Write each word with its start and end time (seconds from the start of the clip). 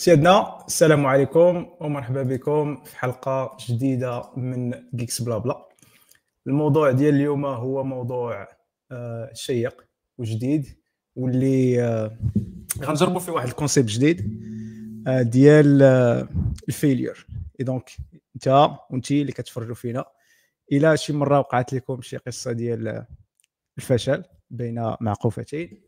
سيدنا 0.00 0.64
السلام 0.66 1.06
عليكم 1.06 1.66
ومرحبا 1.80 2.22
بكم 2.22 2.84
في 2.84 2.98
حلقة 2.98 3.56
جديدة 3.68 4.22
من 4.36 4.74
Geeks 4.94 5.22
BlaBla 5.22 5.68
الموضوع 6.46 6.90
ديال 6.90 7.14
اليوم 7.14 7.46
هو 7.46 7.84
موضوع 7.84 8.48
آه، 8.92 9.30
شيق 9.34 9.84
وجديد 10.18 10.66
واللي 11.16 11.82
آه، 11.82 12.18
غنجربوا 12.82 13.20
فيه 13.20 13.32
واحد 13.32 13.48
ال 13.48 13.53
concept 13.53 13.88
جديد 13.88 14.42
آه، 15.06 15.22
ديال 15.22 15.82
ال 16.68 16.75
failure 16.75 17.26
donc 17.60 17.90
انت 18.34 18.70
وانتي 18.90 19.20
اللي 19.20 19.32
كتفرجوا 19.32 19.74
فينا. 19.74 20.04
إلى 20.72 20.96
شي 20.96 21.12
مرة 21.12 21.38
وقعت 21.38 21.72
لكم 21.72 22.02
شي 22.02 22.16
قصة 22.16 22.52
ديال 22.52 23.04
الفشل 23.78 24.24
بين 24.50 24.94
معقوفتين. 25.00 25.80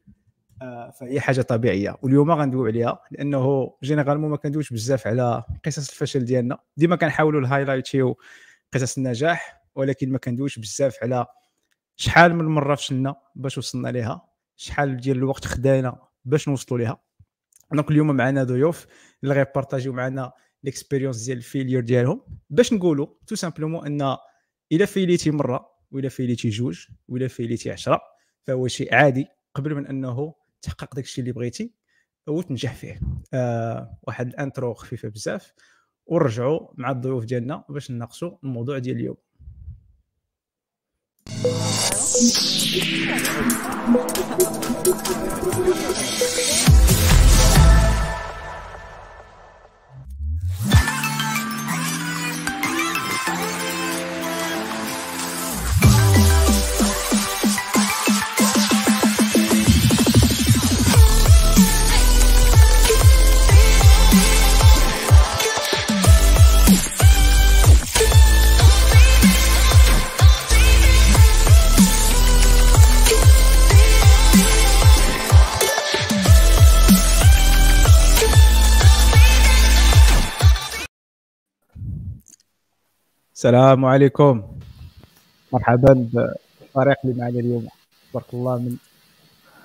فهي 1.01 1.21
حاجة 1.21 1.43
طبيعية. 1.43 1.97
واليوم 2.03 2.31
غندويو 2.31 2.67
عليها 2.67 3.01
لأنه 3.11 3.73
généralement 3.83 4.31
ما 4.31 4.37
كندويش 4.37 4.73
بزاف 4.73 5.07
على 5.07 5.45
قصص 5.65 5.91
الفشل 5.91 6.25
ديالنا. 6.25 6.59
ديما 6.77 6.97
كنحاولوا 6.97 7.41
نهايلايتيو 7.41 8.19
قصص 8.73 8.97
النجاح 8.99 9.63
ولكن 9.75 10.13
ما 10.13 10.19
كندويش 10.19 10.59
بزاف 10.59 10.97
على 11.03 11.27
شحال 11.97 12.35
من 12.35 12.45
مرة 12.45 12.75
فشلنا 12.75 13.15
باش 13.35 13.59
وصلنا 13.59 13.89
ليها 13.89 14.29
شحال 14.57 14.97
ديال 14.97 15.17
الوقت 15.17 15.45
خدانا 15.45 15.99
باش 16.25 16.49
نوصلوا 16.49 16.81
ليها. 16.81 17.01
donc 17.73 17.91
اليوم 17.91 18.17
معنا 18.17 18.45
ضيوف 18.45 18.87
اللي 19.23 19.35
غيبارطاجيو 19.35 19.93
معنا 19.93 20.33
les 20.65 20.78
expériences 20.78 21.25
ديال 21.25 21.39
ال 21.39 21.44
failure 21.44 21.81
ديالهم. 21.81 22.23
باش 22.51 22.73
نقولوا 22.73 23.07
tout 23.27 23.35
simplement 23.35 23.87
أن 23.87 24.17
إلا 24.73 24.87
فيليتي 24.87 25.31
مرة 25.31 25.71
ولا 25.91 26.09
فيليتي 26.09 26.49
جوج 26.49 26.87
ولا 27.09 27.29
فيليتي 27.29 27.71
عشرة 27.71 28.01
فهو 28.43 28.69
شيء 28.69 28.95
عادي 28.95 29.27
قبل 29.55 29.75
من 29.75 29.87
أنه 29.87 30.35
تحقق 30.63 30.95
داك 30.95 31.05
الشيء 31.05 31.23
اللي 31.23 31.33
بغيتي 31.33 31.73
وتنجح 32.29 32.75
فيه. 32.75 33.01
آه 33.35 33.99
واحد 34.03 34.27
الانترو 34.29 34.75
خفيفة 34.75 35.09
بزاف. 35.09 35.53
ونرجعوا 36.07 36.69
مع 36.75 36.91
الضيوف 36.91 37.25
ديالنا 37.25 37.65
باش 37.69 37.91
نناقشوا 37.91 38.37
الموضوع 38.45 38.79
ديال 38.79 38.97
اليوم. 38.97 39.17
السلام 83.41 83.85
عليكم. 83.85 84.43
مرحبا 85.53 85.93
بالفريق 86.13 86.97
اللي 87.05 87.21
معنا 87.21 87.41
اليوم. 87.41 87.69
تبارك 88.11 88.35
الله 88.35 88.59
من 88.59 88.77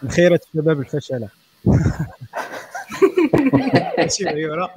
من 0.03 0.09
خيرة 0.09 0.39
الشباب 0.47 0.79
الفشلة. 0.79 1.29
ماشي 3.97 4.23
غيورة 4.23 4.71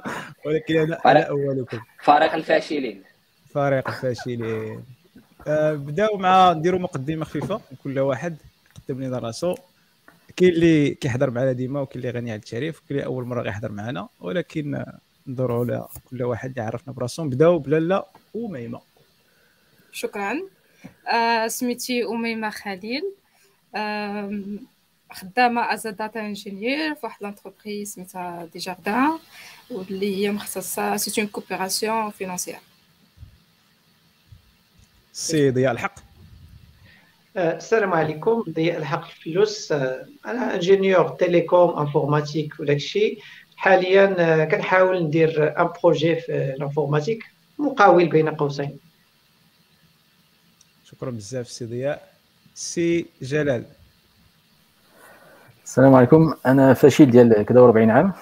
ولكن 0.45 0.77
أنا 0.77 0.99
أنا 1.05 1.21
أولكم. 1.23 1.79
فريق 2.03 2.33
الفاشلين. 2.33 3.03
فريق 3.53 3.87
الفاشلين. 3.87 4.83
آه 5.47 5.73
بداو 5.73 6.17
مع 6.17 6.53
نديروا 6.53 6.79
مقدمة 6.79 7.25
خفيفة 7.25 7.61
كل 7.83 7.99
واحد. 7.99 8.35
يقدم 8.79 9.03
لنا 9.03 9.19
راسو. 9.19 9.55
كاين 10.35 10.51
اللي 10.51 10.95
كيحضر 10.95 11.29
معنا 11.29 11.51
ديما 11.51 11.81
وكاين 11.81 12.05
اللي 12.05 12.19
غني 12.19 12.31
على 12.31 12.39
التعريف 12.39 12.81
وكاين 12.83 12.99
اللي 12.99 13.05
أول 13.05 13.25
مرة 13.25 13.41
غيحضر 13.41 13.71
معنا. 13.71 14.07
ولكن 14.19 14.85
ندوروا 15.27 15.65
على 15.65 15.87
كل 16.09 16.23
واحد 16.23 16.57
يعرفنا 16.57 16.93
براسو. 16.93 17.23
نبداو 17.23 17.59
بلالة 17.59 18.03
أميمة. 18.33 18.88
شكرا. 19.91 20.41
آه 21.13 21.47
سميتي 21.47 22.05
أميمة 22.05 22.49
خليل. 22.49 23.03
آه 23.75 24.39
خدامة 25.11 25.73
as 25.73 25.87
data 25.87 26.19
engineer 26.19 26.95
في 26.95 26.99
واحد 27.03 27.23
l'entreprise 27.23 27.93
سميتها 27.93 28.49
Desjardins 28.53 29.19
واللي 29.71 30.15
هي 30.17 30.31
مختصة 30.31 30.97
c'est 30.97 31.21
une 31.21 31.29
coopération 31.29 32.09
financière 32.11 32.59
سي 35.13 35.51
ضياء 35.51 35.71
الحق. 35.71 35.95
السلام 37.37 37.93
عليكم 37.93 38.43
ضياء 38.49 38.77
الحق 38.77 39.05
الفلوس 39.05 39.71
أنا 39.71 40.55
ingénieur 40.55 41.09
télécom 41.09 41.79
informatique 41.79 42.59
وداك 42.59 42.75
الشيء 42.75 43.19
حاليا 43.57 44.45
كنحاول 44.45 45.03
ندير 45.03 45.61
un 45.61 45.69
projet 45.83 46.15
في 46.15 46.53
ال 46.57 46.62
informatique 46.62 47.25
مقاول 47.59 48.09
بين 48.09 48.29
قوسين. 48.29 48.79
شكرا 50.99 51.11
بزاف 51.11 51.49
سي 51.49 51.65
ضياء. 51.65 52.13
سي 52.55 53.05
جلال. 53.21 53.65
السلام 55.63 55.93
عليكم. 55.93 56.33
أنا 56.45 56.73
فاشل 56.73 57.11
ديال 57.11 57.43
كذا 57.45 57.59
40 57.59 57.89
عام. 57.89 58.13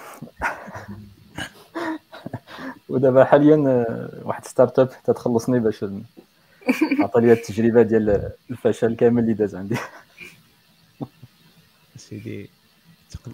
ودابا 2.89 3.25
حاليا 3.25 3.55
واحد 4.23 4.45
startup 4.45 4.89
تتخلصني 5.03 5.59
باش 5.59 5.85
عطى 6.99 7.21
لي 7.21 7.31
التجربة 7.31 7.81
ديال 7.81 8.31
الفشل 8.51 8.95
كامل 8.95 9.23
اللي 9.23 9.33
داز 9.33 9.55
عندي. 9.55 9.77
سيدي 11.95 12.49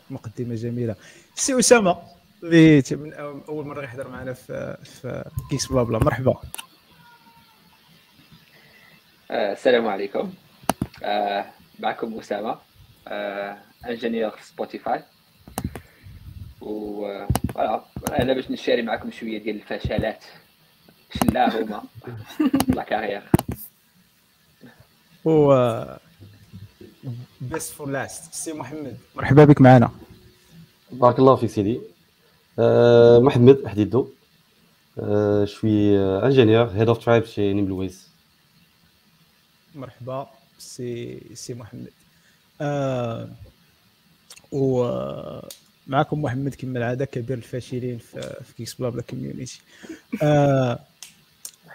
مقدمة 0.09 0.55
جميلة. 0.55 0.95
سي 1.35 1.59
أسامة 1.59 1.97
اللي 2.43 2.83
من 2.91 3.13
أول 3.13 3.65
مرة 3.67 3.83
يحضر 3.83 4.07
معنا 4.07 4.33
في 4.33 4.77
في 4.83 5.29
Geeks 5.49 5.65
BlaBla 5.67 5.99
مرحبا. 5.99 6.31
آه، 6.31 6.41
السلام 9.33 9.87
عليكم. 9.87 10.33
آه، 11.03 11.45
معكم 11.79 12.19
أسامة 12.19 12.57
ingénieur 13.89 14.29
في 14.29 14.45
Spotify 14.45 15.03
و 16.61 17.25
voilà 17.53 17.83
أنا 18.21 18.33
باش 18.33 18.51
نشاري 18.51 18.81
معكم 18.81 19.11
شوية 19.11 19.43
ديال 19.43 19.55
الفشلات. 19.55 20.23
شلا 21.13 21.61
هما. 21.61 21.83
la 22.75 22.83
carrière 22.83 23.23
و 25.25 25.55
best 27.41 27.73
for 27.73 27.89
last 27.89 28.33
سي 28.33 28.53
محمد. 28.53 28.97
مرحبا 29.15 29.45
بك 29.45 29.61
معنا. 29.61 29.91
بارك 30.91 31.19
الله 31.19 31.35
فيك 31.35 31.49
سيدي. 31.49 31.81
محمد 33.19 33.67
حديدو. 33.67 34.07
je 35.43 35.62
suis 35.62 35.99
ingénieur 35.99 36.65
head 36.65 36.87
of 36.87 37.05
tribe 37.05 37.25
chez 37.25 37.53
نيملويز 37.53 38.12
مرحبا 39.75 40.29
سي 40.59 41.19
سي 41.33 41.53
محمد. 41.53 41.91
آه 42.61 43.29
ومعكم 44.51 46.21
محمد 46.21 46.55
كما 46.55 46.79
العادة 46.79 47.05
كبير 47.05 47.37
الفاشلين 47.37 47.97
في, 47.97 48.21
في 48.21 48.53
Geeks 48.57 48.73
BlaBla 48.73 49.01
community 49.01 49.61
آه 50.23 50.79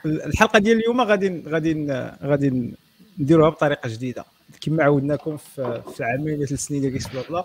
الحلقة 0.06 0.58
ديال 0.58 0.78
اليوم 0.78 1.00
غادي 1.00 1.42
غادي 1.46 1.86
غادي 2.22 2.74
نديروها 3.18 3.48
بطريقة 3.50 3.88
جديدة. 3.88 4.24
كما 4.60 4.84
عودناكم 4.84 5.36
في, 5.36 5.82
في 5.94 6.00
العامين 6.00 6.46
ثلاث 6.46 6.60
سنين 6.60 6.80
ديال 6.80 6.92
Geeks 6.92 7.08
BlaBla 7.08 7.44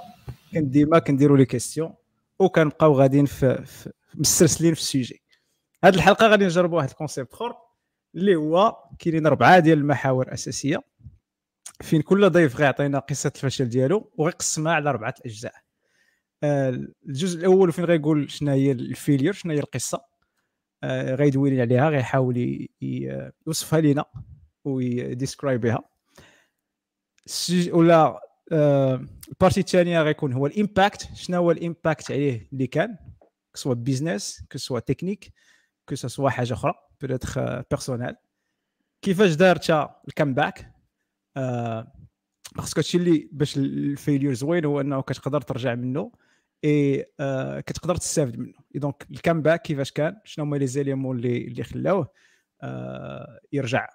كان 0.53 0.71
ديما 0.71 0.99
كنديروا 0.99 1.37
les 1.37 1.45
questions 1.45 1.93
وكنبقاو 2.39 2.93
غاديين 2.93 3.25
في, 3.25 3.65
في 3.65 3.91
مسترسلين 4.15 4.73
في 4.73 4.79
ال 4.79 4.86
sujet 4.86 5.21
هذه 5.83 5.95
الحلقة 5.95 6.27
غادي 6.27 6.45
نجربوا 6.45 6.77
واحد 6.77 6.89
ال 6.89 6.95
concept 6.95 7.33
آخر. 7.33 7.55
اللي 8.15 8.35
هو 8.35 8.77
كاينين 8.99 9.25
اربعه 9.25 9.59
ديال 9.59 9.77
المحاور 9.77 10.33
اساسيه 10.33 10.83
فين 11.81 12.01
كل 12.01 12.29
ضيف 12.29 12.55
غيعطينا 12.55 12.99
قصة 12.99 13.31
الفشل 13.35 13.69
ديالو 13.69 14.11
وغيقسمها 14.17 14.73
على 14.73 14.89
اربعه 14.89 15.15
اجزاء 15.25 15.53
آه، 16.43 16.69
الجزء 17.05 17.39
الأول 17.39 17.71
فين 17.71 17.85
غيقول 17.85 18.31
شنو 18.31 18.51
هي 18.51 18.71
ال 18.71 18.79
failure 18.79 19.33
شنو 19.33 19.53
هي 19.53 19.59
القصة؟ 19.59 20.01
آه، 20.83 21.15
غيدوي 21.15 21.61
عليها 21.61 21.89
غيحاول 21.89 22.67
يوصفها 23.47 23.81
لنا 23.81 24.05
ويديسكرايبيها. 24.65 25.79
ولا 27.71 28.19
آه، 28.51 29.07
ال 29.29 29.34
partie 29.34 29.59
الثانية 29.59 30.01
غيكون 30.01 30.33
هو 30.33 30.45
ال 30.45 30.53
impact. 30.53 31.09
شنو 31.13 31.37
هو 31.37 31.51
ال 31.51 31.60
impact 31.60 32.11
عليه 32.11 32.49
اللي 32.53 32.67
كان؟ 32.67 32.97
كسوا 33.53 33.73
بيزنس 33.73 34.43
كسوا 34.49 34.79
تكنيك 34.79 35.33
كسوا 35.87 36.29
حاجة 36.29 36.53
أخرى 36.53 36.73
peut-être 37.01 37.61
personnel 37.61 38.15
كيفاش 39.01 39.33
دارت 39.33 39.69
ال 40.07 40.14
comeback؟ 40.14 40.73
آه 41.37 41.93
parce 42.55 42.70
que 42.70 42.79
هادشي 42.79 42.97
اللي 42.97 43.29
باش 43.31 43.57
ال 43.57 43.67
failure 43.67 44.33
زوين 44.33 44.65
هو 44.65 44.81
إنه 44.81 45.01
كتقدر 45.01 45.41
ترجع 45.41 45.75
منه 45.75 46.11
اي 46.63 47.05
آه 47.19 47.59
كتقدر 47.59 47.95
تستافد 47.95 48.39
منه. 48.39 48.53
donc 48.75 49.07
ال 49.11 49.17
comeback 49.17 49.61
كيفاش 49.61 49.91
كان؟ 49.91 50.19
شنو 50.23 50.45
هما 50.45 50.57
les 50.57 50.67
éléments 50.67 51.17
اللي 51.17 51.47
اللي 51.47 51.63
خلاوه 51.63 52.11
آه 52.61 53.39
يرجع 53.51 53.89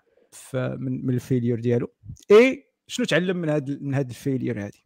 من 0.55 1.07
من 1.07 1.15
ال 1.15 1.20
failure 1.20 1.61
ديالو. 1.61 1.93
et 2.31 2.65
شنو 2.87 3.07
تعلم 3.07 3.37
من 3.37 3.51
هذا 3.51 3.79
من 3.81 3.95
هذا 3.95 4.09
ال 4.11 4.17
failure 4.17 4.61
هذه 4.61 4.81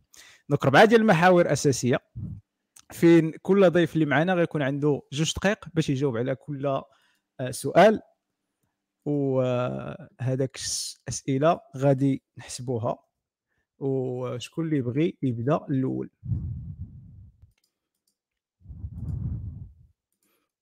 donc 0.49 0.65
ربعة 0.65 0.85
ديال 0.85 1.01
المحاور 1.01 1.53
أساسية. 1.53 1.99
فين 2.93 3.33
كل 3.43 3.71
ضيف 3.71 3.95
اللي 3.95 4.07
معنا 4.07 4.35
غيكون 4.35 4.63
عنده 4.63 5.03
جوج 5.13 5.33
دقائق 5.35 5.65
باش 5.75 5.91
يجاوب 5.91 6.17
على 6.17 6.35
كل 6.35 6.67
آه، 6.67 7.51
سؤال. 7.51 8.01
وهذاك 9.05 10.57
الاسئله 10.57 11.61
غادي 11.77 12.23
نحسبوها. 12.39 12.99
وشكون 13.79 14.65
اللي 14.65 14.77
يبغي 14.77 15.19
يبدأ 15.23 15.61
الأول؟ 15.71 16.11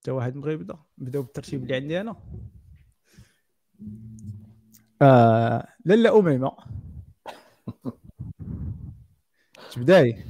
حتى 0.01 0.11
واحد 0.11 0.33
بغى 0.33 0.53
يبدأ؟ 0.53 0.79
نبداو 0.99 1.23
بالترتيب 1.23 1.63
اللي 1.63 1.75
عندي 1.75 2.01
أنا. 2.01 2.17
آه 5.03 5.69
لاله 5.85 6.19
أميمة. 6.19 6.57
تبداي. 9.73 10.25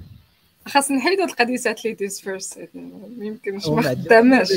خاص 0.70 0.90
نحيدو 0.90 1.24
القديسات 1.24 1.84
ladies 1.84 2.20
first 2.20 2.68
ما 2.74 3.24
يمكنش 3.24 3.66
ما 3.66 3.82
خداماش. 3.82 4.48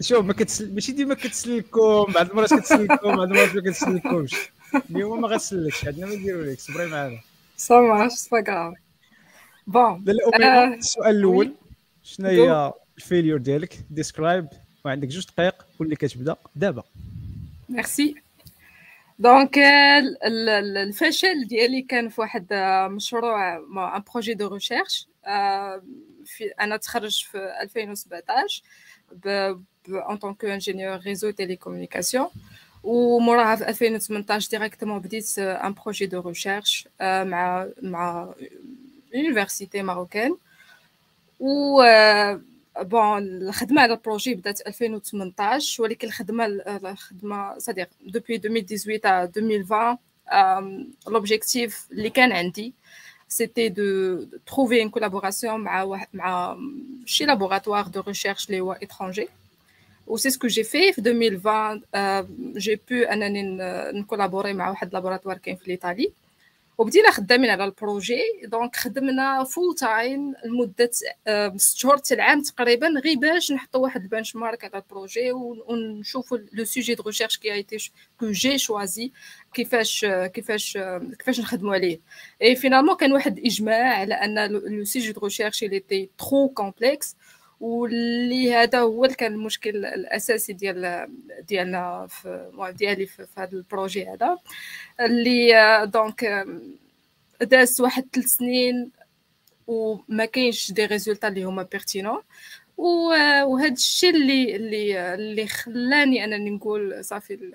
شوف 0.00 0.24
ما 0.24 0.32
كتسل... 0.32 0.74
ماشي 0.74 0.92
ديما 0.92 1.14
كتسلكم 1.14 2.12
بعض 2.14 2.30
المرات 2.30 2.54
كتسلكم 2.54 3.16
بعض 3.16 3.28
المرات 3.28 3.54
ما 3.54 3.60
كتسلكمش 3.60 4.34
اليوم 4.90 5.20
ما 5.20 5.28
غتسلكش 5.28 5.86
عندنا 5.86 6.06
ما 6.06 6.14
نديرو 6.14 6.42
لك 6.42 6.60
صبري 6.60 6.86
معانا. 6.86 7.20
ça 7.56 7.80
marche 7.80 8.12
ça 8.12 8.40
كاف 8.40 8.74
bon 9.66 10.04
السؤال 10.08 11.16
الأول 11.16 11.52
شنو 12.02 12.28
هي 12.28 12.72
ال 12.98 13.03
failure 13.03 13.38
ديالك؟ 13.38 13.78
describe 13.90 14.48
وعندك 14.84 15.08
جوج 15.08 15.26
دقائق 15.26 15.66
واللي 15.78 15.96
كتبدا 15.96 16.36
دابا. 16.56 16.82
merci 17.68 18.14
donc 19.18 19.58
الفشل 20.26 21.46
ديالي 21.48 21.82
كان 21.82 22.08
في 22.08 22.20
واحد 22.20 22.46
مشروع 22.90 23.56
un 23.56 24.02
projet 24.12 24.34
de 24.34 24.54
recherche 24.54 25.06
في 26.24 26.44
أنا 26.60 26.76
تخرجت 26.76 27.24
في 27.24 27.38
2017 27.62 28.62
en 30.10 30.16
tant 30.20 30.44
qu'ingénieur 30.44 30.98
réseaux 30.98 31.30
télécommunications 31.30 32.28
وموراها 32.82 33.56
في 33.56 33.68
2018 33.68 34.50
directement 34.50 34.98
بديت 34.98 35.38
un 35.38 35.74
projet 35.74 36.06
de 36.06 36.20
recherche 36.20 36.88
مع 37.00 37.68
مع 37.82 38.34
université 39.14 39.82
marocaine 39.82 40.36
و 41.40 41.82
bon 42.80 43.18
الخدمه 43.18 43.82
على 43.82 43.92
ال 43.92 43.98
projet 43.98 44.34
بدات 44.34 44.60
2018 44.66 45.82
ولكن 45.82 46.08
الخدمه 46.08 46.46
الخدمه 46.86 47.58
صديق 47.58 47.88
depuis 48.00 48.36
2018 48.36 49.22
2020 49.24 49.98
l'objectif 51.08 51.86
اللي 51.92 52.10
كان 52.10 52.32
عندي 52.32 52.74
c'était 53.28 53.70
de, 53.70 54.28
de 54.32 54.40
trouver 54.46 54.80
une 54.80 54.90
collaboration 54.90 55.56
مع 55.58 55.98
مع 56.14 56.56
شي 57.06 57.26
laboratoire 57.26 57.90
de 57.90 57.98
recherche 57.98 58.46
اللي 58.46 58.60
هو 58.60 58.74
étranger 58.74 59.28
و 60.06 60.16
c'est 60.16 60.30
ce 60.30 60.38
que 60.38 60.48
j'ai 60.48 60.64
fait 60.64 60.92
في 60.92 61.00
2020 61.00 61.82
euh, 61.94 62.22
j'ai 62.56 62.76
pu 62.76 63.12
انني 63.12 63.42
نكولابوري 64.00 64.52
مع 64.52 64.70
واحد 64.70 64.92
laboratoire 64.92 65.38
كاين 65.38 65.56
في 65.56 65.70
ايطالي 65.70 66.12
وبدينا 66.78 67.10
خدامين 67.10 67.50
على 67.50 67.64
ال 67.64 67.71
projet. 67.71 68.20
donc 68.44 68.76
خدمنا 68.76 69.44
full 69.44 69.74
time 69.74 70.34
لمدة 70.44 70.90
ست 71.56 71.76
شهور 71.78 71.96
حتى 71.96 72.14
العام 72.14 72.42
تقريبا 72.42 72.88
غير 72.88 73.18
باش 73.18 73.52
نحطوا 73.52 73.80
واحد 73.80 74.02
ال 74.02 74.36
benchmark 74.36 74.64
على 74.64 74.82
ال 74.82 74.89
projet 74.89 75.32
ونشوفوا 75.32 76.38
le 76.52 76.64
sujet 76.64 76.94
de 76.94 77.02
recherche 77.02 77.36
qui 77.38 77.52
était 77.52 77.90
que 78.20 78.30
j'ai 78.30 78.58
choisi 78.58 79.12
كيفاش 79.54 80.04
كيفاش 80.04 80.78
كيفاش 81.18 81.40
نخدموا 81.40 81.74
عليه. 81.74 82.00
et 82.42 82.56
finalement 82.56 82.96
كان 82.96 83.12
واحد 83.12 83.38
الاجماع 83.38 83.98
على 83.98 84.14
أن 84.14 84.50
le 84.50 84.84
sujet 84.84 85.12
de 85.12 85.20
recherche 85.20 85.62
اللي 85.62 85.80
était 85.80 86.10
trop 86.18 86.48
complexe 86.48 87.16
واللي 87.60 88.54
هذا 88.54 88.80
هو 88.80 89.04
اللي 89.04 89.16
كان 89.16 89.32
المشكل 89.34 89.86
الأساسي 89.86 90.52
ديال 90.52 91.08
ديالنا 91.48 92.06
في 92.06 92.50
ديالي 92.78 93.06
في, 93.06 93.26
في 93.26 93.40
هذا 93.40 93.52
ال 93.52 93.60
projet 93.60 94.06
هذا. 94.06 94.38
اللي 95.00 95.52
donc 95.92 96.46
داز 97.42 97.80
واحد 97.80 98.06
ثلاث 98.12 98.26
سنين 98.26 98.90
وما 99.66 100.24
كاينش 100.24 100.72
des 100.72 100.86
résultats 100.86 101.28
اللي 101.28 101.44
هما 101.44 101.62
pertinents. 101.62 102.22
وهذا 102.76 103.72
الشيء 103.72 104.10
اللي 104.10 104.56
اللي 104.56 105.14
اللي 105.14 105.46
خلاني 105.46 106.24
أنني 106.24 106.50
نقول 106.50 107.04
صافي 107.04 107.52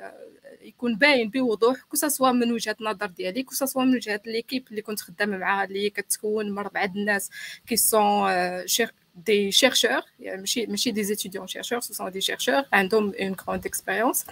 يكون 0.61 0.95
باين 0.95 1.29
بوضوح 1.29 1.77
كو 1.81 2.31
من 2.31 2.51
وجهة 2.51 2.75
النظر 2.81 3.05
ديالي 3.05 3.43
كو 3.43 3.81
من 3.81 3.95
وجهة 3.95 4.21
ليكيب 4.25 4.67
اللي 4.71 4.81
كنت 4.81 5.01
خدامة 5.01 5.37
معاها 5.37 5.65
اللي 5.65 5.89
كتكون 5.89 6.51
من 6.51 6.57
اربعه 6.57 6.91
الناس 6.95 7.29
كي 7.67 7.75
سون 7.77 8.67
des 9.15 9.51
chercheurs, 9.51 10.05
chez 10.45 10.91
des 10.91 11.11
étudiants-chercheurs, 11.11 11.83
ce 11.83 11.93
sont 11.93 12.09
des 12.09 12.21
chercheurs, 12.21 12.65
un 12.71 12.89
homme 12.91 13.13
et 13.17 13.25
une 13.25 13.35
grande 13.35 13.65
expérience. 13.65 14.25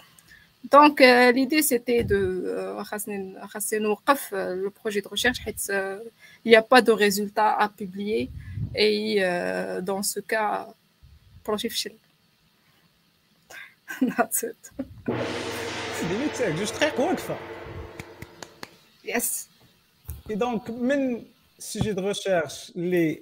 Donc, 0.63 0.99
euh, 0.99 1.31
l'idée, 1.31 1.61
c'était 1.61 2.03
de 2.03 2.43
euh, 2.45 2.83
euh, 4.33 4.55
le 4.55 4.69
projet 4.69 5.01
de 5.01 5.07
recherche. 5.07 5.39
Euh, 5.69 5.99
il 6.43 6.49
n'y 6.49 6.55
a 6.55 6.61
pas 6.61 6.81
de 6.81 6.91
résultats 6.91 7.53
à 7.53 7.69
publier. 7.69 8.29
Et 8.75 9.21
dans 9.81 10.03
ce 10.03 10.19
cas, 10.19 10.67
projet 11.43 11.69
That's 14.17 14.43
it. 14.43 14.71
Yes. 19.03 19.49
Et 20.29 20.35
donc, 20.35 20.69
من 20.69 21.23
sujet 21.57 21.93
de 21.93 22.01
recherche, 22.01 22.71
les 22.75 23.21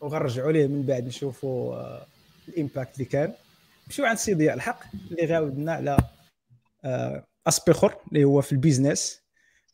وغنرجعوا 0.00 0.52
ليه 0.52 0.66
من 0.66 0.82
بعد 0.82 1.06
نشوفوا 1.06 1.74
آه، 1.74 2.06
الامباكت 2.48 2.94
اللي 2.94 3.04
كان. 3.04 3.32
نمشيو 3.86 4.06
عند 4.06 4.18
سي 4.18 4.34
ضياء 4.34 4.54
الحق 4.54 4.80
اللي 5.10 5.26
غاودنا 5.34 5.72
على 5.72 5.96
اسبي 7.46 7.72
آه، 7.72 7.74
أخر 7.74 7.94
اللي 8.08 8.24
هو 8.24 8.40
في 8.40 8.52
البيزنس. 8.52 9.22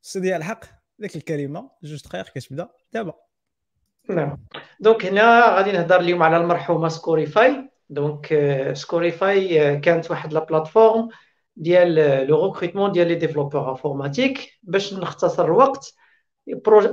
سي 0.02 0.20
ضياء 0.20 0.36
الحق 0.36 0.64
ذيك 1.02 1.16
الكلمة 1.16 1.70
جوج 1.82 2.02
دقائق 2.02 2.28
كتبدأ. 2.28 2.68
دابا. 2.92 3.14
نعم. 4.10 4.38
donc 4.80 5.06
هنا 5.06 5.56
غادي 5.56 5.72
نهضر 5.72 6.00
اليوم 6.00 6.22
على 6.22 6.36
المرحومة 6.36 6.88
Scorify 6.88 7.70
donc 7.88 8.26
Scorify 8.72 9.78
كانت 9.80 10.10
واحد 10.10 10.32
la 10.32 10.44
plateforme 10.44 11.08
ديال 11.56 11.94
le 12.26 12.46
recrutement 12.46 12.92
ديال 12.92 13.08
les 13.08 13.14
développeurs 13.14 13.70
informatiques 13.70 14.58
باش 14.62 14.94
نختصر 14.94 15.44
الوقت. 15.44 15.94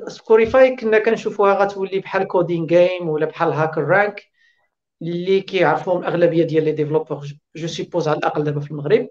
Scorify 0.07 0.75
كنا 0.75 0.99
كنشوفوها 0.99 1.53
غتولي 1.53 1.99
بحال 1.99 2.23
CodinGame 2.27 3.09
ولا 3.09 3.25
بحال 3.25 3.53
HackerRank 3.53 4.23
اللي 5.01 5.41
كيعرفوهم 5.41 5.99
الأغلبية 5.99 6.43
ديال 6.43 6.63
les 6.63 6.71
développeurs 6.71 7.27
je 7.55 7.67
suppose 7.67 8.07
على 8.07 8.17
الأقل 8.17 8.43
دابا 8.43 8.59
في 8.59 8.71
المغرب. 8.71 9.09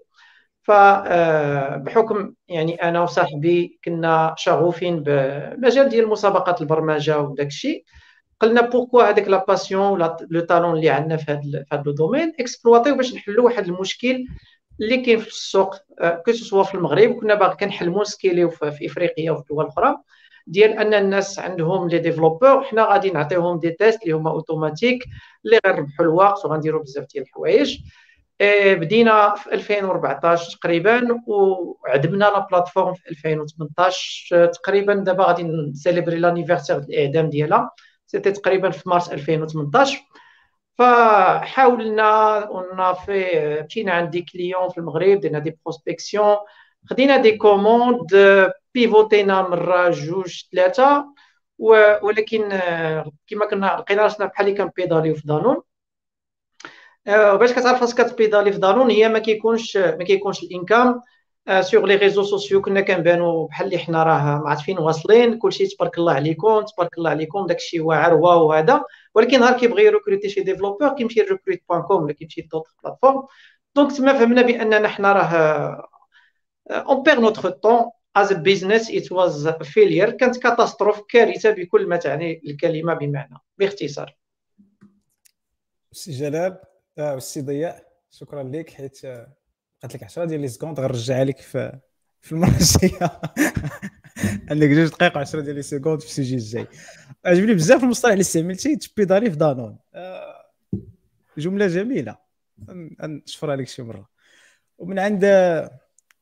فبحكم 0.63 2.33
يعني 2.47 2.75
أنا 2.75 3.01
وصاحبي 3.03 3.79
كنا 3.85 4.35
شغوفين 4.37 5.03
بمجال 5.03 5.89
ديال 5.89 6.07
مسابقات 6.07 6.61
البرمجة 6.61 7.19
وداك 7.19 7.47
الشيء. 7.47 7.83
قلنا 8.39 8.61
pourquoi 8.61 9.03
هذاك 9.03 9.27
la 9.27 9.45
passion 9.47 9.91
ولا 9.91 10.17
le 10.29 10.39
talent 10.41 10.75
اللي 10.75 10.89
عندنا 10.89 11.17
في 11.17 11.31
هذا 11.31 11.41
في 11.41 11.65
هذا 11.73 11.83
le 11.85 11.91
domaine 11.91 12.33
اكسبلواتيو 12.39 12.95
باش 12.95 13.13
نحلوا 13.13 13.45
واحد 13.45 13.67
المشكل 13.67 14.25
اللي 14.81 14.97
كاين 14.97 15.19
في 15.19 15.27
السوق 15.27 15.75
que 16.25 16.31
ce 16.31 16.42
soit 16.42 16.63
في 16.63 16.75
المغرب. 16.75 17.11
وكنا 17.11 17.35
باغي 17.35 17.55
كنحلموا 17.55 18.03
سكيليو 18.03 18.49
في 18.49 18.85
إفريقيا 18.85 19.31
وفي 19.31 19.41
الدول 19.41 19.63
الاخرى 19.65 19.97
ديال 20.47 20.71
أن 20.71 20.93
الناس 20.93 21.39
عندهم 21.39 21.89
les 21.89 21.99
développeurs 21.99 22.63
حنا 22.63 22.85
غادي 22.85 23.09
نعطيهم 23.11 23.59
des 23.59 23.71
tests 23.71 24.03
اللي 24.03 24.13
هما 24.13 24.31
automatiques 24.31 25.03
اللي 25.45 25.59
غيربحوا 25.65 26.05
الوقت 26.05 26.45
وغنديروا 26.45 26.81
بزاف 26.83 27.05
ديال 27.13 27.23
الحوايج. 27.23 27.79
إيه، 28.41 28.75
بدينا 28.75 29.35
في 29.35 29.53
2014 29.53 30.57
تقريبا 30.57 31.21
وعدمنا 31.27 32.25
la 32.25 32.39
plateforme 32.51 32.93
في 32.93 33.09
2018 33.09 34.45
تقريبا 34.45 34.93
دابا 34.93 35.23
غادي 35.23 35.43
نسيليبري 35.43 36.17
l'anniversaire 36.19 36.77
الاعدام 36.77 37.29
ديالها. 37.29 37.71
c'était 38.07 38.31
تقريبا 38.31 38.69
في 38.69 38.89
مارس 38.89 39.09
2018 39.11 39.99
فحاولنا 40.77 42.39
قلنا 42.39 42.93
في 42.93 43.25
مشينا 43.65 43.91
عند 43.91 44.09
des 44.09 44.21
clients 44.21 44.69
في 44.69 44.77
المغرب 44.77 45.19
درنا 45.19 45.39
des 45.39 45.57
prospections 45.65 46.35
خدينا 46.89 47.17
des 47.17 47.37
commandes 47.37 48.07
بيفوتينا 48.73 49.41
مره 49.41 49.89
جوج 49.89 50.43
ثلاثة 50.51 51.05
ولكن 52.01 52.59
كما 53.27 53.45
كنا 53.49 53.77
لقينا 53.79 54.03
راسنا 54.03 54.25
بحال 54.25 54.47
اللي 54.47 54.57
كنبيداليو 54.57 55.15
في 55.15 55.27
دانون. 55.27 55.61
وباش 57.07 57.51
كتعرف 57.51 57.81
راسك 57.81 58.01
كتبيدالي 58.01 58.51
في 58.51 58.57
دانون 58.59 58.89
هي 58.89 59.09
ما 59.09 59.19
كيكونش 59.19 59.77
ما 59.77 60.03
كيكونش 60.03 60.43
ال 60.43 60.50
income. 60.50 61.01
sur 61.61 61.85
les 61.85 61.95
réseaux 61.95 62.23
sociaux 62.23 62.61
كنا 62.61 62.81
كنبانو 62.81 63.45
بحال 63.45 63.67
اللي 63.67 63.77
حنا 63.77 64.03
راه 64.03 64.41
ما 64.43 64.49
عرفت 64.49 64.61
فين 64.61 64.77
واصلين 64.79 65.37
كلشي 65.37 65.67
تبارك 65.67 65.97
الله 65.97 66.13
عليكم 66.13 66.61
تبارك 66.61 66.97
الله 66.97 67.09
عليكم 67.09 67.45
داكشي 67.45 67.79
واعر 67.79 68.13
wow 68.13 68.53
هذا. 68.53 68.83
ولكن 69.15 69.39
نهار 69.39 69.59
كيبغي 69.59 69.85
يركروتي 69.85 70.29
شي 70.29 70.41
développeur 70.41 70.89
كيمشي 70.89 71.19
ل 71.19 71.24
Rekrute 71.24 71.59
point 71.69 71.81
com 71.81 72.03
ولا 72.03 72.13
كيمشي 72.13 72.41
ل 72.41 72.44
d'autres 72.44 72.71
plateformes 72.83 73.23
donc 73.75 73.91
تما 73.91 74.13
فهمنا 74.13 74.41
بأننا 74.41 74.87
حنا 74.87 75.13
راه 75.13 75.87
on 76.69 77.03
perd 77.03 77.19
notre 77.19 77.49
temps 77.49 77.91
as 78.15 78.33
business 78.33 78.91
it 78.91 79.11
was 79.11 79.47
failure 79.47 80.11
كانت 80.11 80.37
catastrophe 80.37 81.01
كارثه 81.09 81.51
بكل 81.51 81.87
ما 81.87 81.97
تعني 81.97 82.41
الكلمة 82.45 82.93
بمعنى 82.93 83.37
باختصار 83.57 84.17
سي 85.91 86.11
جلال 86.11 86.57
آه 86.97 87.19
سي 87.19 87.41
ضياء 87.41 87.91
شكرا 88.11 88.43
لك. 88.43 88.69
حيت 88.69 88.99
بقات 89.03 89.95
لك 89.95 90.03
10 90.03 90.25
ديال 90.25 90.41
les 90.41 90.47
secondes 90.47 90.79
غنرجعها 90.79 91.23
لك 91.23 91.37
في 91.37 91.79
في 92.21 92.31
المرة 92.31 92.49
الجاية. 92.49 93.21
عندك 94.49 94.67
جوج 94.67 94.89
دقائق 94.89 95.17
10 95.17 95.41
ديال 95.41 95.55
les 95.55 95.61
secondes 95.61 95.99
في 95.99 96.05
ال 96.05 96.10
sujet 96.10 96.35
الجاي. 96.35 96.67
عجبني 97.25 97.53
بزاف 97.53 97.83
المصطلح 97.83 98.11
اللي 98.11 98.21
استعملتي 98.21 98.75
تبيدالي 98.75 99.31
في 99.31 99.37
دانون. 99.37 99.77
آه 99.93 100.45
جملة 101.37 101.67
جميلة. 101.67 102.17
نشفرها 103.01 103.55
لك 103.55 103.67
شي 103.67 103.81
مرة. 103.81 104.09
ومن 104.77 104.99
عند 104.99 105.25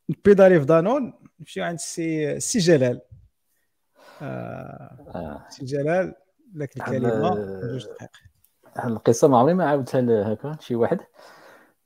بيدالي 0.09 0.59
في 0.59 0.65
دانون 0.65 1.13
نمشيو 1.39 1.63
عند 1.63 1.73
السي 1.73 2.39
سي 2.39 2.59
جلال. 2.59 3.01
آه. 4.21 5.45
سي 5.49 5.65
جلال 5.65 6.13
لك 6.53 6.77
الكلمة 6.77 7.35
جوج 7.61 7.85
دقائق. 7.85 8.09
القصة 8.85 9.27
ما 9.27 9.39
عمري 9.39 9.53
ما 9.53 9.69
عاودتها 9.69 10.33
هكا 10.33 10.57
شي 10.59 10.75
واحد. 10.75 10.99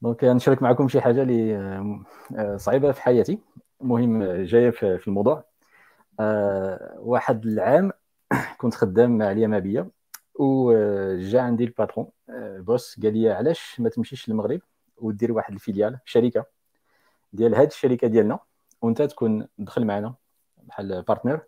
donc 0.01 0.23
نشارك 0.23 0.61
معكم 0.61 0.87
شي 0.87 1.01
حاجة 1.01 1.21
اللي 1.21 1.55
آه، 2.37 2.57
صعيبة 2.57 2.91
في 2.91 3.01
حياتي. 3.01 3.39
مهم 3.81 4.23
جاية 4.23 4.69
في 4.69 5.07
الموضوع. 5.07 5.45
آه، 6.19 6.95
واحد 6.99 7.45
العام 7.45 7.91
كنت 8.57 8.75
خدام 8.75 9.17
مع 9.17 9.31
اليمابيه 9.31 9.91
وجا 10.35 11.41
عندي 11.41 11.63
ال 11.63 11.69
patron. 11.69 12.07
آه، 12.29 12.59
boss 12.59 12.99
قال 13.03 13.13
لي 13.17 13.29
علاش 13.29 13.79
ما 13.79 13.89
تمشيش 13.89 14.29
للمغرب 14.29 14.61
ودير 14.97 15.31
واحد 15.31 15.53
ال 15.53 15.59
filiale 15.59 15.99
شركة. 16.05 16.45
ديال 17.33 17.55
هاد 17.55 17.67
الشركة 17.67 18.07
ديالنا 18.07 18.39
وانت 18.81 19.01
تكون 19.01 19.47
دخل 19.57 19.85
معنا 19.85 20.15
بحال 20.63 21.01
partner 21.01 21.41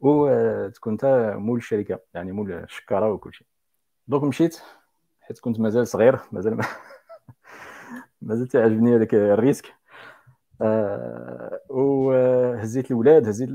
وتكون 0.00 0.92
انت 0.92 1.34
مول 1.38 1.58
الشركة 1.58 2.00
يعني 2.14 2.32
مول 2.32 2.52
الشكارة 2.52 3.12
وكل 3.12 3.34
شيء. 3.34 3.46
donc 4.08 4.24
مشيت 4.24 4.60
حيت 5.20 5.40
كنت 5.40 5.60
مازال 5.60 5.86
صغير 5.88 6.20
مازال 6.32 6.60
مازال 8.22 8.48
تعجبني 8.48 8.96
هذاك 8.96 9.14
ال 9.14 9.21
risque. 9.21 9.74
آه 10.62 11.60
وهزيت 11.68 12.86
الاولاد 12.90 13.28
هزيت 13.28 13.48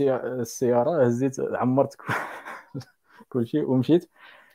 السيارة 0.00 1.04
هزيت 1.06 1.40
عمرت 1.40 1.96
كل 3.28 3.46
شيء 3.46 3.64
ومشيت. 3.70 4.10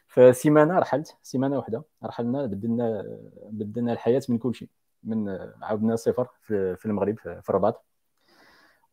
فسيمانة 0.07 0.79
رحلت 0.79 1.17
سيمانة 1.23 1.57
واحدة 1.57 1.83
رحلنا 2.03 2.45
بدلنا 2.45 3.03
بدلنا 3.51 3.93
الحياة 3.93 4.21
من 4.29 4.37
كل 4.37 4.55
شيء. 4.55 4.69
من 5.07 5.29
عاودنا 5.61 5.95
صفر 5.95 6.27
في 6.41 6.85
المغرب 6.85 7.17
في 7.17 7.49
الرباط 7.49 7.85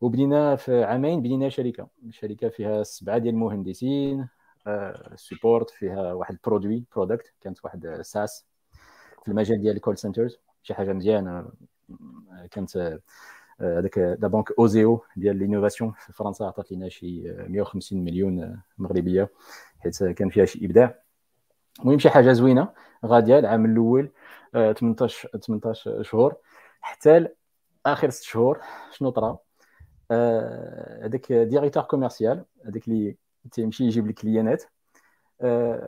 وبدينا 0.01 0.57
في 0.57 0.85
عامين 0.85 1.21
بدينا 1.21 1.49
شركة. 1.49 1.89
شركة 2.11 2.49
فيها 2.49 2.83
سبعة 2.83 3.19
ديال 3.19 3.35
المهندسين 3.35 4.29
support 5.17 5.71
آه، 5.71 5.75
فيها 5.79 6.13
واحد 6.13 6.39
produit 6.45 6.85
product 6.97 7.35
كانت 7.41 7.65
واحد 7.65 7.99
SaaS 8.03 8.47
في 9.23 9.29
المجال 9.29 9.61
ديال 9.61 9.77
ال 9.77 9.81
call 9.81 9.99
centers 9.99 10.39
شي 10.63 10.75
حاجة 10.75 10.93
مزيانة. 10.93 11.49
كانت 12.51 12.77
آه، 12.77 13.01
هذاك 13.61 13.99
la 13.99 14.29
banque 14.29 14.53
OSEO 14.59 15.05
ديال 15.17 15.37
l'innovation 15.37 15.93
في 15.93 16.13
فرنسا 16.13 16.45
عطات 16.45 16.73
لنا 16.73 16.89
شي 16.89 17.23
150 17.49 18.05
مليون 18.05 18.61
مغربية 18.79 19.29
حيت 19.81 20.05
كان 20.05 20.29
فيها 20.29 20.45
شي 20.45 20.67
إبداع. 20.67 20.99
المهم 21.81 21.99
شي 21.99 22.11
حاجة 22.11 22.33
زوينة 22.33 22.69
غادية 23.07 23.39
العام 23.39 23.65
الأول 23.65 24.11
18 24.55 25.29
آه، 25.35 25.39
18 25.39 26.03
شهور 26.03 26.37
حتى 26.81 27.29
آخر 27.87 28.11
6 28.11 28.25
شهور 28.25 28.61
شنو 28.93 29.11
طرا؟ 29.11 29.39
هذاك 31.03 31.33
directeur 31.33 31.83
commercial 31.83 32.45
هذاك 32.67 32.89
اللي 32.89 33.17
تيمشي 33.53 33.85
يجيب 33.85 34.07
الكليانات 34.07 34.65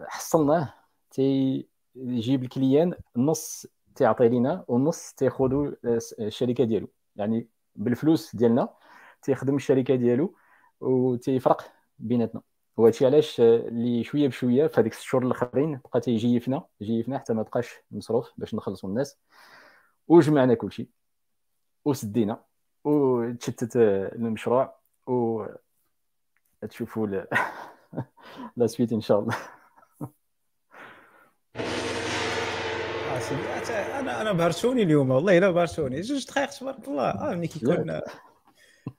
حصلناه 0.08 0.74
تي 1.10 1.66
يجيب 1.96 2.42
الكليان 2.42 2.94
نص 3.16 3.66
تيعطي 3.94 4.28
لينا 4.28 4.64
ونص 4.68 5.12
تياخذوا 5.12 5.72
الشركة 6.20 6.64
ديالو. 6.64 6.88
يعني 7.16 7.48
بالفلوس 7.76 8.36
ديالنا 8.36 8.68
تيخدم 9.22 9.56
الشركة 9.56 9.94
ديالو 9.94 10.34
وتيفرق 10.80 11.72
بيناتنا. 11.98 12.42
وهادشي 12.76 13.06
علاش 13.06 13.40
اللي 13.40 14.04
شوية 14.04 14.28
بشوية 14.28 14.66
في 14.66 14.80
هذيك 14.80 14.92
الشهور 14.92 15.26
الأخرين 15.26 15.80
بقى 15.92 16.00
تيجيفنا 16.00 16.64
جيفنا 16.82 17.18
حتى 17.18 17.34
ما 17.34 17.42
بقاش 17.42 17.74
مصروف 17.90 18.30
باش 18.36 18.54
نخلصوا 18.54 18.88
الناس. 18.88 19.18
وجمعنا 20.08 20.54
كلشي 20.54 20.88
وسدينا 21.84 22.44
وتشتت 22.84 23.76
المشروع 23.76 24.78
و 25.06 25.46
تشوفوا 26.70 27.06
لا 28.56 28.66
سويت 28.66 28.92
إن 28.92 29.00
شاء 29.00 29.20
الله. 29.20 29.36
سيدي 33.28 33.42
أنا 33.98 34.20
أنا 34.22 34.32
بهرشوني 34.32 34.82
اليوم 34.82 35.10
والله 35.10 35.38
إلا 35.38 35.50
بهرشوني 35.50 36.00
جوج 36.00 36.26
دقائق 36.26 36.50
تبارك 36.50 36.88
الله 36.88 37.10
آه 37.10 37.34
ملي 37.34 37.46
كيكون 37.46 37.76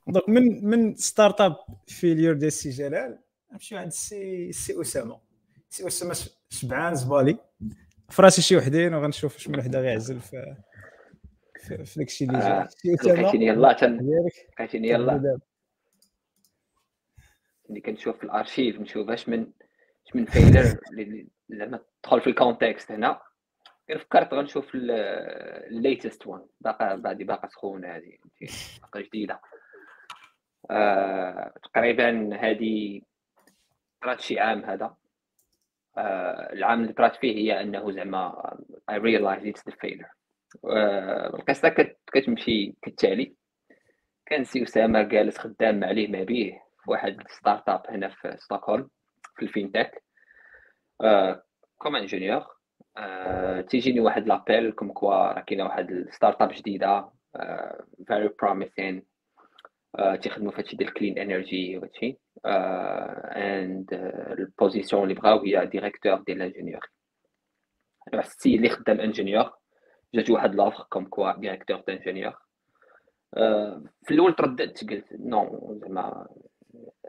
دونك 0.07 0.29
من 0.29 0.65
من 0.65 0.95
ستارت 0.95 1.41
أب 1.41 1.55
فيليور 1.87 2.33
ديال 2.33 2.47
السي 2.47 2.69
جلال 2.69 3.19
نمشيو 3.51 3.77
عند 3.77 3.87
السي 3.87 4.49
السي 4.49 4.81
أسامة. 4.81 5.19
السي 5.69 5.87
أسامة 5.87 6.15
شبعان 6.49 6.95
زبالي. 6.95 7.37
فراسي 8.09 8.41
شي 8.41 8.57
وحدين 8.57 8.93
وغنشوف 8.93 9.37
شمن 9.37 9.59
وحدة 9.59 9.79
غيعزل 9.79 10.19
في 10.19 10.55
في, 11.67 11.85
في 11.85 11.99
داك 11.99 12.07
الشيء 12.07 12.29
اللي 12.29 12.39
جاي 12.39 12.51
آه، 12.51 12.67
سي 12.67 12.91
لقيتيني 12.91 13.45
يلاه 13.45 13.77
لقيتيني 14.59 14.89
يلاه. 14.89 15.39
اللي 17.69 17.81
كنشوف 17.81 18.17
في 18.17 18.23
الأرشيف 18.23 18.79
نشوف 18.79 19.09
اش 19.09 19.29
من 19.29 19.51
اش 20.07 20.15
من 20.15 20.25
failure 20.25 20.79
زعما 21.49 21.79
تدخل 22.03 22.21
في 22.21 22.27
ال 22.27 22.35
context 22.35 22.91
هنا. 22.91 23.21
فكرت 23.99 24.33
غنشوف 24.33 24.71
ال 24.75 24.97
latest 24.97 26.27
وان 26.27 26.45
باقا 26.61 26.95
بعدي 26.95 27.23
باقا 27.23 27.47
سخونة 27.47 27.87
هذه 27.87 28.17
باقا 28.81 29.01
جديدة. 29.01 29.41
آه، 30.71 31.53
تقريبا 31.63 32.35
هذه 32.41 33.01
طرات 34.01 34.21
شي 34.21 34.39
عام 34.39 34.65
هذا. 34.65 34.95
آه، 35.97 36.53
العام 36.53 36.81
اللي 36.81 36.93
طرات 36.93 37.15
فيه 37.15 37.35
هي 37.35 37.61
إنه 37.61 37.91
زعما 37.91 38.55
I 38.91 38.95
realized 38.95 39.45
it's 39.45 39.71
the 39.71 39.75
failure. 39.75 40.11
آه، 40.65 41.27
القصة 41.27 41.69
كتمشي 42.13 42.75
كالتالي. 42.81 43.35
كان 44.25 44.43
سي 44.43 44.63
أسامة 44.63 45.01
جالس 45.01 45.37
خدام 45.37 45.79
مع 45.79 45.91
ليه 45.91 46.07
ما 46.07 46.23
بيه 46.23 46.51
في 46.83 46.91
واحد 46.91 47.23
startup 47.27 47.83
هنا 47.89 48.07
في 48.09 48.35
ستوكهولم 48.37 48.89
في 49.35 49.41
ال 49.45 49.52
fintech. 49.52 50.03
comme 51.77 51.95
ingénieur. 51.95 52.45
آه، 52.97 53.61
تيجيني 53.61 53.99
واحد 53.99 54.27
l'appel 54.27 54.71
comme 54.71 54.91
quoi 54.91 55.13
راه 55.13 55.39
كاينة 55.41 55.63
واحد 55.63 55.91
ال 55.91 56.41
startup 56.41 56.51
جديده 56.53 57.09
very 58.07 58.29
promising 58.41 59.03
تيخدموا 60.21 60.51
في 60.51 60.57
هادشي 60.57 60.75
ديال 60.75 60.93
clean 60.93 61.19
energy 61.19 61.77
وهادشي 61.77 62.17
and 62.45 63.93
ال 64.39 64.46
position 64.46 65.03
اللي 65.03 65.13
بغاو 65.13 65.39
هي 65.43 65.65
directeur 65.65 66.15
ديال 66.21 66.37
ال 66.41 66.46
ingénieur 66.46 66.89
السيد 68.13 68.53
اللي 68.55 68.69
خدام 68.69 68.99
ingénieur 68.99 69.51
جات 70.15 70.29
واحد 70.29 70.55
l'offre 70.55 70.83
comme 70.89 71.05
quoi 71.05 71.39
directeur 71.39 71.83
d'ingénieurs 71.87 72.33
في 74.03 74.11
الأول 74.11 74.35
ترددت 74.35 74.89
قلت 74.89 75.05
non 75.13 75.73
زعما 75.81 76.27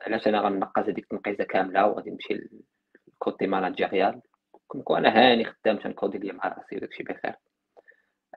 علاش 0.02 0.28
أنا 0.28 0.40
غنقص 0.40 0.82
هذيك 0.82 0.98
التنقيزة 0.98 1.44
كاملة 1.44 1.86
وغادي 1.86 2.10
نمشي 2.10 2.48
لل 3.08 3.21
côté 3.21 3.46
managérial 3.46 4.20
كون 4.66 4.96
أنا 5.06 5.08
هاني 5.08 5.44
خدام 5.44 5.76
تنكودي 5.76 6.18
ليا 6.18 6.32
مع 6.32 6.48
راسي 6.48 6.76
وداكشي 6.76 7.02
بخير 7.02 7.34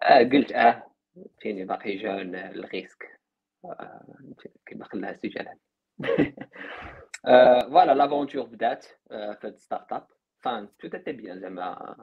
آه 0.03 0.23
قلت 0.23 0.51
آه 0.51 0.91
فيني 1.39 1.65
باقي 1.65 1.97
jeune 1.97 2.35
ال 2.35 2.44
risque. 2.44 3.03
آه 3.03 3.20
كيما 4.65 4.85
خلاها 4.85 5.13
سي 5.13 5.27
جلال 5.27 5.57
voilà 7.71 7.93
l'aventure 7.93 8.45
بدات 8.45 8.85
آه 9.11 9.33
في 9.33 9.47
هاد 9.47 9.57
startup 9.57 10.07
فان 10.39 10.69
tout 10.79 10.87
était 10.87 11.11
bien 11.11 11.39
زعما. 11.39 11.95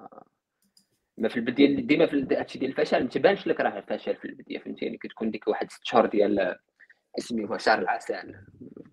ما 1.18 1.28
في 1.28 1.36
البداية 1.36 1.86
ديما 1.86 2.06
في 2.06 2.26
هادشي 2.30 2.58
ديال 2.58 2.70
الفشل 2.70 3.02
ما 3.02 3.08
تبانش 3.08 3.46
لك 3.46 3.60
راه 3.60 3.80
فشل 3.80 4.16
في 4.16 4.24
البداية 4.24 4.58
فهمتيني؟ 4.58 4.98
كتكون 4.98 5.30
ديك 5.30 5.48
واحد 5.48 5.70
ست 5.70 5.84
شهور 5.84 6.06
ديال 6.06 6.56
اسمي 7.18 7.58
شهر 7.58 7.78
العسل. 7.78 8.34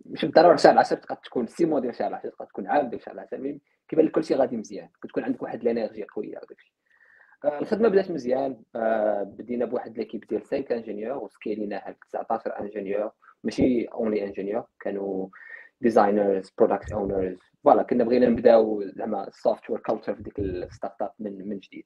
مش 0.05 0.25
بالضرورة 0.25 0.55
شهر 0.55 0.73
العسل 0.73 0.97
تقدر 0.97 1.15
تكون 1.15 1.47
six 1.47 1.65
mois 1.65 1.79
ديال 1.79 1.95
شهر 1.95 2.07
العسل 2.07 2.31
تقدر 2.31 2.45
تكون 2.45 2.67
عام 2.67 2.89
ديال 2.89 3.01
شهر 3.01 3.13
العسل 3.13 3.59
كيبان 3.87 4.05
لك 4.05 4.11
كلشي 4.11 4.35
غادي 4.35 4.57
مزيان. 4.57 4.89
كتكون 5.03 5.23
عندك 5.23 5.41
واحد 5.41 5.61
ال 5.61 5.66
énergie 5.66 6.03
قوية 6.03 6.37
وداك 6.37 6.51
الشيء. 6.51 6.73
الخدمة 7.45 7.89
بدات 7.89 8.11
مزيان. 8.11 8.57
بدينا 9.23 9.65
بواحد 9.65 9.97
l'équipe 9.97 10.25
ديال 10.29 10.41
5 10.41 10.75
ingénieurs 10.75 11.17
وسكيليناها 11.17 11.91
ل 11.91 11.95
19 12.11 12.59
ingénieurs. 12.59 13.11
ماشي 13.43 13.85
only 13.85 14.23
ingénieurs 14.23 14.63
كانوا 14.79 15.27
designers 15.81 16.53
product 16.57 16.91
owners 16.91 17.39
voilà 17.63 17.83
كنا 17.83 18.03
بغينا 18.03 18.29
نبداو 18.29 18.83
زعما 18.83 19.27
ال 19.27 19.69
software 19.69 19.79
culture 19.79 20.15
في 20.15 20.23
ديك 20.23 20.39
ال 20.39 21.01
startup 21.01 21.11
من 21.19 21.49
من 21.49 21.59
جديد. 21.59 21.85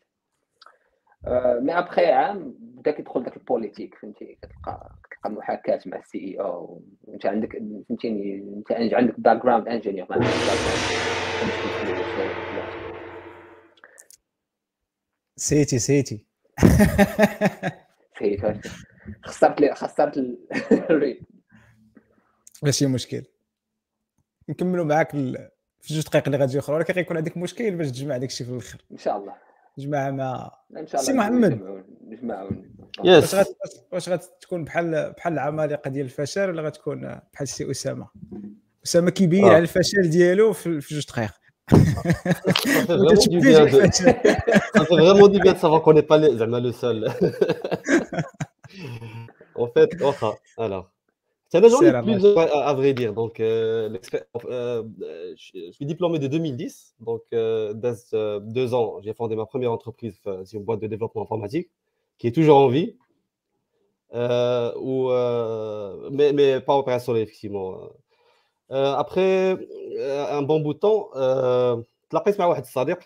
mais 1.62 1.80
après 1.80 2.06
عام 2.06 2.56
بدأ 2.60 2.92
كيدخل 2.92 3.24
داك 3.24 3.38
ال 3.38 3.43
politique 3.43 3.96
فهمتي؟ 3.96 4.38
كتلقى 4.42 4.92
كتلقى 5.10 5.32
محاكاة 5.32 5.80
مع 5.86 5.98
ال 5.98 6.18
CEO 6.18 6.82
انت 7.14 7.26
عندك 7.26 7.64
فهمتيني؟ 7.90 8.54
انت 8.70 8.94
عندك 8.94 9.20
background 9.20 9.68
ingénieur 9.68 10.08
ما 10.10 10.16
عندكش 10.16 10.50
سيتي 15.40 15.80
سيتي. 15.80 16.26
سيتي 18.20 18.60
خسرت 19.24 19.62
لي 19.62 19.76
خسرت 19.76 20.18
الريت 20.72 21.20
ماشي 22.64 22.88
مشكل. 22.88 23.24
نكملوا 24.50 24.86
معاك 24.86 25.12
في 25.12 25.94
جوج 25.94 26.04
دقائق 26.04 26.26
اللي 26.26 26.38
غادي 26.38 26.60
أخرى 26.60 26.76
ولكن 26.76 26.94
غيكون 26.94 27.18
عندك 27.18 27.38
مشكل 27.38 27.76
باش 27.76 27.88
تجمع 27.88 28.18
داك 28.18 28.30
الشيء 28.30 28.48
في 28.48 28.54
الآخر. 28.54 28.86
إن 28.92 28.98
شاء 28.98 29.18
الله. 29.18 29.34
جماعة 29.78 30.12
مع 30.12 30.52
إن 30.78 30.88
شاء 30.88 31.02
الله 31.02 31.12
سي 31.12 31.14
محمد. 31.14 31.84
نجمعوا 32.08 32.52
واش 33.00 33.36
غت... 33.36 33.48
واش 33.92 34.10
غتكون 34.10 34.64
بحال 34.64 35.14
بحال 35.18 35.34
العمالقة 35.34 35.90
ديال 35.90 36.06
الفشل 36.06 36.50
ولا 36.50 36.62
غتكون 36.62 37.20
بحال 37.34 37.48
سي 37.48 37.72
أسامة؟ 37.72 38.08
أسامة 38.86 39.12
كيبين 39.12 39.46
آه. 39.46 39.50
على 39.50 39.58
الفشل 39.58 40.10
ديالو 40.10 40.54
في 40.54 40.80
جوج 40.80 41.06
دقائق. 41.08 41.39
Ça 41.70 41.78
fait 44.86 44.96
vraiment 44.96 45.28
du 45.28 45.40
bien 45.40 45.54
de 45.54 45.58
savoir 45.58 45.82
qu'on 45.82 45.94
n'est 45.94 46.02
pas 46.02 46.18
le 46.18 46.72
seul. 46.72 47.06
en 49.56 49.68
fait, 49.68 49.90
alors, 50.58 50.90
j'en 51.52 51.62
ai 51.62 52.04
plusieurs 52.04 52.56
à, 52.56 52.74
vrai 52.74 52.94
dire. 52.94 53.14
Donc, 53.14 53.40
euh, 53.40 53.98
euh, 54.46 54.84
je 55.36 55.72
suis 55.72 55.86
diplômé 55.86 56.20
de 56.20 56.28
2010. 56.28 56.96
Donc, 57.00 57.24
euh, 57.34 57.74
deux 58.42 58.74
ans, 58.74 59.00
j'ai 59.02 59.14
fondé 59.14 59.36
ma 59.36 59.46
première 59.46 59.72
entreprise 59.72 60.20
sur 60.46 60.60
une 60.60 60.66
boîte 60.66 60.80
de 60.80 60.88
développement 60.88 61.24
informatique 61.24 61.70
qui 62.18 62.28
est 62.28 62.32
toujours 62.32 62.58
en 62.58 62.70
vie. 62.70 62.96
ou, 64.14 65.10
mais, 66.12 66.34
mais 66.34 66.62
pas 66.62 66.78
opérationnel, 66.78 67.24
effectivement. 67.24 67.78
après 68.71 69.57
un 70.31 70.43
bon 70.43 70.61
bout 70.61 70.75
de 70.75 70.79
temps, 70.79 71.11
تلاقيت 72.11 72.39
مع 72.39 72.47
واحد 72.47 72.63
الصديق 72.63 72.99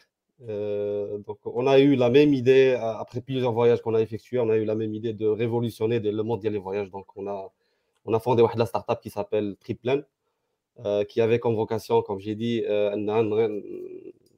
donc 1.27 1.39
on 1.45 1.67
a 1.67 1.79
eu 1.81 1.97
la 1.97 2.11
même 2.11 2.33
idée 2.33 2.77
après 3.05 3.21
plusieurs 3.21 3.53
voyages 3.53 3.81
qu'on 3.83 3.95
a 3.95 4.01
effectués 4.01 4.39
on 4.39 4.51
a 4.51 4.57
eu 4.57 4.65
la 4.65 4.75
même 4.75 4.95
idée 4.95 5.13
de 5.13 5.27
révolutionner 5.27 5.99
le 5.99 6.23
monde 6.23 6.41
des 6.41 6.59
voyages 6.59 6.91
donc 6.91 7.07
on 7.17 7.27
a 7.27 7.51
on 8.09 8.15
a 8.15 8.21
fondé 8.21 8.43
une 8.43 8.67
startup 8.67 9.01
qui 9.01 9.11
s'appelle 9.11 9.57
Triplan, 9.61 10.01
euh, 10.85 11.05
qui 11.05 11.21
avait 11.21 11.39
comme 11.39 11.55
vocation, 11.55 12.03
comme 12.03 12.21
j'ai 12.21 12.35
dit, 12.35 12.65
euh, 12.67 12.91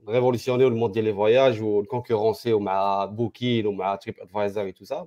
révolutionner 0.07 0.65
le 0.65 0.75
monde 0.75 0.93
des 0.93 1.13
voyages 1.13 1.61
ou 1.61 1.81
le 1.81 1.87
concurrencer 1.87 2.53
au 2.53 2.61
Booking, 3.13 3.67
au 3.67 3.97
TripAdvisor 4.01 4.65
et 4.67 4.73
tout 4.73 4.85
ça. 4.85 5.07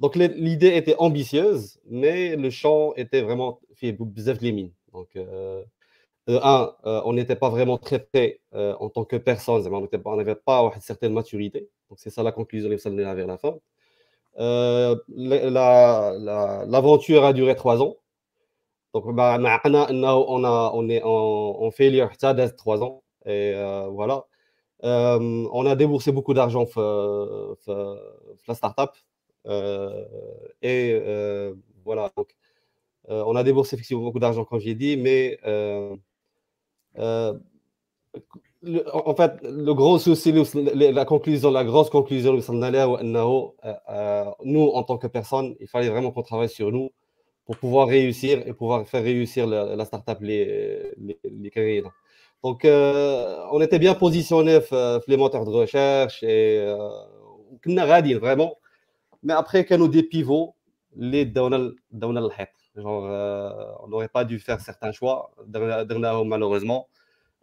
Donc 0.00 0.16
l'idée 0.16 0.76
était 0.76 0.96
ambitieuse, 0.98 1.78
mais 1.86 2.36
le 2.36 2.50
champ 2.50 2.94
était 2.96 3.20
vraiment 3.20 3.60
fait 3.74 3.92
bzef 3.92 4.40
les 4.40 4.52
mines. 4.52 4.72
Donc, 4.93 5.15
euh, 5.15 5.63
un, 6.27 6.73
euh, 6.85 7.01
on 7.05 7.13
n'était 7.13 7.35
pas 7.35 7.49
vraiment 7.49 7.77
euh, 8.53 8.75
en 8.79 8.89
tant 8.89 9.05
que 9.05 9.15
personne, 9.15 9.65
on 9.67 10.15
n'avait 10.15 10.35
pas 10.35 10.61
une 10.75 10.81
certaine 10.81 11.13
maturité. 11.13 11.69
Donc 11.89 11.99
c'est 11.99 12.09
ça 12.11 12.23
la 12.23 12.31
conclusion 12.31 12.69
vers 12.69 13.27
la 13.27 13.37
fin. 13.37 13.55
Euh, 14.39 14.95
l'aventure 16.67 17.25
a 17.25 17.33
duré 17.33 17.55
trois 17.55 17.81
ans. 17.81 17.97
Donc, 18.93 19.13
bah, 19.15 19.37
on, 19.39 20.43
on 20.73 20.89
est 20.89 21.01
en, 21.03 21.71
failure, 21.71 22.09
ça 22.19 22.33
trois 22.55 22.83
ans. 22.83 23.03
Et 23.25 23.53
euh, 23.55 23.87
voilà. 23.89 24.25
Euh, 24.83 25.47
on 25.51 25.65
a 25.65 25.75
déboursé 25.75 26.11
beaucoup 26.11 26.33
d'argent 26.33 26.65
pour 26.65 26.81
la 28.47 28.55
startup. 28.55 28.91
et 30.61 31.51
voilà. 31.85 32.11
Donc, 32.17 32.35
on 33.09 33.35
a 33.35 33.43
déboursé 33.43 33.75
effectivement 33.75 34.03
beaucoup 34.03 34.19
d'argent, 34.19 34.45
comme 34.45 34.59
j'ai 34.59 34.75
dit, 34.75 34.97
mais 34.97 35.39
en 38.93 39.15
fait, 39.15 39.39
le 39.43 39.73
gros 39.73 39.99
souci, 39.99 40.33
la 40.73 41.05
conclusion, 41.05 41.51
la 41.51 41.63
grosse 41.63 41.89
conclusion, 41.89 42.35
euh, 42.35 43.51
euh, 43.89 44.25
nous, 44.43 44.67
en 44.67 44.83
tant 44.83 44.97
que 44.97 45.07
personne, 45.07 45.55
il 45.59 45.67
fallait 45.67 45.89
vraiment 45.89 46.11
qu'on 46.11 46.23
travaille 46.23 46.49
sur 46.49 46.71
nous 46.71 46.91
pour 47.45 47.57
pouvoir 47.57 47.87
réussir 47.87 48.45
et 48.45 48.53
pouvoir 48.53 48.85
faire 48.87 49.03
réussir 49.03 49.47
la, 49.47 49.85
startup, 49.85 50.17
les, 50.21 50.93
carrières. 51.53 51.91
Donc, 52.43 52.65
euh, 52.65 53.37
on 53.51 53.61
était 53.61 53.79
bien 53.79 53.95
positionné 53.95 54.59
les 55.07 55.17
moteurs 55.17 55.45
de 55.45 55.51
recherche 55.51 56.21
et 56.23 56.61
on 57.65 57.77
a 57.77 58.01
vraiment. 58.17 58.57
Mais 59.23 59.33
après, 59.33 59.65
quand 59.65 59.77
nous 59.77 59.87
des 59.87 60.03
pivots, 60.03 60.55
les 60.95 61.25
Donald, 61.25 61.75
Genre, 62.79 63.03
on 63.83 63.87
n'aurait 63.87 64.07
pas 64.07 64.25
dû 64.25 64.39
faire 64.39 64.59
certains 64.61 64.91
choix, 64.91 65.31
malheureusement. 66.33 66.87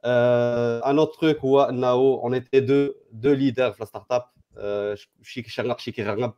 Euh, 0.05 0.81
un 0.85 0.99
autre 0.99 1.13
truc 1.13 1.39
où 1.43 1.59
on 1.59 2.33
était 2.33 2.61
deux, 2.61 2.97
deux 3.13 3.33
leaders 3.33 3.75
de 3.75 3.81
la 3.81 3.87
startup. 3.87 4.25
شيك 5.23 5.49
شغق 5.49 5.79
شيك 5.79 5.99
يغرب 5.99 6.35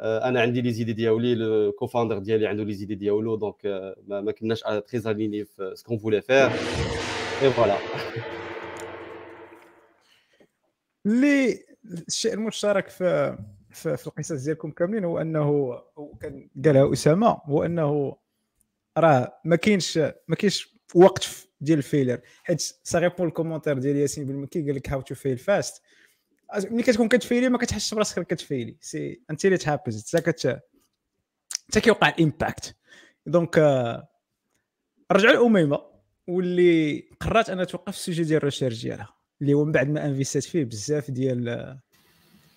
أنا 0.00 0.40
عندي 0.40 0.60
لي 0.60 0.72
زيدي 0.72 0.92
ديالي 0.92 1.34
لو 1.34 1.72
كوفاوندر 1.72 2.18
ديالي 2.18 2.46
عنده 2.46 2.64
لي 2.64 2.72
زيدي 2.72 2.94
ديالو 2.94 3.36
دونك 3.36 3.66
ما, 4.06 4.20
ما 4.20 4.32
كناش 4.32 4.60
تري 4.60 5.10
اليني 5.10 5.44
في 5.44 5.72
سكون 5.74 5.98
فولي 5.98 6.20
فير 6.22 6.50
اي 7.42 7.50
فوالا 7.50 7.76
اللي 11.06 11.64
الشيء 12.08 12.34
المشترك 12.34 12.88
في 12.88 13.38
في, 13.70 13.96
في 13.96 14.06
القصص 14.06 14.44
ديالكم 14.44 14.70
كاملين 14.70 15.04
هو 15.04 15.18
أنه 15.18 15.78
كان 16.20 16.48
قالها 16.64 16.92
أسامة 16.92 17.40
هو 17.44 17.64
أنه 17.64 18.16
راه 18.98 19.40
ما 19.44 19.56
كاينش 19.56 19.98
ما 19.98 20.36
كاينش 20.38 20.74
وقت 20.94 21.28
ديال 21.60 21.78
ال 21.78 21.83
failure 21.83 22.20
حيت 22.42 22.60
ça 22.60 22.77
répond 22.77 23.28
ال 23.28 23.32
commentaire 23.32 23.78
ديال 23.78 23.96
ياسين 23.96 24.24
بن 24.24 24.34
مكي 24.34 24.62
قال 24.62 24.74
لك 24.74 24.88
how 24.88 25.00
to 25.00 25.14
fail 25.14 25.38
fast 25.38 25.82
ملي 26.70 26.82
كتكون 26.82 27.08
كتفيلي 27.08 27.48
ما 27.48 27.58
كتحسش 27.58 27.94
براسك 27.94 28.26
كتفيلي. 28.26 28.76
سي 28.80 29.22
انت 29.30 29.44
اللي 29.44 29.56
تهابز 29.56 30.16
حتى 30.16 30.20
كت 30.20 30.60
حتى 31.68 31.80
كيوقع 31.80 32.08
ال 32.08 32.18
impact 32.18 32.76
donc 33.26 33.58
رجعوا 35.12 35.34
لأميمة 35.34 35.80
واللي 36.26 37.08
قررت 37.20 37.50
انها 37.50 37.64
توقف 37.64 37.94
ال 37.94 37.99
sujet 37.99 38.22
ديال 38.22 38.36
ال 38.36 38.41
recherche 38.41 38.82
ديالها 38.82 39.14
اللي 39.40 39.54
هو 39.54 39.64
من 39.64 39.72
بعد 39.72 39.88
ما 39.88 40.06
investات 40.06 40.44
فيه 40.44 40.64
بزاف 40.64 41.10
ديال 41.10 41.78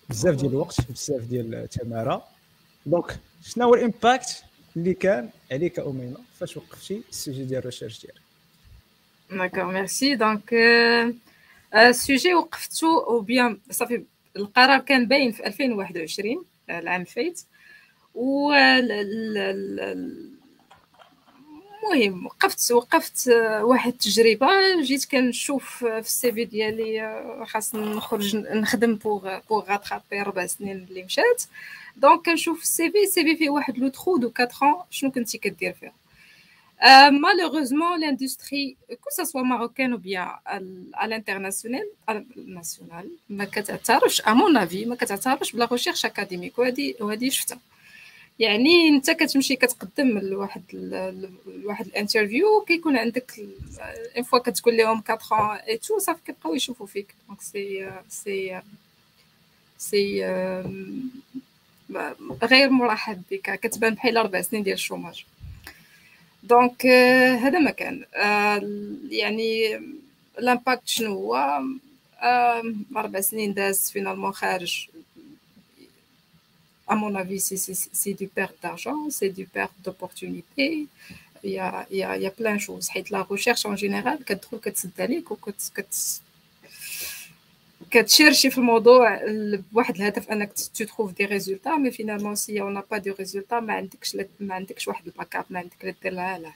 بزاف 0.10 0.36
ديال 0.36 0.52
الوقت 0.52 0.92
بزاف 0.92 1.22
ديال 1.22 1.56
التمارة. 1.56 2.24
donc 2.86 3.20
شنو 3.42 3.66
هو 3.66 3.76
ال 3.76 3.86
impact 3.86 4.44
اللي 4.76 4.94
كان 4.94 5.30
عليك 5.52 5.80
اميمه 5.80 6.18
فاش 6.40 6.58
وقفتي 6.58 7.02
ال 7.10 7.15
sujet 7.15 7.44
ديال 7.44 7.60
ال 7.60 7.64
recherche 7.64 8.02
ديالك؟ 8.02 8.22
d'accord 9.32 9.72
merci 9.72 10.16
donc 10.16 10.54
ال 11.76 11.86
sujet 11.86 12.34
وقفتو 12.34 13.00
ou 13.00 13.20
bien 13.20 13.60
صافي 13.72 14.04
القرار 14.36 14.80
كان 14.80 15.08
باين 15.08 15.32
في 15.32 15.48
2021 15.48 16.46
العام 16.70 17.02
الفايت 17.02 17.42
و 18.16 18.52
المهم 21.84 22.26
وقفت 22.26 22.72
وقفت 22.72 23.28
واحد 23.62 23.92
التجربة. 23.92 24.48
جيت 24.82 25.06
كنشوف 25.06 25.78
في 25.78 26.00
ال 26.00 26.32
CV 26.32 26.46
ديالي 26.46 27.46
خاصني 27.48 27.96
نخرج 27.96 28.36
نخدم 28.36 28.96
pour 28.96 29.40
pour 29.50 29.64
rattraper 29.64 30.22
ربع 30.22 30.46
سنين 30.46 30.78
اللي 30.90 31.04
مشات. 31.04 31.44
donc 31.98 32.26
كنشوف 32.26 32.62
ال 32.62 32.92
CV 32.92 33.04
ال 33.04 33.24
CV 33.24 33.36
فيه 33.36 33.50
واحد 33.50 33.78
le 33.78 33.88
trou 33.88 34.18
de 34.18 34.32
4 34.40 34.88
شنو 34.90 35.12
كنتي 35.12 35.38
كدير 35.38 35.74
فيه 35.74 36.02
Euh, 36.84 37.12
malheureusement, 37.12 37.96
l'industrie, 37.96 38.76
que 38.90 39.12
ce 39.18 39.24
soit 39.24 39.44
marocaine 39.44 39.94
ou 39.94 40.00
bien 40.00 40.26
à 41.02 41.08
l'international, 41.08 41.86
national, 42.48 43.06
à 44.26 44.34
mon 44.34 44.56
avis, 44.56 44.86
ما 44.86 44.96
كتعترفش 44.96 45.52
ب 45.52 45.57
la 45.57 45.68
recherche 45.72 46.06
académique 46.06 46.60
وهذه 46.60 46.94
وهذه 47.00 47.30
شفتها 47.30 47.60
يعني 48.40 48.88
انت 48.88 49.12
كتمشي 49.12 49.56
كتقدم 49.56 50.20
لواحد 50.20 50.64
لواحد 51.48 51.86
l'interview 51.88 52.62
كيكون 52.68 52.98
عندك 52.98 53.32
en 54.16 54.24
fois 54.24 54.40
كتقول 54.40 54.78
لهم 54.78 55.04
4 55.10 55.56
et 55.56 55.78
tout 55.78 56.00
صافي 56.00 56.20
كيبقاو 56.26 56.56
يشوفوا 56.56 56.88
فيك 56.88 57.16
دونك 57.28 57.42
سي 57.42 57.92
سي 58.10 58.62
سي 59.78 60.26
غير 62.44 62.70
مرحب 62.70 63.22
بك 63.32 63.60
كتبان 63.60 63.94
بحال 63.94 64.18
أربع 64.18 64.42
سنين 64.42 64.64
ديال 64.64 64.74
ال 64.74 64.80
chômage 64.80 65.26
donc 66.44 66.82
euh, 66.82 67.44
هذا 67.44 67.60
ما 67.60 67.72
كان 67.72 68.06
euh, 68.14 68.64
يعني 69.14 69.80
ال 70.40 70.47
impact 70.47 70.88
شنو 70.88 71.14
هو 71.14 71.62
أربع 72.96 73.22
سنين 73.22 73.54
داز 73.54 73.92
finalement 73.92 74.32
خارج 74.34 74.88
à 76.92 76.96
mon 76.96 77.16
avis, 77.16 77.40
c'est 77.40 78.14
du 78.14 78.28
perte 78.28 78.58
d'argent, 78.62 79.10
c'est 79.10 79.30
du 79.30 79.46
perte 79.46 79.72
d'opportunités. 79.84 80.88
Il 81.42 81.52
y 81.52 81.58
a, 81.58 81.88
il, 81.90 81.98
y 81.98 82.04
a, 82.04 82.18
il 82.18 82.24
y 82.24 82.26
a 82.28 82.32
plein 82.32 82.56
de 82.56 82.60
choses. 82.60 82.90
La 83.10 83.24
recherche 83.24 83.66
en 83.66 83.78
général, 83.78 84.20
quand 84.28 84.38
tu 84.38 84.48
كت 87.92 88.04
chercher 88.04 88.52
في 88.52 88.58
الموضوع 88.58 89.20
بواحد 89.72 89.96
الهدف 89.96 90.32
أنك 90.32 90.54
تشوف 90.54 91.14
des 91.14 91.26
résultats 91.26 91.76
mais 91.76 91.92
finalement 91.92 92.36
si 92.36 92.62
on 92.62 92.82
pas 92.92 92.98
des 92.98 93.12
résultats 93.12 93.60
ما 93.60 93.74
عندكش 93.74 94.18
ما 94.40 94.56
عندكش 94.56 94.88
واحد 94.88 95.08
ال 95.08 95.36
backup 95.36 95.46
ما 95.50 95.60
عندك 95.60 95.86
لا 95.86 95.94
دير 96.04 96.14
لها 96.14 96.40
لا 96.40 96.52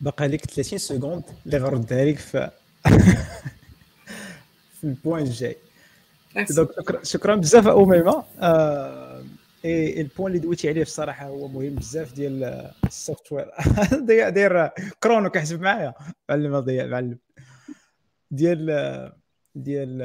باقي 0.00 0.28
لك 0.28 0.44
30 0.44 0.78
secondes 0.78 1.24
اللي 1.46 1.58
غردها 1.58 2.04
لك 2.04 2.18
في 2.18 2.50
في 4.80 4.84
البوان 4.84 5.22
الجاي. 5.22 5.56
دونك 6.50 6.70
شكرا 6.80 7.04
شكرا 7.04 7.34
بزاف 7.34 7.66
اميمه 7.66 8.24
آه 8.40 9.24
اي 9.64 10.00
البوان 10.00 10.32
اللي 10.32 10.38
دويتي 10.38 10.68
عليه 10.68 10.82
الصراحه 10.82 11.26
هو 11.26 11.48
مهم 11.48 11.74
بزاف 11.74 12.12
ديال 12.12 12.70
السوفت 12.84 13.32
وير 13.32 13.50
داير 14.30 14.70
كرونو 15.02 15.30
كيحسب 15.30 15.60
معايا 15.60 15.94
معلم 16.28 16.58
ضيع 16.58 16.86
معلم. 16.86 17.18
ديال 18.30 19.12
ديال 19.54 19.98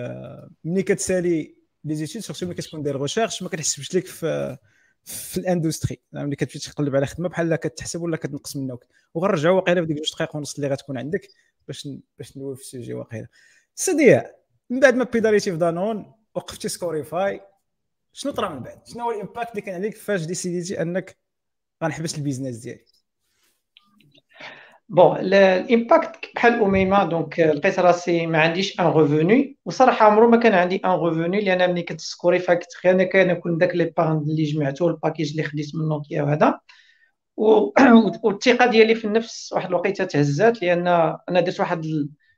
ملي 0.64 0.84
كتسالي 0.84 1.56
لي 1.84 1.96
زيتود 1.96 2.22
سورتو 2.22 2.46
ملي 2.46 2.56
كتكون 2.56 2.84
داير 2.84 3.02
ريشيرش 3.02 3.44
ما 3.44 3.50
كتحسبش 3.50 3.96
لك 3.96 4.06
في 4.06 4.58
في 5.04 5.38
الاندستري 5.38 6.02
ملي 6.14 6.36
كتمشي 6.36 6.72
تقلب 6.72 6.96
على 6.96 7.06
خدمة 7.06 7.30
بحال 7.30 7.56
كتحسب 7.56 8.02
ولا 8.02 8.18
كتنقص 8.18 8.56
منك. 8.56 8.80
وغنرجعوا 9.14 9.56
واقيلا 9.56 9.82
في 9.82 9.88
ديك 9.88 9.98
جوج 9.98 10.12
دقائق 10.12 10.36
ونص 10.36 10.56
اللي 10.56 10.68
غتكون 10.68 10.98
عندك 10.98 11.28
باش 11.68 11.90
باش 12.18 12.38
ندوي 12.38 12.56
في 12.56 12.62
السوجي 12.62 12.94
واقيلا. 12.94 13.28
سيدي 13.76 14.22
من 14.70 14.80
بعد 14.80 14.96
ما 14.96 15.04
بيداليتي 15.04 15.52
في 15.52 15.58
دانون 15.58 16.14
وقفتي 16.36 16.70
سكوريفاي 16.70 17.42
شنو 18.14 18.32
طرا 18.32 18.50
من 18.50 18.60
بعد؟ 18.60 18.88
شنو 18.88 19.04
هو 19.04 19.12
الامباكت 19.12 19.52
اللي 19.52 19.62
كان 19.62 19.76
عليك 19.76 19.98
فاش 19.98 20.26
ديسيديتي 20.26 20.82
انك 20.82 21.18
غنحبس 21.84 22.16
البيزنس 22.16 22.58
ديالي 22.58 22.86
بون 24.94 25.18
الامباكت 25.18 26.32
بحال 26.36 26.62
أميمة 26.64 27.04
دونك 27.04 27.40
لقيت 27.40 27.80
راسي 27.80 28.28
ما 28.28 28.42
عنديش 28.42 28.80
ان 28.80 28.86
ريفوني 28.86 29.58
وصراحة 29.66 30.06
عمرو 30.06 30.30
ما 30.30 30.38
كان 30.38 30.54
عندي 30.54 30.82
ان 30.86 30.92
ريفوني 30.92 31.42
لأن 31.42 31.72
ملي 31.72 31.84
كنت 31.84 32.02
سكوريفا 32.02 32.54
كنت 32.54 32.86
أنا 32.86 33.04
كنكون 33.04 33.58
داك 33.58 33.76
لي 33.76 33.86
بارن 33.98 34.18
اللي 34.18 34.44
جمعته 34.44 34.88
الباكيج 34.88 35.32
اللي 35.32 35.44
خديت 35.44 35.76
من 35.76 35.88
نوكيا 35.90 36.24
وهذا. 36.24 36.60
والثقة 38.24 38.66
ديالي 38.66 38.96
في 38.96 39.06
النفس 39.06 39.54
واحد 39.54 39.68
الوقيتة 39.70 40.04
تهزات 40.06 40.62
لأن 40.62 40.88
أنا 41.30 41.42
درت 41.42 41.60
واحد 41.60 41.86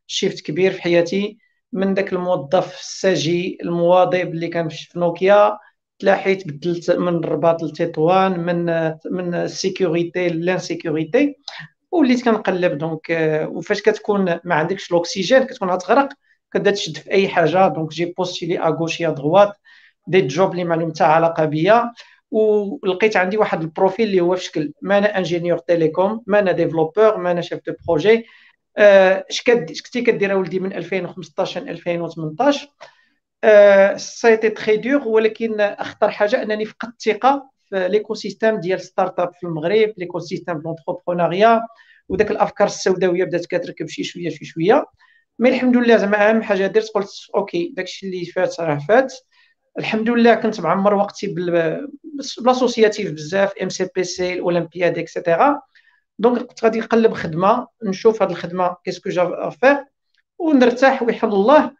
shift 0.07 0.45
كبير 0.45 0.71
في 0.71 0.81
حياتي. 0.81 1.37
من 1.73 1.93
ذاك 1.93 2.13
الموظف 2.13 2.79
الساجي 2.79 3.57
المواظب 3.61 4.15
اللي 4.15 4.47
كان 4.47 4.69
في 4.69 4.99
نوكيا 4.99 5.57
تلاحيت 5.99 6.47
بدلت 6.47 6.91
من 6.91 7.15
الرباط 7.15 7.63
للتطوان 7.63 8.39
من 8.39 8.65
من 9.11 9.33
la 9.35 9.54
sécurité 9.54 10.27
ل 10.29 10.38
l'insécurité 10.38 11.35
وليت 11.99 12.25
كنقلب. 12.25 12.77
donc 12.77 13.01
وفاش 13.51 13.81
كتكون 13.81 14.39
ما 14.43 14.55
عندكش 14.55 14.91
الاكسجين 14.91 15.43
كتكون 15.43 15.69
غتغرق 15.69 16.09
كتبدا 16.53 16.71
تشد 16.71 16.97
في 16.97 17.11
أي 17.11 17.27
حاجة. 17.27 17.67
donc 17.67 17.89
j'ai 17.91 18.05
postulé 18.17 18.59
à 18.59 18.69
gauche 18.69 19.09
et 19.09 19.19
à 19.19 19.24
droite 19.24 19.53
des 20.07 20.21
jobs 20.21 20.51
اللي 20.51 20.63
ما 20.63 20.89
حتى 20.93 21.03
علاقة 21.03 21.45
بيا. 21.45 21.91
ولقيت 22.31 23.17
عندي 23.17 23.37
واحد 23.37 23.61
le 23.61 23.73
profil 23.73 24.07
اللي 24.07 24.21
هو 24.21 24.35
في 24.35 24.43
شكل 24.43 24.73
ما 24.81 24.97
أنا 24.97 25.17
ingénieur 25.17 25.57
télécom 25.57 26.23
ما 26.27 26.39
أنا 26.39 26.51
développeur 26.51 27.17
ما 27.17 27.31
أنا 27.31 27.41
chef 27.41 27.59
de 27.67 27.73
projet 27.87 28.25
اش 28.77 29.43
كنتي 29.43 30.01
كدير 30.01 30.37
ولدي 30.37 30.59
من 30.59 30.73
2015 30.73 31.61
2018 31.61 32.67
ça 33.97 34.15
a 34.15 34.23
été 34.23 34.49
très 34.49 34.77
dur 34.77 35.07
ولكن 35.07 35.61
أخطر 35.61 36.11
حاجة 36.11 36.43
أنني 36.43 36.65
فقدت 36.65 36.93
الثقه 37.07 37.49
في 37.69 37.87
l'écosystème 37.87 38.59
ديال 38.59 38.81
startup 38.81 39.33
في 39.33 39.47
المغرب 39.47 39.93
l'écosystème 39.97 40.61
l'entrepreneuriat 40.61 41.61
وداك 42.09 42.31
الأفكار 42.31 42.67
السوداوية 42.67 43.23
بدات 43.23 43.45
كتركب 43.45 43.87
شي 43.87 44.03
شوية 44.03 44.29
شي 44.29 44.45
شوية. 44.45 44.85
mais 45.39 45.49
الحمد 45.49 45.77
لله 45.77 45.97
زعما 45.97 46.29
أهم 46.29 46.41
حاجة 46.43 46.67
درت 46.67 46.87
قلت 46.87 47.09
OK 47.35 47.73
داكشي 47.75 48.05
اللي 48.05 48.25
فات 48.25 48.59
راه 48.59 48.79
فات. 48.87 49.13
الحمد 49.79 50.09
لله 50.09 50.35
كنت 50.35 50.61
معمر 50.61 50.93
وقتي 50.93 51.27
ب 51.27 51.42
l'associatif 51.42 53.11
بزاف 53.11 53.53
MCPC 53.61 54.33
الاولمبياد 54.33 54.97
et 54.97 55.13
cetera 55.13 55.61
donc 56.19 56.41
كنت 56.41 56.63
غادي 56.63 56.79
نقلب 56.79 57.13
خدمة 57.13 57.67
نشوف 57.83 58.21
هاد 58.21 58.29
الخدمة 58.29 58.75
qu'est-ce 58.83 59.03
que 59.03 59.09
j'ai 59.09 59.47
à 59.47 59.54
faire 59.54 59.85
ونرتاح 60.39 61.03
ويحل 61.03 61.27
الله 61.27 61.71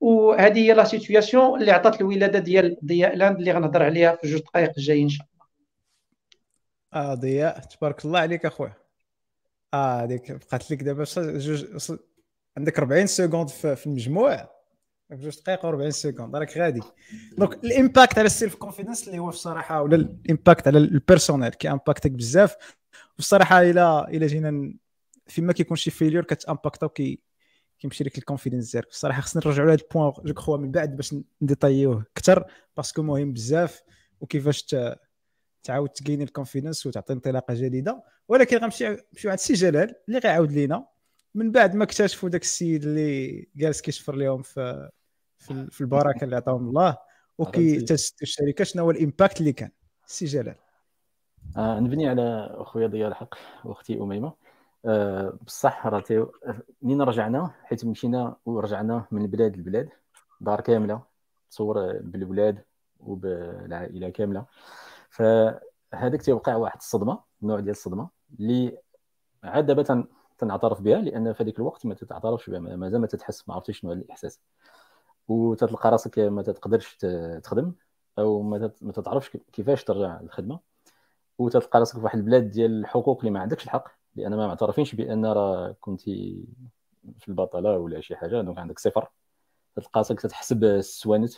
وهذه 0.00 0.58
هي 0.58 0.72
la 0.72 0.84
situation 0.84 1.60
اللي 1.60 1.72
عطات 1.72 2.00
الولادة 2.00 2.38
ديال 2.38 2.76
ضياء 2.84 3.16
لاند 3.16 3.38
اللي 3.38 3.52
غنهضر 3.52 3.82
عليها 3.82 4.18
في 4.22 4.28
جوج 4.28 4.40
دقائق 4.40 4.72
الجايين 4.78 5.02
إن 5.02 5.08
شاء 5.08 5.26
الله. 5.26 5.33
آه 6.94 7.14
ضياء. 7.14 7.60
تبارك 7.60 8.04
الله 8.04 8.18
عليك 8.18 8.46
أخويا. 8.46 8.74
آه 9.74 10.02
هذيك 10.02 10.32
بقات 10.32 10.70
لك 10.70 10.82
دابا 10.82 11.04
جوج 11.16 11.66
عندك 12.56 12.78
40 12.78 13.06
secondes 13.06 13.48
في 13.48 13.86
المجموع. 13.86 14.50
جوج 15.12 15.40
دقائق 15.40 15.60
و40 15.60 15.88
secondes. 15.88 16.36
راك 16.36 16.58
غادي. 16.58 16.80
donc 17.38 17.64
ال 17.64 17.72
impact 17.72 18.18
على 18.18 18.26
ال 18.26 18.32
self 18.32 18.54
confidence 18.54 19.08
اللي 19.08 19.18
هو 19.18 19.28
الصراحة 19.28 19.82
ولا 19.82 19.96
ال 19.96 20.06
impact 20.06 20.68
على 20.68 20.78
ال 20.78 20.85
personnel 20.85 21.48
كي 21.48 21.70
impactك 21.70 22.10
بزاف. 22.10 22.56
والصراحه 23.16 23.62
إلى 23.62 24.06
إلى 24.08 24.26
جينا 24.26 24.74
فيما 25.26 25.52
كيكون 25.52 25.76
شي 25.76 25.90
failure 25.90 26.24
كت 26.24 26.38
impacta 26.38 26.86
وكي 26.86 27.20
كيمشي 27.78 28.04
لك 28.04 28.18
ال 28.18 28.23
confidence 28.23 28.72
ديالك. 28.72 28.88
الصراحة 28.88 29.20
خصنا 29.20 29.42
نرجعوا 29.46 29.68
لهذا 29.68 29.80
ال 29.82 29.87
point 29.87 30.12
جو 30.24 30.34
كخوا 30.34 30.56
من 30.56 30.70
بعد 30.70 30.96
باش 30.96 31.14
ن 31.42 31.48
détaillوه 31.48 32.04
أكثر 32.16 32.44
parce 32.76 32.92
que 32.92 33.02
مهم 33.02 33.32
بزاف. 33.32 33.82
وكيفاش 34.20 34.76
تعاود 35.64 35.88
تكيني 35.88 36.24
ال 36.24 36.30
confidence 36.30 36.86
وتعطي 36.86 37.12
انطلاقة 37.12 37.54
جديدة. 37.54 38.02
ولكن 38.28 38.56
غنمشي 38.56 38.88
نمشيو 38.88 39.30
عند 39.30 39.38
سي 39.38 39.52
جلال 39.52 39.94
اللي 40.08 40.18
غيعاود 40.18 40.52
لينا. 40.52 40.86
من 41.34 41.52
بعد 41.52 41.74
ما 41.74 41.84
اكتشفوا 41.84 42.28
ذاك 42.28 42.42
السيد 42.42 42.84
اللي 42.84 43.48
جالس 43.56 43.80
كيشفر 43.80 44.16
لهم 44.16 44.42
في 44.42 44.90
في 45.70 45.80
البركة 45.80 46.24
اللي 46.24 46.36
عطاهم 46.36 46.68
الله. 46.68 46.96
وكي 47.38 47.84
الشركة 48.22 48.64
شنو 48.64 48.82
هو 48.82 48.90
ال 48.90 48.97
impact 48.97 49.40
اللي 49.40 49.52
كان؟ 49.52 49.70
سي 50.06 50.24
جلال. 50.24 50.54
آه 51.56 51.80
نبني 51.80 52.08
على 52.08 52.48
أخويا 52.50 52.86
ضياء 52.86 53.08
الحق 53.08 53.34
واختي 53.64 54.00
أميمة. 54.00 54.32
آه 54.86 55.38
بصح 55.46 55.86
راه 55.86 56.32
منين 56.82 57.02
رجعنا؟ 57.02 57.50
حيت 57.62 57.84
مشينا 57.84 58.36
ورجعنا 58.46 59.06
من 59.10 59.22
البلاد 59.22 59.56
للبلاد. 59.56 59.88
دار 60.40 60.60
كاملة 60.60 61.02
تصور 61.50 61.98
بالولاد 62.00 62.64
وبالعائلة 63.00 64.08
كاملة. 64.08 64.46
فهذاك 65.14 66.22
تيوقع 66.22 66.56
واحد 66.56 66.76
الصدمة 66.76 67.20
نوع 67.42 67.60
ديال 67.60 67.70
الصدمة 67.70 68.08
اللي 68.40 68.78
عاد 69.44 70.06
تنعترف 70.38 70.80
بها 70.80 70.98
لأن 71.00 71.32
في 71.32 71.42
هذيك 71.42 71.58
الوقت 71.58 71.86
ما 71.86 71.94
تتعترفش 71.94 72.50
بها 72.50 72.58
مازال 72.58 73.00
ما 73.00 73.06
تتحس 73.06 73.48
ما 73.48 73.54
عرفتش 73.54 73.78
شنو 73.78 73.92
الإحساس. 73.92 74.40
وتتلقى 75.28 75.90
راسك 75.90 76.18
ما 76.18 76.42
تقدرش 76.42 76.96
تخدم 77.42 77.72
أو 78.18 78.42
ما 78.42 78.92
تتعرفش 78.94 79.36
كيفاش 79.52 79.84
ترجع 79.84 80.20
للخدمه 80.20 80.60
وتلقى 81.38 81.78
راسك 81.78 81.98
في 81.98 82.04
واحد 82.04 82.18
البلاد 82.18 82.50
ديال 82.50 82.80
الحقوق 82.80 83.18
اللي 83.18 83.30
ما 83.30 83.40
عندكش 83.40 83.64
الحق 83.64 83.88
لأن 84.16 84.34
ما 84.34 84.46
معترفينش 84.46 84.94
بأن 84.94 85.26
راه 85.26 85.76
كنتي 85.80 86.44
في 87.18 87.28
البطاله 87.28 87.78
ولا 87.78 88.00
شي 88.00 88.16
حاجة 88.16 88.40
donc 88.42 88.58
عندك 88.58 88.78
صفر. 88.78 89.10
تلقى 89.76 89.90
راسك 89.96 90.20
تتحسب 90.20 90.64
السوانت. 90.64 91.32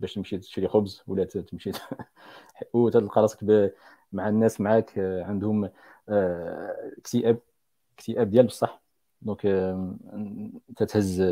باش 0.00 0.14
تمشي 0.14 0.38
تشري 0.38 0.68
خبز 0.68 1.02
ولا 1.06 1.24
تمشي 1.24 1.72
وتلقى 2.74 3.22
راسك 3.22 3.72
مع 4.12 4.28
الناس 4.28 4.60
معاك 4.60 4.98
عندهم 4.98 5.70
آه، 6.08 6.92
اكتئاب 6.98 7.38
اكتئاب 7.98 8.30
ديال 8.30 8.46
بصح. 8.46 8.82
donc 9.22 9.42
تتهز 10.76 11.22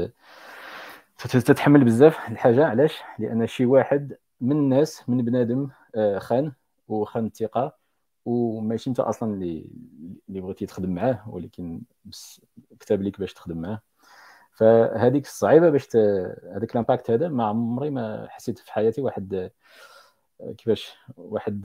تتحمل 1.18 1.84
بزاف 1.84 2.28
الحاجة. 2.28 2.66
علاش؟ 2.66 2.98
لأن 3.18 3.46
شي 3.46 3.66
واحد 3.66 4.16
من 4.40 4.52
الناس 4.56 5.08
من 5.08 5.24
بنادم 5.24 5.68
آه، 5.94 6.18
خان 6.18 6.52
وخان 6.88 7.26
الثقه 7.26 7.76
وماشي 8.24 8.90
أنت 8.90 9.00
أصلا 9.00 9.34
اللي 9.34 9.70
اللي 10.28 10.40
بغيتي 10.40 10.66
تخدم 10.66 10.94
معاه 10.94 11.30
ولكن 11.30 11.82
كتب 12.80 13.02
لك 13.02 13.20
باش 13.20 13.34
تخدم 13.34 13.58
معاه. 13.58 13.80
فهذيك 14.52 15.24
الصعيبة 15.24 15.70
باش. 15.70 15.96
هذاك 15.96 16.72
ال 16.72 16.78
impact 16.78 17.10
هذا 17.10 17.28
ما 17.28 17.44
عمري 17.44 17.90
ما 17.90 18.26
حسيت 18.30 18.58
في 18.58 18.72
حياتي 18.72 19.00
واحد 19.00 19.50
كيفاش 20.58 20.96
واحد 21.16 21.62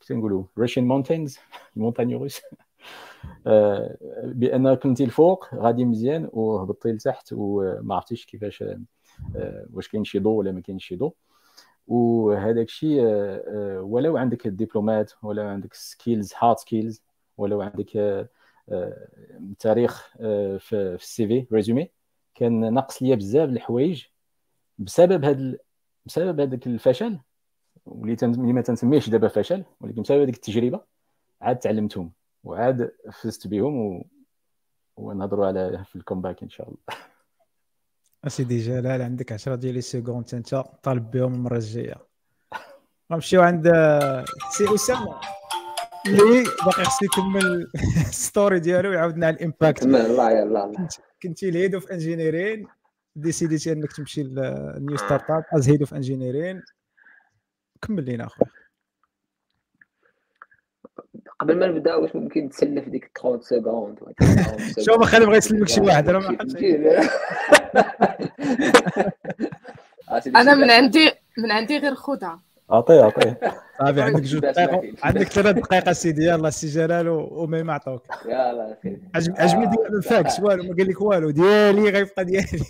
كيف 0.00 0.12
نقولوا 0.12 0.44
Russian 0.58 0.84
mountains 0.84 1.38
ال 1.76 1.80
montagnes 1.80 2.14
russes 2.14 2.40
بأن 4.24 4.74
كنتي 4.74 5.04
الفوق 5.04 5.54
غادي 5.54 5.84
مزيان 5.84 6.28
وهبطتي 6.32 6.92
لتحت 6.92 7.28
وما 7.32 7.94
عرفتيش 7.94 8.26
كيفاش 8.26 8.64
واش 9.72 9.88
كاين 9.88 10.04
شي 10.04 10.18
ضوء 10.18 10.38
ولا 10.38 10.52
ما 10.52 10.60
كاينش 10.60 10.86
شي 10.86 10.96
ضوء 10.96 11.14
وهذاك 11.88 12.66
الشيء 12.66 13.02
ولو 13.80 14.16
عندك 14.16 14.46
ال 14.46 14.54
diplômات 14.54 15.12
ولو 15.22 15.42
عندك 15.42 15.74
skills 15.74 16.32
hard 16.38 16.58
skills 16.58 17.02
ولو 17.38 17.60
عندك 17.60 18.28
تاريخ 19.58 20.08
في 20.58 20.72
ال 20.72 21.26
CV 21.28 21.46
résumé. 21.52 21.90
كان 22.34 22.74
ناقص 22.74 23.02
ليا 23.02 23.14
بزاف 23.14 23.48
الحوايج 23.48 24.04
بسبب 24.78 25.24
هاد 25.24 25.58
بسبب 26.06 26.40
هذاك 26.40 26.66
الفشل 26.66 27.18
واللي 27.86 28.16
اللي 28.22 28.52
ما 28.52 28.60
تنسميهش 28.60 29.08
دابا 29.08 29.28
فشل 29.28 29.64
ولكن 29.80 30.02
بسبب 30.02 30.20
هذيك 30.20 30.34
التجربة 30.34 30.80
عاد 31.40 31.58
تعلمتهم 31.58 32.12
وعاد 32.44 32.92
فزت 33.12 33.46
بهم 33.46 33.76
و... 33.76 34.06
ونهضروا 34.96 35.46
على 35.46 35.84
في 35.84 35.96
ال 35.96 36.01
comeback 36.01 36.42
إن 36.42 36.48
شاء 36.48 36.68
الله. 36.68 36.78
اسيدي 38.26 38.58
جلال 38.58 39.02
عندك 39.02 39.32
10 39.32 39.54
ديال 39.54 39.74
les 39.74 39.80
secondes 39.80 40.34
انت 40.34 40.54
طالب 40.82 41.10
بهم 41.10 41.34
المرة 41.34 41.56
الجاية. 41.56 41.96
غنمشيو 43.12 43.42
عند 43.42 43.64
سي 44.50 44.74
أسامة. 44.74 45.20
اللي 46.08 46.44
باقي 46.66 46.84
خصو 46.84 47.04
يكمل 47.04 47.70
ال 48.08 48.17
story 48.17 48.60
ديالو 48.60 48.90
ويعاودنا 48.90 49.26
على 49.26 49.36
ال 49.36 49.43
impact 49.43 49.82
الله 49.82 50.30
يلا 50.30 50.88
كنتي 51.22 51.48
ال 51.48 51.53
head 51.53 51.74
of 51.74 51.92
engineering 51.92 52.66
décidيتي 53.16 53.72
انك 53.72 53.92
تمشي 53.92 54.22
لل 54.22 54.96
new 54.96 55.30
startup 55.30 55.44
as 55.52 55.68
head 55.68 55.80
of 55.80 55.94
engineering 55.94 56.62
كمل 57.82 58.04
لينا 58.04 58.26
أخويا. 58.26 58.50
قبل 61.40 61.58
ما 61.58 61.66
نبدأ 61.66 61.94
واش 61.94 62.16
ممكن 62.16 62.48
تسلف 62.48 62.88
ديك 62.88 63.10
30 63.22 63.40
secondes 63.40 63.98
شوف 64.86 65.02
خلي 65.02 65.26
بغا 65.26 65.36
يسلمك 65.36 65.68
شي 65.68 65.80
واحد 65.80 66.10
راه 66.10 66.18
ما 66.18 66.38
أنا 70.40 70.54
من 70.54 70.70
عندي 70.70 71.10
من 71.38 71.50
عندي 71.50 71.78
غير 71.78 71.94
خدها 71.94 72.40
أعطيه 72.72 73.02
أعطيه. 73.02 73.40
صافي 73.78 74.02
عندك 74.02 74.22
جوج 74.22 74.40
دقائق 74.40 75.06
عندك 75.06 75.22
ثلاث 75.22 75.56
دقائق 75.56 75.92
سيدي 75.92 76.24
يلاه 76.24 76.50
سي 76.50 76.66
جلال 76.66 77.08
وما 77.08 77.72
عطوك 77.72 78.06
يلا 78.24 78.78
عجبني 79.14 79.66
ديال 79.66 79.96
الفاكس 79.96 80.40
والو 80.40 80.62
ما 80.62 80.76
قال 80.76 80.88
لك 80.88 81.00
والو 81.00 81.30
ديالي 81.30 81.90
غيبقى 81.90 82.24
ديالي. 82.24 82.64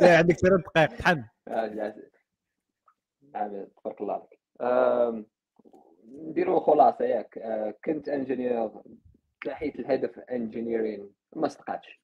عندك 0.18 0.34
ثلاث 0.34 0.60
دقائق 0.60 0.98
طحن. 0.98 1.24
تبارك 3.82 4.00
الله 4.00 4.14
عليك. 4.14 5.26
نديروا 6.12 6.60
خلاصة 6.60 7.04
ياك. 7.04 7.38
آه، 7.38 7.74
كنت 7.84 8.08
انجينير 8.08 8.70
تلاحيت 9.40 9.76
الهدف 9.76 10.18
انجينيرين 10.18 11.10
ما 11.36 11.48
صدقاتش. 11.48 12.00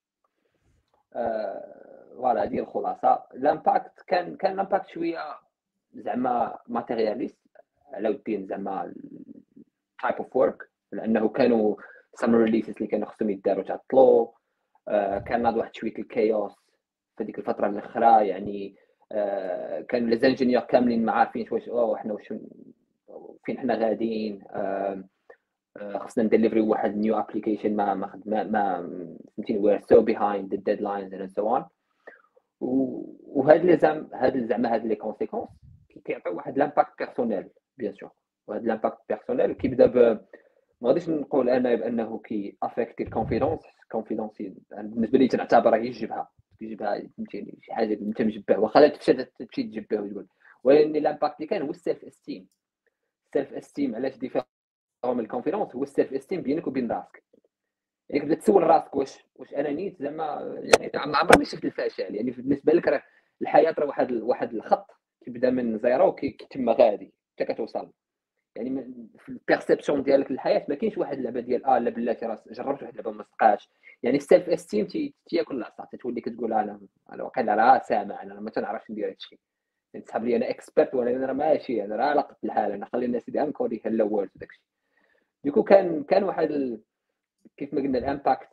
آه، 1.15 2.09
voilà 2.17 2.45
هذه 2.45 2.59
الخلاصة. 2.59 3.25
ال 3.35 3.43
impact 3.43 3.93
كان 4.07 4.37
كان 4.37 4.53
ال 4.53 4.58
impact 4.58 4.89
شوية 4.89 5.48
زعما 5.95 6.59
matérialiste 6.69 7.39
على 7.93 8.09
الدين 8.09 8.47
زعما 8.47 8.95
type 10.03 10.15
of 10.15 10.37
work 10.37 10.71
لأنه 10.93 11.29
كانوا 11.29 11.77
summer 12.15 12.39
releases 12.39 12.75
اللي 12.77 12.87
كانوا 12.87 13.07
خصهم 13.07 13.31
يداروا 13.31 13.65
تعطلوا 13.65 14.29
آه، 14.89 15.19
كان 15.19 15.43
ناض 15.43 15.57
واحد 15.57 15.75
شوية 15.75 15.99
ال 15.99 16.08
chaos 16.08 16.53
في 17.17 17.25
ديك 17.25 17.39
الفترة 17.39 17.67
الأخرى 17.67 18.29
يعني 18.29 18.75
كان 19.89 20.11
لي 20.11 20.61
كاملين 20.61 21.05
ما 21.05 21.13
عارفين 21.13 21.47
واش 21.51 21.69
إحنا 21.69 22.13
واش 22.13 22.35
فين 23.45 23.59
حنا 23.59 23.75
غاديين؟ 23.75 24.43
خصنا 25.97 26.25
ن 26.25 26.29
deliverي 26.29 26.61
واحد 26.61 26.97
new 26.97 27.19
application 27.19 27.77
ما 27.77 27.95
ما 27.95 28.21
ما, 28.25 28.43
ما 28.43 28.91
فهمتيني 29.37 29.59
we're 29.59 29.81
so 29.81 30.01
behind 30.03 30.55
the 30.55 30.61
deadlines 30.61 31.15
and 31.15 31.31
so 31.31 31.57
on 31.57 31.65
وهاد 33.23 33.65
لي 33.65 33.77
زعما 33.77 34.09
هاد 34.15 34.47
زعما 34.47 34.75
هاد 34.75 34.87
les 34.87 34.95
conséquences 34.97 35.49
كيعطيو 36.05 36.37
واحد 36.37 36.59
l'impact 36.59 36.99
personnel 36.99 37.51
bien 37.77 37.93
sûr 37.95 38.11
وهاد 38.47 38.65
l'impact 38.65 38.99
personnel 39.09 39.53
كيبدا 39.53 39.87
ب 39.87 39.97
ما 40.81 40.89
غاديش 40.89 41.09
نقول 41.09 41.49
أنا 41.51 41.75
بأنه 41.75 42.19
كي 42.19 42.57
affecter 42.63 43.03
ال 43.03 43.08
confidence 43.08 43.61
confidence 43.93 44.43
بالنسبة 44.71 45.19
لي 45.19 45.29
تنعتبرها 45.29 45.79
هي 45.79 45.89
الجبهة. 45.89 46.29
تجيبها 46.61 47.03
فهمتيني 47.17 47.59
شي 47.63 47.73
حاجة 47.75 47.95
انت 47.95 48.23
مجبه 48.23 48.59
واخا 48.59 48.89
تفشل 48.89 49.25
تمشي 49.25 49.63
تجبه 49.63 50.01
وتقول 50.01 50.27
ولكن 50.65 50.93
l'impact 50.93 51.37
اللي 51.37 51.47
كان 51.47 51.63
هو 51.63 51.71
ال 51.71 52.05
self-esteem 52.05 52.49
ال 53.27 53.53
self-esteem 53.53 53.97
علاش 53.97 54.17
différent 54.17 54.47
من 55.05 55.21
ال 55.21 55.26
confidence 55.26 55.77
هو 55.77 55.83
ال 55.83 56.13
self-esteem 56.13 56.43
بينك 56.43 56.67
وبين 56.67 56.93
راسك. 56.93 57.25
يعني 58.09 58.21
كتبدا 58.21 58.35
تسول 58.35 58.63
راسك 58.63 58.97
واش 58.97 59.25
واش 59.35 59.55
أنا 59.55 59.71
نيت 59.71 60.03
زعما 60.03 60.59
يعني 60.63 60.91
عمرني 60.95 61.45
شفت 61.45 61.65
الفشل 61.65 62.15
يعني 62.15 62.31
بالنسبة 62.31 62.73
لك 62.73 62.89
راه 62.89 63.03
الحياة 63.43 63.75
راه 63.79 63.87
واحد 63.87 64.13
واحد 64.13 64.55
الخط. 64.55 64.87
كيبدا 65.29 65.51
من 65.51 65.79
zéro 65.79 66.15
كيتم 66.15 66.71
غادي 66.71 67.13
حتى 67.35 67.45
كتوصل. 67.53 67.93
يعني 68.57 68.85
في 69.19 69.29
ال 69.29 69.35
perception 69.35 70.03
ديالك 70.03 70.31
للحياة 70.31 70.67
ما 70.69 70.75
كاينش 70.75 70.99
واحد 70.99 71.19
اللعبة 71.19 71.41
ديال 71.41 71.65
آه 71.65 71.79
لا 71.79 71.91
بلاتي 71.91 72.27
راه 72.27 72.39
جربت 72.51 72.83
واحد 72.83 72.99
اللعبة 72.99 73.11
ما 73.11 73.23
صدقاش 73.25 73.71
يعني 74.03 74.17
ال 74.17 74.49
self-esteem 74.49 74.87
تياكل 75.27 75.57
العصا 75.57 75.89
تولي 76.01 76.21
كتقول 76.21 76.53
أنا 76.53 76.81
أنا 77.13 77.25
واقيلا 77.25 77.55
راه 77.55 77.83
سامع 77.89 78.23
أنا 78.23 78.41
ما 78.41 78.51
تنعرفش 78.51 78.91
ندير 78.91 79.09
هادشي. 79.11 79.39
تسحب 80.05 80.25
لي 80.25 80.37
أنا 80.37 80.51
اكسبرت 80.51 80.95
ولا 80.95 81.11
أنا 81.11 81.33
ماشي 81.33 81.85
أنا 81.85 81.97
راه 81.97 82.05
على 82.05 82.21
قد 82.21 82.37
الحال 82.45 82.73
أنا 82.73 82.87
خلي 82.87 83.07
الناس 83.07 83.31
دي 83.31 83.43
انكودي 83.43 83.83
هلا 83.87 84.05
وورد 84.05 84.31
داكشي 84.35 84.63
ديكو 85.45 85.63
كان 85.63 86.05
كان 86.05 86.25
واحد 86.25 86.51
ال... 86.51 86.81
كيف 87.57 87.75
ما 87.75 87.81
قلنا 87.81 87.99
الامباكت 87.99 88.49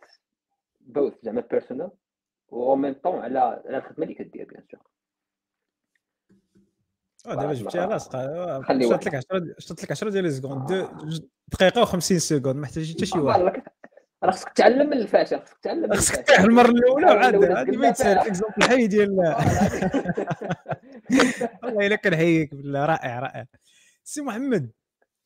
بوث 0.82 1.14
زعما 1.24 1.42
بيرسونال 1.52 1.92
و 2.50 2.76
ميم 2.76 2.94
طون 2.94 3.20
على 3.20 3.40
على 3.40 3.78
الخدمة 3.78 4.04
اللي 4.04 4.16
كدير 4.16 4.46
بيان 4.46 4.64
سور 4.72 4.82
دابا 7.34 7.54
جبتيها 7.54 7.88
لاصقه 7.88 8.62
شرط 8.90 9.06
لك 9.06 9.16
10 9.16 9.26
شرط 9.60 9.84
لك 9.84 9.92
10 9.92 10.10
ديال 10.10 10.24
لي 10.24 10.32
سكوند 10.32 10.88
دقيقة 11.48 11.86
و50 11.86 12.00
سكوند 12.00 12.56
ما 12.56 12.66
احتاجش 12.66 12.92
حتى 12.94 13.06
شي 13.06 13.20
واحد. 13.20 13.42
راه 14.24 14.32
خصك 14.32 14.50
تعلم 14.50 14.90
من 14.90 14.94
الفشل 14.98 15.40
خصك 15.42 15.58
تعلم 15.62 15.94
خصك 15.94 16.16
تطيح 16.16 16.40
المرة 16.40 16.70
الأولى 16.70 17.06
وعاد 17.06 17.36
هذه 17.36 17.78
ما 17.78 17.88
يتسال 17.88 18.18
اكزومبل 18.18 18.54
الحي 18.58 18.88
ديال 18.88 19.10
والله. 21.64 21.88
إلا 21.88 21.96
كنحييك 21.96 22.56
بالله 22.56 22.86
رائع 22.86 23.20
رائع. 23.20 23.46
سي 24.04 24.22
محمد 24.22 24.72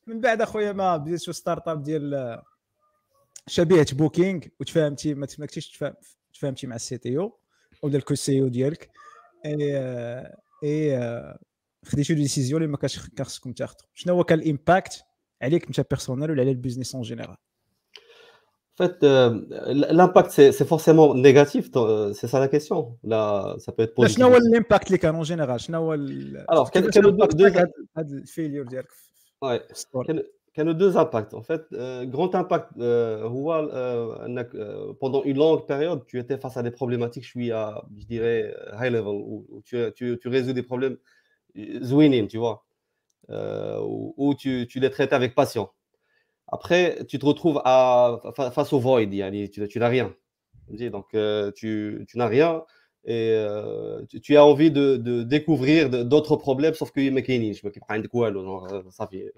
من 0.06 0.20
بعد 0.20 0.42
أخويا 0.42 0.72
ما 0.72 0.96
بديت 0.96 1.20
شو 1.20 1.32
startup 1.32 1.82
ديال 1.82 2.42
شبيهة 3.46 3.86
بوكينغ 3.92 4.40
وتفاهمتي 4.60 5.14
ما 5.14 5.26
تفهمتيش 5.26 5.78
تفاهمتي 6.34 6.66
مع 6.66 6.76
ال 6.76 6.98
CTO 6.98 7.38
ولا 7.82 7.96
ال 7.96 8.14
co-CEO 8.14 8.48
ديالك. 8.48 8.90
إي 9.46 9.76
إي 10.64 10.98
خديتي 11.85 12.13
ديسيزيون 12.13 12.61
اللي 12.61 12.71
ما 12.71 12.77
كانش 12.77 12.99
خصكم 13.21 13.51
تاخذوا 13.51 13.87
شنو 13.93 14.13
هو 14.13 14.23
كان 14.23 14.39
الامباكت 14.39 15.03
عليك 15.41 15.67
انت 15.67 15.87
بيرسونيل 15.89 16.31
ولا 16.31 16.41
على 16.41 16.51
البيزنس 16.51 16.95
اون 16.95 17.03
جينيرال 17.03 17.37
fait, 18.77 19.03
euh, 19.03 19.41
l'impact, 19.99 20.31
c'est 20.31 20.65
forcément 20.65 21.15
négatif, 21.15 21.69
euh, 21.75 22.13
c'est 22.13 22.27
ça 22.27 22.39
la 22.39 22.49
question. 22.49 22.97
Là, 23.03 23.55
ça 23.59 23.71
peut 23.71 23.83
être 23.83 23.95
positif. 23.95 24.17
شنو 24.17 24.27
هو 24.27 24.37
l'impact 24.39 24.85
اللي 24.87 24.97
كان 24.97 25.23
en 25.23 25.27
général 25.27 25.57
شنو 25.57 25.77
هو 25.77 25.95
Alors, 26.51 26.69
كانوا 26.69 26.91
deux 26.91 27.67
هاد 27.97 28.11
الفيليور 28.11 28.65
ديالك 28.65 28.87
Ouais. 29.45 29.59
كانوا 30.53 30.73
deux 30.73 30.97
impacts. 30.97 31.33
En 31.33 31.41
fait, 31.41 31.63
euh, 31.73 32.05
grand 32.05 32.35
impact 32.35 32.81
هو 33.23 33.59
انك 34.25 34.51
pendant 35.01 35.23
une 35.23 35.37
longue 35.37 35.65
période, 35.67 36.05
tu 36.07 36.19
étais 36.19 36.37
face 36.37 36.57
à 36.57 36.63
des 36.63 36.71
problématiques 36.71 37.23
je 37.23 37.29
suis 37.29 37.51
à 37.51 37.81
je 37.97 38.05
dirais 38.05 38.53
high 38.79 38.91
level 38.91 39.17
où 39.29 39.61
tu, 39.65 39.75
tu, 39.95 40.17
tu 40.21 40.27
résous 40.27 40.53
des 40.53 40.63
problèmes 40.63 40.97
زوينين, 41.55 42.27
tu 42.27 42.37
vois. 42.37 42.65
où 43.29 44.35
tu, 44.37 44.67
tu 44.67 44.79
les 44.79 44.89
traites 44.89 45.13
avec 45.13 45.35
passion. 45.35 45.69
Après, 46.47 47.05
tu 47.07 47.17
te 47.19 47.25
retrouves 47.25 47.61
à, 47.65 48.19
face 48.53 48.73
au 48.73 48.79
void, 48.79 49.05
tu, 49.07 49.67
tu 49.67 49.79
n'as 49.79 49.87
rien. 49.87 50.13
Donc, 50.91 51.13
euh, 51.13 51.51
tu, 51.51 52.05
tu 52.07 52.17
n'as 52.17 52.27
rien 52.27 52.63
et 53.07 53.31
euh, 53.33 54.03
tu, 54.09 54.19
tu, 54.19 54.35
as 54.35 54.43
envie 54.43 54.71
de, 54.71 54.97
de 54.97 55.21
découvrir 55.23 55.89
d'autres 56.05 56.35
problèmes, 56.37 56.73
sauf 56.73 56.91
que 56.91 57.03
je 57.03 57.11
me 57.11 58.07
quoi, 58.07 58.31
ça 58.91 59.07
fait. 59.07 59.31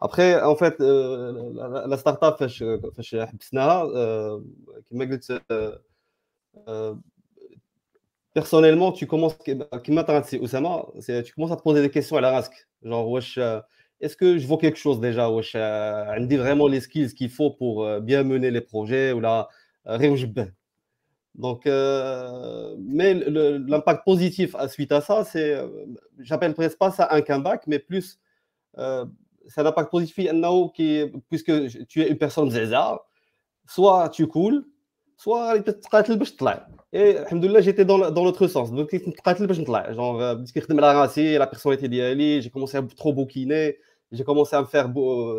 Après, 0.00 0.42
en 0.42 0.54
fait, 0.56 0.80
euh, 0.80 1.52
la, 1.54 1.86
la 1.86 1.96
startup, 1.96 2.36
personnellement, 8.33 8.91
tu 8.91 9.07
commences, 9.07 9.37
tu 9.43 9.55
commences 9.55 11.51
à 11.51 11.57
te 11.57 11.61
poser 11.61 11.81
des 11.81 11.89
questions 11.89 12.17
à 12.17 12.21
la 12.21 12.31
rasque. 12.31 12.67
Genre, 12.83 13.09
wesh, 13.09 13.39
est-ce 14.01 14.15
que 14.15 14.37
je 14.37 14.47
vois 14.47 14.57
quelque 14.57 14.77
chose 14.77 14.99
déjà 14.99 15.29
On 15.29 16.25
dit 16.25 16.37
vraiment 16.37 16.67
les 16.67 16.79
skills 16.79 17.13
qu'il 17.13 17.29
faut 17.29 17.51
pour 17.51 17.83
euh, 17.83 17.99
bien 17.99 18.23
mener 18.23 18.49
les 18.51 18.61
projets 18.61 19.11
ou 19.11 19.19
la 19.19 19.49
euh, 19.87 20.45
donc, 21.35 21.67
euh, 21.67 22.75
mais 22.79 23.13
l'impact 23.13 24.03
positif 24.03 24.55
suite 24.67 24.91
à 24.91 24.99
ça, 24.99 25.23
c'est, 25.23 25.57
j'appelle 26.17 26.53
presque 26.53 26.77
pas 26.77 26.91
ça 26.91 27.07
un 27.11 27.21
comeback, 27.21 27.65
mais 27.65 27.79
plus, 27.79 28.19
c'est 28.75 29.61
un 29.61 29.65
impact 29.65 29.89
positif 29.89 30.15
qui, 30.73 31.05
puisque 31.29 31.85
tu 31.87 32.01
es 32.01 32.09
une 32.09 32.17
personne 32.17 32.49
zéza, 32.49 33.01
soit 33.67 34.09
tu 34.09 34.27
coules, 34.27 34.65
soit 35.18 35.56
et 36.92 37.16
alhamdoulilah 37.18 37.60
j'étais 37.60 37.84
dans, 37.84 38.10
dans 38.10 38.24
l'autre 38.24 38.46
sens 38.46 38.72
donc 38.72 38.90
genre 39.92 40.18
la 40.18 41.46
personnalité 41.46 42.40
j'ai 42.42 42.50
commencé 42.50 42.76
à 42.76 42.82
trop 42.82 43.12
bouquiner 43.12 43.78
j'ai 44.14 44.24
commencé 44.24 44.56
à 44.56 44.60
me 44.60 44.66
faire 44.66 44.92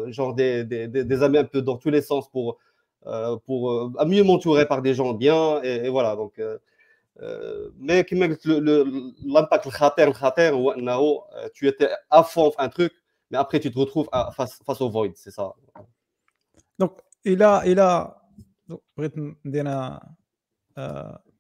genre 0.08 0.34
des, 0.34 0.64
des, 0.64 0.88
des, 0.88 1.24
amis 1.24 1.38
un 1.38 1.46
peu 1.46 1.62
dans 1.62 1.78
tous 1.78 1.90
les 1.90 2.02
sens 2.02 2.30
pour, 2.30 2.58
euh, 3.06 3.38
pour 3.46 3.72
euh, 3.72 4.06
mieux 4.06 4.24
m'entourer 4.24 4.66
par 4.68 4.82
des 4.82 4.94
gens 4.94 5.14
bien. 5.14 5.62
Et, 5.64 5.90
voilà, 5.90 6.16
donc 6.16 6.40
euh, 6.40 6.58
مي 7.80 8.04
كما 8.04 8.26
قلت 8.26 8.48
لامباكت 8.48 9.68
الخطير 9.68 10.08
الخطير 10.08 10.54
هو 10.54 10.72
انه 10.72 11.22
tu 11.54 11.68
étais 11.68 11.88
à 12.12 12.24
fond 12.24 12.50
في 12.50 12.60
ان 12.60 12.70
تروك 12.70 12.92
مي 13.32 13.40
ابري 13.40 13.60
tu 13.60 13.72
te 13.72 13.80
retrouves 13.80 14.10
face 14.36 14.60
face 14.66 14.82
au 14.82 14.90
void 14.90 15.16
c'est 15.16 15.32
ça 15.32 15.54
دونك 16.80 16.92
الى 17.28 17.62
الى 17.64 18.16
بغيت 18.97 19.13
ندير 19.45 19.67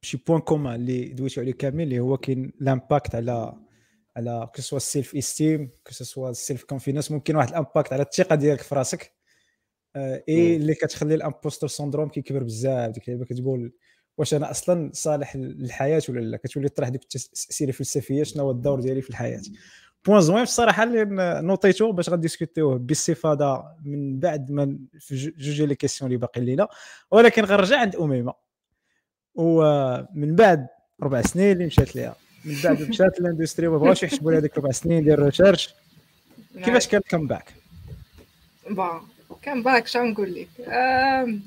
شي 0.03 0.17
بوان 0.27 0.41
كومان 0.41 0.75
اللي 0.75 1.09
دويتو 1.09 1.41
عليه 1.41 1.53
كامل 1.53 1.83
اللي 1.83 2.01
هو 2.01 2.17
كاين 2.17 2.53
لامباكت 2.61 3.15
على 3.15 3.55
على 4.17 4.49
كو 4.55 4.63
سوا 4.63 4.77
السيلف 4.77 5.17
استيم 5.17 5.71
كو 5.87 5.93
سوا 5.93 6.31
السيلف 6.31 6.65
كونفيدنس 6.65 7.11
ممكن 7.11 7.37
واحد 7.37 7.49
الامباكت 7.49 7.93
على 7.93 8.03
الثقة 8.03 8.35
ديالك 8.35 8.61
في 8.61 8.75
راسك. 8.75 9.15
اي 9.97 10.57
اللي 10.57 10.75
كتخلي 10.75 11.15
ال 11.15 11.20
imposter 11.20 11.67
syndrome 11.67 12.09
كيكبر 12.09 12.43
بزاف 12.43 12.91
ديك 12.91 13.09
اللعبه 13.09 13.25
كتقول 13.25 13.73
واش 14.19 14.35
أنا 14.35 14.51
أصلا 14.51 14.91
صالح 14.95 15.37
للحياه 15.37 16.03
ولا 16.09 16.21
لا؟ 16.21 16.37
كتولي 16.37 16.69
طرح 16.69 16.89
ديك 16.89 17.03
التسئله 17.03 17.69
الفلسفيه 17.69 18.23
شنو 18.23 18.43
هو 18.43 18.51
الدور 18.51 18.81
ديالي 18.81 19.03
في 19.03 19.11
الحياة؟ 19.11 19.43
point 20.07 20.21
زوين 20.21 20.43
الصراحة 20.43 20.83
اللي 20.83 21.05
notéتو 21.43 21.93
باش 21.93 22.09
غن 22.09 22.19
discuterيوه 22.19 22.79
باستفاضه 22.79 23.65
من 23.85 24.19
بعد 24.19 24.51
ما 24.51 24.79
في 24.99 25.33
جوج 25.39 25.63
les 25.63 25.75
questions 25.75 26.11
اللي 26.11 26.21
باقي 26.21 26.41
لينا 26.41 26.69
ولكن 27.11 27.45
غنرجع 27.45 27.81
عند 27.81 27.97
أميمة. 27.97 28.35
ومن 29.35 30.37
بعد 30.37 30.67
ربع 31.03 31.23
سنين 31.23 31.53
اللي 31.53 31.67
مشات 31.67 31.97
ليها. 31.97 32.17
من 32.45 32.55
بعد 32.65 32.83
مشات 32.89 33.21
ل 33.21 33.26
industry 33.26 33.67
وما 33.67 33.79
بغاوش 33.79 34.03
يحسبوا 34.03 34.33
لها 34.33 34.41
ديك 34.41 34.59
ربع 34.59 34.71
سنين 34.71 35.05
ديال 35.05 35.21
ال 35.21 35.26
research. 35.26 35.75
كيفاش 36.55 36.89
كان 36.89 37.01
كم 37.09 37.27
باك؟ 37.27 37.55
با 38.71 39.01
كم 39.43 39.63
باك 39.63 39.87
شنو 39.87 40.05
نقول 40.05 40.35
لك؟ 40.35 40.49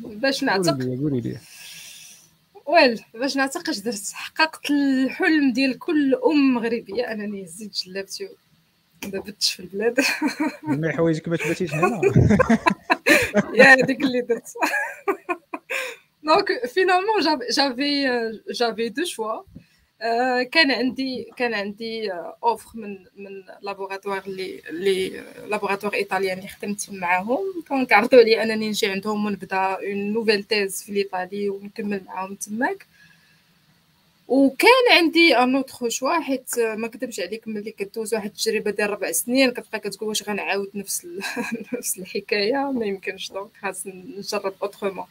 باش 0.06 0.44
نعتق 0.44 0.78
قولي 0.84 1.22
لي. 1.22 1.38
ويل 2.66 3.02
باش 3.14 3.38
نعتق 3.38 3.70
اش 3.70 3.80
درت 3.80 4.12
حققت 4.14 4.72
الحلم 4.72 5.54
ديال 5.54 5.80
كل 5.80 6.16
أم 6.16 6.54
مغربيه 6.54 7.12
أنني 7.12 7.48
زيد 7.48 7.72
جلابتي 7.72 8.30
ما 9.14 9.20
بتش 9.20 9.54
في 9.54 9.60
البلاد. 9.60 10.00
ما 10.64 10.92
حوايجك 10.92 11.28
ما 11.28 11.38
تباتيش 11.38 11.74
هنا. 11.74 12.02
يا 13.60 13.74
هذيك 13.74 14.02
اللي 14.02 14.22
درت. 14.22 14.54
دونك 16.24 16.66
فينالمون 16.66 17.22
جافي 17.52 18.32
جافي 18.54 18.90
دو 18.90 19.04
شوا 19.06 19.42
كان 20.52 20.72
عندي 20.72 21.32
كان 21.38 21.54
عندي 21.54 22.12
offre 22.44 22.70
من 22.80 22.98
من 23.16 23.44
laboratoire 23.62 24.24
اللي 24.28 24.62
اللي 24.70 25.24
laboratoire 25.48 25.94
italien 25.94 26.38
اللي 26.38 26.50
خدمت 26.50 26.90
معاهم. 26.92 27.64
donc 27.70 27.94
عرضوا 27.94 28.20
علي 28.20 28.44
أنني 28.44 28.70
نجي 28.70 28.88
عندهم 28.88 29.26
ونبدأ 29.26 29.58
une 29.58 30.14
nouvelle 30.14 30.44
thèse 30.44 30.84
في 30.84 30.98
Italie 30.98 31.50
ونكمل 31.50 32.02
معاهم 32.06 32.36
تماك. 32.36 32.86
وكان 34.28 34.70
عندي 34.92 35.38
un 35.38 35.56
autre 35.56 35.90
choix 35.90 36.20
حيت 36.20 36.60
ما 36.60 36.88
كتبش 36.88 37.20
عليك 37.20 37.48
ملي 37.48 37.72
كدوز 37.72 38.14
واحد 38.14 38.26
التجربة 38.30 38.72
ديال 38.72 38.90
ربع 38.90 39.12
سنين 39.12 39.52
كتبقى 39.52 39.80
كتقول 39.80 40.10
واش 40.10 40.24
غنعاود 40.30 40.70
نفس 40.74 41.08
نفس 41.74 42.00
الحكاية 42.00 42.72
ما 42.72 42.86
يمكنش 42.86 43.32
donc 43.32 43.50
خاص 43.62 43.88
نجرب 43.88 44.54
autrement 44.62 45.06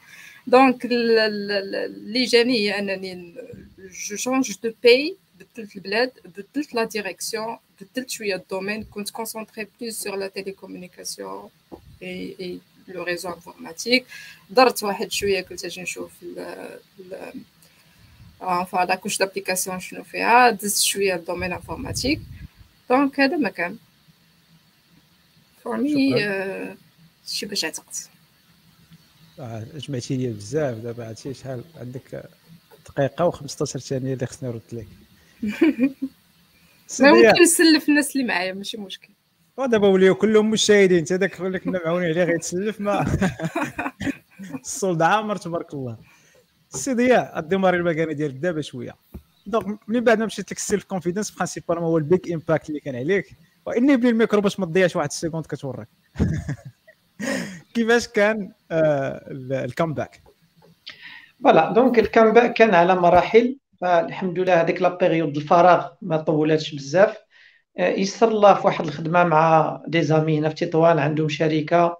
donc 0.46 0.84
اللي 0.84 2.24
جاني 2.24 2.58
هي 2.58 2.78
أنني 2.78 3.34
je 3.78 4.16
change 4.16 4.52
de 4.62 4.72
pays 4.82 5.16
بدلت 5.40 5.76
البلاد 5.76 6.12
بدلت 6.24 6.74
la 6.74 6.84
direction 6.84 7.56
بدلت 7.80 8.10
شوية 8.10 8.34
ال 8.34 8.40
domaine 8.40 8.84
كنت 8.84 9.10
concentré 9.10 9.66
plus 9.80 9.94
sur 9.94 10.16
la 10.16 10.28
télécommunication 10.28 11.50
et 12.02 12.36
et 12.40 12.58
le 12.88 13.02
réseau 13.02 13.28
informatique 13.28 14.06
درت 14.50 14.82
واحد 14.82 15.12
شوية 15.12 15.40
كنت 15.40 15.64
أجي 15.64 15.82
نشوف 15.82 16.12
enfin 18.42 18.84
la 18.86 18.96
couche 18.96 19.18
d'application 19.18 19.78
شنو 19.78 20.02
فيها 20.04 20.50
دزت 20.50 20.82
شوية 20.82 21.14
ال 21.14 21.19
domaine 21.19 21.52
informatique 21.52 22.20
donc 22.90 23.20
هذا 23.20 23.36
ما 23.36 23.48
كان 23.48 23.76
فور 25.64 25.76
مي 25.76 26.14
شي 27.26 27.46
باش 27.46 27.64
عتقت 27.64 28.08
جمعتي 29.74 30.16
لي 30.16 30.28
بزاف 30.28 30.76
دابا 30.76 31.06
عرفتي 31.06 31.34
شحال 31.34 31.64
عندك 31.76 32.24
دقيقه 32.88 33.30
و15 33.30 33.64
ثانية 33.64 34.14
اللي 34.14 34.26
خصني 34.26 34.48
نرد 34.48 34.62
لك 34.72 34.86
ما 37.00 37.12
ممكن 37.12 37.42
نسلف 37.42 37.88
الناس 37.88 38.16
اللي 38.16 38.26
معايا 38.26 38.52
ماشي 38.52 38.76
مشكل 38.76 39.08
ودابا 39.56 39.88
ولاو 39.88 40.14
كلهم 40.14 40.50
مشاهدين 40.50 40.98
انت 40.98 41.12
داك 41.12 41.40
اللي 41.40 41.58
كنا 41.58 41.80
معاونين 41.84 42.08
عليه 42.08 42.24
غيتسلف 42.24 42.80
ما 42.80 43.06
الصولد 44.60 45.02
عامر 45.02 45.36
تبارك 45.36 45.74
الله 45.74 45.96
سي 46.74 46.94
ضياء 46.94 47.38
الديماري 47.38 47.76
المكانه 47.76 48.12
ديالك 48.12 48.34
دابا 48.34 48.60
شوية. 48.60 48.94
دونك 49.46 49.78
من 49.88 50.00
بعد 50.00 50.18
ما 50.18 50.26
مشيت 50.26 50.52
لك 50.52 50.58
السيلف 50.58 50.84
كونفيدنس 50.84 51.30
برينسيبالمون 51.30 51.84
هو 51.84 51.98
البيك 51.98 52.32
امباكت 52.32 52.68
اللي 52.68 52.80
كان 52.80 52.96
عليك. 52.96 53.36
وإني 53.66 53.96
بلي 53.96 54.08
الميكرو 54.08 54.40
باش 54.40 54.60
ما 54.60 54.66
تضيعش 54.66 54.96
واحد 54.96 55.08
ال 55.08 55.13
seconde 55.13 55.46
كتورك 55.46 55.88
كيفاش 57.74 58.08
كان 58.08 58.52
ال 59.52 59.60
comeback 59.60 60.22
voilà 61.44 61.72
donc 61.72 61.98
ال 61.98 62.04
comeback 62.04 62.52
كان 62.52 62.74
على 62.74 62.94
مراحل. 62.94 63.56
فالحمد 63.80 64.38
لله 64.38 64.60
هذيك 64.60 64.82
la 64.82 64.96
période 64.96 65.36
الفراغ 65.36 65.88
ما 66.02 66.16
طولاتش 66.16 66.74
بزاف. 66.74 67.16
يسر 67.78 68.28
الله 68.28 68.54
في 68.54 68.66
واحد 68.66 68.84
الخدمة 68.84 69.24
مع 69.24 69.82
des 69.88 70.02
amis 70.02 70.38
هنا 70.38 70.48
في 70.48 70.54
تطوان 70.54 70.98
عندهم 70.98 71.28
شركة. 71.28 71.96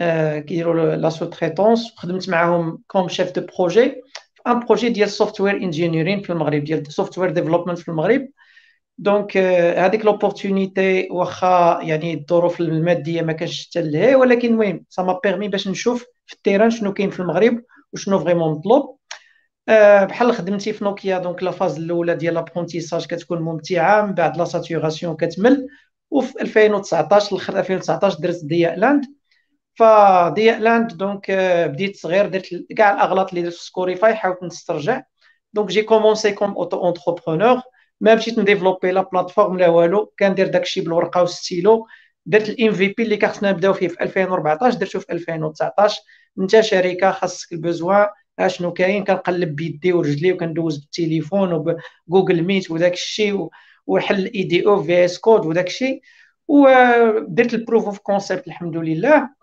كيديروا 0.00 0.96
la 0.96 1.10
sous-traitance 1.10 1.92
خدمت 1.96 2.28
معاهم 2.28 2.82
comme 2.86 3.08
chef 3.08 3.32
de 3.32 3.46
projet 3.58 4.02
un 4.46 4.60
projet 4.60 4.88
ديال 4.88 5.10
software 5.10 5.56
engineering 5.56 6.22
في 6.22 6.30
المغرب 6.30 6.64
ديال 6.64 6.92
software 6.92 7.30
development 7.30 7.78
في 7.78 7.88
المغرب. 7.88 8.28
donc 8.98 9.36
هذيك 9.76 10.04
l'opportunité 10.04 11.08
واخا 11.10 11.80
يعني 11.82 12.14
الظروف 12.14 12.60
المادية 12.60 13.22
ما 13.22 13.32
كانش 13.32 13.68
حتى 13.68 14.14
ولكن 14.14 14.48
المهم 14.48 14.84
ça 14.88 15.02
m'a 15.02 15.20
permis 15.24 15.48
باش 15.48 15.68
نشوف 15.68 16.06
في 16.26 16.34
ال 16.34 16.38
terrain 16.38 16.70
شنو 16.70 16.92
كاين 16.92 17.10
في 17.10 17.20
المغرب 17.20 17.62
وشنو 17.92 18.18
vraiment 18.18 18.52
مطلوب. 18.52 18.96
أه 19.68 20.04
بحال 20.04 20.32
خدمتي 20.32 20.72
في 20.72 20.84
نوكيا 20.84 21.18
donc 21.18 21.42
la 21.42 21.50
phase 21.50 21.78
الأولى 21.78 22.14
ديال 22.14 22.34
l'apprentissage 22.34 23.06
كتكون 23.06 23.42
ممتعة 23.42 24.06
من 24.06 24.14
بعد 24.14 24.36
la 24.36 24.44
saturation 24.44 25.16
كتمل. 25.16 25.68
وفي 26.10 26.40
2019 26.40 27.36
الآخر 27.36 27.58
2019 27.58 28.18
درت 28.18 28.44
ديا 28.44 28.76
لاند 28.76 29.04
فديا 29.74 30.58
لاند 30.58 30.96
donc 30.96 31.30
بديت 31.70 31.96
صغير 31.96 32.26
درت 32.28 32.48
كاع 32.76 32.94
الاغلاط 32.94 33.28
اللي 33.28 33.42
درت 33.42 33.54
في 33.54 33.64
سكوريفاي 33.64 34.14
حاولت 34.14 34.42
نسترجع 34.42 35.02
donc 35.52 35.68
j'ai 35.68 35.82
commencé 35.82 36.32
comme 36.32 36.50
auto-entrepreneur 36.50 37.62
ما 38.00 38.14
مشيت 38.14 38.38
نديفلوبي 38.38 38.90
la 38.90 39.02
plateforme 39.12 39.58
لا 39.58 39.68
والو 39.68 40.12
كندير 40.18 40.48
داكشي 40.48 40.80
بالورقه 40.80 41.20
والستيلو 41.20 41.86
درت 42.26 42.48
ال 42.48 42.72
MVP 42.72 43.02
اللي 43.02 43.28
خصنا 43.28 43.50
نبداو 43.52 43.72
فيه 43.72 43.88
في 43.88 44.00
2014 44.02 44.78
درتو 44.78 45.00
في 45.00 45.12
2019 45.12 46.00
انت 46.38 46.60
شركه 46.60 47.10
خاصك 47.12 47.52
ال 47.52 47.60
besoin 47.60 48.06
اشنو 48.38 48.72
كاين 48.72 49.04
كنقلب 49.04 49.56
بيدي 49.56 49.92
ورجلي 49.92 50.32
وكندوز 50.32 50.78
بالتليفون 50.78 51.52
وبجوجل 51.52 52.42
ميت 52.42 52.70
وداك 52.70 52.92
الشيء 52.92 53.48
وحل 53.86 54.24
IDE 54.34 54.66
VS 54.66 55.18
Code 55.18 55.46
وداك 55.46 55.66
الشيء 55.66 56.02
ودرت 56.48 57.54
ال 57.54 57.59
proof 57.59 57.84
of 57.84 57.98
concept 57.98 58.46
الحمد 58.46 58.76
لله 58.76 59.41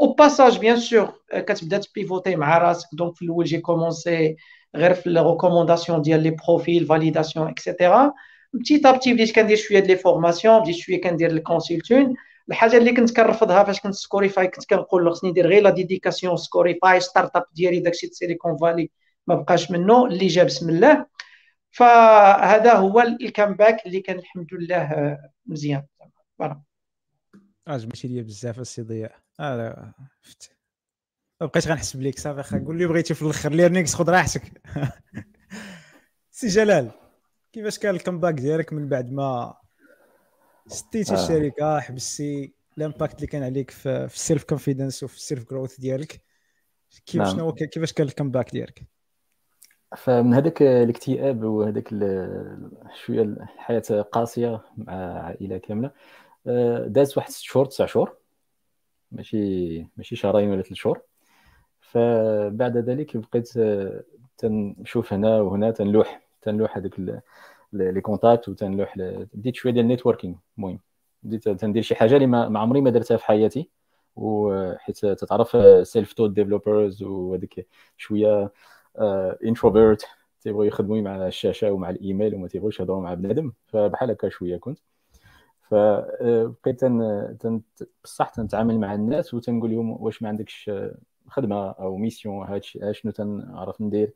au 0.00 0.12
passage 0.12 0.58
bien 0.58 0.76
sûr 0.76 1.12
كتبدا 1.32 1.78
تبيفوتي 1.78 2.36
مع 2.36 2.58
راسك 2.58 2.88
donc 2.92 3.16
في 3.16 3.22
الأول 3.22 3.44
j'ai 3.44 3.58
commencé 3.60 4.36
غير 4.76 4.94
في 4.94 5.06
ال 5.06 5.12
recommandation 5.12 6.02
ديال 6.02 6.22
les 6.22 6.30
profils 6.30 6.86
validation 6.86 7.48
et 7.48 7.64
cetera 7.64 8.12
petit 8.54 8.86
à 8.86 8.91
petit 8.91 9.14
بديت 9.14 9.34
كندير 9.34 9.56
شوية 9.56 9.78
ديال 9.78 9.88
les 9.90 9.96
formations 9.96 10.60
بديت 10.60 10.76
شوية 10.76 11.00
كندير 11.00 11.30
ال 11.30 11.38
consultant 11.38 12.14
الحاجة 12.48 12.76
اللي 12.76 12.92
كنت 12.94 13.16
كنرفضها 13.16 13.64
فاش 13.64 13.80
كنت 13.80 13.94
سكوريفاي 13.94 14.48
كنت 14.48 14.64
كنقول 14.70 15.04
له 15.04 15.10
خصني 15.10 15.30
ندير 15.30 15.46
غير 15.46 15.62
la 15.62 15.70
dédication 15.70 16.36
سكوريفاي 16.36 17.00
startup 17.00 17.44
ديالي 17.54 17.80
داكشي 17.80 18.06
Silicon 18.06 18.56
Valley 18.56 18.90
ما 19.26 19.34
بقاش 19.34 19.70
منه 19.70 20.06
اللي 20.06 20.26
جا 20.26 20.44
بسم 20.44 20.70
الله 20.70 21.06
فهذا 21.70 22.74
هو 22.74 23.00
ال 23.00 23.10
comeback 23.10 23.86
اللي 23.86 24.00
كان 24.00 24.18
الحمد 24.18 24.48
لله 24.52 25.18
مزيان 25.46 25.82
voilà 26.38 26.73
عجبتي 27.66 28.08
ليا 28.08 28.22
بزاف 28.22 28.58
السي 28.58 28.82
ضياء 28.82 29.20
آه 29.40 29.94
ما 31.40 31.46
بقيتش 31.46 31.68
غنحسب 31.68 32.00
ليك 32.00 32.18
صافي 32.18 32.40
اخا 32.40 32.64
قول 32.66 32.78
لي 32.78 32.86
بغيتي 32.86 33.14
في 33.14 33.22
الأخر. 33.22 33.52
learnings 33.52 33.94
خذ 33.94 34.10
راحتك. 34.10 34.62
سي 36.30 36.46
جلال 36.46 36.90
كيفاش 37.52 37.78
كان 37.78 37.94
ال 37.94 37.98
comeback 37.98 38.34
ديالك 38.34 38.72
من 38.72 38.88
بعد 38.88 39.12
ما 39.12 39.54
ستيتي 40.66 41.14
آه. 41.14 41.22
الشركة 41.22 41.80
حبستي 41.80 42.54
ال 42.78 42.83
impact 42.83 43.14
اللي 43.14 43.26
كان 43.26 43.42
عليك 43.42 43.70
في, 43.70 44.04
ال 44.04 44.44
self-confidence 44.44 45.02
وفي 45.02 45.16
ال 45.16 45.23
self 45.23 45.50
growth 45.50 45.80
ديالك؟ 45.80 46.22
كيف 47.06 47.22
نعم. 47.22 47.32
شنو 47.32 47.52
كيفاش 47.52 47.92
كان 47.92 48.06
ال 48.06 48.11
comeback 48.11 48.50
ديالك؟ 48.50 48.82
فمن 49.96 50.34
هذاك 50.34 50.62
الاكتئاب 50.62 51.44
وهذاك 51.44 51.88
شوية 53.04 53.22
الحياة 53.22 54.02
قاسية 54.12 54.64
مع 54.76 54.92
عائلة 55.24 55.58
كاملة 55.58 55.88
آه، 55.88 55.92
داز 56.86 57.18
واحد 57.18 57.30
ست 57.30 57.42
شهور 57.42 57.66
تسع 57.66 57.86
شهور. 57.86 58.16
ماشي 59.12 59.86
ماشي 59.96 60.16
شهرين 60.16 60.50
ولا 60.50 60.62
ثلاث 60.62 60.76
شهور. 60.76 61.00
فبعد 61.80 62.76
ذلك 62.76 63.16
بقيت 63.16 63.52
تنشوف 64.38 65.12
هنا 65.12 65.40
وهنا 65.40 65.70
تنلوح 65.70 66.22
تنلوح 66.42 66.76
هذوك 66.76 67.00
les 67.72 68.00
contacts 68.00 68.48
وتنلوح 68.48 68.94
بديت 69.34 69.54
شوية 69.54 69.72
ديال 69.72 69.84
ال 69.84 69.88
networking. 69.88 70.34
المهم 70.58 70.80
بديت 71.22 71.48
تندير 71.48 71.82
شي 71.82 71.94
حاجة 71.94 72.14
اللي 72.14 72.26
ما 72.26 72.58
عمري 72.58 72.80
ما 72.80 72.90
درتها 72.90 73.16
في 73.16 73.24
حياتي. 73.24 73.70
وحيت 74.16 75.06
تتعرف 75.06 75.56
self-taught 75.86 76.34
developers 76.34 77.02
وهذيك 77.02 77.68
شوية 77.96 78.52
introvert 79.44 80.06
تيبغيو 80.40 80.62
يخدموا 80.62 81.00
مع 81.00 81.26
الشاشة 81.26 81.72
ومع 81.72 81.90
الإيميل 81.90 82.34
وما 82.34 82.48
تيبغيوش 82.48 82.80
يهضروا 82.80 83.00
مع 83.00 83.14
بنادم. 83.14 83.52
فبحال 83.66 84.10
هكا 84.10 84.28
شوية 84.28 84.56
كنت. 84.56 84.78
فبقيت 85.70 86.80
تن... 86.84 87.60
بصح 88.04 88.28
تنتعامل 88.28 88.78
مع 88.80 88.94
الناس 88.94 89.34
وتنقول 89.34 89.70
لهم 89.70 90.02
واش 90.02 90.22
ما 90.22 90.28
عندكش 90.28 90.70
خدمة 91.28 91.70
أو 91.70 91.96
mission 91.96 92.46
هادشي 92.46 92.94
شنو 92.94 93.12
تنعرف 93.12 93.80
ندير؟ 93.80 94.14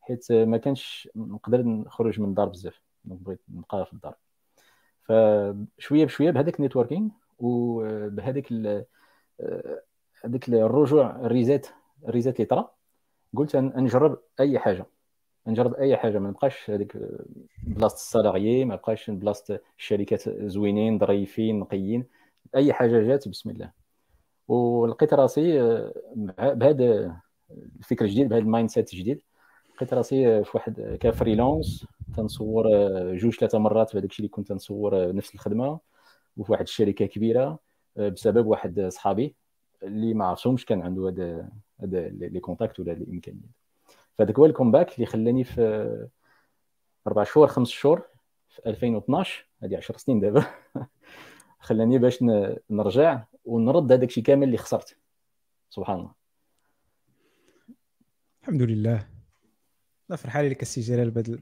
حيت 0.00 0.32
ما 0.32 0.56
كانش 0.56 1.08
نقدر 1.16 1.62
نخرج 1.62 2.20
من 2.20 2.28
الدار 2.28 2.48
بزاف 2.48 2.80
بغيت 3.04 3.40
نبقى 3.48 3.86
في 3.86 3.92
الدار. 3.92 4.14
فشويه 5.02 6.04
بشوية 6.04 6.30
بهذاك 6.30 6.56
ال 6.56 6.61
networking 6.61 7.08
وبهذيك 7.38 8.52
هذاك 10.24 10.48
الرجوع 10.48 11.16
ال 11.16 11.24
reset 11.24 11.66
ال 12.08 12.13
reset 12.13 12.36
اللي 12.36 12.46
طرا 12.46 12.70
قلت 13.36 13.56
نجرب 13.56 14.18
أي 14.40 14.58
حاجة. 14.58 14.86
نجرب 15.48 15.74
أي 15.74 15.96
حاجة. 15.96 16.18
ما 16.18 16.28
نبقاش 16.28 16.70
هذيك 16.70 16.96
بلاصة 17.66 17.94
ال 17.94 18.03
salarié 18.03 18.64
ما 18.64 18.76
بقاش 18.76 19.10
بلاصة 19.10 19.60
الشركات 19.78 20.28
زوينين 20.28 20.98
ظريفين 20.98 21.58
نقيين. 21.58 22.06
أي 22.56 22.72
حاجة 22.72 23.00
جات 23.00 23.28
بسم 23.28 23.50
الله. 23.50 23.72
ولقيت 24.48 25.14
راسي 25.14 25.58
بهذا 26.36 27.16
الفكر 27.78 28.04
الجديد 28.04 28.28
بهذا 28.28 28.42
ال 28.42 28.70
mindset 28.70 28.92
الجديد 28.92 29.22
لقيت 29.74 29.94
راسي 29.94 30.44
في 30.44 30.50
واحد 30.54 30.98
ك 31.00 31.09
freelance 31.09 31.86
تنصور 32.16 32.66
جوج 33.14 33.34
ثلاثة 33.34 33.58
مرات 33.58 33.94
بهذاك 33.94 34.10
الشيء 34.10 34.26
اللي 34.26 34.28
كنت 34.28 34.52
نصور 34.52 35.12
نفس 35.14 35.34
الخدمة. 35.34 35.80
وفي 36.36 36.52
واحد 36.52 36.62
الشركة 36.62 37.06
كبيرة 37.06 37.58
بسبب 37.96 38.46
واحد 38.46 38.80
صحابي 38.80 39.34
اللي 39.82 40.14
ما 40.14 40.24
عرفتهمش 40.24 40.64
كان 40.64 40.82
عنده 40.82 41.08
هذا 41.08 41.48
هذا 41.80 42.08
les 42.08 42.40
contacts 42.40 42.80
ولا 42.80 42.92
الإمكانيات. 42.92 43.57
فهذاك 44.18 44.38
هو 44.38 44.46
ال 44.46 44.51
comeback 44.51 44.94
اللي 44.94 45.06
خلاني 45.06 45.44
في 45.44 46.08
أربع 47.06 47.24
شهور 47.24 47.46
خمس 47.46 47.68
شهور 47.68 48.02
في 48.48 48.66
2012 48.66 49.46
هذه 49.62 49.76
10 49.76 49.96
سنين 49.96 50.20
دابا 50.20 50.46
خلاني 51.60 51.98
باش 51.98 52.18
نرجع 52.70 53.24
ونرد 53.44 53.92
هذاك 53.92 54.08
الشيء 54.08 54.24
كامل 54.24 54.42
اللي 54.42 54.56
خسرت. 54.56 54.96
سبحان 55.70 55.98
الله. 55.98 56.12
الحمد 58.42 58.62
لله. 58.62 59.08
لا 60.08 60.16
فرحان 60.16 60.48
لك 60.48 60.62
السي 60.62 60.80
جلال 60.80 61.10
بهذا 61.10 61.38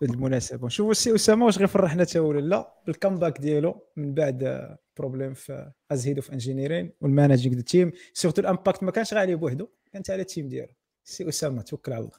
بالمناسبه 0.00 0.68
شوفوا 0.68 0.90
السي 0.90 1.14
أسامة 1.14 1.46
واش 1.46 1.58
غيفرحنا 1.58 2.04
حتى 2.04 2.18
ولا 2.18 2.40
لا؟ 2.40 2.74
بال 2.86 2.97
comeback 2.97 3.40
ديالو 3.40 3.86
من 3.96 4.14
بعد 4.14 4.68
problem 4.98 5.34
في 5.34 5.72
as 5.90 6.06
head 6.06 6.16
of 6.16 6.30
engineering 6.30 6.92
وال 7.00 7.11
managing 7.11 7.54
the 7.54 7.60
team 7.60 7.92
surtout 8.12 8.40
ال 8.40 8.46
impact 8.46 8.82
ما 8.82 8.90
كانش 8.90 9.14
غير 9.14 9.22
عليه 9.22 9.34
بوحدو 9.34 9.68
كانت 9.92 10.10
على 10.10 10.20
ال 10.20 10.26
team 10.26 10.48
ديالو. 10.48 10.72
سي 11.04 11.28
أسامة 11.28 11.62
توكل 11.62 11.92
على 11.92 12.00
الله. 12.00 12.18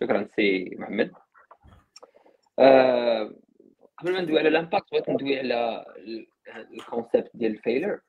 شكرا 0.00 0.28
سي 0.36 0.76
محمد. 0.78 1.12
آه 2.58 3.34
قبل 3.98 4.12
ما 4.12 4.20
ندوي 4.20 4.38
على 4.38 4.48
ال 4.48 4.54
impact 4.54 4.92
بغيت 4.92 5.10
ندوي 5.10 5.38
على 5.38 5.84
ال 6.72 6.79
concept 6.79 7.30
ديال 7.34 7.52
ال 7.52 7.57
failure. 7.57 8.00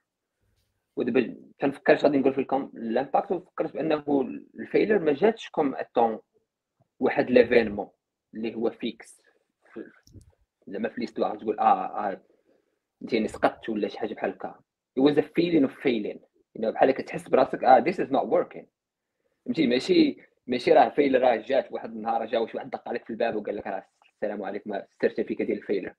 ودابا 0.95 1.35
تنفكرش 1.59 2.03
غادي 2.03 2.17
نقول 2.17 2.33
في 2.33 2.41
ال 2.73 2.82
impact 2.82 3.31
وفكرت 3.31 3.73
بأنه 3.73 4.21
ال 4.59 4.64
failure 4.64 4.99
ما 4.99 5.13
جاتش 5.13 5.49
comme 5.49 5.75
étant 5.75 6.19
واحد 6.99 7.29
l'événement 7.31 7.89
اللي 8.33 8.55
هو 8.55 8.69
fixe. 8.69 9.21
زعما 10.67 10.89
في 10.89 11.01
l'histoire 11.01 11.38
تقول 11.37 11.59
آه 11.59 12.09
آه 12.09 12.21
فهمتيني 13.01 13.27
سقطت 13.27 13.69
ولا 13.69 13.87
شي 13.87 13.99
حاجة 13.99 14.13
بحال 14.13 14.31
هكا. 14.31 14.59
It 14.99 15.03
was 15.03 15.17
a 15.17 15.21
feeling 15.21 15.65
of 15.69 15.71
failing. 15.83 16.19
بحال 16.55 16.91
كتحس 16.91 17.29
براسك 17.29 17.63
آه 17.63 17.79
this 17.83 17.95
is 17.95 18.09
not 18.09 18.25
working. 18.25 18.65
فهمتي؟ 19.45 19.67
ماشي 19.67 20.17
ماشي 20.47 20.73
راه 20.73 20.89
failure 20.89 21.21
راه 21.21 21.35
جات 21.35 21.71
واحد 21.71 21.91
النهار 21.91 22.25
جا 22.25 22.39
واحد 22.39 22.69
دق 22.69 22.89
عليك 22.89 23.03
في 23.05 23.09
الباب 23.09 23.35
وقال 23.35 23.55
لك 23.55 23.67
راه 23.67 23.85
السلام 24.13 24.43
عليكم 24.43 24.73
le 24.73 24.85
certificat 24.85 25.43
ديال 25.43 25.57
ال 25.57 25.61
failure. 25.61 25.93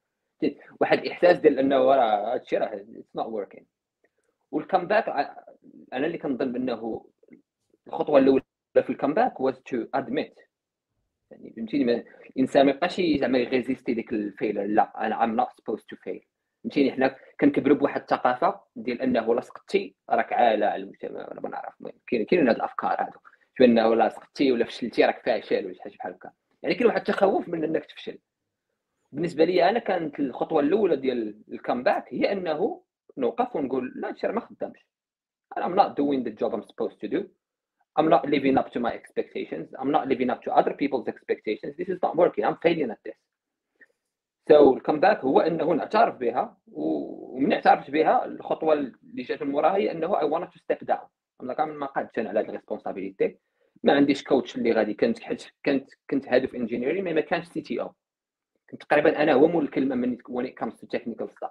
واحد 0.81 0.99
الاحساس 0.99 1.39
ديال 1.39 1.59
إنه 1.59 1.77
راه 1.77 2.35
هادشي 2.35 2.57
راه 2.57 2.67
it's 2.75 3.17
not 3.17 3.27
working 3.27 3.67
وال 4.51 4.62
comeback 4.62 5.09
أنا 5.93 6.07
اللي 6.07 6.19
كنظن 6.19 6.53
بأنه 6.53 7.07
الخطوة 7.87 8.19
الأولى 8.19 8.43
في 8.75 8.91
ال 8.91 8.96
comeback 8.96 9.41
was 9.41 9.61
to 9.63 9.87
admit 9.95 10.35
يعني 11.31 11.53
فهمتيني 11.57 12.05
الانسان 12.37 12.67
ما 12.67 12.71
يبقاش 12.73 13.01
زعما 13.01 13.39
يغيزيستي 13.39 13.95
ديك 13.95 14.13
ال 14.13 14.18
failure. 14.18 14.65
لا 14.65 15.07
أنا 15.07 15.25
I'm 15.25 15.37
not 15.37 15.49
supposed 15.59 15.85
to 15.85 15.97
fail 15.97 16.27
فهمتيني؟ 16.67 16.93
حنا 16.93 17.17
كنكبروا 17.41 17.77
بواحد 17.77 18.01
الثقافة 18.01 18.61
ديال 18.77 19.03
أنه 19.03 19.35
لا 19.35 19.41
سقطتي 19.41 19.95
راك 20.11 20.33
عاله 20.33 20.67
على 20.67 20.83
المجتمع 20.83 21.29
ولا 21.31 21.41
ما 21.41 21.49
نعرف. 21.49 21.75
كاين 22.07 22.25
كاين 22.25 22.49
هاد 22.49 22.57
الأفكار 22.57 23.01
هادو. 23.01 23.19
بانه 23.61 23.95
لا 23.95 24.09
سقطتي 24.09 24.53
ولا 24.53 24.65
فشلتي 24.65 25.05
راك 25.05 25.23
فاشل 25.25 25.67
ولا 25.67 25.75
شي 25.75 25.83
حاجة 25.83 25.93
بحال 25.93 26.13
هكا. 26.13 26.31
يعني 26.63 26.75
كاين 26.75 26.87
واحد 26.87 26.99
التخوف 26.99 27.49
من 27.49 27.65
أنك 27.65 27.85
تفشل. 27.85 28.19
بالنسبة 29.13 29.45
لي 29.45 29.69
أنا 29.69 29.79
كانت 29.79 30.21
الخطوة 30.21 30.61
الأولى 30.61 30.97
ديال 30.97 31.43
ال 31.53 31.59
comeback 31.59 32.05
هي 32.15 32.33
أنه 32.33 32.83
نوقف 33.19 33.57
ونقول 33.57 33.93
لا 33.97 34.09
هادشي 34.09 34.29
ما 34.29 34.41
خدامش. 34.41 34.87
I'm 35.57 35.75
not 35.75 35.91
doing 35.97 36.25
the 36.25 36.33
job 36.41 36.53
I'm 36.55 36.65
supposed 36.71 37.01
to 37.01 37.09
do. 37.09 37.21
I'm 37.99 38.11
not 38.11 38.29
living 38.29 38.59
up 38.59 38.69
to 38.73 38.81
my 38.81 38.93
expectations. 39.01 39.69
I'm 39.81 39.91
not 39.97 40.07
living 40.09 40.29
up 40.29 40.43
to 40.43 40.51
other 40.61 40.75
people's 40.75 41.09
expectations. 41.09 41.73
This 41.79 41.89
is 41.89 41.99
not 42.03 42.15
working. 42.17 42.45
I'm 42.45 42.59
failing 42.67 42.91
at 42.91 43.01
this. 43.07 43.19
So 44.51 44.77
ال 44.77 44.81
comeback 44.81 45.19
هو 45.19 45.41
إنه 45.41 45.73
نعترف 45.73 46.15
بها 46.17 46.57
ومن 46.73 47.53
اعترفت 47.53 47.91
بها 47.91 48.25
الخطوة 48.25 48.75
اللي 48.75 49.23
جات 49.23 49.43
من 49.43 49.55
وراها 49.55 49.77
هي 49.77 49.91
إنه 49.91 50.21
I 50.21 50.25
wanted 50.25 50.49
to 50.49 50.59
step 50.59 50.87
down. 50.87 51.07
I'm 51.43 51.47
like 51.47 51.61
ما 51.61 51.87
قادش 51.87 52.19
أنا 52.19 52.29
على 52.29 52.41
هذه 52.41 52.49
ال 52.49 52.55
responsibility 52.55 53.39
ما 53.85 53.93
عنديش 53.93 54.25
coach 54.25 54.57
اللي 54.57 54.73
غادي 54.73 54.95
كنت 54.95 55.19
حيت 55.19 55.45
كنت 55.65 55.91
كنت 56.11 56.29
head 56.29 56.43
of 56.43 56.55
engineering 56.55 57.13
ما 57.13 57.21
كانش 57.21 57.47
CTO 57.47 57.95
كنت 58.71 58.83
تقريبا 58.83 59.23
أنا 59.23 59.33
هو 59.33 59.49
مول 59.49 59.65
الكلمة 59.65 59.95
when 59.95 60.19
it 60.29 60.47
comes 60.47 60.75
to 60.75 60.87
technical 60.87 61.31
stuff 61.31 61.51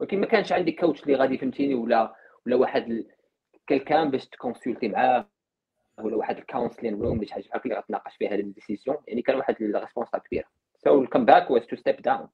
ولكن 0.00 0.20
ما 0.20 0.26
كانش 0.26 0.52
عندي 0.52 0.72
coach 0.72 1.02
اللي 1.02 1.14
غادي 1.14 1.38
فهمتيني 1.38 1.74
ولا 1.74 2.14
ولا 2.46 2.56
واحد 2.56 3.04
quelqu'un 3.66 4.10
باش 4.10 4.28
ت 4.28 4.34
consulter 4.34 4.88
معاه 4.88 5.28
ولا 5.98 6.16
واحد 6.16 6.38
ال 6.38 6.44
counseling 6.44 7.02
room 7.02 7.18
باش 7.18 7.30
حاجة 7.30 7.44
اللي 7.64 7.76
غتناقش 7.76 8.16
فيها 8.16 8.34
هذه 8.34 8.40
la 8.40 8.50
décision. 8.50 8.96
يعني 9.08 9.22
كان 9.22 9.36
واحد 9.36 9.62
ال 9.62 9.68
responsa 9.68 10.18
كبيرة. 10.18 10.46
so 10.84 11.02
ال 11.02 11.24
comeback 11.24 11.50
was 11.50 11.66
to 11.66 11.76
step 11.76 11.96
down 11.96 12.28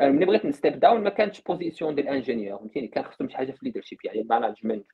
ملي 0.00 0.26
بغيت 0.26 0.44
ن 0.44 0.51
step 0.51 0.80
down 0.80 1.00
ما 1.00 1.10
كانتش 1.10 1.40
position 1.42 1.94
ديال 1.94 2.08
ingénieur 2.08 2.58
فهمتيني؟ 2.58 2.88
كان 2.88 3.04
خصهم 3.04 3.28
شي 3.28 3.36
حاجة 3.36 3.52
في 3.52 3.58
leadership 3.62 3.98
يعني 4.04 4.20
ال 4.20 4.26
management 4.26 4.86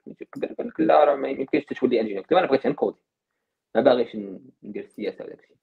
قال 0.43 0.69
لك 0.69 0.81
لا 0.81 1.05
راه 1.05 1.15
ما 1.17 1.29
يمكنش 1.29 1.65
تولي 1.65 2.01
ingénieur 2.01 2.23
كنت 2.23 2.33
أنا 2.33 2.47
بغيت 2.47 2.67
ن 2.67 2.73
coder 2.73 3.01
ما 3.75 3.81
باغيش 3.81 4.17
ندير 4.63 4.85
السياسة 4.85 5.25
وداك 5.25 5.41
الشيء 5.41 5.57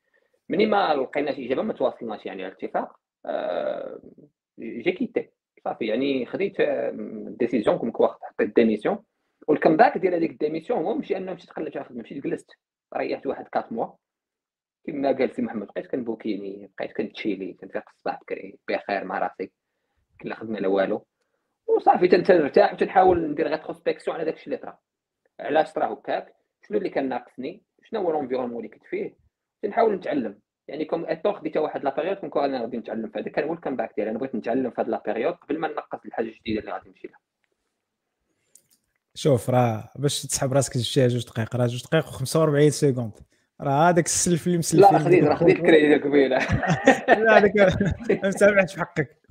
مني 0.49 0.65
ما 0.65 0.93
لقيناش 0.95 1.39
إجابة 1.39 1.61
ما 1.61 1.73
تواصلناش 1.73 2.25
يعني 2.25 2.43
على 2.43 2.53
اتفاق 2.53 2.99
آه 3.25 3.99
j'ai 4.59 4.91
quitté 4.91 5.29
صافي 5.63 5.85
يعني 5.85 6.25
خديت 6.25 6.61
décision 7.39 7.77
comme 7.77 7.91
quoi 7.91 8.07
حطيت 8.07 8.55
démission 8.55 8.97
وال 9.47 9.77
comeback 9.77 9.97
ديال 9.97 10.13
هذيك 10.13 10.31
la 10.31 10.40
démission 10.40 10.79
هو 10.79 10.93
ماشي 10.93 11.17
أنه 11.17 11.33
مشيت 11.33 11.49
قلبت 11.49 11.77
على 11.77 11.83
الخدمه 11.85 12.01
مشيت 12.01 12.23
جلست. 12.23 12.51
ريحت 12.97 13.27
واحد 13.27 13.45
4 13.55 13.67
mois 13.71 13.87
كما 14.87 15.11
قال 15.11 15.35
سي 15.35 15.41
محمد 15.41 15.67
بقيت 15.67 15.87
كن 15.87 16.02
bouquiner 16.02 16.71
بقيت 16.79 16.91
كن 16.97 17.10
chiller 17.10 17.53
كنفيق 17.53 17.83
الصباح 17.89 18.21
بكري 18.21 18.59
بخير 18.69 19.03
مع 19.03 19.19
راسي. 19.19 19.51
لا 20.23 20.35
خدمة 20.35 20.59
لا 20.59 20.67
والو. 20.67 21.05
وصافي 21.67 22.07
تنرتاح 22.07 22.73
وتنحاول 22.73 23.31
ندير 23.31 23.47
rétrospection 23.47 24.15
على 24.15 24.25
داكشي 24.25 24.45
اللي 24.45 24.57
طرا. 24.57 24.77
علاش 25.39 25.73
طرا 25.73 25.93
هكاك 25.93 26.35
شنو 26.67 26.77
اللي 26.77 26.89
كان 26.89 27.09
ناقصني؟ 27.09 27.63
شنو 27.83 28.01
هو 28.01 28.11
l'environnement 28.11 28.57
اللي 28.57 28.67
كنت 28.67 28.83
فيه؟ 28.89 29.17
تنحاول 29.61 29.95
نتعلم. 29.95 30.39
يعني 30.67 30.85
comme 30.85 31.05
étant 31.05 31.33
خديت 31.33 31.57
واحد 31.57 31.83
la 31.83 31.95
période 31.95 32.17
qu'on 32.17 32.43
أنا 32.43 32.61
غادي 32.61 32.77
نتعلم 32.77 33.09
في 33.09 33.19
هذا 33.19 33.29
كان 33.29 33.47
هو 33.47 33.53
ال 33.53 33.75
comeback 33.75 33.93
ديالي. 33.95 34.11
أنا 34.11 34.19
بغيت 34.19 34.35
نتعلم 34.35 34.71
في 34.71 34.81
هذه 34.81 34.87
la 34.87 35.03
période 35.05 35.33
قبل 35.33 35.59
ما 35.59 35.67
ننقص 35.67 35.99
الحاجة 36.05 36.25
الجديدة 36.25 36.59
اللي 36.59 36.71
غادي 36.71 36.89
نمشي 36.89 37.07
لها. 37.07 37.19
شوف 39.13 39.49
راه 39.49 39.89
باش 39.95 40.23
تسحب 40.23 40.53
راسك 40.53 40.73
تجي 40.73 41.07
جوج 41.07 41.25
دقائق 41.25 41.55
راه 41.55 41.67
جوج 41.67 41.83
دقائق 41.83 42.05
و45 42.05 42.69
secondes 42.69 43.11
راه 43.61 43.89
هذاك 43.89 44.05
السلف 44.05 44.47
اللي 44.47 44.57
مسلف 44.57 44.91
لا 44.91 44.99
خديت 44.99 45.23
راه 45.23 45.35
خديت 45.35 45.55
الكريديت 45.55 46.03
قبيلة. 46.03 46.37
لا 47.23 47.37
هذاك 47.37 47.53
ما 48.23 48.31
سامحش 48.31 48.73
في 48.73 48.79
حقك. 48.79 49.21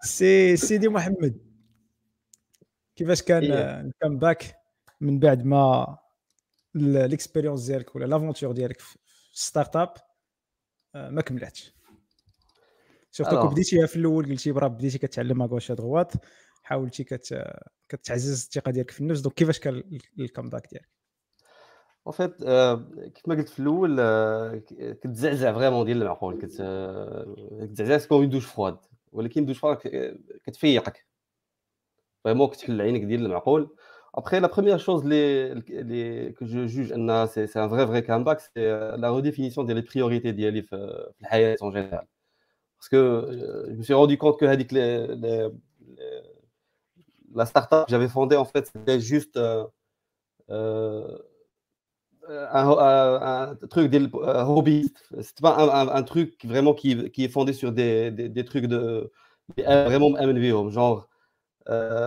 سي 0.00 0.56
سيدي 0.56 0.88
محمد 0.88 1.40
كيفاش 2.96 3.22
كان 3.22 3.44
ال 3.86 4.18
comeback 4.18 4.56
من 5.00 5.18
بعد 5.18 5.44
ما 5.44 5.96
l'expérience 6.74 7.66
ديالك 7.66 7.96
ولا 7.96 8.04
l'aventure 8.04 8.52
ديالك 8.52 8.80
في 8.80 8.98
startup 9.32 9.94
ما 10.94 11.22
كملاتش؟ 11.22 11.74
شفتك 13.10 13.46
بديتيها 13.46 13.86
في 13.86 13.96
الأول 13.96 14.26
قلتي 14.26 14.52
برا 14.52 14.68
بديتي 14.68 14.98
كتعلم 14.98 15.42
à 15.42 15.46
gauche 15.46 15.72
à 15.72 15.78
droite 15.78 16.12
حاولتي 16.62 17.04
كت 17.04 17.44
كتعزز 17.88 18.44
الثقة 18.44 18.70
ديالك 18.70 18.90
في 18.90 19.00
النفس 19.00 19.20
donc 19.20 19.34
كيفاش 19.34 19.58
كان 19.58 19.82
ال 20.18 20.24
comeback 20.24 20.68
ديالك؟ 20.70 20.88
en 22.06 22.12
fait 22.12 22.36
كيف 23.14 23.28
ما 23.28 23.34
قلت 23.34 23.48
في 23.48 23.58
الأول 23.58 23.96
كتزعزع 25.02 25.52
فريمون 25.52 25.84
ديال 25.86 26.02
المعقول 26.02 26.38
كتزعزع 26.42 28.08
كوم 28.08 28.24
دوش 28.24 28.46
فواد 28.46 28.76
ولكن 29.12 29.46
دوش 29.46 29.58
فواد 29.58 29.76
كتفيقك 30.44 31.06
فريمون 32.24 32.48
كتحل 32.48 32.80
عينك 32.80 33.00
ديال 33.04 33.26
المعقول 33.26 33.76
Après, 34.16 34.38
la 34.38 34.48
première 34.48 34.78
chose 34.78 35.04
les, 35.04 35.54
les, 35.68 36.34
que 36.38 36.46
je 36.46 36.68
juge, 36.68 36.94
c'est 37.26 37.56
un 37.56 37.66
vrai, 37.66 37.84
vrai 37.84 38.04
comeback, 38.04 38.40
c'est 38.42 38.50
euh, 38.58 38.96
la 38.96 39.10
redéfinition 39.10 39.64
des 39.64 39.82
priorités 39.82 40.32
d'Yalif 40.32 40.72
euh, 40.72 41.04
en 41.60 41.72
général. 41.72 42.06
Parce 42.78 42.88
que 42.90 42.96
euh, 42.96 43.66
je 43.70 43.76
me 43.76 43.82
suis 43.82 43.94
rendu 43.94 44.18
compte 44.18 44.38
que 44.38 44.44
les, 44.44 45.16
les, 45.16 45.48
la 47.34 47.46
startup 47.46 47.86
que 47.86 47.90
j'avais 47.90 48.08
fondée, 48.08 48.36
en 48.36 48.44
fait, 48.44 48.66
c'était 48.72 49.00
juste 49.00 49.36
euh, 49.36 49.64
euh, 50.50 51.18
un, 52.28 52.68
un, 52.70 53.50
un, 53.62 53.66
truc 53.68 53.90
des 53.90 54.08
hobbyistes. 54.12 55.02
C'est 55.20 55.40
pas 55.40 55.56
un, 55.56 55.88
un, 55.88 56.02
truc 56.02 56.44
vraiment 56.44 56.74
qui, 56.74 57.10
qui, 57.10 57.24
est 57.24 57.28
fondé 57.28 57.52
sur 57.52 57.72
des, 57.72 58.10
des, 58.10 58.28
des 58.28 58.44
trucs 58.44 58.66
de 58.66 59.10
vraiment 59.58 60.10
MNVO, 60.10 60.70
genre 60.70 61.08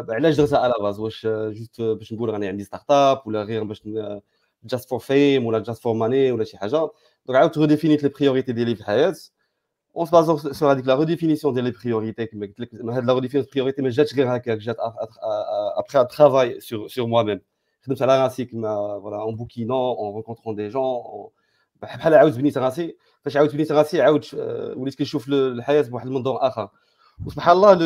علاش 0.09 0.35
درتها 0.37 0.59
على 0.59 0.73
باز 0.81 0.99
واش 0.99 1.27
جوست 1.27 1.81
باش 1.81 2.13
نقول 2.13 2.29
راني 2.29 2.47
عندي 2.47 2.63
ستارت 2.63 2.91
اب 2.91 3.21
ولا 3.27 3.43
غير 3.43 3.63
باش 3.63 3.83
جاست 4.63 4.89
فور 4.89 4.99
فيم 4.99 5.45
ولا 5.45 5.59
جاست 5.59 5.83
فور 5.83 5.93
ماني 5.93 6.31
ولا 6.31 6.43
شي 6.43 6.57
حاجة 6.57 6.89
دونك 7.25 7.39
عاودت 7.39 7.57
ريديفينيت 7.57 8.03
لي 8.03 8.09
بريوريتي 8.09 8.51
ديالي 8.51 8.75
في 8.75 8.81
الحياة 8.81 9.15
اون 9.97 10.05
سبازون 10.05 10.53
سور 10.53 10.71
هذيك 10.71 10.87
لا 10.87 10.95
ريديفينيسيون 10.95 11.53
ديال 11.53 11.65
لي 11.65 11.71
بريوريتي 11.71 12.25
كما 12.25 12.45
قلت 12.45 12.59
لك 12.59 12.69
هاد 12.75 13.05
لا 13.05 13.13
ريديفينيسيون 13.13 13.51
بريوريتي 13.53 13.81
ما 13.81 13.89
جاتش 13.89 14.15
غير 14.15 14.35
هكاك 14.35 14.57
جات 14.57 14.75
ابخي 15.77 16.01
ان 16.01 16.07
ترافاي 16.07 16.59
سور 16.59 16.87
سور 16.87 17.07
موا 17.07 17.39
ميم 17.88 17.96
خدمت 17.96 18.02
على 18.02 18.22
راسي 18.22 18.44
كما 18.44 19.00
فوالا 19.00 19.22
اون 19.22 19.36
بوكينون 19.36 19.96
اون 19.96 20.12
رونكونترون 20.12 20.56
دي 20.56 20.68
جون 20.68 21.28
بحال 21.82 22.14
عاود 22.14 22.38
بنيت 22.38 22.58
راسي 22.58 22.96
فاش 23.24 23.36
عاود 23.36 23.52
بنيت 23.52 23.72
راسي 23.72 24.02
عاود 24.02 24.24
وليت 24.76 24.98
كنشوف 24.98 25.28
الحياه 25.28 25.82
بواحد 25.82 26.06
المنظور 26.06 26.46
اخر 26.46 26.68
Subhanallah, 27.28 27.76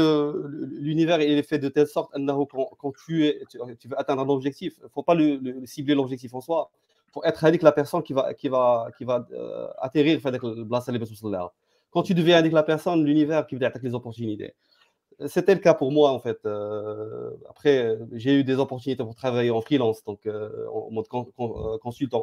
l'univers 0.80 1.20
est 1.20 1.42
fait 1.42 1.58
de 1.58 1.68
telle 1.68 1.86
sorte 1.86 2.10
quand, 2.14 2.70
quand 2.78 2.92
tu, 3.04 3.26
es, 3.26 3.42
tu, 3.50 3.58
tu, 3.78 3.88
veux 3.88 3.98
atteindre 3.98 4.22
un 4.22 4.28
objectif, 4.28 4.74
il 4.78 4.84
ne 4.84 4.88
faut 4.88 5.02
pas 5.02 5.14
le, 5.14 5.36
le, 5.36 5.66
cibler 5.66 5.94
l'objectif 5.94 6.32
en 6.32 6.40
soi. 6.40 6.70
Il 7.08 7.12
faut 7.12 7.24
être 7.24 7.44
avec 7.44 7.60
la 7.62 7.72
personne 7.72 8.02
qui 8.02 8.14
va, 8.14 8.32
qui 8.32 8.48
va, 8.48 8.88
qui 8.96 9.04
va 9.04 9.26
euh, 9.32 9.68
atterrir 9.78 10.20
avec 10.24 10.42
le 10.42 11.50
Quand 11.90 12.02
tu 12.02 12.14
deviens 12.14 12.38
avec 12.38 12.52
la 12.52 12.62
personne, 12.62 13.04
l'univers 13.04 13.46
qui 13.46 13.56
va 13.56 13.66
attaquer 13.66 13.88
les 13.88 13.94
opportunités. 13.94 14.54
c'était 15.27 15.53
le 15.53 15.59
cas 15.59 15.73
pour 15.73 15.91
moi 15.91 16.11
en 16.11 16.19
fait. 16.19 16.39
Euh, 16.45 17.31
après, 17.49 17.97
j'ai 18.13 18.33
eu 18.39 18.43
des 18.43 18.55
opportunités 18.55 19.03
pour 19.03 19.15
travailler 19.15 19.51
en 19.51 19.61
freelance, 19.61 20.03
donc 20.03 20.25
euh, 20.25 20.67
en 20.73 20.89
mode 20.91 21.05
euh, 21.13 21.77
consultant. 21.79 22.21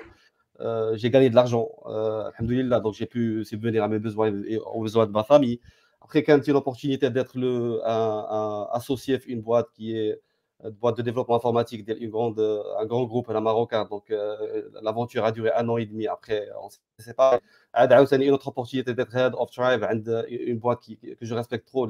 J'ai 0.94 1.10
gagné 1.10 1.30
de 1.30 1.36
l'argent, 1.36 1.68
donc 1.86 2.94
j'ai 2.94 3.06
pu 3.06 3.44
subvenir 3.44 3.84
à 3.84 3.88
mes 3.88 4.00
besoins 4.00 4.32
et 4.44 4.58
aux 4.58 4.82
besoins 4.82 5.06
de 5.06 5.12
ma 5.12 5.22
famille. 5.22 5.60
Après, 6.00 6.22
quand 6.24 6.40
a 6.48 6.52
l'opportunité 6.52 7.10
d'être 7.10 7.38
un, 7.84 8.68
associé 8.72 9.20
une 9.26 9.40
boîte 9.40 9.68
qui 9.74 9.96
est 9.96 10.20
de 10.64 10.70
boîte 10.70 10.96
de 10.96 11.02
développement 11.02 11.36
informatique, 11.36 11.88
une 11.88 12.10
grande, 12.10 12.38
euh, 12.40 12.62
un 12.78 12.86
grand 12.86 13.04
groupe, 13.04 13.30
un 13.30 13.40
marocain. 13.40 13.86
Donc, 13.88 14.10
euh, 14.10 14.68
l'aventure 14.82 15.24
a 15.24 15.32
duré 15.32 15.50
un 15.54 15.68
an 15.68 15.76
et 15.76 15.86
demi. 15.86 16.06
Après, 16.06 16.48
on 16.62 16.68
s'est 16.68 16.80
séparés. 16.98 17.38
C'est 18.06 18.16
une 18.16 18.32
autre 18.32 18.48
opportunité 18.48 18.92
d'être 18.94 19.14
head 19.16 19.34
of 19.36 19.50
Tribe, 19.50 19.84
une 20.28 20.58
boîte 20.58 20.80
que 20.86 21.24
je 21.24 21.34
respecte 21.34 21.68
trop, 21.68 21.86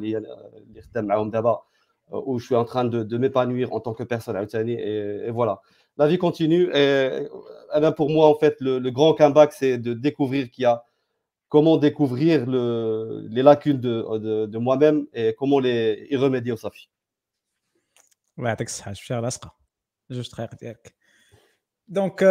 où 2.11 2.39
je 2.39 2.45
suis 2.45 2.55
en 2.55 2.65
train 2.65 2.85
de, 2.85 3.19
m'épanouir 3.19 3.73
en 3.73 3.81
tant 3.81 3.95
que 3.95 4.03
personne. 4.03 4.37
Et, 4.55 4.73
et 4.73 5.31
voilà. 5.31 5.63
La 5.97 6.07
vie 6.07 6.19
continue. 6.19 6.71
Et, 6.75 7.27
eh 7.75 7.81
ben, 7.81 7.93
pour 7.93 8.11
moi, 8.11 8.29
en 8.29 8.35
fait, 8.35 8.57
le, 8.61 8.91
grand 8.91 9.15
comeback, 9.15 9.53
c'est 9.53 9.79
de 9.79 9.95
découvrir 9.95 10.51
qu'il 10.51 10.67
a 10.67 10.85
comment 11.49 11.79
découvrir 11.79 12.47
les 12.47 13.43
lacunes 13.43 13.81
de, 13.81 14.59
moi-même 14.59 15.07
et 15.15 15.35
comment 15.39 15.59
les, 15.59 16.07
y 16.11 16.17
remédier 16.17 16.53
au 16.53 16.57
Safi. 16.57 16.91
الله 18.39 18.49
يعطيك 18.49 18.67
الصحة 18.67 18.93
شفتها 18.93 19.21
لاصقة 19.21 19.57
جوج 20.11 20.31
دقائق 20.31 20.55
ديالك. 20.55 20.95
donc 21.89 22.23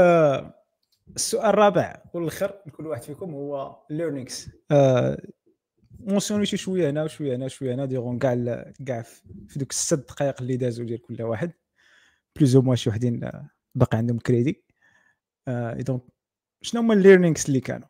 السؤال 1.16 1.46
الرابع 1.46 2.04
والاخر 2.14 2.62
لكل 2.66 2.88
واحد 2.88 3.02
فيكم 3.02 3.34
هو 3.34 3.84
learnings 3.90 4.50
mentionner 6.00 6.48
تي 6.48 6.58
شوية 6.58 6.90
هنا 6.90 7.04
وشوية 7.04 7.36
هنا 7.36 7.48
شوية 7.48 7.74
هنا 7.74 7.86
disons 7.86 8.20
كاع 8.20 8.34
كاع 8.86 9.02
في 9.02 9.60
دوك 9.60 9.72
الست 9.72 9.94
دقائق 9.94 10.42
اللي 10.42 10.58
دازوا 10.58 10.86
ديال 10.86 11.02
كل 11.02 11.22
واحد. 11.22 11.54
plus 12.36 12.56
ou 12.56 12.62
moins 12.62 12.76
شي 12.76 12.90
وحدين 12.90 13.32
باقي 13.76 13.98
عندهم 13.98 14.20
crédit 14.20 14.66
donc 15.78 16.02
شنو 16.62 16.82
هما 16.82 16.94
ال 16.94 16.99
learnings 16.99 17.46
اللي 17.48 17.60
كانوا؟ 17.60 17.88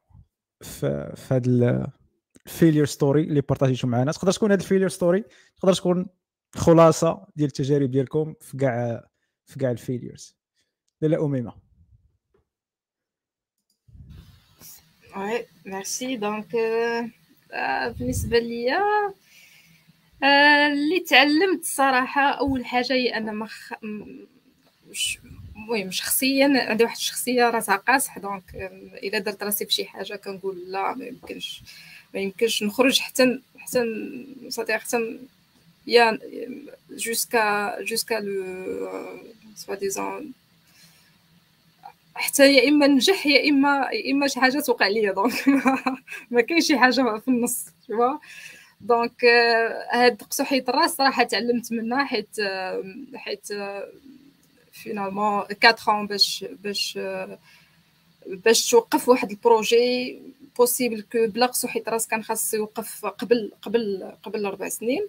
في 0.63 1.15
هذا 1.31 1.91
ال 2.45 2.50
failure 2.50 2.85
story 2.85 3.21
اللي 3.21 3.41
partager 3.41 3.78
تو 3.78 3.87
معنا 3.87 4.11
تقدر 4.11 4.31
تكون 4.31 4.51
هذا 4.51 4.61
ال 4.61 4.65
failure 4.65 4.89
story 4.89 5.23
تقدر 5.57 5.73
تكون 5.73 6.07
خلاصة 6.55 7.27
ديال 7.35 7.47
التجارب 7.47 7.91
ديالكم 7.91 8.33
في 8.41 8.57
كاع 8.57 9.07
في 9.45 9.59
كاع 9.59 9.71
ال 9.71 9.79
failures 9.79 10.35
لاله 11.01 11.25
أميمة. 11.25 11.53
oui 15.17 15.45
merci 15.65 16.15
donc 16.15 16.55
بالنسبة 17.99 18.39
ليا 18.39 18.81
اللي 20.23 20.99
تعلمت 21.09 21.63
صراحة 21.63 22.31
أول 22.31 22.65
حاجة 22.65 22.93
هي 22.93 23.17
أن 23.17 23.31
ما 23.31 23.47
المهم 25.55 25.91
شخصيا 25.91 26.69
عندي 26.69 26.83
واحد 26.83 26.95
الشخصية 26.95 27.49
راسها 27.49 27.75
قاصح. 27.75 28.19
donc 28.19 28.55
إلا 29.03 29.19
درت 29.19 29.43
راسي 29.43 29.65
في 29.65 29.73
شي 29.73 29.85
حاجة 29.85 30.15
كنقول 30.15 30.71
لا 30.71 30.95
ما 30.95 31.05
يمكنش 31.05 31.61
ما 32.13 32.19
يمكنش 32.19 32.63
نخرج 32.63 32.99
حتى 32.99 33.41
حتى 33.57 33.83
صديق 34.49 34.77
حتى 34.77 35.19
يا 35.87 36.19
جوسكا 36.91 37.81
جوسكا 37.83 38.15
لو 38.15 38.89
سوا 39.55 39.75
ديزون 39.75 40.33
حتى 42.15 42.53
يا 42.53 42.69
إما 42.69 42.87
ننجح 42.87 43.25
يا 43.27 43.49
إما 43.49 43.89
يا 43.93 44.11
إما 44.11 44.27
شي 44.27 44.39
حاجة 44.39 44.59
توقع 44.59 44.87
ليا 44.87 45.11
دونك 45.11 45.47
ما 46.31 46.41
كاينش 46.41 46.67
شي 46.67 46.77
حاجة 46.77 47.17
في 47.19 47.27
النص 47.27 47.65
تشوف 47.83 48.21
دونك 48.81 49.25
هاد 49.93 50.21
قصحية 50.23 50.63
الراس 50.69 50.91
صراحة 50.95 51.23
تعلمت 51.23 51.71
منها 51.71 52.05
حيت 52.05 52.29
حيت 53.15 53.47
فينالمون 54.71 55.43
4 55.63 55.75
ans 55.75 56.07
باش 56.09 56.45
باش 56.63 56.99
باش 58.27 58.69
توقف 58.69 59.09
واحد 59.09 59.31
البروجي 59.31 60.19
بوسيبل 60.57 61.01
كو 61.01 61.27
بلا 61.27 61.45
قصو 61.45 61.67
حيت 61.67 61.89
راس 61.89 62.07
كان 62.07 62.23
خاص 62.23 62.53
يوقف 62.53 63.05
قبل 63.05 63.51
قبل 63.61 64.11
قبل 64.23 64.45
أربع 64.45 64.69
سنين. 64.69 65.07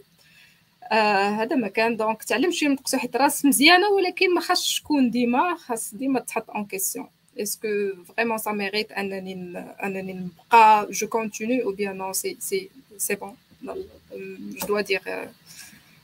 آه 0.92 1.28
هذا 1.28 1.56
ما 1.56 1.68
كان. 1.68 1.96
دونك 1.96 2.22
تعلمت 2.22 2.52
شوية 2.52 2.68
من 2.68 2.76
حيت 2.94 3.16
راس 3.16 3.44
مزيانة 3.44 3.88
ولكن 3.88 4.34
ما 4.34 4.40
خاصش 4.40 4.80
تكون 4.80 5.10
ديما 5.10 5.54
خاص 5.54 5.94
ديما 5.94 6.20
تحط 6.20 6.50
اون 6.50 6.64
كيسيون 6.66 7.06
اسكو 7.38 7.68
فريمون 8.16 8.38
سا 8.38 8.50
ميريت 8.52 8.92
أنني 8.92 9.58
أنني 9.84 10.12
نبقى 10.12 10.88
جو 10.90 11.06
كونتينيو 11.08 11.64
أو 11.68 11.72
بيان 11.72 11.96
نو 11.96 12.12
سي 12.12 12.36
سي 12.40 12.70
سي 12.96 13.14
بون 13.14 13.36
جو 13.62 14.66
دوا 14.68 14.80
دير 14.80 15.00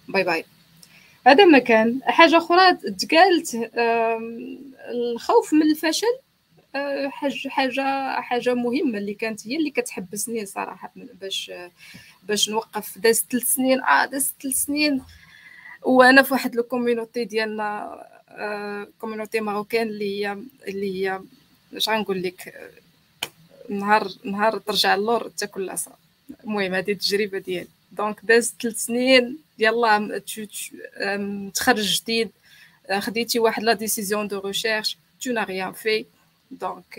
باي 0.08 0.24
باي 0.24 0.44
هذا 1.26 1.44
ما 1.44 1.58
كان. 1.58 2.00
حاجة 2.04 2.36
أخرى 2.36 2.72
تقالت 2.74 3.70
الخوف 4.90 5.52
من 5.54 5.62
الفشل؟ 5.62 6.14
حاجة 7.08 7.48
حاجة 7.48 8.20
حاجة 8.20 8.54
مهمة 8.54 8.98
اللي 8.98 9.14
كانت 9.14 9.46
هي 9.46 9.56
اللي 9.56 9.70
كتحبسني 9.70 10.46
صراحة 10.46 10.92
باش 11.20 11.52
باش 12.22 12.50
نوقف. 12.50 12.98
داز 12.98 13.24
ثلاث 13.30 13.54
سنين. 13.54 13.82
آه 13.82 14.06
داز 14.06 14.34
ثلاث 14.42 14.54
سنين. 14.54 15.02
وأنا 15.82 16.22
في 16.22 16.32
واحد 16.34 16.58
ال 16.58 16.65
community 16.65 17.24
ديالنا 17.24 17.98
communauté 19.00 19.40
marocaine 19.40 19.86
اللي 19.88 20.26
هي 20.26 20.38
اللي 20.68 20.94
هي 20.94 21.20
اش 21.76 21.88
غنقول 21.88 22.22
لك؟ 22.22 22.70
نهار 23.68 24.08
نهار 24.24 24.58
ترجع 24.58 24.94
اللور 24.94 25.28
تاكل 25.28 25.62
العصا. 25.62 25.92
المهم 26.44 26.74
هذه 26.74 26.92
التجربة 26.92 27.38
ديالي. 27.38 27.68
donc 27.92 28.20
داز 28.22 28.54
ثلاث 28.62 28.76
سنين. 28.76 29.38
يلا 29.58 30.22
تخرج 31.54 32.00
جديد. 32.00 32.30
خديتي 32.98 33.38
واحد 33.38 33.62
la 33.62 33.72
décision 33.72 34.28
de 34.28 34.38
recherche. 34.38 34.98
tu 35.20 35.32
n'as 35.32 35.44
rien 35.44 35.72
fait. 35.72 36.04
donc 36.60 36.98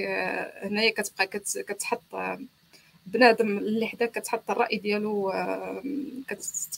هنايا 0.63 0.91
كتبقى 0.91 1.27
كتحط 1.67 2.01
بنادم 3.07 3.57
اللي 3.57 3.87
حداك 3.87 4.11
كتحط 4.11 4.51
الرأي 4.51 4.77
ديالو 4.77 5.33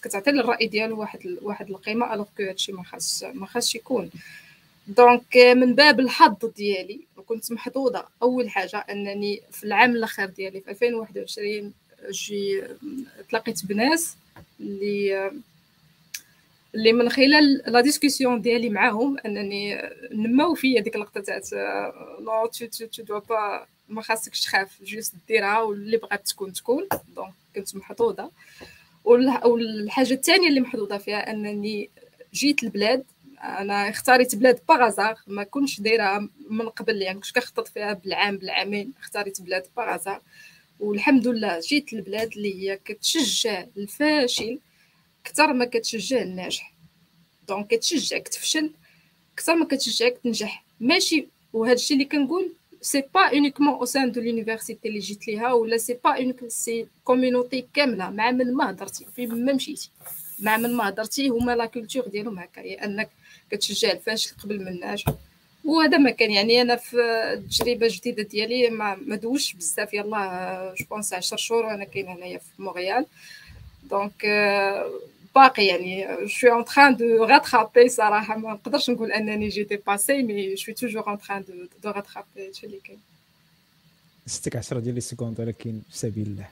كتعطي 0.02 0.30
الراي 0.30 0.68
ديالو 0.68 1.00
واحد 1.00 1.38
واحد 1.42 1.70
القيمة 1.70 2.14
alors 2.14 2.26
que 2.38 2.44
هادشي 2.44 2.72
ما 2.72 2.84
خاص 2.84 3.24
ما 3.24 3.46
خاصش 3.46 3.76
يكون. 3.76 4.10
donc 4.88 5.38
من 5.38 5.76
باب 5.76 6.00
الحظ 6.00 6.46
ديالي 6.58 7.00
وكنت 7.18 7.52
محظوظة. 7.52 8.06
أول 8.22 8.50
حاجة 8.50 8.78
أنني 8.78 9.42
في 9.52 9.64
العام 9.64 9.92
الآخر 9.92 10.26
ديالي 10.26 10.62
في 10.62 10.72
2021 10.72 11.74
جي 12.12 12.64
تلاقيت 13.30 13.66
بناس 13.66 14.16
اللي 14.60 15.32
اللي 16.78 16.94
من 16.94 17.10
خلال 17.10 17.62
la 17.68 17.82
discussion 17.82 18.42
ديالي 18.42 18.70
معاهم 18.70 19.18
أنني 19.26 19.82
نماو 20.12 20.54
فيا 20.54 20.82
ديك 20.82 20.96
اللقطة 20.96 21.22
تاعت 21.22 21.50
non 22.20 22.46
tu 22.46 22.66
tu 22.66 22.86
tu 22.86 23.04
ne 23.04 23.09
dois 23.09 23.20
pas 23.20 23.66
ما 23.90 24.02
خاصكش 24.02 24.42
تخاف 24.42 24.84
juste 24.84 25.14
ديرها 25.28 25.62
واللي 25.62 25.98
بغات 25.98 26.28
تكون 26.28 26.54
تكون. 26.54 26.88
donc 27.16 27.34
كنت 27.56 27.76
محظوظة. 27.76 28.32
والحاجة 29.04 30.14
الثانية 30.14 30.48
اللي 30.50 30.60
محظوظة 30.60 30.98
فيها 30.98 31.32
أنني 31.32 31.90
جيت 32.34 32.64
البلاد 32.64 33.04
أنا 33.44 33.90
اختاريت 33.90 34.36
بلاد 34.36 34.60
par 34.70 34.86
hasard 34.86 35.18
ما 35.28 35.44
كنتش 35.44 35.82
دايرة 35.82 36.30
من 36.50 36.70
قبل 36.70 37.02
يعني 37.02 37.20
كنت 37.20 37.32
كنخطط 37.32 37.68
فيها 37.68 37.94
بالعام 37.94 38.38
بالعامين. 38.38 38.94
اختاريت 39.00 39.42
بلاد 39.42 39.66
par 39.78 39.92
hasard 39.92 40.22
والحمد 40.80 41.28
لله 41.28 41.60
جيت 41.60 41.94
البلاد 41.94 42.32
اللي 42.34 42.56
هي 42.70 42.80
كتشجع 42.86 43.66
الفاشل. 43.78 44.60
أكثر 45.28 45.54
ما 45.54 45.66
كتشجع 45.66 46.22
الناجح. 46.22 46.74
donc 47.48 47.68
كتشجعك 47.68 48.28
تفشل 48.28 48.72
أكثر 49.34 49.56
ما 49.56 49.66
كتشجعك 49.66 50.18
تنجح 50.24 50.64
ماشي 50.80 51.28
وهذا 51.54 51.74
الشيء 51.74 51.98
اللي 51.98 52.10
كنقول 52.10 52.52
c'est 52.82 53.04
pas 53.14 53.22
uniquement 53.22 53.74
au 53.74 53.86
sein 53.86 54.12
de 54.12 54.22
l'université 54.22 54.88
اللي 54.88 55.00
جيت 55.00 55.28
ليها 55.28 55.54
ولا 55.54 55.78
c'est 55.78 55.94
pas 56.04 56.10
unique 56.10 56.48
c'est 56.48 56.88
communauté 57.04 57.66
كاملة. 57.74 58.10
مع 58.10 58.32
من 58.32 58.54
ما 58.54 58.70
هضرتي؟ 58.70 59.06
فين 59.16 59.46
ما 59.46 59.54
مشيتي. 59.54 59.90
مع 60.40 60.58
من 60.58 60.74
ما 60.74 60.90
هضرتي 60.90 61.30
هما 61.30 61.56
la 61.56 61.66
culture 61.66 62.08
ديالهم 62.08 62.40
هكا 62.40 62.62
هي 62.62 62.74
أنك 62.74 63.10
كتشجع 63.52 63.92
الفاشل 63.92 64.32
قبل 64.44 64.60
من 64.60 64.68
الناجح. 64.68 65.14
وهذا 65.66 65.98
ما 65.98 66.12
كان 66.12 66.32
يعني 66.32 66.62
أنا 66.62 66.76
في 66.76 66.98
التجربه 67.34 67.86
الجديده 67.86 68.24
ديالي 68.24 68.70
ما 68.70 68.96
ما 68.96 69.16
دوش 69.16 69.54
بزاف 69.54 69.94
يلا 69.94 70.76
جو 70.80 70.86
بونس 70.86 71.14
10 71.14 71.38
شهور 71.38 71.66
وأنا 71.66 71.84
كاينة 71.84 72.14
هنايا 72.14 72.38
في 72.38 72.62
مونريال 72.62 73.06
دونك 73.90 74.26
باقي 75.38 75.66
يعني 75.66 76.28
شو 76.28 76.48
اون 76.48 76.66
تران 76.66 76.96
دو 76.96 77.24
راترابي 77.24 77.90
صراحة 77.90 78.38
ما 78.38 78.54
نقدرش 78.54 78.90
نقول 78.90 79.12
أنني 79.12 79.48
جيتي 79.48 79.76
باسي 79.76 80.24
مي 80.24 80.58
شو 80.58 80.72
توجور 80.72 81.08
اون 81.08 81.18
تران 81.18 81.44
دو 81.48 81.54
دو 81.84 81.90
راترابي 81.90 82.48
هادشي 82.48 82.66
اللي 82.66 82.80
كاين 82.84 83.00
ستك 84.28 84.56
10 84.56 84.80
ديال 84.80 84.96
لي 84.96 85.02
سكوند 85.02 85.40
ولكن 85.40 85.82
في 85.90 85.98
سبيل 85.98 86.28
الله. 86.28 86.48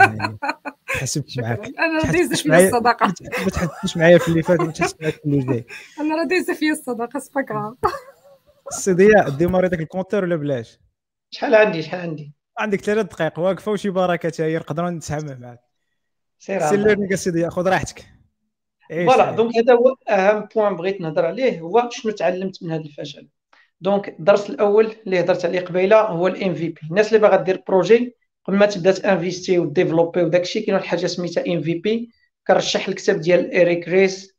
يعني 0.00 0.38
حسبت 1.00 1.38
معاك. 1.38 1.66
أنا 1.78 1.98
راه 1.98 2.12
دايزة 2.12 2.36
فيا 2.36 2.68
الصداقة. 2.68 3.06
ما 3.44 3.50
تحسبش 3.50 3.96
معايا 3.96 4.18
في 4.18 4.28
اللي 4.28 4.42
فات 4.42 4.60
وما 4.60 4.72
تحسبش 4.72 5.00
معاك 5.00 5.14
في 5.14 5.24
اللي 5.24 5.44
جاي. 5.44 5.64
أنا 6.00 6.16
راه 6.16 6.24
دايزة 6.24 6.54
فيا 6.54 6.72
الصداقة 6.72 7.18
سبا 7.18 7.42
كراف 7.42 7.74
السي 8.72 8.92
ضياء 8.92 9.30
ديماري 9.30 9.68
داك 9.68 9.80
الكونتور 9.80 10.24
ولا 10.24 10.36
بلاش؟ 10.36 10.78
شحال 11.30 11.54
عندي 11.54 11.82
شحال 11.82 12.00
عندي؟ 12.00 12.32
عندك 12.58 12.80
ثلاث 12.80 13.06
دقائق 13.06 13.38
واقفة 13.38 13.72
وشي 13.72 13.90
بركة 13.90 14.28
حتى 14.28 14.42
هي 14.42 14.56
نقدروا 14.56 14.90
نتسامح 14.90 15.38
معاك. 15.38 15.60
سير 16.38 16.60
سي 16.60 16.76
ليرنينغ 16.76 17.14
سي 17.14 17.30
ضياء 17.30 17.50
خذ 17.50 17.68
راحتك. 17.68 18.19
فوالا 18.90 19.30
دونك 19.30 19.56
هذا 19.56 19.74
هو 19.74 19.96
أهم 20.08 20.48
بوان 20.54 20.76
بغيت 20.76 21.00
نهضر 21.00 21.26
عليه 21.26 21.60
هو 21.60 21.88
شنو 21.92 22.12
تعلمت 22.12 22.62
من 22.62 22.72
هذا 22.72 22.82
الفشل. 22.82 23.28
دونك 23.80 24.08
الدرس 24.08 24.50
الأول 24.50 24.92
اللي 25.06 25.20
هضرت 25.20 25.44
عليه 25.44 25.60
قبيلة 25.60 26.00
هو 26.00 26.26
الام 26.26 26.54
في 26.54 26.68
بي 26.68 26.80
الناس 26.90 27.08
اللي 27.08 27.18
باغا 27.18 27.36
دير 27.36 27.62
بروجي 27.68 28.16
قبل 28.44 28.56
ما 28.56 28.66
تبدأ 28.66 28.92
تانفيستي 28.92 29.58
وديفلوبي 29.58 30.22
وداك 30.22 30.40
الشيء 30.40 30.62
كاين 30.62 30.74
واحد 30.74 30.84
الحاجة 30.84 31.06
سميتها 31.06 31.46
ام 31.46 31.62
في 31.62 31.74
بي 31.74 32.10
كنرشح 32.46 32.88
الكتاب 32.88 33.20
ديال 33.20 33.50
ايريك 33.50 33.88
ريس 33.88 34.34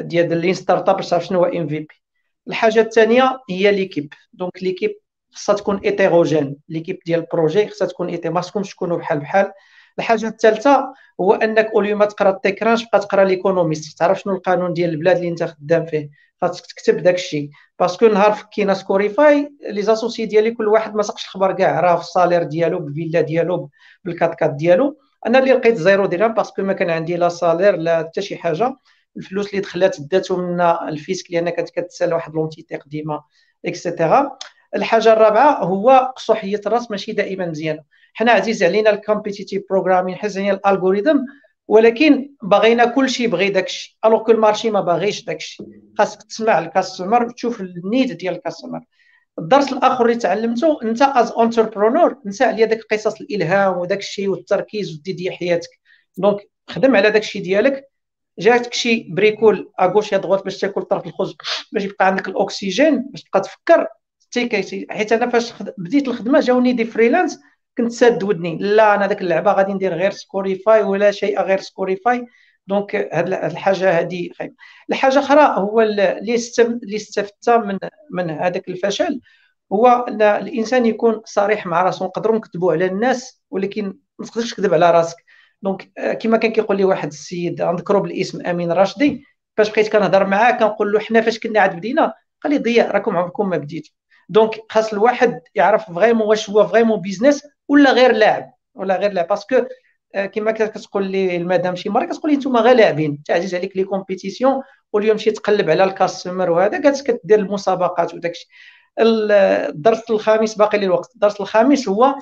ديال 0.00 0.36
لين 0.38 0.54
ستارت 0.54 0.88
اب 0.88 0.96
باش 0.96 1.08
تعرف 1.08 1.26
شنو 1.26 1.38
هو 1.38 1.44
ام 1.44 1.68
في 1.68 1.78
بي 1.78 1.88
الحاجة 2.48 2.80
الثانية 2.80 3.40
هي 3.50 3.72
ليكيب 3.72 4.12
دونك 4.32 4.62
ليكيب 4.62 4.96
خصها 5.32 5.54
تكون 5.54 5.78
ايتيروجين 5.78 6.56
ليكيب 6.68 6.98
ديال 7.06 7.20
البروجي 7.20 7.68
خصها 7.68 7.86
تكون 7.88 8.08
ايتي 8.08 8.28
ما 8.28 8.40
خصكمش 8.40 8.70
تكونوا 8.70 8.98
بحال 8.98 9.18
بحال. 9.18 9.52
الحاجة 9.98 10.28
الثالثة 10.28 10.94
هو 11.20 11.34
أنك 11.34 11.66
اولي 11.74 11.94
ما 11.94 12.04
تقرأ 12.04 12.30
التكرانش 12.30 12.84
بقى 12.84 13.00
تقرأ 13.00 13.24
ليكونوميست 13.24 13.98
تعرف 13.98 14.20
شنو 14.20 14.34
القانون 14.34 14.72
ديال 14.72 14.90
البلاد 14.90 15.16
اللي 15.16 15.28
أنت 15.28 15.42
خدام 15.42 15.86
فيه؟ 15.86 16.10
خاصك 16.42 16.66
تكتب 16.66 16.96
داك 17.02 17.14
الشيء. 17.14 17.50
باسكو 17.78 18.06
نهار 18.06 18.32
فكينا 18.32 18.74
سكوريفاي 18.74 19.52
لي 19.70 19.82
زاسوسي 19.82 20.26
ديالي 20.26 20.50
كل 20.50 20.68
واحد 20.68 20.94
ما 20.94 21.02
سقش 21.02 21.24
الخبر 21.24 21.52
كاع. 21.52 21.80
راه 21.80 21.96
في 21.96 22.02
الصالير 22.02 22.42
ديالو 22.42 22.78
بالفيلا 22.78 23.20
ديالو 23.20 23.70
بالكات 24.04 24.34
كات 24.34 24.50
ديالو. 24.50 24.98
أنا 25.26 25.38
اللي 25.38 25.52
لقيت 25.52 25.76
zéro 25.76 26.06
درهم 26.06 26.34
parce 26.34 26.52
que 26.52 26.62
ما 26.62 26.72
كان 26.72 26.90
عندي 26.90 27.16
لا 27.16 27.28
salaire 27.28 27.76
لا 27.76 27.98
حتى 27.98 28.22
شي 28.22 28.36
حاجة. 28.36 28.76
الفلوس 29.16 29.50
اللي 29.50 29.60
دخلات 29.60 30.00
داتو 30.00 30.36
من 30.36 30.60
ال 30.60 30.74
fisc 30.74 31.32
لأن 31.32 31.50
كانت 31.50 31.70
كتسال 31.70 32.14
واحد 32.14 32.34
l'entité 32.34 32.76
قديمة 32.76 33.22
et 33.66 33.84
cetera 33.84 34.38
الحاجة 34.76 35.12
الرابعة 35.12 35.64
هو 35.64 36.12
قصوحية 36.16 36.60
الراس 36.66 36.90
ماشي 36.90 37.12
دائما 37.12 37.46
مزيانه 37.46 37.82
حنا 38.14 38.32
عزيز 38.32 38.62
علينا 38.62 38.90
ال 38.90 38.96
competitive 38.96 39.62
programming 39.70 40.16
عزيز 40.16 40.36
علينا 40.36 40.52
ال 40.52 40.59
algorithm 40.59 41.18
ولكن 41.68 42.30
باغينا 42.42 42.84
كلشي 42.84 43.24
يبغي 43.24 43.48
داكشي. 43.48 43.98
alors 44.04 44.22
que 44.22 44.32
ال 44.32 44.37
marché 44.37 44.70
ما 44.70 44.80
باغيش 44.80 45.24
داكشي. 45.24 45.64
خاصك 45.98 46.22
تسمع 46.22 46.58
ال 46.58 46.66
customer 46.66 47.30
تشوف 47.30 47.60
ال 47.60 47.70
need 47.70 48.12
ديال 48.12 48.34
ال 48.34 48.39
customer 48.39 48.80
الدرس 49.38 49.72
الآخر 49.72 50.04
اللي 50.04 50.16
تعلمته 50.16 50.78
أنت 50.82 51.02
از 51.02 51.32
انتربرونور 51.32 52.16
نسى 52.26 52.44
عليا 52.44 52.66
داك 52.66 52.80
قصص 52.90 53.20
الإلهام 53.20 53.78
وداك 53.78 53.98
الشيء 53.98 54.28
والتركيز 54.28 54.94
ودي 54.94 55.30
حياتك. 55.30 55.70
دونك 56.16 56.36
خدم 56.70 56.96
على 56.96 57.10
داك 57.10 57.22
الشيء 57.22 57.42
ديالك. 57.42 57.88
جاتك 58.38 58.74
شي 58.74 59.06
بريكول 59.10 59.72
اغوش 59.80 60.12
يا 60.12 60.18
دغوت 60.18 60.44
باش 60.44 60.58
تاكل 60.58 60.82
طرف 60.82 61.06
الخبز 61.06 61.34
باش 61.72 61.84
يبقى 61.84 62.06
عندك 62.06 62.28
الاكسجين 62.28 63.02
باش 63.10 63.22
تبقى 63.22 63.40
تفكر. 63.40 63.86
حيت 64.90 65.12
أنا 65.12 65.30
فاش 65.30 65.52
بديت 65.78 66.08
الخدمة 66.08 66.40
جاوني 66.40 66.72
دي 66.72 66.84
فريلانس 66.84 67.40
كنت 67.78 67.92
ساد 67.92 68.22
ودني. 68.22 68.58
لا 68.60 68.94
أنا 68.94 69.06
داك 69.06 69.20
اللعبة 69.20 69.52
غادي 69.52 69.72
ندير 69.72 69.94
غير 69.94 70.10
سكوريفاي 70.10 70.82
ولا 70.82 71.10
شيء 71.10 71.40
غير 71.40 71.60
سكوريفاي 71.60 72.26
دونك 72.66 72.96
هاد 72.96 73.32
الحاجة 73.32 74.00
هذه 74.00 74.30
خايب. 74.38 74.54
الحاجة 74.90 75.18
أخرى 75.18 75.40
هو 75.40 75.80
اللي 75.80 76.34
استفدت 76.96 77.50
من 77.50 77.78
من 78.10 78.30
هذاك 78.30 78.68
الفشل 78.68 79.20
هو 79.72 79.86
أن 80.08 80.22
الإنسان 80.22 80.86
يكون 80.86 81.22
صريح 81.24 81.66
مع 81.66 81.82
راسو. 81.82 82.04
نقدروا 82.04 82.36
نكذبوا 82.36 82.72
على 82.72 82.86
الناس 82.86 83.42
ولكن 83.50 83.98
ما 84.18 84.26
تقدرش 84.26 84.54
تكذب 84.54 84.74
على 84.74 84.90
راسك. 84.90 85.16
donc 85.62 85.90
كما 86.20 86.36
كان 86.36 86.52
كيقول 86.52 86.76
لي 86.76 86.84
واحد 86.84 87.08
السيد 87.08 87.62
نذكرو 87.62 88.00
بالاسم 88.00 88.46
أمين 88.46 88.72
راشدي 88.72 89.24
فاش 89.56 89.70
بقيت 89.70 89.92
كنهضر 89.92 90.26
معاه 90.26 90.52
كنقول 90.52 90.92
له 90.92 91.00
حنا 91.00 91.20
فاش 91.20 91.38
كنا 91.38 91.60
عاد 91.60 91.76
بدينا 91.76 92.14
قال 92.44 92.52
لي 92.52 92.58
ضياء 92.58 92.90
راكم 92.90 93.16
عمركم 93.16 93.48
ما 93.48 93.56
بديتوا 93.56 93.94
donc 94.28 94.60
خاص 94.70 94.92
الواحد 94.92 95.40
يعرف 95.54 95.92
vraiment 95.92 96.26
واش 96.28 96.50
هو 96.50 96.66
vraiment 96.66 97.00
business 97.00 97.42
ولا 97.68 97.92
غير 97.92 98.12
لاعب 98.12 98.52
ولا 98.74 98.96
غير 98.96 99.12
لاعب. 99.12 99.28
parce 99.28 99.51
que 99.51 99.64
كما 100.32 100.52
كتقول 100.52 101.06
لي 101.06 101.36
المدام 101.36 101.76
شي 101.76 101.88
مرة 101.88 102.04
كتقول 102.04 102.30
لي 102.30 102.36
نتوما 102.36 102.60
غير 102.60 102.76
لاعبين. 102.76 103.22
تعزيز 103.26 103.54
عليك 103.54 103.76
لي 103.76 103.84
كومبيتيسيون 103.84 104.62
واليوم 104.92 105.18
شي 105.18 105.30
تقلب 105.30 105.70
على 105.70 105.84
الكاستمر 105.84 106.50
وهذا 106.50 106.82
قالت 106.82 107.10
كدير 107.10 107.38
المسابقات 107.38 108.14
وداك 108.14 108.30
الشيء 108.30 108.48
الدرس 109.00 110.10
الخامس 110.10 110.54
باقي 110.54 110.78
لي 110.78 110.86
الوقت 110.86 111.14
الدرس 111.14 111.40
الخامس 111.40 111.88
هو 111.88 112.14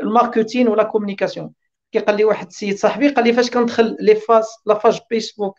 الماركتين 0.00 0.68
ولا 0.68 0.82
كومونيكاسيون 0.82 1.52
كي 1.92 1.98
قال 1.98 2.16
لي 2.16 2.24
واحد 2.24 2.46
السيد 2.46 2.76
صاحبي 2.78 3.08
قال 3.08 3.24
لي 3.24 3.32
فاش 3.32 3.50
كندخل 3.50 3.96
لي 4.00 4.14
فاز 4.14 4.46
لافاج 4.66 5.00
فيسبوك 5.08 5.58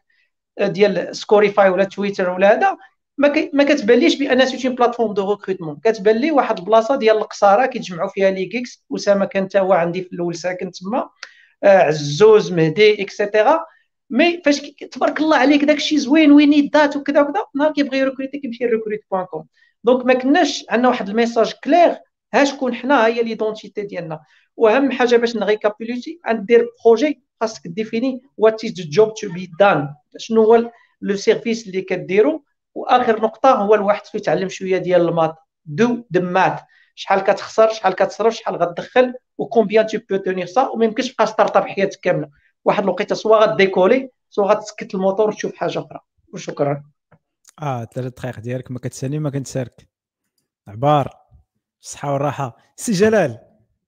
ديال 0.62 1.16
سكوريفاي 1.16 1.70
ولا 1.70 1.84
تويتر 1.84 2.30
ولا 2.30 2.54
هذا 2.54 2.78
ما 3.54 3.64
كتبانليش 3.64 4.16
بأن 4.16 4.46
سيتي 4.46 4.70
بلاتفورم 4.70 5.14
دو 5.14 5.32
ريكروتمون 5.32 5.80
كتبان 5.84 6.18
لي 6.18 6.32
واحد 6.32 6.60
البلاصة 6.60 6.96
ديال 6.96 7.18
القصاره 7.18 7.66
كيتجمعوا 7.66 8.10
فيها 8.10 8.32
لي 8.32 8.46
كيكس 8.46 8.86
أسامة 8.96 9.26
كان 9.26 9.44
حتى 9.46 9.60
هو 9.60 9.74
عندي 9.74 10.02
في 10.02 10.14
الأول 10.14 10.36
ساكن 10.36 10.72
تما. 10.72 11.10
آه، 11.64 11.78
عزوز 11.78 12.52
مهدي 12.52 13.02
et 13.02 13.16
cetera 13.16 13.60
mais 14.10 14.42
فاش 14.46 14.60
تبارك 14.92 15.20
الله 15.20 15.38
عليك 15.38 15.64
داكشي 15.64 15.98
زوين 15.98 16.32
وين 16.32 16.70
ذات 16.74 16.98
وكذا 16.98 17.22
وكذا 17.22 17.44
نهار 17.56 17.74
كيبغي 17.74 17.98
ي 17.98 18.02
recruter 18.02 18.40
كيمشي 18.40 18.66
Rekrute 18.66 19.00
point 19.12 19.26
com 19.26 19.46
donc 19.84 20.06
ما 20.06 20.14
كناش 20.14 20.66
عندنا 20.70 20.90
واحد 20.90 21.10
ال 21.10 21.15
message 21.15 21.54
clair 21.64 21.98
ها 22.34 22.44
شكون 22.44 22.76
حنا 22.76 23.06
هي 23.06 23.24
l'identité 23.24 23.82
ديالنا. 23.82 24.20
وأهم 24.58 24.92
حاجة 24.92 25.16
باش 25.16 25.36
ن 25.36 25.43
récapituler 25.43 26.20
غدير 26.30 26.66
projet 26.86 27.22
خاصك 27.42 27.68
définir 27.68 28.22
what 28.38 28.66
is 28.66 28.72
job 28.72 29.14
to 29.14 29.34
be 29.34 29.50
done 29.60 29.90
شنو 30.18 30.44
هو 30.44 30.72
le 31.02 31.16
service 31.16 31.68
اللي 31.68 31.82
كديرو. 31.82 32.44
وآخر 32.80 33.22
نقطة 33.22 33.52
هو 33.52 33.76
الواحد 33.76 34.06
فيه 34.06 34.20
يتعلم 34.20 34.50
شوية 34.50 34.78
ديال 34.78 35.02
ال 35.02 35.07
maths 35.07 35.36
do 35.66 36.06
the 36.10 36.28
math. 36.28 36.60
شحال 36.96 37.20
كتخسر 37.20 37.70
شحال 37.70 37.94
كتصرف 37.94 38.34
شحال 38.34 38.56
غتدخل 38.56 39.14
و 39.38 39.44
combien 39.44 39.88
tu 39.88 39.98
peux 40.10 40.18
tenir 40.18 40.46
ça 40.46 40.68
وما 40.68 40.86
يمكنش 40.86 41.14
تبقى 41.14 41.28
start-up 41.28 41.66
حياتك 41.68 42.00
كاملة. 42.00 42.30
واحد 42.66 42.84
الوقيتة 42.84 43.16
soit 43.16 43.38
غ 43.38 43.46
décoller 43.46 44.10
soit 44.30 44.46
غتسكت 44.46 44.96
الموتور 44.96 45.30
وتشوف 45.30 45.56
حاجة 45.56 45.80
أخرى. 45.80 46.00
وشكرا. 46.34 46.84
آه 47.62 47.86
ثلاث 47.86 48.14
دقائق 48.14 48.40
ديالك 48.40 48.72
ما 48.72 48.80
كتسالي 48.80 49.20
ما 49.20 49.30
كنتسارك 49.30 49.88
عبار. 50.68 51.14
الصحه 51.82 52.14
والراحة. 52.14 52.58
سي 52.76 52.92
جلال 52.92 53.40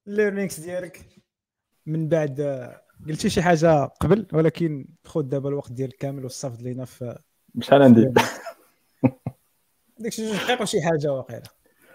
ال 0.07 0.12
learnings 0.12 0.59
ديالك. 0.59 1.05
من 1.85 2.07
بعد 2.07 2.41
قلتي 3.07 3.29
شي 3.29 3.41
حاجة 3.41 3.85
قبل؟ 3.85 4.27
ولكن 4.33 4.87
خذ 5.05 5.21
دابا 5.21 5.49
الوقت 5.49 5.71
ديالك 5.71 5.95
كامل 5.95 6.25
وصفت 6.25 6.61
لينا 6.61 6.85
في 6.85 7.19
شحال 7.61 7.81
عندي. 7.81 8.13
ديك 10.01 10.11
شي 10.11 10.27
جوج 10.27 10.35
دقائق 10.35 10.61
وشي 10.61 10.81
حاجة 10.81 11.13
واقيلا. 11.13 11.43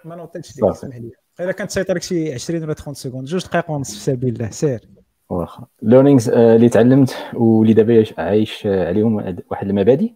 ما 0.05 0.15
نوطيتش 0.15 0.55
ليك 0.55 0.65
اسمح 0.65 0.95
لي. 0.97 1.11
إلا 1.39 1.51
كانت 1.51 1.69
تسيطر 1.69 1.95
لك 1.95 2.01
شي 2.01 2.33
20 2.33 2.63
ولا 2.63 2.73
30 2.73 2.93
secondes 2.93 3.27
جوج 3.27 3.45
دقائق 3.45 3.71
ونص 3.71 3.93
في 3.93 3.99
سبيل 3.99 4.33
الله 4.33 4.49
سير. 4.49 4.89
واخا. 5.29 5.67
learnings 5.81 6.29
اللي 6.29 6.69
تعلمت 6.69 7.15
واللي 7.33 7.73
دابا 7.73 8.05
عايش 8.17 8.67
عليهم 8.67 9.15
واحد 9.49 9.67
المبادئ. 9.69 10.13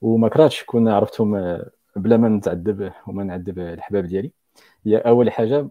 وما 0.00 0.28
كرهتش 0.28 0.64
كون 0.64 0.88
عرفتهم 0.88 1.58
بلا 1.96 2.16
ما 2.16 2.28
نتعذب 2.28 2.92
وما 3.06 3.24
نعذب 3.24 3.58
الحباب 3.58 4.06
ديالي. 4.06 4.32
هي 4.86 4.96
أول 4.96 5.30
حاجة 5.30 5.70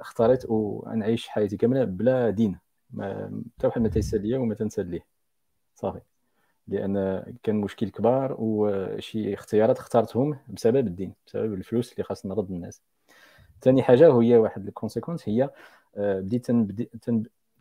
اختاريت 0.00 0.44
ونعيش 0.48 1.28
حياتي 1.28 1.56
كاملة 1.56 1.84
بلا 1.84 2.30
دين. 2.30 2.58
ما 2.90 3.42
حتى 3.58 3.66
واحد 3.66 3.80
ما 3.80 3.88
تيسأل 3.88 4.22
ليا 4.22 4.38
وما 4.38 4.54
تنسأل 4.54 4.90
ليه. 4.90 5.06
صافي. 5.74 6.00
لأن 6.68 7.24
كان 7.42 7.56
مشكل 7.56 7.88
كبار 7.88 8.36
وشي 8.38 9.34
اختيارات 9.34 9.78
اخترتهم 9.78 10.38
بسبب 10.48 10.86
الدين 10.86 11.14
بسبب 11.26 11.54
الفلوس 11.54 11.92
اللي 11.92 12.04
خاص 12.04 12.26
نرد 12.26 12.50
الناس. 12.50 12.82
ثاني 13.62 13.82
حاجة 13.82 14.10
وهي 14.10 14.36
واحد 14.36 14.66
ال 14.68 14.73
conséquence 14.73 15.28
هي 15.28 15.50
آه، 15.96 16.20
بديت 16.20 16.46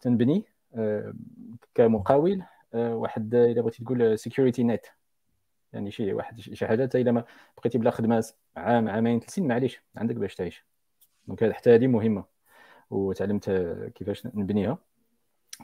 تنبني 0.01 0.45
آه، 0.75 1.13
كمقاول 1.75 2.43
آه، 2.73 2.95
واحد 2.95 3.35
إلا 3.35 3.61
بغيتي 3.61 3.83
تقول 3.83 4.19
security 4.19 4.63
net 4.63 4.85
يعني 5.73 5.91
شي 5.91 6.13
واحد 6.13 6.39
شي 6.41 6.67
حاجة 6.67 6.83
حتى 6.85 7.01
إلا 7.01 7.11
ما 7.11 7.25
بقيتي 7.57 7.77
بلا 7.77 7.91
خدمة 7.91 8.25
عام 8.57 8.89
عامين 8.89 9.19
ثلاث 9.19 9.33
سنين 9.33 9.47
معليش 9.49 9.81
عندك 9.97 10.15
باش 10.15 10.35
تعيش. 10.35 10.65
donc 11.27 11.53
حتى 11.53 11.75
هذه 11.75 11.87
مهمة. 11.87 12.25
وتعلمت 12.91 13.49
كيفاش 13.95 14.25
نبنيها. 14.27 14.77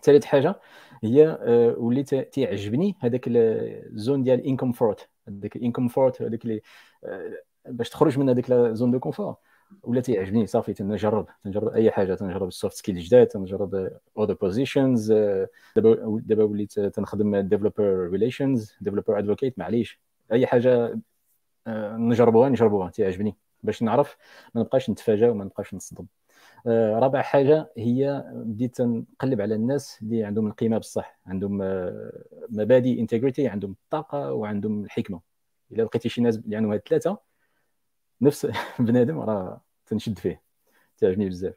ثالث 0.03 0.25
حاجة 0.25 0.59
هي 1.03 1.27
آه، 1.27 1.75
وليت 1.77 2.15
تيعجبني 2.15 2.95
هذاك 2.99 3.21
ال 3.27 3.46
zone 3.46 4.23
ديال 4.23 4.45
uncomfort 4.45 5.09
هذاك 5.27 5.55
ال 5.55 5.62
uncomfort 5.62 6.21
هذاك 6.21 6.43
اللي 6.43 6.61
آه، 7.03 7.31
باش 7.65 7.89
تخرج 7.89 8.19
من 8.19 8.29
هذيك 8.29 8.53
zone 8.53 8.91
de 8.91 8.99
confort 8.99 9.35
ولا 9.83 10.01
تيعجبني 10.01 10.47
صافي 10.47 10.73
تنجرب. 10.73 11.27
تنجرب 11.43 11.67
أي 11.67 11.91
حاجة. 11.91 12.13
تنجرب 12.15 12.47
ال 12.47 12.53
soft 12.53 12.75
skills 12.77 12.99
جداد 12.99 13.27
تنجرب 13.27 13.75
other 14.19 14.33
positions 14.33 15.11
دابا 15.75 16.21
دابا 16.25 16.43
وليت 16.43 16.79
تنخدم 16.79 17.37
developer 17.37 18.09
relations 18.11 18.77
developer 18.81 19.19
advocate 19.19 19.59
معليش. 19.59 20.01
أي 20.31 20.47
حاجة 20.47 20.99
آه، 21.67 21.97
نجربوها 21.97 22.49
نجربوها. 22.49 22.89
تيعجبني 22.89 23.37
باش 23.63 23.83
نعرف 23.83 24.17
ما 24.55 24.61
نبقاش 24.61 24.89
نتفاجئ 24.89 25.27
وما 25.29 25.43
نبقاش 25.43 25.73
نصدم. 25.73 26.03
آه، 26.03 26.16
رابع 26.67 27.21
حاجة 27.21 27.71
هي 27.77 28.23
بديت 28.35 28.81
نقلب 28.81 29.41
على 29.41 29.55
الناس 29.55 29.99
اللي 30.01 30.23
عندهم 30.23 30.47
القيمة 30.47 30.77
بصح 30.77 31.19
عندهم 31.25 31.61
آه، 31.61 32.23
مبادئ 32.49 32.99
integrity 32.99 33.47
عندهم 33.47 33.71
الطاقة 33.71 34.33
وعندهم 34.33 34.83
الحكمة. 34.85 35.21
إلا 35.71 35.83
لقيتي 35.83 36.09
شي 36.09 36.21
ناس 36.21 36.37
اللي 36.37 36.55
عندهم 36.55 36.71
هاد 36.71 36.79
الثلاثة 36.79 37.17
نفس 38.21 38.47
بنادم 38.79 39.19
راه 39.19 39.61
تنشد 39.85 40.19
فيه 40.19 40.41
تعجبني 40.97 41.29
بزاف. 41.29 41.55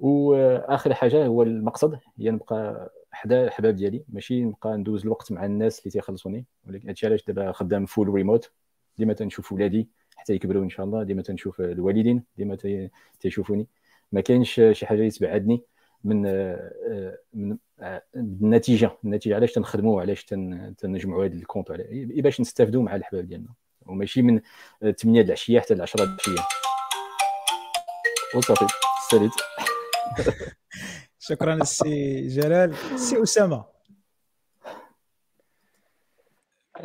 وآخر 0.00 0.94
حاجة 0.94 1.26
هو 1.26 1.42
المقصد 1.42 1.98
هي 2.18 2.30
نبقى 2.30 2.90
حدا 3.12 3.44
الحباب 3.44 3.76
ديالي. 3.76 4.04
ماشي 4.08 4.44
نبقى 4.44 4.76
ندوز 4.76 5.02
الوقت 5.02 5.32
مع 5.32 5.44
الناس 5.44 5.78
اللي 5.78 5.90
تيخلصوني 5.90 6.46
ولكن 6.66 6.88
هادشي 6.88 7.06
علاش 7.06 7.24
دابا 7.26 7.52
خدام 7.52 7.86
full 7.86 8.08
remote 8.08 8.52
ديما 8.98 9.12
تنشوف 9.12 9.52
ولادي 9.52 9.88
حتى 10.16 10.34
يكبروا 10.34 10.64
إن 10.64 10.70
شاء 10.70 10.86
الله 10.86 11.02
ديما 11.02 11.22
تنشوف 11.22 11.60
الوالدين 11.60 12.24
ديما 12.36 12.58
تيشوفوني. 13.20 13.68
ما 14.12 14.20
كاينش 14.20 14.60
شي 14.72 14.86
حاجة 14.86 14.98
اللي 14.98 15.10
تبعدني 15.10 15.62
من 16.04 16.22
من 17.34 17.56
النتيجة. 18.16 18.90
النتيجة 19.04 19.34
علاش 19.34 19.52
تنخدموا 19.52 19.96
وعلاش 19.96 20.24
تنجمعوا 20.78 21.24
هذا 21.24 21.34
ال 21.34 21.39
compte 21.39 21.72
باش 21.98 22.40
نستافدوا 22.40 22.82
مع 22.82 22.96
الحباب 22.96 23.28
ديالنا. 23.28 23.54
وماشي 23.86 24.22
من 24.22 24.40
8 24.80 25.22
د 25.22 25.24
العشيه 25.24 25.60
حتى 25.60 25.74
ل 25.74 25.82
10 25.82 26.04
د 26.04 26.08
العشيه 26.08 26.42
وصافي. 28.34 28.66
ساليت. 29.10 29.30
شكرا 31.18 31.54
السي 31.54 32.28
جلال. 32.28 32.74
السي 32.94 33.22
أسامة. 33.22 33.64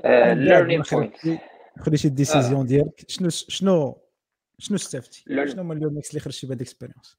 learning 0.06 0.84
point 0.92 1.16
خدي 1.80 1.98
شي 1.98 2.10
décision 2.10 2.66
ديالك. 2.66 3.06
شنو 3.08 3.30
شنو 3.30 4.05
شنو 4.60 4.76
استفدتي؟ 4.76 5.24
شنو 5.48 5.62
هما 5.62 5.74
ال 5.74 5.78
learnings 5.78 6.10
اللي 6.10 6.20
خرجتي 6.20 6.48
بهاد 6.48 6.58
ال 6.62 6.67
expérience 6.67 7.18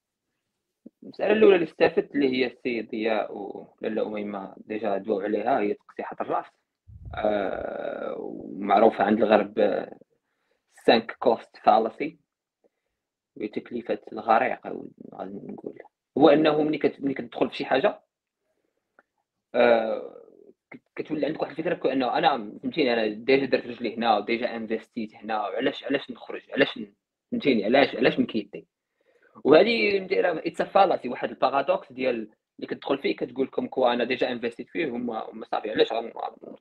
المسألة 1.03 1.33
الأولى 1.33 1.55
اللي 1.55 1.67
استفدت 1.67 2.15
اللي 2.15 2.29
هي 2.29 2.47
السيد 2.47 2.91
ضياء 2.91 3.37
ولاله 3.37 4.07
اميمه 4.07 4.55
déjà 4.57 4.99
دواو 4.99 5.21
عليها 5.21 5.61
هي 5.61 5.75
تقطيعه 5.75 6.17
الرأس. 6.21 6.47
آه 7.15 8.17
ومعروفة 8.19 9.05
عند 9.05 9.23
الغرب 9.23 9.87
sunk 10.87 11.17
cost 11.19 11.57
fallacy 11.65 12.19
هي 13.41 13.49
تكلفه 13.49 13.99
الغريق 14.13 14.67
غادي 15.15 15.53
نقول. 15.53 15.79
هو 16.19 16.29
أنه 16.29 16.63
ملي 16.63 16.81
ملي 16.99 17.15
كتدخل 17.15 17.51
في 17.51 17.57
شي 17.57 17.65
حاجة 17.65 18.03
آه 19.55 20.23
كتولي 20.97 21.27
عندك 21.27 21.43
واحد 21.43 21.51
الفكرة 21.51 21.75
بانه 21.75 22.19
أنا 22.19 22.59
فهمتيني 22.63 22.93
أنا 22.93 23.07
déjà 23.07 23.47
درت 23.47 23.67
رجلي 23.67 23.97
هنا 23.97 24.17
و 24.19 24.26
déjà 24.26 24.57
انفستيت 24.57 25.15
هنا 25.15 25.41
وعلاش 25.41 25.85
علاش 25.85 26.11
نخرج؟ 26.11 26.51
علاش 26.51 26.79
فهمتيني؟ 27.33 27.65
علاش 27.65 27.97
علاش 27.97 28.19
مكيدي 28.19 28.67
وهذه 29.45 30.07
it's 30.47 30.63
fallacy 30.63 31.09
واحد 31.09 31.31
ال 31.31 31.38
paradoxe 31.38 31.93
ديال 31.93 32.31
اللي 32.57 32.67
كتدخل 32.67 32.99
فيه 32.99 33.17
كتقول 33.17 33.47
لكم 33.47 33.67
que 33.67 33.87
أنا 33.87 34.05
déjà 34.05 34.33
انفستيت 34.33 34.69
فيه 34.69 34.89
هما 34.89 35.31
هما 35.31 35.47
صافي 35.47 35.71
علاش 35.71 35.89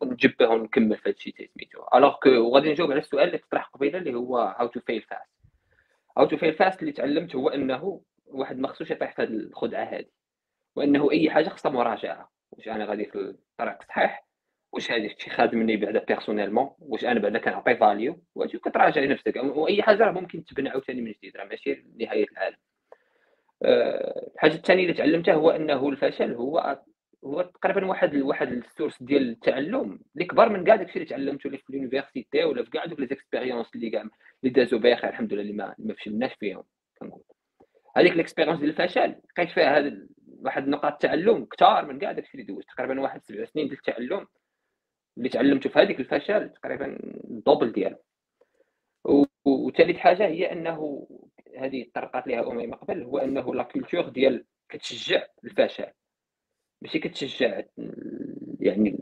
نجبه 0.03 0.47
ونكمل 0.47 0.97
في 0.97 1.09
هذا 1.09 1.15
الشيء 1.15 1.33
سميتو 1.33 1.79
alors 1.95 2.15
que 2.23 2.29
وغادي 2.29 2.71
نجاوب 2.71 2.91
على 2.91 2.99
السؤال 2.99 3.27
اللي 3.27 3.37
طرح 3.51 3.65
قبيلة 3.67 3.97
اللي 3.97 4.15
هو 4.15 4.37
how 4.37 4.67
to 4.67 4.79
fail 4.79 5.01
fast 5.01 5.29
how 6.17 6.25
to 6.25 6.37
fail 6.37 6.53
fast 6.53 6.81
اللي 6.81 6.91
تعلمت 6.91 7.35
هو 7.35 7.49
أنه 7.49 8.01
واحد 8.27 8.57
ما 8.57 8.67
خصوش 8.67 8.91
يطيح 8.91 9.15
في 9.15 9.21
هذه 9.21 9.27
الخدعة 9.27 9.83
هذه 9.83 10.05
وأنه 10.75 11.11
أي 11.11 11.29
حاجة 11.29 11.49
خصها 11.49 11.71
مراجعة 11.71 12.31
واش 12.51 12.67
أنا 12.67 12.85
غادي 12.85 13.05
في 13.05 13.15
الطريق 13.15 13.77
الصحيح 13.81 14.25
واش 14.75 14.91
هذا 14.91 15.05
الشيء 15.05 15.33
خادمني 15.33 15.77
بعدا 15.77 16.03
personnellement 16.03 16.69
واش 16.79 17.05
أنا 17.05 17.19
بعدا 17.19 17.39
كنعطي 17.39 17.75
value 17.75 18.23
واش 18.35 18.55
كتراجع 18.55 19.05
نفسك. 19.05 19.35
واي 19.35 19.83
حاجة 19.83 20.03
راه 20.03 20.11
ممكن 20.11 20.45
تبنى 20.45 20.69
عاوتاني 20.69 21.01
من 21.01 21.11
جديد 21.11 21.37
راه 21.37 21.45
ماشي 21.45 21.85
نهاية 21.99 22.25
العالم. 22.31 22.57
أه 23.63 24.31
الحاجة 24.35 24.53
الثانية 24.53 24.83
اللي 24.83 24.93
تعلمتها 24.93 25.33
هو 25.33 25.49
أنه 25.49 25.89
الفشل 25.89 26.33
هو 26.33 26.79
هو 27.25 27.41
تقريبا 27.41 27.85
واحد 27.85 28.15
واحد 28.15 28.51
ال 28.51 28.59
source 28.59 29.03
ديال 29.03 29.29
التعلم 29.29 29.99
اللي 30.15 30.25
كبر 30.25 30.49
من 30.49 30.63
كاع 30.65 30.75
داكشي 30.75 30.95
اللي 30.95 31.05
تعلمته 31.05 31.47
اللي 31.47 31.57
في 31.57 31.69
ال 31.69 31.76
université 31.76 32.43
ولا 32.43 32.63
في 32.63 32.69
كاع 32.69 32.85
دوك 32.85 32.99
les 32.99 33.07
expériences 33.07 33.67
اللي 33.75 33.89
كاع 33.89 34.01
اللي 34.01 34.53
دازوا 34.53 34.79
بخير 34.79 35.09
الحمد 35.09 35.33
لله 35.33 35.41
اللي 35.41 35.53
ما, 35.53 35.75
ما 35.77 35.93
فشلناش 35.93 36.33
فيهم 36.33 36.63
كنقول. 36.99 37.23
هذيك 37.97 38.13
l'expérience 38.13 38.59
ديال 38.59 38.69
الفشل 38.69 39.15
لقيت 39.31 39.49
فيها 39.49 39.77
هذا 39.77 40.07
واحد 40.25 40.67
نقاط 40.67 40.93
التعلم 40.93 41.45
كثار 41.45 41.85
من 41.85 41.99
كاع 41.99 42.11
داكشي 42.11 42.31
اللي 42.33 42.43
دوزت. 42.43 42.67
تقريبا 42.69 43.01
واحد 43.01 43.23
سبع 43.23 43.45
سنين 43.45 43.67
ديال 43.67 43.77
التعلم 43.77 44.27
اللي 45.17 45.29
تعلمته 45.29 45.69
في 45.69 45.79
هذيك 45.79 45.99
الفشل 45.99 46.49
تقريبا 46.49 46.99
ال 47.29 47.35
double 47.35 47.71
ديالو. 47.71 47.97
وثالث 49.45 49.97
حاجة 49.97 50.27
هي 50.27 50.51
أنه 50.51 51.07
هذه 51.57 51.85
طرقات 51.93 52.27
لها 52.27 52.51
اميمه 52.51 52.75
قبل 52.75 53.03
هو 53.03 53.17
أنه 53.17 53.55
la 53.55 53.63
culture 53.63 54.09
ديال 54.09 54.45
كتشجع 54.69 55.27
الفشل. 55.43 55.87
ماشي 56.81 56.99
كتشجع 56.99 57.61
يعني 58.59 58.97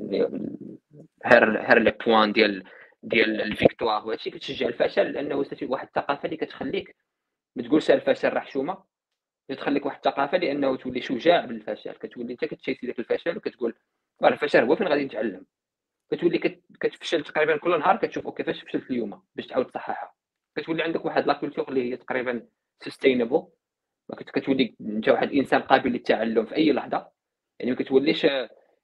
هير 1.26 1.62
هير 1.62 1.80
لي 1.80 1.92
بوان 2.06 2.32
ديال 2.32 2.64
ديال 3.04 3.42
ال 3.42 3.48
victoire. 3.48 4.08
وهادشي 4.08 4.30
كتشجع 4.30 4.68
الفشل 4.68 5.12
لأنه 5.12 5.46
واحد 5.64 5.88
الثقافة 5.88 6.26
اللي 6.26 6.38
كتخليك 6.38 6.96
ما 7.56 7.64
تقولش 7.64 7.92
الفشل 7.92 8.30
راه 8.34 8.40
حشومه 8.40 8.84
تخليك 9.50 9.86
واحد 9.86 9.96
الثقافة 9.96 10.38
لأنه 10.38 10.78
تولي 10.78 11.02
شجاع 11.02 11.46
بالفشل. 11.46 11.92
كتولي 11.92 12.34
انت 12.34 12.46
كتشيسي 12.46 12.88
داك 12.88 13.00
الفشل 13.00 13.38
وكتقول 13.38 13.76
الفشل 14.24 14.64
هو 14.64 14.76
فين 14.76 14.88
غادي 14.88 15.06
نتعلم؟ 15.06 15.46
كتولي 16.16 16.38
كتفشل 16.80 17.24
تقريبا 17.24 17.58
كل 17.58 17.80
نهار 17.80 17.98
كتشوف 17.98 18.30
كيفاش 18.30 18.62
فشلت 18.64 18.92
اليوم 18.92 19.24
باش 19.36 19.48
تعاود 19.48 19.66
تصححها. 19.66 20.14
كتولي 20.56 20.84
عندك 20.84 21.06
واحد 21.06 21.28
la 21.28 21.34
culture 21.34 21.70
اللي 21.70 21.92
هي 21.92 21.98
تقريبا 21.98 22.48
sustainable 22.80 23.48
كتولي 24.18 24.76
انت 24.82 25.10
واحد 25.10 25.32
الانسان 25.32 25.62
قابل 25.62 25.92
للتعلم 25.92 26.46
في 26.46 26.56
أي 26.56 26.72
لحظة. 26.72 27.12
يعني 27.60 27.72
ما 27.72 27.78
كتوليش 27.78 28.28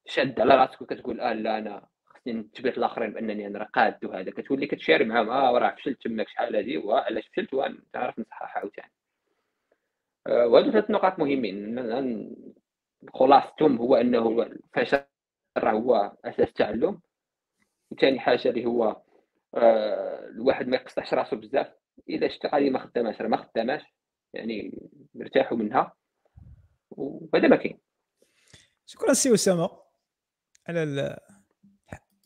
شاد 0.06 0.40
على 0.40 0.56
راسك 0.56 0.82
وكتقول 0.82 1.22
آه 1.22 1.34
لا 1.34 1.58
أنا 1.58 1.88
خصني 2.06 2.34
نثبت 2.34 2.78
الآخرين 2.78 3.14
بأنني 3.14 3.48
أنا 3.48 3.64
قاد 3.64 4.06
وهذا. 4.06 4.32
كتولي 4.32 4.68
كتشاري 4.68 5.06
معاهم 5.06 5.30
آه 5.30 5.52
راه 5.60 5.76
فشلت 5.76 6.04
تماك 6.04 6.30
شحال 6.30 6.56
هذه 6.56 6.78
وعلاش 6.78 7.28
فشلت 7.28 7.54
ونعرف 7.54 8.20
نصححها 8.20 8.60
عاوتاني. 8.60 8.92
آه 10.28 10.72
ثلاث 10.72 10.92
نقاط 10.92 11.20
مهمين. 11.20 11.80
خلاصتهم 13.14 13.78
هو 13.78 13.96
أنه 13.96 14.42
الفشل 14.42 15.02
راه 15.58 15.72
هو 15.72 16.12
أساس 16.26 16.48
التعلم 16.48 17.00
وثاني 17.92 18.20
حاجة 18.20 18.50
اللي 18.50 18.66
هو 18.66 19.02
آه 19.56 20.28
الواحد 20.30 20.68
ما 20.68 20.78
يقصحش 20.78 21.14
راسو 21.14 21.36
بزاف. 21.36 21.68
شفت 22.28 22.46
قضيه 22.46 22.70
ما 22.70 22.80
خداماش 22.80 23.22
راه 23.22 23.28
ما 23.28 23.38
خداماش 23.38 23.82
يعني 24.34 24.80
نرتاحوا 25.16 25.58
منها. 25.58 25.94
وهذا 26.90 27.48
ما 27.48 27.56
كاين. 27.56 27.80
شكرا 28.86 29.14
سي 29.14 29.34
أسامة 29.34 29.70
على 30.68 31.20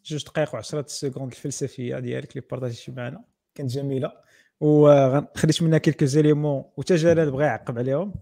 جوج 0.06 0.26
دقائق 0.26 0.56
و10 0.56 0.86
secondes 0.86 1.32
الفلسفية 1.32 2.00
ديالك 2.00 2.32
اللي 2.32 2.48
بارطاجيتي 2.52 2.92
معنا. 2.92 3.26
كانت 3.56 3.70
جميلة. 3.70 4.12
وخديت 4.60 5.64
منها 5.64 5.78
quelques 5.78 6.06
éléments 6.06 6.72
وتا 6.78 6.96
جلال 6.96 7.32
بغى 7.32 7.46
يعقب 7.46 7.78
عليهم. 7.78 8.14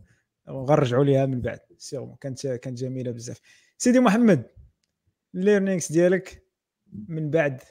وغنرجعوا 0.47 1.03
ليها 1.03 1.25
من 1.25 1.41
بعد. 1.41 1.59
sûrement 1.77 2.15
كانت 2.21 2.47
كانت 2.47 2.77
جميلة 2.77 3.11
بزاف. 3.11 3.41
سيدي 3.77 3.99
محمد 3.99 4.49
ال 5.35 5.41
learnings 5.41 5.91
ديالك؟ 5.91 6.43
من 7.07 7.29
بعد 7.29 7.61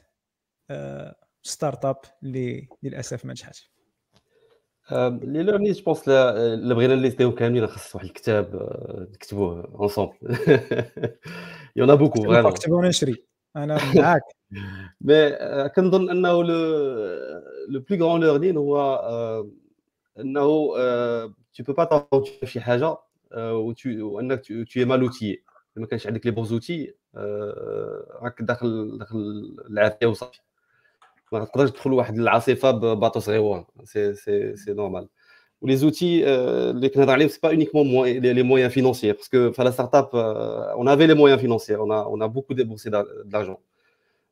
startup 1.43 1.97
اللي 2.23 2.67
للأسف 2.83 3.25
ما 3.25 3.31
نجحتش. 3.31 3.71
les 4.91 5.43
learnings 5.43 5.73
je 5.73 5.83
pense 5.83 6.09
إلا 6.09 6.73
بغينا 6.73 6.95
نليستيهم 6.95 7.31
كاملين 7.31 7.67
خاص 7.67 7.95
واحد 7.95 8.05
الكتاب 8.05 8.69
نكتبوه 9.13 9.75
ensemble 9.75 10.09
il 10.09 10.17
y 11.75 11.82
en 11.82 11.95
a 11.95 11.98
beaucoup 11.98 12.21
vraiment 12.21 12.51
نكتبوه 12.51 12.77
ونشري 12.77 13.23
أنا 13.55 13.79
معاك. 13.95 14.21
mais 15.01 15.31
كنظن 15.75 16.09
أنه 16.09 16.43
le 16.43 17.79
plus 17.89 18.05
grand 18.07 18.21
learning 18.21 18.57
هو 18.57 18.95
أنه 20.19 20.71
tu 21.53 21.63
peux 21.63 21.73
pas 21.73 21.85
t'aventurer 21.85 22.39
في 22.39 22.47
شي 22.47 22.61
حاجة 22.61 22.97
وانك 23.31 24.45
tu 24.45 24.79
es 24.79 24.85
mal 24.85 25.03
outillé. 25.03 25.51
ما 25.75 25.87
كانش 25.87 26.07
عندك 26.07 26.25
les 26.25 26.31
bons 26.31 26.45
outils 26.45 26.93
راك 28.21 28.41
داخل 28.41 28.97
داخل 28.97 29.17
العافية 29.69 30.07
وصافي. 30.07 30.39
ما 31.31 31.45
تقدرش 31.45 31.69
تدخل 31.69 31.93
واحد 31.93 32.19
العاصفة 32.19 32.71
ب 32.71 32.78
bateau 32.78 33.19
صغيور 33.19 33.65
c'est 33.83 34.13
c'est 34.13 34.55
c'est 34.55 34.73
normal 34.73 34.93
و 34.93 34.97
les 34.97 35.07
outils 35.61 36.27
اللي 36.69 36.89
كنهضر 36.89 37.11
عليهم 37.11 37.27
c'est 37.27 37.39
pas 37.43 37.49
uniquement 37.49 38.07
les 38.07 38.43
moyens 38.43 38.69
financiers 38.69 39.15
parce 39.15 39.38
que 39.38 39.51
في 39.51 39.63
la 39.63 39.71
startup 39.71 39.95
on 39.95 40.09
avait 40.15 40.89
les 40.89 41.07
moyens 41.07 41.13
financiers 41.13 41.37
on 41.37 41.79
on 41.79 41.91
a 41.91 42.27
beaucoup 42.27 42.53
déboursé 42.53 42.89
d'argent 43.25 43.57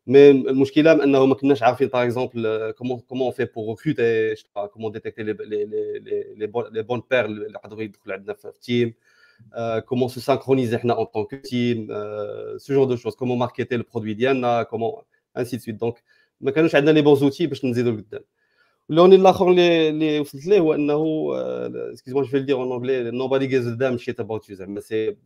mais 0.08 0.32
المشكلة 0.32 1.04
انه 1.04 1.26
ما 1.26 1.36
كناش 1.36 1.64
عارفين 1.64 1.88
par 1.88 2.04
exemple 2.04 2.72
comment 2.78 3.00
comment 3.00 3.32
faire 3.32 3.46
pour 3.46 3.76
recruter 3.88 4.36
comment 4.74 4.92
détecter 4.92 5.24
les 5.24 5.34
les 5.34 5.66
les 5.66 6.52
les 6.72 6.84
bons 6.84 7.04
pairs 7.12 7.26
اللي 7.26 7.50
يقدروا 7.50 7.82
يدخلوا 7.82 8.16
عندنا 8.16 8.34
في 8.34 8.46
ال 8.46 8.55
team 8.55 8.94
comment 9.86 10.10
se 10.10 10.20
synchroniser 10.20 10.78
حنا 10.78 10.94
en 10.94 11.06
tant 11.06 11.24
que 11.26 11.36
team 11.36 11.88
ce 12.58 12.74
genre 12.74 12.86
de 12.86 12.96
choses 12.96 13.16
comment 13.16 13.38
marketer 13.38 13.76
ال 13.76 13.80
produit 13.80 14.14
ديالنا 14.14 14.64
comment 14.64 14.92
ainsi 15.38 15.58
de 15.58 15.64
suite 15.64 15.80
donc 15.80 16.04
ما 16.42 16.52
كانوش 16.52 16.76
عندنا 16.76 16.92
les 16.92 17.02
bons 17.02 17.16
outils 17.16 17.48
باش 17.48 17.66
نزيدوا 17.66 17.92
لقدام 17.92 18.22
ال 18.90 18.93
learning 18.93 19.16
الآخر 19.16 19.50
اللي 19.50 19.90
اللي 19.90 20.20
وصلت 20.20 20.46
ليه 20.46 20.60
هو 20.60 20.74
انه 20.74 21.30
excusez-moi 21.94 22.24
je 22.24 22.30
vais 22.30 22.40
dire 22.40 22.56
en 22.56 22.72
anglais 22.72 23.12
nobody 23.12 23.48
gives 23.52 23.68
a 23.68 23.80
damn 23.80 24.06
shit 24.06 24.26
about 24.26 24.50
you 24.50 24.54
زعما 24.54 24.80
سي 24.80 25.18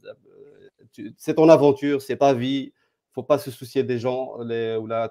سي 1.17 1.33
ton 1.33 1.49
aventure 1.49 2.01
c'est 2.01 2.17
ta 2.17 2.33
vie. 2.33 2.71
Faut 3.15 3.27
pas 3.31 3.37
se 3.37 3.51
soucier 3.51 3.83
des 3.83 3.99
gens 3.99 4.21
les, 4.49 4.75
ou 4.81 4.87
là 4.87 5.09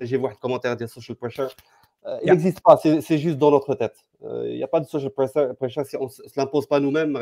j'ai 0.00 0.18
vu 0.18 0.26
un 0.26 0.34
commentaire 0.44 0.76
de 0.76 0.86
social 0.86 1.16
pressure. 1.16 1.50
euh, 2.05 2.17
il 2.23 2.29
n'existe 2.29 2.61
pas 2.61 2.77
c'est 2.77 3.17
juste 3.17 3.37
dans 3.37 3.51
notre 3.51 3.75
tête 3.75 3.97
il 4.21 4.27
euh, 4.27 4.55
n'y 4.55 4.63
a 4.63 4.67
pas 4.67 4.79
de 4.79 4.85
social 4.85 5.11
pressure, 5.11 5.55
pressure 5.55 5.85
si 5.85 5.95
on 5.97 6.05
ne 6.05 6.09
se 6.09 6.21
l'impose 6.37 6.67
pas 6.67 6.79
nous-mêmes 6.79 7.17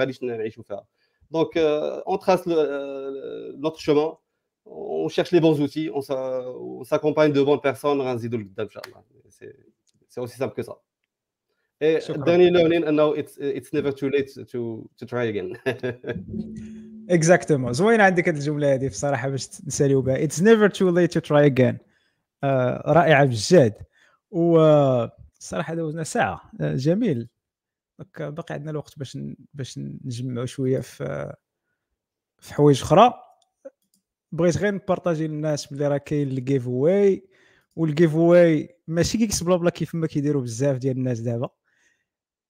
donc 1.31 1.57
euh, 1.57 2.01
on 2.05 2.17
trace 2.17 2.45
le, 2.45 2.55
euh, 2.57 3.53
notre 3.57 3.79
chemin 3.79 4.17
on 4.69 5.07
cherche 5.07 5.31
les 5.31 5.39
bons 5.39 5.61
outils, 5.61 5.89
on 5.93 6.83
s'accompagne 6.83 7.31
de 7.31 7.41
bonnes 7.41 7.61
personnes, 7.61 8.01
c'est 9.29 10.19
aussi 10.19 10.35
simple 10.35 10.53
que 10.53 10.61
ça. 10.61 10.75
Et 11.79 11.99
dernier 12.25 12.49
learning, 12.49 12.83
and 12.85 12.91
now 12.91 13.13
it's, 13.13 13.37
it's 13.39 13.71
never 13.71 13.93
too 13.93 14.09
late 14.09 14.33
to, 14.51 14.89
to 14.97 15.05
try 15.05 15.25
again. 15.29 15.53
اكزاكتومون 17.09 17.73
زوينه 17.73 18.03
عندك 18.03 18.29
هذه 18.29 18.37
الجمله 18.37 18.73
هذه 18.73 18.87
بصراحه 18.87 19.29
باش 19.29 19.47
نساليو 19.67 20.01
بها 20.01 20.23
اتس 20.23 20.41
نيفر 20.41 20.69
تو 20.69 20.89
ليت 20.89 21.13
تو 21.13 21.19
تراي 21.19 21.45
اجين 21.45 21.77
رائعه 22.43 23.25
بجد 23.25 23.73
والصراحة 24.32 25.74
دوزنا 25.74 26.04
ساعة. 26.04 26.50
uh, 26.54 26.62
جميل. 26.62 27.28
باقي 28.18 28.54
عندنا 28.54 28.70
الوقت 28.70 28.98
باش 28.98 29.18
باش 29.54 29.78
نجمعوا 29.78 30.46
شوية 30.46 30.80
في 30.80 31.34
في 32.38 32.54
حوايج 32.54 32.82
أخرى. 32.82 33.14
بغيت 34.32 34.56
غير 34.56 34.74
نبارطاجي 34.74 35.26
للناس 35.26 35.66
بلي 35.66 35.88
راه 35.88 35.96
كاين 35.96 36.28
ال 36.28 36.66
giveaway 36.66 37.28
وال 37.76 38.14
giveaway 38.14 38.76
ماشي 38.86 39.18
كيكس 39.18 39.42
بلا 39.42 39.56
بلا 39.56 39.70
كيف 39.70 39.94
ما 39.94 40.06
كيديروا 40.06 40.42
بزاف 40.42 40.76
ديال 40.76 40.96
الناس 40.96 41.20
دابا. 41.20 41.48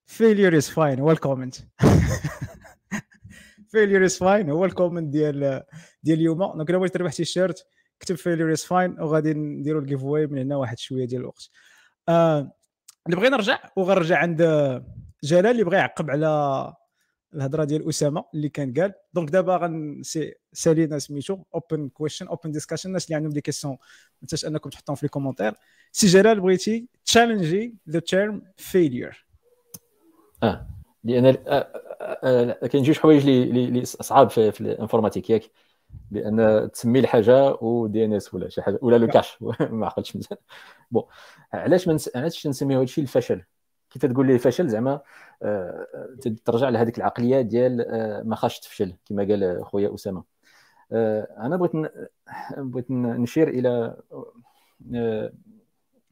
failure 0.06 0.56
is 0.56 0.68
fine 0.68 1.00
هو 1.00 1.10
ال 1.10 1.16
comment 1.16 1.54
failure 3.68 4.04
is 4.04 4.18
fine 4.18 4.50
هو 4.50 4.64
ال 4.64 4.70
comment 4.70 5.12
ديال 5.12 5.62
ديال 6.02 6.18
اليوم. 6.18 6.38
donc 6.38 6.70
إلا 6.70 6.78
بغيت 6.78 6.94
تربح 6.94 7.12
تي 7.12 7.24
شيرت 7.24 7.66
كتب 8.00 8.14
failure 8.14 8.52
is 8.52 8.64
fine 8.64 9.00
وغادي 9.00 9.34
نديروا 9.34 9.80
ال 9.80 10.02
giveaway 10.02 10.26
من 10.26 10.38
هنا 10.38 10.56
واحد 10.56 10.78
شوية 10.78 11.04
ديال 11.04 11.20
الوقت. 11.20 11.50
آه 12.08 12.52
اللي 13.06 13.16
بغي 13.16 13.28
نرجع 13.28 13.58
وغنرجع 13.76 14.18
عند 14.18 14.42
جلال 15.24 15.46
اللي 15.46 15.64
بغى 15.64 15.76
يعقب 15.76 16.10
على 16.10 16.72
الهضرة 17.34 17.64
ديال 17.64 17.88
أسامة 17.88 18.24
اللي 18.34 18.48
كان 18.48 18.74
قال. 18.74 18.92
donc 19.14 19.30
دابا 19.30 20.00
سالينا 20.52 20.98
سميتو 20.98 21.38
open 21.54 21.88
question 21.88 22.26
open 22.28 22.50
discussion 22.50 22.88
الناس 22.88 23.06
اللي 23.06 23.16
عندهم 23.16 23.32
des 23.32 23.40
questions 23.40 23.72
ما 23.72 24.28
تنساش 24.28 24.46
أنكم 24.46 24.70
تحطهم 24.70 24.96
في 24.96 25.02
les 25.02 25.08
commentaires 25.08 25.54
سي 25.92 26.06
جلال 26.06 26.40
بغيتي 26.40 26.86
تشالنجي 27.04 27.74
the 27.90 27.98
term 27.98 28.42
failure 28.56 29.26
آه 30.42 30.66
لأن 31.04 31.26
آه، 31.26 31.68
آه، 32.24 32.66
كاين 32.66 32.84
جوج 32.84 32.98
حوايج 32.98 33.28
اللي 33.28 33.84
صعاب 33.84 34.30
في 34.30 34.60
ال 34.60 34.66
informatique 34.66 35.30
ياك. 35.30 35.42
بأن 36.10 36.70
تسمي 36.72 36.98
الحاجة 36.98 37.54
و 37.54 37.86
DNS 37.86 38.34
ولا 38.34 38.48
شي 38.48 38.62
حاجة 38.62 38.78
ولا 38.82 38.96
le 38.96 39.06
cache. 39.06 39.38
ما 39.60 39.86
عقلتش 39.86 40.16
مزيان. 40.16 40.38
bon 40.90 41.02
علاش 41.52 41.88
من 41.88 41.98
علاش 42.16 42.46
نسميو 42.46 42.80
هادشي 42.80 43.00
الفشل؟ 43.00 43.42
كي 43.90 43.98
تقول 43.98 44.26
لي 44.26 44.38
فشل 44.38 44.68
زعما 44.68 45.00
آه، 45.42 45.86
ترجع 46.44 46.68
لهذيك 46.68 46.98
العقلية 46.98 47.40
ديال 47.40 47.80
آه، 47.88 48.22
ما 48.22 48.36
خاش 48.36 48.60
تفشل 48.60 48.94
كما 49.06 49.22
قال 49.22 49.64
خويا 49.64 49.94
أسامة. 49.94 50.24
آه، 50.92 51.28
أنا 51.38 51.56
بغيت 51.56 51.92
بغيت 52.56 52.90
نشير 52.90 53.48
إلى 53.48 53.96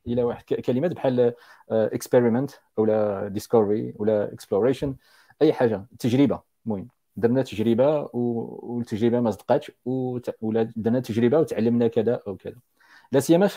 إلى 0.07 0.23
واحد 0.23 0.45
كلمات 0.45 0.93
بحال 0.93 1.35
experiment 1.71 2.51
ولا 2.77 3.29
discovery 3.29 3.95
ولا 3.97 4.33
exploration 4.33 4.97
أي 5.43 5.53
حاجة 5.53 5.87
تجربة 5.99 6.41
المهم. 6.67 6.89
درنا 7.21 7.43
تجربة 7.43 8.11
والتجربة 8.13 9.21
ما 9.21 9.31
صدقاتش 9.31 9.73
ولا 10.43 10.63
درنا 10.77 11.01
تجربة 11.01 11.39
وتعلمنا 11.39 11.89
كذا 11.89 12.21
أو 12.27 12.37
كذا. 12.37 12.57
لا 13.13 13.21
سيما 13.21 13.49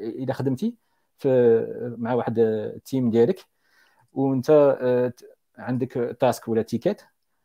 اذا 0.00 0.32
خدمتي 0.32 0.74
في 1.18 1.94
مع 1.98 2.14
واحد 2.14 2.38
ال 2.38 2.52
team 2.52 3.10
ديالك 3.10 3.46
وانت 4.12 4.50
آه، 4.80 5.12
عندك 5.58 6.16
task 6.20 6.48
ولا 6.48 6.62
ticket 6.62 7.02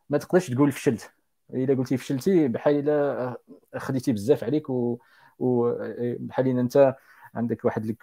ما 0.10 0.18
تقدرش 0.18 0.50
تقول 0.50 0.72
فشلت 0.72 1.12
إلا 1.54 1.74
قلتي 1.76 1.98
فشلتي 1.98 2.48
بحال 2.48 2.76
إلا 2.76 3.38
خديتي 3.78 4.12
بزاف 4.14 4.44
عليك 4.44 4.68
وبحال 5.40 6.48
إن 6.48 6.60
أنت 6.60 6.96
عندك 7.36 7.66
واحد 7.66 7.96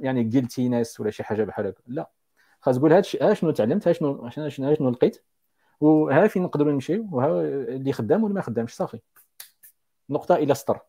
يعني 0.00 0.24
guiltiness 0.24 1.00
ولا 1.00 1.10
شي 1.10 1.22
حاجة 1.22 1.44
بحال 1.44 1.66
هكا. 1.66 1.82
لا. 1.86 2.10
خاص 2.60 2.78
تقول 2.78 2.92
هادشي 2.92 3.18
ها 3.22 3.34
شنو 3.34 3.50
تعلمت؟ 3.50 3.88
ها 3.88 3.92
شنو 3.92 4.28
شنو 4.30 4.48
شنو 4.74 4.90
لقيت؟ 4.90 5.22
وها 5.80 6.26
فين 6.28 6.42
نقدروا 6.42 6.72
نمشيو؟ 6.72 7.08
وها 7.12 7.40
اللي 7.44 7.92
خدام 7.92 8.24
ولا 8.24 8.34
ما 8.34 8.40
خدامش 8.40 8.74
صافي. 8.74 9.00
نقطة 10.10 10.34
إلى 10.34 10.54
سطر. 10.54 10.80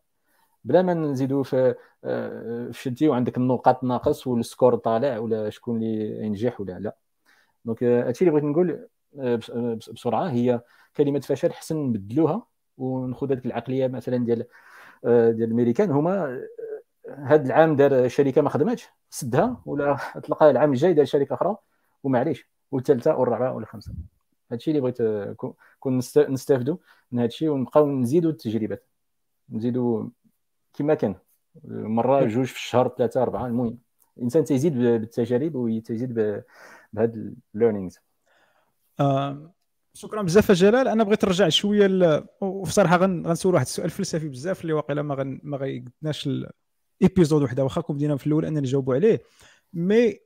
بلا 0.64 0.82
ما 0.82 0.94
نزيدوا 0.94 1.42
في 1.42 1.74
آه، 2.04 2.70
فشلتي 2.70 3.08
وعندك 3.08 3.36
النقاط 3.36 3.84
ناقص 3.84 4.26
وال 4.26 4.40
score 4.40 4.76
طالع 4.76 5.18
ولا 5.18 5.50
شكون 5.50 5.76
اللي 5.76 6.24
ينجح 6.26 6.60
ولا 6.60 6.78
لا. 6.78 6.96
donc 7.64 7.84
هادشي 7.84 8.24
اللي 8.24 8.30
بغيت 8.32 8.44
نقول 8.44 8.88
آه، 9.20 9.40
آه، 9.50 9.74
بسرعة 9.74 10.30
هي 10.30 10.60
كلمة 10.96 11.20
فشل 11.20 11.52
حسن 11.52 11.76
نبدلوها 11.76 12.46
وناخذ 12.78 13.32
هذيك 13.32 13.46
العقلية 13.46 13.86
مثلا 13.86 14.16
ديال 14.16 14.46
آه، 15.04 15.30
ديال 15.30 15.48
الامريكان 15.48 15.90
هما 15.90 16.42
هذا 17.08 17.46
العام 17.46 17.76
دار 17.76 18.08
شركة 18.08 18.42
ما 18.42 18.50
خدماتش 18.50 18.88
سدها 19.10 19.62
ولا 19.66 19.96
اطلقها 20.18 20.50
العام 20.50 20.70
الجاي 20.72 20.94
دار 20.94 21.04
شركة 21.04 21.34
أخرى 21.34 21.56
ومعليش. 22.04 22.48
والثالثة 22.72 23.16
والرابعة 23.16 23.54
والخامسة. 23.54 23.92
هادشي 24.52 24.70
اللي 24.70 24.80
بغيت 24.80 24.98
كون 25.78 25.98
نستافدوا 26.28 26.76
من 27.12 27.18
هادشي 27.18 27.48
ونبقاو 27.48 27.86
نزيدوا 27.90 28.30
التجربات. 28.30 28.88
نزيدوا 29.50 30.08
كما 30.74 30.94
كان 30.94 31.14
مرة 31.64 32.24
جوج 32.24 32.46
في 32.46 32.56
الشهر 32.56 32.88
ثلاثة 32.88 33.22
أربعة 33.22 33.46
المهم. 33.46 33.78
الإنسان 34.16 34.44
تيزيد 34.44 34.78
بالتجارب 34.78 35.54
وتيزيد 35.54 36.14
بهاد 36.94 37.36
ال 37.54 37.58
learnings 37.58 37.98
آه 39.00 39.54
شكرا 39.94 40.22
بزاف 40.22 40.52
جلال. 40.52 40.88
أنا 40.88 41.04
بغيت 41.04 41.24
نرجع 41.24 41.48
شوية 41.48 41.86
ل... 41.86 42.24
وبصراحة 42.40 42.96
غنسول 42.96 43.54
واحد 43.54 43.66
السؤال 43.66 43.90
فلسفي 43.90 44.28
بزاف 44.28 44.62
اللي 44.62 44.72
واقيلا 44.72 45.02
ما 45.02 45.14
غن... 45.14 45.40
ما 45.42 45.56
غيقدناش 45.56 46.28
ال 47.00 47.05
épisode 47.05 47.42
وحدة 47.42 47.64
واخا 47.64 47.80
كون 47.80 47.96
بدينا 47.96 48.16
في 48.16 48.26
الأول 48.26 48.44
اننا 48.44 48.60
نجاوبوا 48.60 48.94
عليه. 48.94 49.22
mais 49.72 50.20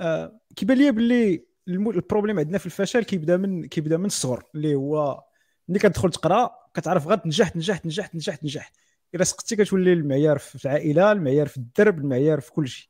آه 0.00 0.40
كيبان 0.56 0.78
لي 0.78 0.92
باللي 0.92 1.46
ال 1.68 1.76
problème 1.76 2.38
عندنا 2.38 2.58
في 2.58 2.66
الفشل 2.66 3.04
كيبدا 3.04 3.36
من 3.36 3.66
كيبدا 3.66 3.96
من 3.96 4.06
الصغر 4.06 4.44
اللي 4.54 4.74
هو 4.74 5.24
ملي 5.68 5.78
كتدخل 5.78 6.10
تقرا 6.10 6.50
كتعرف 6.74 7.06
غير 7.06 7.20
نجحت 7.26 7.56
نجحت 7.56 7.86
نجحت 7.86 8.14
نجحت 8.14 8.44
نجحت 8.44 8.76
إلا 9.14 9.24
سقطتي 9.24 9.56
كتولي 9.56 9.92
المعيار 9.92 10.38
في 10.38 10.64
العائلة 10.64 11.12
المعيار 11.12 11.46
في 11.48 11.56
الدرب 11.56 11.98
المعيار 11.98 12.40
في 12.40 12.52
كل 12.52 12.68
شيء. 12.68 12.88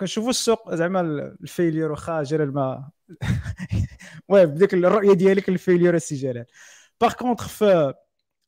كنشوفوا 0.00 0.30
السوق 0.30 0.74
زعما 0.74 1.00
ال 1.40 1.46
failure 1.46 1.90
واخا 1.90 2.22
جلال 2.22 2.54
ما 2.54 2.90
المهم 4.30 4.46
بديك 4.46 4.74
الرؤية 4.74 5.12
ديالك 5.12 5.48
لل 5.48 5.58
failure 5.58 5.94
السي 5.94 6.14
جلال 6.14 6.46
par 7.00 7.12
contre 7.12 7.48
في 7.48 7.94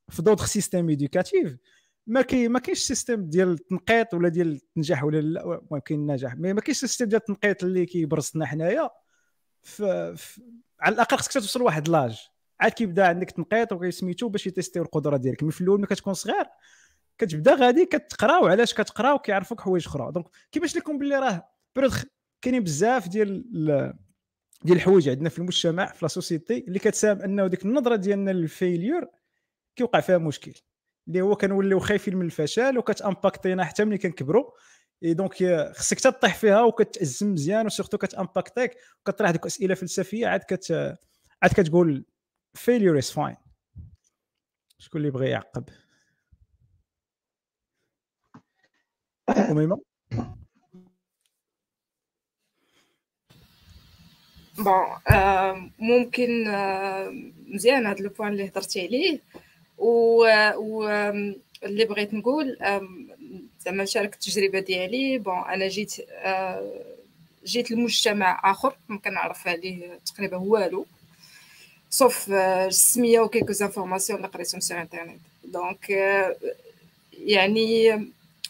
في 0.08 0.22
d'autres 0.22 0.46
systèmes 0.46 0.88
éducatifs 0.88 1.57
ما 2.06 2.22
كاين 2.22 2.50
ما 2.52 2.58
كاينش 2.58 2.78
système 2.78 3.28
ديال 3.28 3.48
التنقيط 3.48 4.14
ولا 4.14 4.28
ديال 4.28 4.60
النجاح 4.76 5.04
ولا 5.04 5.18
المهم 5.18 5.78
كاين 5.78 6.00
النجاح 6.00 6.36
mais 6.36 6.52
ما 6.52 6.60
كاينش 6.60 6.78
système 6.78 7.09
ديال 7.08 7.20
التنقيط 7.20 7.64
اللي 7.64 7.86
كيبرزنا 7.86 8.46
حنايا. 8.46 8.90
على 10.80 10.94
الأقل 10.94 11.16
خصك 11.16 11.32
توصل 11.32 11.60
لواحد 11.60 11.88
l'âge. 11.88 12.28
عاد 12.60 12.72
كيبدا 12.72 13.06
عندك 13.06 13.30
تنقيط 13.30 13.72
وكيسميتو 13.72 14.28
باش 14.28 14.46
يتيستيو 14.46 14.82
القدرة 14.82 15.16
ديالك. 15.16 15.42
mais 15.42 15.52
في 15.52 15.60
الأول 15.60 15.78
ملي 15.78 15.86
كتكون 15.86 16.14
صغير 16.14 16.44
كتبدا 17.18 17.54
غادي 17.54 17.86
كتقرا 17.86 18.38
وعلاش 18.38 18.74
كتقرا 18.74 19.12
وكيعرفوك 19.12 19.60
حوايج 19.60 19.86
أخرى. 19.86 20.12
donc 20.12 20.26
كيفاش 20.52 20.76
لكم 20.76 20.98
باللي 20.98 21.18
راه 21.18 21.48
كاينين 22.42 22.62
بزاف 22.62 23.08
ديال 23.08 23.44
ديال 24.62 24.76
الحوايج 24.76 25.08
عندنا 25.08 25.28
في 25.28 25.38
المجتمع 25.38 25.86
في 25.86 25.98
la 26.02 26.09
société 26.09 26.64
اللي 26.68 26.78
كتساهم 26.78 27.20
أنه 27.20 27.46
ديك 27.46 27.64
النظرة 27.64 27.96
ديالنا 27.96 28.30
لل 28.30 28.47
failure 28.47 29.07
كيوقع 29.76 30.00
فيها 30.00 30.18
مشكل. 30.18 30.52
اللي 31.08 31.20
هو 31.20 31.36
كنوليو 31.36 31.78
خايفين 31.78 32.16
من 32.16 32.26
الفشل 32.26 32.78
وكتامباكتينا 32.78 33.64
حتى 33.64 33.84
ملي 33.84 33.98
كنكبروا 33.98 34.50
et 35.05 35.14
donc 35.14 35.34
خصك 35.76 36.00
تطيح 36.00 36.34
فيها 36.34 36.62
وكتعزم 36.62 37.32
مزيان 37.32 37.66
و 37.66 37.70
surtout 37.70 37.98
كتأمباكتيك 37.98 38.76
وكطرح 39.00 39.30
ديك 39.30 39.46
اسئله 39.46 39.74
فلسفية 39.74 40.26
عاد 40.26 40.40
كت 40.40 40.96
عاد 41.42 41.52
كتقول 41.52 42.05
failure 42.59 43.02
is 43.05 43.14
fine. 43.14 43.36
شكون 44.78 45.00
اللي 45.00 45.11
بغى 45.11 45.28
يعقب؟ 45.28 45.64
أميمة؟ 49.28 49.80
bon 54.59 55.72
ممكن 55.78 56.44
مزيان 57.55 57.86
هذا 57.86 58.00
le 58.00 58.11
point 58.11 58.32
اللي 58.32 58.48
هضرتي 58.48 58.86
عليه. 58.86 59.20
و 59.78 60.24
اللي 61.64 61.84
بغيت 61.84 62.14
نقول 62.14 62.57
زعما 63.64 63.82
نشارك 63.82 64.14
التجربة 64.14 64.58
ديالي. 64.60 65.18
bon 65.18 65.38
أنا 65.38 65.68
جيت 65.68 65.94
جيت 67.44 67.70
لمجتمع 67.70 68.50
آخر 68.50 68.76
ما 68.88 68.98
كنعرف 68.98 69.48
عليه 69.48 69.98
تقريبا 70.06 70.36
والو 70.36 70.86
sauf 71.90 72.30
السميه 72.32 73.20
و 73.20 73.24
quelques 73.24 73.52
informations 73.52 74.18
اللي 74.18 74.28
قريتهم 74.28 74.60
sur 74.61 74.80
internet 74.80 75.18
donc 75.44 75.90
يعني 77.12 78.00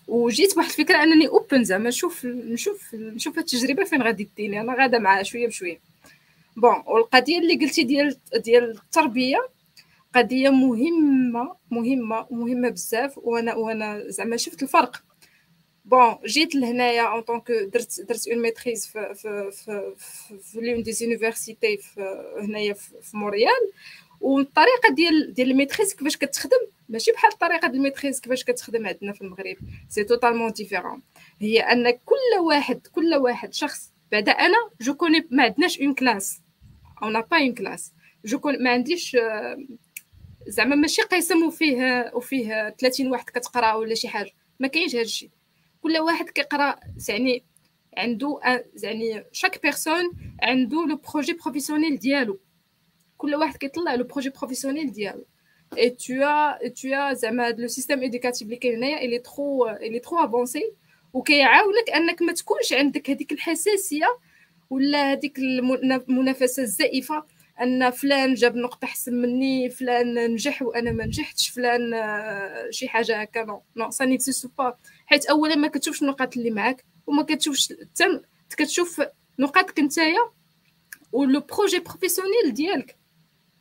وجيت 0.08 0.54
بواحد 0.54 0.68
الفكرة 0.70 1.02
أنني 1.02 1.28
ou 1.28 1.40
bien 1.40 1.64
زعما 1.64 1.88
نشوف 1.88 2.24
نشوف 2.24 2.94
نشوف 2.94 3.38
التجربة 3.38 3.84
فين 3.84 4.02
غادي 4.02 4.24
تديني. 4.24 4.60
أنا 4.60 4.74
غادا 4.74 4.98
معاها 4.98 5.22
شوية 5.22 5.46
بشوية. 5.46 5.78
bon 6.56 6.82
والقضية 6.86 7.38
اللي 7.38 7.54
قلتي 7.54 7.84
ديال 7.84 8.16
ديال 8.36 8.70
التربية 8.70 9.48
قضية 10.14 10.50
مهمة 10.50 11.56
مهمة 11.70 12.26
مهمة 12.30 12.68
بزاف 12.68 13.18
وأنا 13.18 13.54
وأنا 13.54 14.02
زعما 14.08 14.36
شفت 14.36 14.62
الفرق. 14.62 15.04
bon 15.84 16.16
جيت 16.26 16.54
لهنايا 16.54 17.02
en 17.02 17.20
tant 17.20 17.39
que 17.39 17.52
درت 17.52 18.00
درت 18.00 18.28
une 18.28 18.42
maîtrise 18.42 18.86
في 18.86 19.14
في 19.14 19.50
في 19.50 19.94
في 20.42 20.60
l'une 20.60 20.82
des 20.82 20.92
universités 20.92 21.78
هنايا 22.40 22.72
في 22.74 23.16
موريال 23.16 23.70
والطريقة 24.20 24.94
ديال 24.94 25.34
ديال 25.34 25.50
ال 25.50 25.55
maîtrise 25.55 25.94
كيفاش 25.94 26.16
كتخدم 26.16 26.58
ماشي 26.88 27.12
بحال 27.12 27.32
الطريقة 27.32 27.68
ديال 27.68 27.76
ال 27.76 27.81
maîtrise 27.81 28.20
كيفاش 28.20 28.44
كتخدم 28.44 28.86
عندنا 28.86 29.12
في 29.12 29.20
المغرب. 29.22 29.56
c'est 29.88 30.04
totalement 30.04 30.50
différent 30.52 31.02
هي 31.40 31.60
أن 31.60 31.90
كل 31.90 32.40
واحد 32.46 32.86
كل 32.86 33.14
واحد 33.14 33.54
شخص 33.54 33.92
بعدا 34.12 34.32
أنا 34.32 34.56
جو 34.80 34.94
كوني 34.94 35.26
ما 35.30 35.42
عندناش 35.42 35.80
une 35.80 35.94
classe 35.94 36.40
on 37.02 37.08
n'a 37.08 37.20
pas 37.20 37.38
une 37.38 37.54
classe 37.54 37.92
جو 38.24 38.38
كون 38.38 38.62
ما 38.62 38.70
عنديش 38.70 39.16
زعما 40.46 40.76
ماشي 40.76 41.02
قسم 41.02 41.42
وفيه 41.46 42.10
وفيه 42.14 42.74
30 42.78 43.06
واحد 43.10 43.24
كتقرا 43.24 43.74
ولا 43.74 43.94
شي 43.94 44.08
حاجة 44.08 44.30
ما 44.60 44.68
كاينش 44.68 44.96
هادشي 44.96 45.30
كل 45.82 45.98
واحد 45.98 46.30
كيقرا 46.30 46.76
يعني 47.08 47.44
عنده 47.96 48.40
يعني 48.82 49.24
chaque 49.32 49.62
personne 49.62 50.04
عنده 50.42 50.86
le 50.86 50.96
projet 50.96 51.32
professionnel 51.32 51.96
ديالو. 51.98 52.40
كل 53.18 53.34
واحد 53.34 53.56
كيطلع 53.56 53.94
le 53.94 54.04
projet 54.04 54.30
professionnel 54.30 54.92
ديالو. 54.92 55.24
et 55.78 55.90
tout 55.90 56.14
et 56.22 56.68
tout 56.68 57.12
زعما 57.12 57.50
le 57.50 57.68
système 57.68 58.00
éducatif 58.00 58.42
اللي 58.42 58.56
كاين 58.56 58.76
هنايا 58.76 59.04
il 59.04 59.18
est 59.18 59.40
trop 59.40 59.68
il 59.68 59.98
est 59.98 60.07
trop 60.07 60.18
avancé 60.24 60.72
وكيعاونك 61.12 61.90
أنك 61.94 62.22
ما 62.22 62.32
تكونش 62.32 62.72
عندك 62.72 63.10
هذيك 63.10 63.32
الحساسية 63.32 64.18
ولا 64.70 65.12
هذيك 65.12 65.38
المنافسة 65.38 66.62
الزائفة 66.62 67.24
أن 67.60 67.90
فلان 67.90 68.34
جاب 68.34 68.56
نقطة 68.56 68.84
احسن 68.84 69.14
مني 69.14 69.70
فلان 69.70 70.32
نجح 70.32 70.62
وأنا 70.62 70.92
ما 70.92 71.06
نجحتش 71.06 71.48
فلان 71.48 71.94
آه، 71.94 72.70
شي 72.70 72.88
حاجة 72.88 73.20
هكا 73.20 73.44
non 73.44 73.62
non 73.76 73.90
ça 73.90 74.04
n'existe 74.04 74.50
pas 74.58 74.76
حيت 75.06 75.26
أولا 75.26 75.54
ما 75.54 75.68
كتشوفش 75.68 76.02
النقاط 76.02 76.36
اللي 76.36 76.50
معاك 76.50 76.84
وما 77.06 77.22
كتشوفش 77.22 77.72
حتى 77.72 78.20
كتشوف 78.56 79.02
نقاطك 79.38 79.78
نتايا 79.80 80.30
و 81.12 81.22
le 81.22 81.40
projet 81.40 81.78
professionnel 81.78 82.54
ديالك 82.54 82.96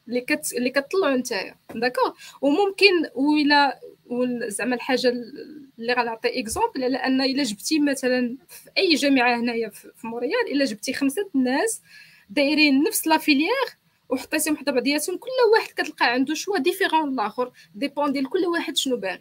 اللي 0.07 0.21
كت 0.21 0.53
اللي 0.53 0.69
كتطلعو 0.69 1.15
نتايا. 1.15 1.55
d'accord 1.75 2.13
وممكن 2.41 3.09
ولا 3.15 3.79
زعما 4.47 4.75
الحاجة 4.75 5.09
اللي 5.77 5.93
غنعطي 5.93 6.39
exemple 6.39 6.83
على 6.83 6.97
أن 6.97 7.21
إلا 7.21 7.43
جبتي 7.43 7.79
مثلا 7.79 8.37
في 8.49 8.69
أي 8.77 8.95
جامعة 8.95 9.39
هنايا 9.39 9.69
في 9.69 10.07
موريال 10.07 10.51
إلا 10.51 10.65
جبتي 10.65 10.93
خمسة 10.93 11.29
الناس 11.35 11.81
دايرين 12.29 12.83
نفس 12.83 13.07
la 13.07 13.17
filière 14.09 14.23
وحطيتيهم 14.23 14.57
حدا 14.57 14.71
بعضياتهم 14.71 15.17
كل 15.17 15.29
واحد 15.53 15.69
كتلقى 15.71 16.13
عنده 16.13 16.33
choix 16.33 16.57
différent 16.57 17.15
dépend 17.75 18.11
ديال 18.11 18.29
كل 18.29 18.45
واحد 18.45 18.77
شنو 18.77 18.97
بان. 18.97 19.19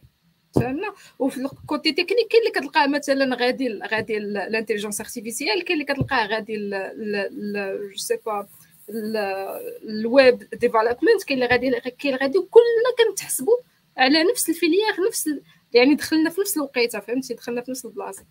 فهمنا؟ 0.55 0.95
وفي 1.19 1.39
ال 1.41 1.51
côté 1.51 1.93
technique 1.93 2.29
كاين 2.29 2.43
اللي 2.43 2.51
كتلقاه 2.51 2.87
مثلا 2.87 3.37
غادي 3.37 3.79
غادي 3.93 4.17
ال 4.17 4.23
intelligence 4.23 5.01
artificielle 5.01 5.65
كاين 5.65 5.81
اللي 5.81 5.95
كتلقاه 5.95 6.27
غادي 6.27 6.71
je 7.91 7.97
sais 7.97 8.19
pas 8.27 8.49
ال 9.85 10.01
web 10.01 10.49
development 10.53 11.25
كاين 11.27 11.43
اللي 11.43 11.47
غادي 11.47 11.71
كاين 11.71 12.15
اللي 12.15 12.27
غادي 12.27 12.39
وكلنا 12.39 13.09
كنتحسبوا 13.09 13.57
على 13.97 14.25
نفس 14.25 14.49
ال 14.49 14.56
filière 14.56 15.07
نفس 15.09 15.31
يعني 15.73 15.95
دخلنا 15.95 16.31
في 16.31 16.41
نفس 16.41 16.57
الوقيتة 16.57 17.01
فهمتي؟ 17.01 17.35
دخلنا 17.35 17.61
في 17.61 17.71
نفس 17.71 17.85
البلاصة. 17.85 18.25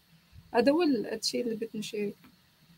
هذا 0.53 0.71
هو 0.71 0.83
الشيء 0.83 1.43
اللي 1.43 1.55
بغيت 1.55 1.75
نشير. 1.75 2.13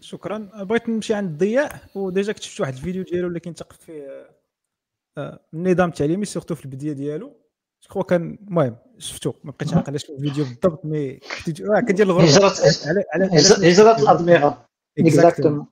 شكرا. 0.03 0.37
بغيت 0.63 0.89
نمشي 0.89 1.13
عند 1.13 1.29
الضياء 1.31 1.79
و 1.95 2.03
déjà 2.03 2.33
كنت 2.33 2.43
شفت 2.43 2.61
واحد 2.61 2.73
الفيديو 2.73 3.03
ديالو 3.03 3.27
اللي 3.27 3.39
كينتقد 3.39 3.81
فيه 3.81 4.27
آه، 5.17 5.39
النظام 5.53 5.89
التعليمي 5.89 6.25
surtout 6.25 6.55
في 6.55 6.65
البداية 6.65 6.93
ديالو. 6.93 7.39
جو 7.95 8.03
كان 8.03 8.37
المهم 8.47 8.77
شفتو 8.97 9.33
ما 9.43 9.51
بقيتش 9.51 9.73
عاقل 9.73 9.95
اش 9.95 10.09
الفيديو 10.09 10.45
بالضبط 10.45 10.85
mais 10.85 11.19
كدير 11.87 12.05
الغربه 12.05 12.23
هجرة 13.69 13.99
الأدمغة. 14.01 14.67
exactement 14.99 15.67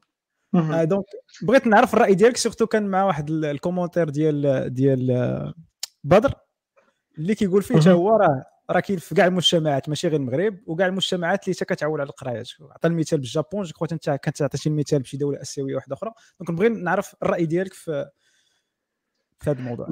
donc 0.84 1.06
بغيت 1.44 1.68
نعرف 1.68 1.94
الرأي 1.94 2.16
ديالك 2.16 2.38
surtout 2.38 2.68
كان 2.68 2.88
مع 2.88 3.04
واحد 3.04 3.30
ال 3.30 3.36
commentaire 3.36 4.10
ديال 4.10 4.74
ديال 4.74 5.12
آه، 5.12 5.54
بدر 6.04 6.34
اللي 7.18 7.36
كيقول 7.36 7.64
فيه 7.64 7.76
حتى 7.76 7.92
هو 7.92 8.10
راه 8.16 8.46
راه 8.72 8.80
كاين 8.80 9.00
في 9.00 9.16
كاع 9.16 9.28
المجتمعات 9.28 9.90
ماشي 9.90 10.08
غير 10.08 10.20
المغرب 10.20 10.58
وكاع 10.66 10.88
المجتمعات 10.88 11.48
اللي 11.48 11.56
كتعول 11.56 12.02
على 12.02 12.10
القرايه 12.10 12.44
عطى 12.62 12.88
المثال 12.88 13.20
بال 13.20 13.32
Japon 13.32 13.64
جو 13.64 13.86
انت 13.92 14.10
كنت 14.10 14.42
عطيتي 14.42 14.70
المثال 14.70 15.00
بشي 15.00 15.18
دولة 15.18 15.42
آسيوية 15.42 15.76
واحدة 15.76 15.96
أخرى. 15.96 16.12
donc 16.40 16.50
نبغي 16.50 16.70
نعرف 16.70 17.16
الرأي 17.24 17.46
ديالك 17.46 17.74
في 17.74 18.10
في 19.40 19.50
هذا 19.50 19.60
الموضوع. 19.60 19.88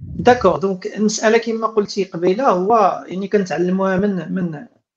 d'accord. 0.00 0.58
donc 0.58 0.86
المسألة 0.86 1.38
كما 1.38 1.66
قلتي 1.66 2.04
قبيلة 2.04 2.48
هو 2.48 3.04
يعني 3.08 3.28
كنتعلموها 3.28 3.96
من 3.96 4.32
من 4.34 4.50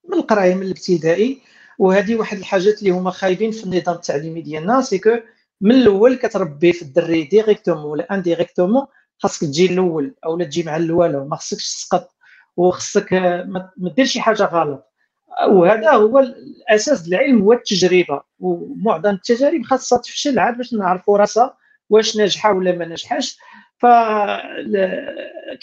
من 0.09 0.13
القراية 0.13 0.55
من 0.55 0.63
الابتدائي. 0.63 1.41
وهذه 1.79 2.15
واحد 2.15 2.37
الحاجات 2.37 2.79
اللي 2.79 2.89
هما 2.89 3.11
خايبين 3.11 3.51
في 3.51 3.63
النظام 3.63 3.95
التعليمي 3.95 4.41
ديالنا 4.41 4.81
c'est 4.81 4.99
que 4.99 5.09
من 5.61 5.71
الأول 5.71 6.15
كتربي 6.15 6.73
في 6.73 6.81
الدري 6.81 7.23
directement 7.23 7.85
ولا 7.85 8.13
indirectement 8.13 8.85
خاصك 9.17 9.41
تجي 9.41 9.65
الأول 9.65 10.15
أو 10.25 10.37
لا 10.37 10.45
تجي 10.45 10.63
مع 10.63 10.75
الأول 10.75 11.27
ما 11.27 11.35
خصكش 11.35 11.75
تسقط 11.75 12.15
وخصك 12.57 13.13
ما 13.13 13.71
دير 13.77 14.05
شي 14.05 14.21
حاجة 14.21 14.43
غلط. 14.43 14.87
وهذا 15.49 15.91
هو 15.91 16.19
الأساس 16.19 17.07
العلم 17.07 17.41
هو 17.41 17.53
التجربة. 17.53 18.21
ومعظم 18.39 19.09
التجارب 19.09 19.63
خاصها 19.63 19.97
تفشل 19.99 20.39
عاد 20.39 20.57
باش 20.57 20.73
نعرفوا 20.73 21.17
راسها 21.17 21.57
واش 21.89 22.17
ناجحة 22.17 22.53
ولا 22.53 22.71
ما 22.71 22.85
ناجحاش. 22.85 23.37
ف 23.77 23.85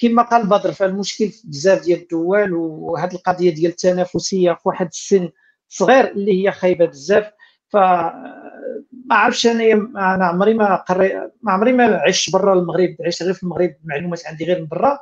كما 0.00 0.22
قال 0.22 0.46
بدر 0.46 0.72
فالمشكل 0.72 1.28
في 1.28 1.48
بزاف 1.48 1.82
ديال 1.82 1.98
الدول 2.02 2.52
وهذه 2.54 3.14
القضية 3.14 3.54
ديال 3.54 3.70
التنافسية 3.70 4.52
في 4.52 4.60
واحد 4.64 4.86
السن 4.86 5.28
صغير 5.68 6.10
اللي 6.10 6.44
هي 6.44 6.52
خايبة 6.52 6.86
بزاف. 6.86 7.30
ف 7.68 7.76
ما 7.76 9.14
عرفتش 9.16 9.46
أنا 9.46 9.72
أنا 10.14 10.24
عمري 10.26 10.54
ما 10.54 10.76
قري 10.76 11.14
ما 11.42 11.52
عمري 11.52 11.72
ما 11.72 12.00
عشت 12.06 12.32
برا 12.32 12.54
المغرب 12.54 12.96
عشت 13.06 13.22
غير 13.22 13.32
في 13.34 13.42
المغرب 13.42 13.74
معلومات 13.84 14.26
عندي 14.26 14.44
غير 14.44 14.60
من 14.60 14.66
برا. 14.66 14.98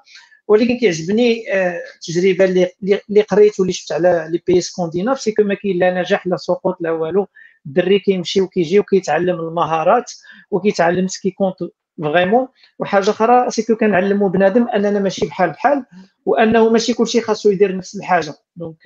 ولكن 0.49 0.79
كيعجبني 0.79 1.53
آه، 1.55 1.81
التجربة 1.95 2.45
اللي 3.09 3.21
قريت 3.23 3.61
واللي 3.61 3.73
شفت 3.73 3.93
على 3.93 4.29
les 4.31 4.43
pays 4.47 4.61
scandinaves 4.61 5.21
c'est 5.21 5.35
ما 5.39 5.55
كاين 5.55 5.79
لا 5.79 6.01
نجاح 6.01 6.27
لا 6.27 6.37
سقوط 6.37 6.77
لا 6.81 6.91
والو. 6.91 7.27
الدري 7.67 7.99
كيمشي 7.99 8.41
وكيجي 8.41 8.79
وكيتعلم 8.81 9.41
المهارات 9.41 10.13
وكيتعلم 10.51 11.07
ce 11.09 11.17
qui 11.17 11.31
compte 11.31 11.57
vraiment. 12.03 12.49
وحاجة 12.79 13.11
أخرى 13.11 13.51
c'est 13.51 13.67
que 13.67 13.77
كنعلموا 13.77 14.29
بنادم 14.29 14.69
أننا 14.69 14.99
ماشي 15.01 15.27
بحال 15.27 15.51
بحال 15.51 15.85
وأنه 16.27 16.69
ماشي 16.71 16.95
كلشي 16.95 17.21
خاصو 17.21 17.51
يدير 17.51 17.77
نفس 17.77 17.97
الحاجة. 17.97 18.35
donc 18.57 18.77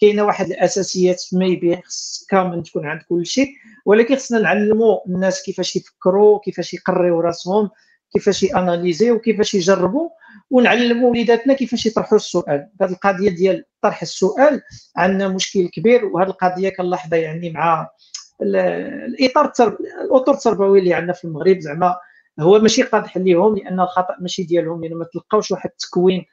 كاينة 0.00 0.22
واحد 0.24 0.46
الأساسيات 0.46 1.22
ميبي 1.32 1.76
خص 1.86 2.26
كامل 2.30 2.62
تكون 2.62 2.86
عند 2.86 3.02
كلشي 3.08 3.46
ولكن 3.86 4.16
خصنا 4.16 4.38
نعلموا 4.38 4.98
الناس 5.06 5.42
كيفاش 5.42 5.76
يفكروا 5.76 6.38
كيفاش 6.44 6.74
يقريو 6.74 7.20
راسهم 7.20 7.70
كيفاش 8.12 8.42
ياناليزيو 8.42 9.14
وكيفاش 9.14 9.54
يجربوا 9.54 10.08
ونعلموا 10.50 11.10
وليداتنا 11.10 11.54
كيفاش 11.54 11.86
يطرحوا 11.86 12.16
السؤال. 12.16 12.68
هذه 12.80 12.90
القضية 12.90 13.30
ديال 13.30 13.64
طرح 13.82 14.02
السؤال 14.02 14.62
عندنا 14.96 15.28
مشكل 15.28 15.68
كبير 15.68 16.04
وهذه 16.04 16.28
القضية 16.28 16.68
كنلاحظها 16.68 17.18
يعني 17.18 17.50
مع 17.50 17.88
الإطار 18.42 19.52
الأطر 20.04 20.32
التربوي 20.32 20.78
اللي 20.78 20.94
عندنا 20.94 21.12
في 21.12 21.24
المغرب. 21.24 21.58
زعما 21.58 21.96
هو 22.40 22.58
ماشي 22.58 22.82
قادح 22.82 23.16
ليهم 23.16 23.56
لأن 23.56 23.80
الخطأ 23.80 24.16
ماشي 24.20 24.42
ديالهم 24.42 24.84
لأن 24.84 24.94
ما 24.94 25.04
تلقاوش 25.04 25.50
واحد 25.50 25.70
التكوين 25.70 26.24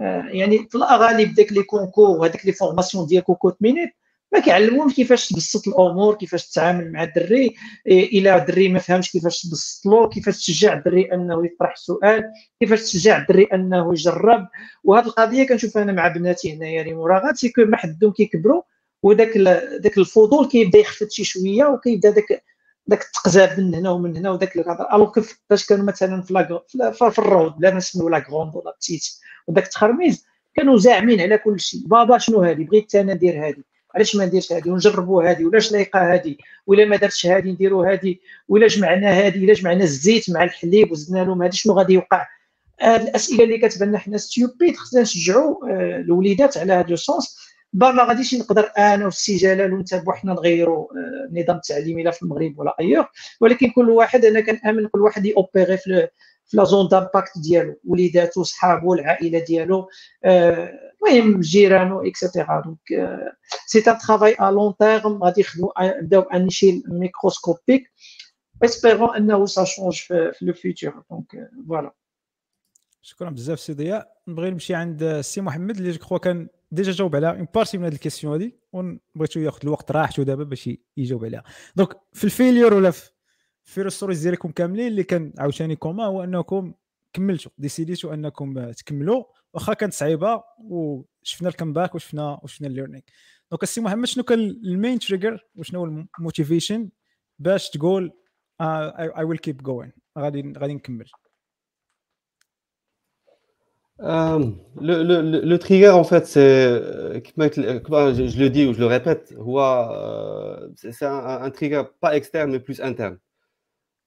آه، 0.00 0.24
يعني 0.28 0.58
في 0.70 0.74
الأغالب 0.74 1.34
داك 1.34 1.52
les 1.52 1.62
concours 1.62 2.08
وهذاك 2.08 2.46
les 2.46 2.52
formations 2.52 3.06
ديال 3.06 3.24
cocotte-minute 3.24 3.90
ما 4.34 4.40
كيعلموهمش 4.40 4.94
كيفاش 4.94 5.28
تبسط 5.28 5.68
الأمور 5.68 6.14
كيفاش 6.14 6.46
تتعامل 6.46 6.92
مع 6.92 7.02
الدري 7.02 7.54
إلى 7.86 8.36
الدري 8.36 8.68
ما 8.68 8.78
فهمش 8.78 9.10
كيفاش 9.10 9.42
تبسط 9.42 9.86
له 9.86 10.08
كيفاش 10.08 10.36
تشجع 10.36 10.72
الدري 10.78 11.12
أنه 11.12 11.46
يطرح 11.46 11.72
السؤال 11.72 12.24
كيفاش 12.60 12.82
تشجع 12.82 13.18
الدري 13.18 13.44
أنه 13.44 13.92
يجرب. 13.92 14.48
وهذه 14.84 15.06
القضية 15.06 15.46
كنشوفها 15.46 15.82
أنا 15.82 15.92
مع 15.92 16.08
بناتي 16.08 16.54
هنايا 16.54 16.72
يعني 16.72 16.94
ma 16.94 17.02
remarque 17.02 17.36
c'est 17.36 17.48
que 17.48 17.64
ما 17.64 17.76
حدهم 17.76 18.12
كيكبروا 18.12 18.62
وداك 19.02 19.38
داك 19.82 19.98
الفضول 19.98 20.48
كيبدا 20.48 20.78
يخفت 20.78 21.10
شي 21.12 21.24
شوية 21.24 21.64
وكيبدا 21.64 22.10
داك 22.10 22.44
داك 22.86 23.02
التقزاب 23.02 23.60
من 23.60 23.74
هنا 23.74 23.90
ومن 23.90 24.16
هنا 24.16 24.30
وداك 24.30 24.56
الهضر 24.56 24.94
alors 24.94 25.10
كيف 25.10 25.40
فاش 25.50 25.66
كانوا 25.66 25.84
مثلا 25.84 26.22
في 26.22 26.62
في 27.10 27.18
الروض 27.18 27.54
لا 27.58 27.74
نسميو 27.74 28.08
la 28.08 28.18
grande 28.18 28.56
ولا 28.56 28.70
petite 28.70 29.04
وداك 29.46 29.64
التخرميز 29.64 30.26
كانوا 30.54 30.78
زاعمين 30.78 31.20
على 31.20 31.38
كل 31.38 31.60
شيء. 31.60 31.80
بابا 31.86 32.18
شنو 32.18 32.42
هذه 32.42 32.64
بغيت 32.64 32.94
أنا 32.94 33.14
ندير 33.14 33.48
هذه 33.48 33.73
علاش 33.94 34.16
ما 34.16 34.26
نديرش 34.26 34.52
هذه 34.52 34.68
ونجربوا 34.68 35.30
هذه 35.30 35.44
ولاش 35.44 35.72
لايقة 35.72 36.14
هذه 36.14 36.36
ولا 36.66 36.84
ما 36.84 36.96
درتش 36.96 37.26
هذه 37.26 37.50
نديروا 37.50 37.92
هذه 37.92 38.16
ولا 38.48 38.66
جمعنا 38.66 39.10
هذه 39.10 39.44
ولا 39.44 39.52
جمعنا 39.52 39.84
الزيت 39.84 40.30
مع 40.30 40.44
الحليب 40.44 40.92
وزدنا 40.92 41.24
لهم 41.24 41.42
هذه 41.42 41.50
شنو 41.50 41.72
غادي 41.74 41.94
يوقع. 41.94 42.26
هذه 42.80 43.02
الأسئلة 43.02 43.44
اللي 43.44 43.58
كتبان 43.58 43.88
لنا 43.88 43.98
حنا 43.98 44.18
stupides 44.18 44.76
خصنا 44.76 45.02
نشجعوا 45.02 45.68
آه، 45.70 45.96
الوليدات 45.96 46.58
على 46.58 46.72
هذا 46.72 46.94
ال 46.94 47.02
sens 47.02 47.36
bah 47.72 47.90
ما 47.92 48.04
غاديش 48.04 48.34
نقدر 48.34 48.70
أنا 48.78 49.04
والسي 49.04 49.36
جلال 49.36 49.72
وانت 49.72 49.94
بوحدنا 49.94 50.32
نغيروا 50.32 50.84
آه، 50.84 51.28
النظام 51.30 51.56
التعليمي 51.56 52.02
لا 52.02 52.10
في 52.10 52.22
المغرب 52.22 52.58
ولا 52.58 52.76
ailleurs 52.80 53.06
ولكن 53.40 53.70
كل 53.70 53.90
واحد 53.90 54.24
أنا 54.24 54.40
كنأمن 54.40 54.88
كل 54.88 55.00
واحد 55.00 55.26
ي 55.26 55.33
opérer 55.33 55.76
في 55.76 56.08
في 56.46 56.56
la 56.56 56.64
zone 56.64 56.88
d'impact 56.88 57.38
ديالو. 57.38 57.80
وليداتو 57.84 58.42
صحابو 58.42 58.94
العائلة 58.94 59.38
ديالو 59.38 59.88
المهم 61.08 61.40
جيرانو 61.40 62.00
et 62.00 62.15
cetera 62.15 62.60
donc 62.60 62.80
c'est 63.66 63.78
un 63.90 63.98
travail 63.98 64.36
à 64.40 64.50
long 64.50 64.74
terme 64.76 65.24
غادي 65.24 65.40
يخدموا 65.40 66.00
نبداو 66.00 66.22
en 66.22 66.50
شيء 66.50 66.82
microscopique 66.88 67.92
espérons 68.64 69.16
انه 69.16 69.46
ça 69.46 69.64
change 69.64 69.94
في 69.96 70.32
le 70.42 70.52
futur 70.52 71.02
donc 71.10 71.50
voilà 71.68 71.94
شكرا 73.02 73.30
بزاف 73.30 73.60
سي 73.60 73.72
ضياء 73.72 74.12
نبغي 74.28 74.50
نمشي 74.50 74.74
عند 74.74 75.02
السي 75.02 75.40
محمد 75.40 75.76
اللي 75.76 75.90
جو 75.90 76.18
كان 76.18 76.48
déjà 76.72 76.92
جاوب 76.92 77.16
على 77.16 77.30
une 77.30 77.46
partie 77.54 77.78
من 77.78 77.84
هذه 77.84 77.92
ال 77.92 77.97
question 77.97 78.34
هذه 78.34 78.52
وبغيتو 78.72 79.40
ياخذ 79.40 79.58
الوقت 79.62 79.90
راحته 79.90 80.22
دابا 80.22 80.44
باش 80.44 80.70
يجاوب 80.96 81.24
عليها. 81.24 81.44
donc 81.76 81.96
في 82.12 82.24
ال 82.24 82.30
failure 82.30 82.74
ولا 82.74 82.90
في 82.90 83.10
في 83.64 83.82
ال 83.82 83.87
stories 83.87 84.22
ديالكم 84.22 84.50
كاملين 84.50 84.86
اللي 84.86 85.02
كان 85.02 85.32
عاوتاني 85.38 85.76
commun 85.76 86.04
هو 86.04 86.24
أنكم 86.24 86.74
كملتوا 87.12 87.52
décidé 87.58 88.00
توا 88.00 88.14
أنكم 88.14 88.70
تكملوا 88.70 89.24
واخا 89.54 89.74
كانت 89.74 89.92
صعيبه 89.92 90.42
وشفنا 90.58 91.48
ال 91.48 91.53
comeback 91.53 91.94
وشفنا 91.94 92.40
وشفنا 92.42 92.68
ال 92.68 92.71
learning. 92.71 93.02
donc 93.50 93.62
السي 93.62 93.80
محمد 93.80 94.06
شنو 94.06 94.24
كان 94.24 94.40
ال 94.40 94.52
main 94.52 94.98
trigger 94.98 95.46
وشنو 95.56 95.80
هو 95.80 96.04
ال 96.18 96.24
motivation 96.24 96.90
باش 97.38 97.70
تقول 97.70 98.12
اي 98.60 99.24
ويل 99.24 99.38
كيب 99.38 99.62
جوين 99.62 99.92
غادي 100.18 100.52
غادي 100.58 100.74
نكمل. 100.74 101.06
Euh, 104.00 104.50
le, 104.80 105.04
le, 105.04 105.20
le, 105.52 105.58
trigger, 105.58 105.90
en 105.90 106.02
fait, 106.02 106.26
c'est, 106.26 106.40
euh, 106.40 107.20
je, 107.24 108.26
je, 108.26 108.38
le 108.40 108.50
dis 108.50 108.66
ou 108.66 108.74
je 108.74 108.80
le 108.80 108.86
répète, 108.86 109.32
euh, 109.38 110.68
c'est 110.74 111.06
un, 111.06 111.42
un, 111.46 111.50
trigger 111.50 111.84
pas 112.00 112.16
externe, 112.16 112.50
mais 112.50 112.58
plus 112.58 112.80
interne. 112.80 113.18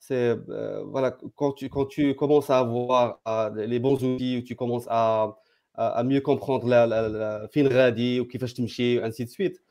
C'est 0.08 0.38
euh, 0.50 0.84
voilà, 0.86 1.18
quand 1.36 1.52
tu, 1.52 1.68
quand 1.68 1.86
tu 1.86 2.16
commences 2.16 2.50
à 2.50 2.60
avoir 2.60 3.20
les 3.56 3.78
bons 3.80 4.02
outils, 4.02 4.38
ou 4.38 4.42
tu 4.42 4.56
commences 4.56 4.88
à, 4.88 5.36
à, 5.74 6.02
mieux 6.06 6.22
comprendre 6.22 6.66
la, 6.66 7.46
fin 7.54 7.68
radi 7.68 8.22
ou 8.22 8.26
qui 8.26 8.40
fait 8.40 9.02
ainsi 9.04 9.26
de 9.26 9.30
suite, 9.30 9.62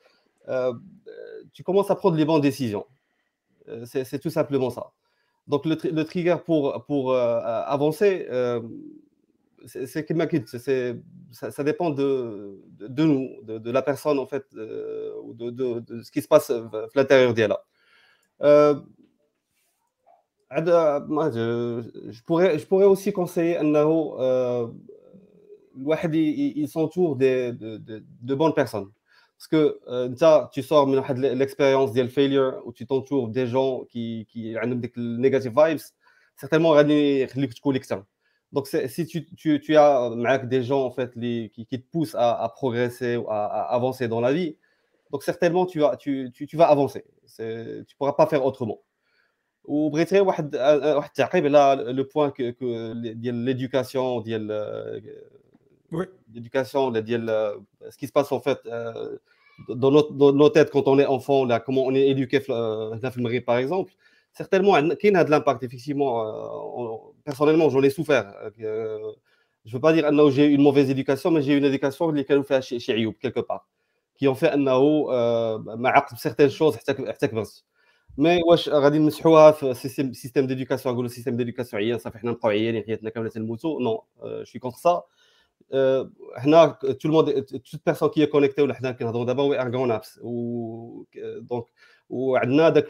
euh, 0.47 0.73
tu 1.53 1.63
commences 1.63 1.89
à 1.89 1.95
prendre 1.95 2.17
les 2.17 2.25
bonnes 2.25 2.41
décisions. 2.41 2.85
C'est 3.85 4.19
tout 4.19 4.29
simplement 4.29 4.69
ça. 4.69 4.91
Donc, 5.47 5.65
le, 5.65 5.75
le 5.91 6.03
trigger 6.03 6.37
pour, 6.45 6.85
pour 6.85 7.15
avancer, 7.15 8.27
c'est 9.65 10.05
qui 10.05 10.13
ça, 11.31 11.49
ça, 11.49 11.63
dépend 11.63 11.89
de, 11.89 12.61
de, 12.79 13.03
nous, 13.03 13.41
de, 13.41 13.71
la 13.71 13.81
personne 13.81 14.19
en 14.19 14.27
fait, 14.27 14.45
euh, 14.55 15.13
de, 15.33 15.49
de, 15.49 16.03
ce 16.03 16.11
qui 16.11 16.21
se 16.21 16.27
passe 16.27 16.51
à 16.51 16.61
l'intérieur 16.93 17.33
d'elle. 17.33 17.55
Euh, 20.53 20.99
je, 21.33 22.11
je, 22.11 22.23
pourrais, 22.23 22.57
je 22.57 22.65
pourrais 22.65 22.85
aussi 22.85 23.11
conseiller 23.11 23.57
euh, 23.59 24.67
il 25.75 26.67
s'entoure 26.69 27.15
de, 27.17 27.51
de, 27.51 28.03
de, 28.21 28.35
bonnes 28.35 28.53
personnes. 28.53 28.89
Parce 29.37 29.47
que 29.49 29.79
euh, 29.87 30.47
tu 30.51 30.63
sors 30.63 30.87
de 30.87 31.33
l'expérience 31.35 31.93
de 31.93 32.07
failure 32.07 32.61
où 32.65 32.73
tu 32.73 32.87
t'entoures 32.87 33.27
des 33.27 33.45
gens 33.47 33.83
qui, 33.89 34.25
qui 34.29 34.55
ont 34.61 34.67
des 34.67 34.91
negative 34.95 35.53
vibes, 35.55 35.79
certainement, 36.35 36.75
donc, 38.53 38.67
si 38.67 39.05
tu, 39.05 39.25
tu, 39.25 39.59
tu, 39.59 39.75
as 39.75 40.37
des 40.45 40.63
gens 40.63 40.85
en 40.85 40.91
fait, 40.91 41.11
les, 41.17 41.51
qui, 41.53 41.65
qui, 41.65 41.81
te 41.81 41.91
poussent 41.91 42.15
à, 42.17 42.49
progresser, 42.55 43.21
à, 43.27 43.45
à, 43.45 43.75
avancer 43.75 44.07
dans 44.07 44.21
la 44.21 44.31
vie, 44.31 44.57
donc 45.11 45.23
certainement 45.23 45.65
tu 45.65 45.79
vas, 45.79 45.97
tu, 45.97 46.31
tu 46.33 46.55
vas 46.55 46.67
avancer. 46.69 47.03
Tu 47.35 47.43
ne 47.43 47.83
pourras 47.97 48.13
pas 48.13 48.25
faire 48.27 48.45
autrement. 48.45 48.79
وبغيت 49.66 50.12
غير 50.12 50.22
واحد 50.22 50.56
واحد 50.56 51.08
التعقيب 51.08 51.56
على 51.56 51.92
لو 51.92 52.04
بوان 52.14 52.32
ديال 53.20 53.34
ليدوكاسيون 53.34 54.22
ديال 54.22 54.92
l'éducation 56.34 56.98
ديال 56.98 57.60
ce 57.90 57.96
qui 57.96 58.06
se 58.06 58.12
passe 58.12 58.32
en 58.32 58.40
fait 58.40 58.58
dans 59.68 59.90
nos, 59.90 60.10
dans 60.10 60.32
nos 60.32 60.48
têtes 60.48 60.70
quand 60.70 60.88
on 60.88 60.98
est 60.98 61.06
enfant 61.06 61.44
là 61.44 61.60
comment 61.60 61.84
on 61.84 61.94
est 61.94 62.08
éduqué 62.08 62.50
هنا 62.50 63.10
في 63.10 63.18
المغرب 63.18 63.44
par 63.44 63.56
exemple 63.58 63.92
certainement 64.32 64.96
qui 64.96 65.08
a 65.08 65.24
de 65.24 65.30
l'impact 65.30 65.62
effectivement 65.62 67.12
personnellement, 67.24 67.70
j'en 67.70 67.82
ai 67.82 67.90
souffert. 67.90 68.32
Euh, 68.60 68.98
je 69.64 69.70
ne 69.70 69.72
veux 69.74 69.80
pas 69.80 69.92
dire 69.92 70.08
que 70.08 70.30
j'ai 70.30 70.46
eu 70.46 70.54
une 70.54 70.62
mauvaise 70.62 70.90
éducation, 70.90 71.30
mais 71.30 71.42
j'ai 71.42 71.54
eu 71.54 71.58
une 71.58 71.64
éducation 71.64 72.12
qui 72.12 72.32
a 72.32 72.42
fait 72.42 72.62
chez, 72.62 72.78
chez 72.78 72.92
Ayoub, 72.94 73.14
quelque 73.20 73.40
part, 73.40 73.68
qui 74.16 74.28
ont 74.28 74.34
fait 74.34 74.52
euh, 74.54 75.58
certaines 76.16 76.50
choses. 76.50 76.78
Mais 78.19 78.43
واش 78.47 78.69
غادي 78.69 78.99
نمسحوها 78.99 79.51
في 79.51 79.73
système 80.13 80.47
d'éducation 80.47 80.87
نقولوا 80.87 81.09
système 81.09 81.37
d'éducation 81.37 81.73
عيان 81.73 81.97
صافي 81.97 82.17
حنا 82.17 82.31
نبقاو 82.31 82.51
عيانين 82.51 82.83
حياتنا 82.83 83.09
كاملة 83.09 83.29
تنموتوا 83.29 83.81
نو 83.81 84.03
suis 84.43 84.59
contre 84.59 84.77
ça 84.77 85.03
حنا 86.37 86.77
monde 87.05 87.45
toute 87.63 87.81
personne 87.83 88.09
qui 88.09 88.21
est 88.21 88.29
connectée 88.29 88.61
ولا 88.61 88.73
حنا 88.73 88.91
كنهضروا 88.91 89.25
دابا 89.25 89.43
we 89.43 89.61
are 89.61 89.75
grown 89.75 89.91
ups 89.91 90.19
و 90.23 91.03
donc 91.39 91.65
وعندنا 92.09 92.69
داك 92.69 92.87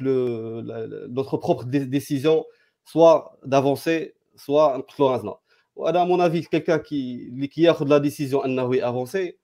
notre 1.10 1.38
propre 1.38 1.66
décision 1.66 2.46
soit 2.86 3.38
d'avancer 3.46 4.14
soit 4.36 4.78
نقتلوا 4.78 5.12
راسنا. 5.12 5.36
وأنا 5.76 6.04
mon 6.04 6.22
avis 6.22 6.42
quelqu'un 6.42 6.80
qui 6.80 7.16
اللي 7.16 7.48
كياخذ 7.48 7.88
la 7.88 7.98
décision 7.98 8.44
أنه 8.44 8.76
ي 8.76 8.84
avancer 8.84 9.38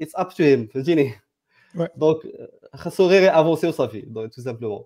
it's 0.00 0.16
up 0.16 0.28
to 0.28 0.44
him 0.44 0.66
فهمتيني؟ 0.66 1.12
donc 1.96 2.16
خاصو 2.74 3.08
غير 3.08 3.40
avancer 3.40 3.66
وصافي 3.68 4.00
donc 4.00 4.34
tout 4.34 4.42
simplement 4.42 4.84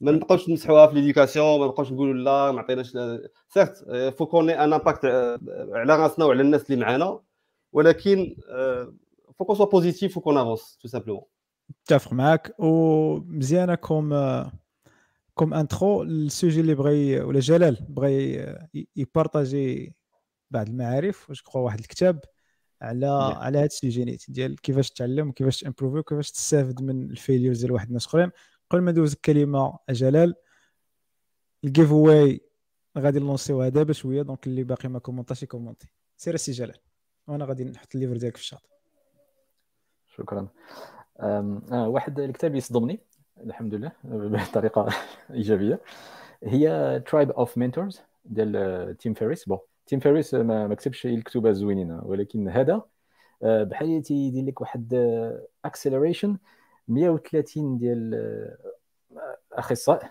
ما 0.00 0.12
نبقاوش 0.12 0.48
نمسحوها 0.48 0.86
في 0.86 0.94
l'éducation 0.94 1.60
ما 1.60 1.66
نبقاوش 1.66 1.92
نقولوا 1.92 2.14
لا 2.14 2.52
ما 2.52 2.60
عطيناش 2.60 2.96
certes 3.48 3.84
faut 4.18 4.26
qu'on 4.26 4.64
ait 4.64 4.69
un 4.69 4.72
impact 4.72 5.04
على 5.72 5.96
راسنا 5.96 6.24
وعلى 6.24 6.42
الناس 6.42 6.70
اللي 6.70 6.84
معانا 6.84 7.20
ولكن 7.72 8.36
faut 9.38 9.44
qu'on 9.44 9.56
soit 9.56 9.66
positif 9.66 10.16
و 10.16 10.20
qu'on 10.20 10.38
avance 10.38 10.78
tout 10.82 10.88
simplement 10.88 11.24
متفق 11.68 12.12
معاك 12.12 12.54
ومزيانه 12.58 13.74
comme 13.74 14.10
comme 15.34 15.54
intro 15.54 16.02
ال 16.02 16.12
sujet 16.12 16.60
اللي 16.60 16.74
بغى 16.74 17.20
ولا 17.20 17.40
جلال 17.40 17.86
بغى 17.88 18.46
ي 18.96 19.07
partager 19.07 19.94
بعض 20.50 20.68
المعارف 20.68 21.30
واش 21.30 21.42
واحد 21.54 21.78
الكتاب 21.78 22.20
على. 22.82 23.06
على 23.36 23.58
هذا 23.58 23.66
ال 23.66 23.72
sujet 23.72 24.04
نيت 24.04 24.30
ديال 24.30 24.60
كيفاش 24.60 24.90
تتعلم 24.90 25.28
وكيفاش 25.28 25.60
ت 25.60 25.64
improve 25.64 25.94
ي 25.94 25.98
وكيفاش 25.98 26.30
تستافد 26.30 26.82
من 26.82 27.10
ال 27.10 27.16
failures 27.16 27.60
ديال 27.60 27.72
واحد 27.72 27.86
الناس 27.86 28.06
اخرين. 28.06 28.30
قبل 28.70 28.82
ما 28.82 28.90
ندوز 28.90 29.12
الكلمة 29.12 29.78
جلال 29.90 30.34
ال 31.64 31.92
giveaway 31.92 32.40
غادي 32.98 33.18
ن 33.18 33.24
lancer 33.24 33.57
وها 33.57 33.68
دابا 33.68 33.92
شوية 33.92 34.22
donc 34.22 34.46
اللي 34.46 34.64
باقي 34.64 34.88
ما 34.88 34.98
commenté 34.98 35.33
اش 35.33 35.42
ي 35.42 35.47
commenter 35.47 35.92
سير 36.16 36.34
السي 36.34 36.52
جلال. 36.52 36.78
وأنا 37.28 37.44
غادي 37.44 37.64
نحط 37.64 37.94
ال 37.94 37.98
livre 37.98 38.16
ديالك 38.16 38.36
في 38.36 38.42
الشاط 38.42 38.62
شكرا. 40.16 40.48
آه 41.20 41.88
واحد 41.88 42.20
الكتاب 42.20 42.54
يصدمني 42.54 43.00
الحمد 43.40 43.74
لله 43.74 43.92
بطريقة 44.04 44.88
إيجابية. 45.30 45.80
هي 46.44 47.02
Tribe 47.06 47.30
of 47.30 47.58
Mentors 47.58 48.00
ديال 48.24 48.96
Tim 48.96 49.14
Ferriss 49.14 49.44
bon 49.48 49.58
Tim 49.86 50.00
Ferriss 50.00 50.34
ما, 50.34 50.74
كتبش 50.74 51.06
الكتب 51.06 51.52
زوينين 51.52 52.00
ولكن 52.02 52.48
هذا 52.48 52.82
آه، 53.42 53.62
بحال 53.64 54.02
تيدير 54.02 54.44
لك 54.44 54.60
واحد 54.60 54.94
acceleration 55.64 56.30
آه، 56.30 56.38
130 56.88 57.78
ديال 57.78 58.14
آه، 59.16 59.38
أخصائي 59.52 60.08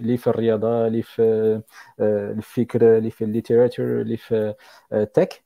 اللي 0.00 0.16
في 0.16 0.26
الرياضة 0.26 0.86
اللي 0.86 1.02
في 1.02 1.62
الفكر 2.00 2.98
اللي 2.98 3.10
في 3.10 3.24
ال 3.24 3.30
littérature 3.30 4.00
اللي 4.00 4.16
في 4.16 4.54
ال 4.92 5.02
tech 5.02 5.44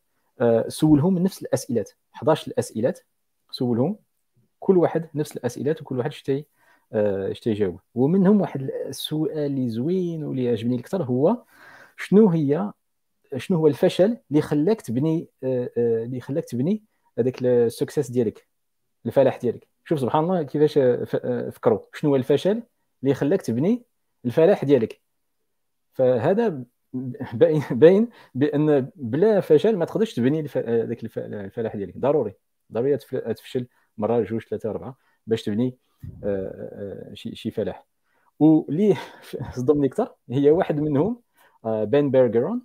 سولهم 0.68 1.18
نفس 1.18 1.42
الأسئلات 1.42 1.90
11 2.14 2.48
الأسئلات 2.48 3.00
سولهم 3.50 3.98
كل 4.60 4.76
واحد 4.78 5.08
نفس 5.14 5.36
الأسئلات 5.36 5.82
وكل 5.82 5.98
واحد 5.98 6.12
شتي 6.12 6.46
شتي 7.32 7.50
يجاوب. 7.50 7.80
ومنهم 7.94 8.40
واحد 8.40 8.62
السؤال 8.62 9.38
اللي 9.38 9.68
زوين 9.70 10.24
واللي 10.24 10.48
عجبني 10.48 10.80
أكثر 10.80 11.02
هو 11.02 11.44
شنو 11.96 12.28
هي 12.28 12.72
شنو 13.36 13.58
هو 13.58 13.66
الفشل 13.66 14.18
اللي 14.30 14.42
خلاك 14.42 14.80
تبني 14.80 15.28
اللي 15.42 16.20
خلاك 16.20 16.44
تبني 16.44 16.82
هذاك 17.18 17.42
ال 17.42 17.51
success 17.51 18.10
ديالك 18.10 18.46
الفلاح 19.06 19.36
ديالك. 19.36 19.68
شوف 19.84 20.00
سبحان 20.00 20.24
الله 20.24 20.42
كيفاش 20.42 20.78
فكروا. 21.54 21.80
شنو 21.94 22.10
هو 22.10 22.16
الفشل 22.16 22.62
اللي 23.02 23.14
خلاك 23.14 23.42
تبني 23.42 23.84
الفلاح 24.24 24.64
ديالك؟ 24.64 25.00
فهذا 25.94 26.64
باين 27.32 27.62
باين 27.70 28.08
بأن 28.34 28.90
بلا 28.96 29.40
فشل 29.40 29.76
ما 29.76 29.84
تقدرش 29.84 30.14
تبني 30.14 30.42
ذاك 30.42 31.04
الفلاح 31.16 31.76
ديالك. 31.76 31.98
ضروري 31.98 32.34
ضروري 32.72 32.96
تفشل 33.34 33.66
مرة 33.98 34.20
جوج 34.20 34.42
ثلاثة 34.42 34.70
أربعة 34.70 34.96
باش 35.26 35.42
تبني 35.42 35.78
آه، 36.24 37.10
آه، 37.10 37.14
شي 37.14 37.34
شي 37.34 37.50
فلاح. 37.50 37.86
واللي 38.38 38.96
صدمني 39.56 39.86
أكثر 39.86 40.14
هي 40.30 40.50
واحد 40.50 40.80
منهم 40.80 41.22
آه، 41.64 41.84
Ben 41.84 42.10
Bergeron 42.10 42.62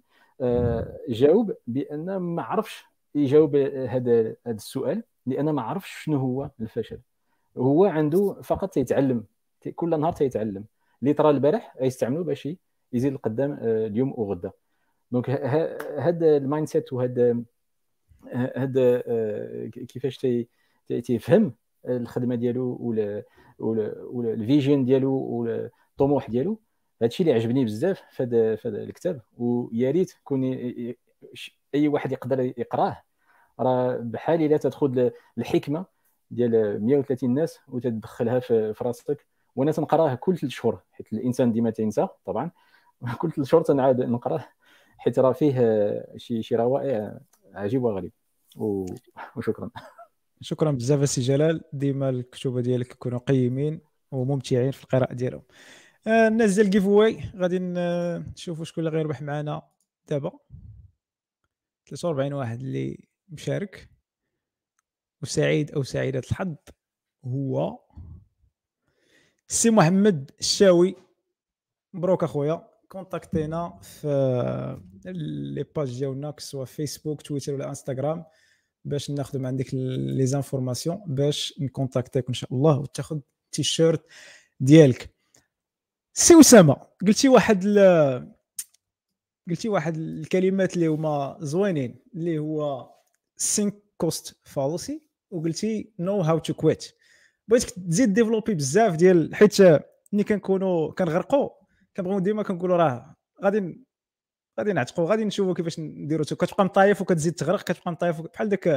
جاوب 1.09 1.53
بأن 1.67 2.17
ما 2.17 2.43
عرفش 2.43 2.85
يجاوب 3.15 3.55
هذا 3.55 4.35
هذا 4.45 4.55
السؤال 4.55 5.03
لأن 5.25 5.49
ما 5.49 5.61
عرفش 5.61 6.03
شنو 6.03 6.17
هو 6.17 6.49
الفشل. 6.61 6.99
هو 7.57 7.85
عنده 7.85 8.41
فقط 8.43 8.73
تيتعلم 8.73 9.23
كل 9.75 9.99
نهار 9.99 10.13
تيتعلم. 10.13 10.65
اللي 11.01 11.13
طرا 11.13 11.31
البارح 11.31 11.75
يستعملوا 11.81 12.23
باش 12.23 12.49
يزيد 12.93 13.13
القدام 13.13 13.57
اليوم 13.61 14.13
وغدا 14.17 14.51
donc 15.11 15.29
هذا 15.99 16.37
ال 16.37 16.67
mindset 16.67 16.93
وهذا 16.93 17.41
هذا 18.33 19.01
كيفاش 19.69 20.27
تيفهم 20.87 21.53
الخدمة 21.85 22.35
ديالو 22.35 22.77
ولا 23.59 24.33
ال 24.33 24.41
vision 24.41 24.85
ديالو 24.85 25.45
الطموح 25.45 26.29
ديالو. 26.29 26.59
هادشي 27.01 27.23
اللي 27.23 27.33
عجبني 27.33 27.65
بزاف 27.65 28.01
في 28.11 28.23
هذا 28.65 28.83
الكتاب 28.83 29.21
ويا 29.37 29.91
ريت 29.91 30.13
كون 30.23 30.43
أي 31.75 31.87
واحد 31.87 32.11
يقدر 32.11 32.39
يقراه. 32.39 33.03
راه 33.59 33.97
بحال 33.97 34.41
إلا 34.41 34.57
تدخل 34.57 35.11
الحكمة 35.37 35.85
ديال 36.31 36.85
130 36.85 37.33
ناس 37.33 37.59
وتدخلها 37.67 38.39
في 38.39 38.75
راسك 38.81 39.25
وأنا 39.55 39.71
تنقراه 39.71 40.15
كل 40.15 40.37
ثلاث 40.37 40.51
شهور 40.51 40.79
حيت 40.91 41.13
الإنسان 41.13 41.51
ديما 41.51 41.69
تينسى 41.69 42.07
طبعا. 42.25 42.51
كل 43.21 43.31
ثلاث 43.31 43.47
شهور 43.47 43.63
تنعاد 43.63 44.01
نقراه 44.01 44.45
حيت 44.97 45.19
راه 45.19 45.31
فيه 45.31 45.55
شي 46.17 46.43
شي 46.43 46.55
روائع 46.55 47.19
عجيب 47.53 47.83
وغريب. 47.83 48.11
وشكرا. 49.35 49.69
شكرا 50.41 50.71
بزاف 50.71 51.09
سي 51.09 51.21
جلال. 51.21 51.61
ديما 51.73 52.09
الكتب 52.09 52.59
ديالك 52.59 52.91
يكونوا 52.91 53.19
قيمين 53.19 53.81
وممتعين 54.11 54.71
في 54.71 54.83
القراءة 54.83 55.13
ديالهم. 55.13 55.41
الناس 56.07 56.53
ديال 56.53 56.65
ال 56.65 56.85
giveaway 56.85 57.31
غادي 57.35 57.59
نشوفوا 57.61 58.65
شكون 58.65 58.87
اللي 58.87 58.97
غيربح 58.97 59.21
معنا 59.21 59.61
دابا. 60.07 60.31
43 61.89 62.33
واحد 62.33 62.59
اللي 62.59 63.07
مشارك. 63.29 63.89
وسعيد 65.21 65.71
أو 65.71 65.83
سعيدة 65.83 66.19
الحظ 66.19 66.55
هو 67.25 67.79
سي 69.47 69.69
محمد 69.69 70.31
الشاوي. 70.39 70.95
مبروك 71.93 72.23
أخويا. 72.23 72.67
contacter 72.87 73.70
نا 73.70 73.79
في 73.81 74.81
les 75.05 75.63
pages 75.75 75.99
ديالنا 75.99 76.33
سواء 76.37 76.65
فيسبوك 76.65 77.21
تويتر 77.21 77.53
ولا 77.53 77.69
انستغرام 77.69 78.25
باش 78.85 79.11
ناخذ 79.11 79.39
من 79.39 79.45
عندك 79.45 79.73
les 79.73 80.25
informations 80.25 81.01
باش 81.07 81.53
ن 81.59 81.66
contacter 81.66 82.21
ك 82.21 82.27
إن 82.27 82.33
شاء 82.33 82.53
الله 82.53 82.79
وتاخذ 82.79 83.19
تيشيرت 83.51 84.05
ديالك. 84.59 85.15
سي 86.13 86.39
أسامة 86.39 86.75
قلتي 87.07 87.29
واحد 87.29 87.63
ل... 87.63 87.79
قلتي 89.49 89.69
واحد 89.69 89.97
الكلمات 89.97 90.73
اللي 90.73 90.87
هما 90.87 91.37
زوينين 91.39 92.03
اللي 92.15 92.39
هو 92.39 92.89
sunk 93.35 93.83
cost 93.97 94.35
fallacy 94.43 95.07
وقلتي 95.29 95.93
know 95.99 96.21
how 96.21 96.39
to 96.39 96.53
quit 96.53 96.85
بغيتك 97.47 97.69
تزيد 97.69 98.13
développer 98.13 98.53
بزاف 98.53 98.95
ديال 98.95 99.35
حيت 99.35 99.61
ملي 100.13 100.23
كنكونوا 100.23 100.91
كنغرقوا 100.91 101.49
كنبغيو 101.97 102.19
ديما 102.19 102.43
كنقولوا 102.43 102.77
راه 102.77 103.15
غادي 103.43 103.85
غادي 104.59 104.73
نعتقوا 104.73 105.09
غادي 105.09 105.25
نشوفوا 105.25 105.53
كيفاش 105.53 105.79
نديروا 105.79 106.25
كتبقى 106.25 106.65
مطايف 106.65 107.01
وكتزيد 107.01 107.33
تغرق 107.33 107.63
كتبقى 107.63 107.91
مطايف 107.91 108.21
بحال 108.21 108.49
داك 108.49 108.67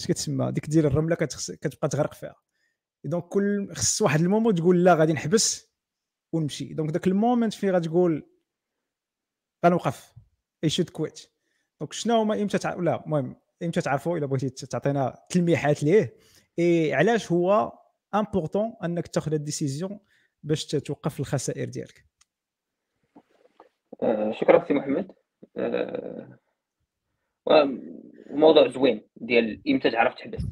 اش 0.00 0.06
كتسمى؟ 0.06 0.52
ديك 0.52 0.66
ديال 0.66 0.86
الرملة 0.86 1.14
كتبقى 1.14 1.88
تغرق 1.88 2.14
فيها. 2.14 2.34
donc 3.04 3.24
كل 3.24 3.74
خص 3.74 4.02
واحد 4.02 4.20
ال 4.20 4.25
moment 4.25 4.54
تقول 4.54 4.84
لا 4.84 4.94
غادي 4.94 5.12
نحبس 5.12 5.75
ونمشي. 6.32 6.74
donc 6.74 6.90
داك 6.90 7.06
ال 7.06 7.13
moment 7.13 7.54
فين 7.54 7.70
غتقول؟ 7.70 8.26
غنوقف. 9.66 10.14
I 10.64 10.70
should 10.70 10.90
quit 10.90 11.26
donc 11.80 11.92
شنو 11.92 12.14
هما؟ 12.20 12.42
إمتى 12.42 12.58
تع... 12.58 12.74
لا 12.74 13.04
المهم 13.04 13.36
إمتى 13.62 13.80
تعرفوا 13.80 14.18
إلا 14.18 14.26
بغيتي 14.26 14.66
تعطينا 14.66 15.18
تلميحات 15.30 15.82
ليه؟ 15.82 16.14
إي 16.58 16.94
علاش 16.94 17.32
هو 17.32 17.72
important 18.14 18.76
أنك 18.84 19.06
تاخذ 19.06 19.32
ال 19.34 19.41
décision 19.41 20.00
باش 20.42 20.66
توقف 20.66 21.20
الخسائر 21.20 21.68
ديالك؟ 21.68 22.06
آه، 24.02 24.32
شكرا 24.32 24.64
سي 24.68 24.74
محمد. 24.74 25.12
آه، 25.56 26.38
موضوع 28.30 28.68
زوين 28.68 29.08
ديال 29.16 29.62
إمتى 29.68 29.90
تعرف 29.90 30.14
تحبس. 30.14 30.42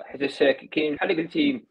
حيت 0.00 0.32
كاين 0.72 0.94
بحال 0.94 1.16
قلتي 1.16 1.66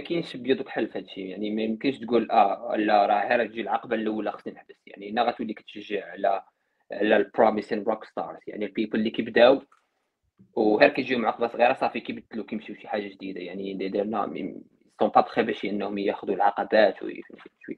كاينش 0.00 0.36
بيض 0.36 0.60
وكحل 0.60 0.88
في 0.88 0.98
هادشي. 0.98 1.28
يعني 1.28 1.50
ما 1.50 1.62
يمكنش 1.62 1.98
تقول 1.98 2.30
آه 2.30 2.76
لا 2.76 3.06
راه 3.06 3.28
غير 3.28 3.46
تجي 3.46 3.60
العقبة 3.60 3.96
الأولى 3.96 4.32
خصني 4.32 4.52
نحبس. 4.52 4.76
يعني 4.86 5.10
أنا 5.10 5.22
غتولي 5.22 5.54
كتشجع 5.54 6.10
على 6.10 6.42
على 6.92 7.16
ال 7.16 7.23
promising 7.23 7.82
rock 7.82 8.04
stars 8.04 8.38
يعني 8.46 8.64
ال 8.64 8.69
people 8.69 8.98
اللي 8.98 9.10
كيبداو 9.10 9.62
وغير 10.54 10.88
كيجيو 10.88 11.26
عقبه 11.26 11.46
صغيرة 11.48 11.72
صافي 11.72 12.00
كيبدلوا 12.00 12.44
كيمشيو 12.44 12.76
شي 12.76 12.88
حاجة 12.88 13.08
جديدة. 13.08 13.40
يعني 13.40 13.74
derniers 13.74 14.26
sont 15.00 15.08
pas 15.08 15.20
prêts 15.20 15.42
باش 15.42 15.64
إنهم 15.64 15.98
ياخذوا 15.98 16.34
العقبات 16.34 17.02
ويفهموا 17.02 17.76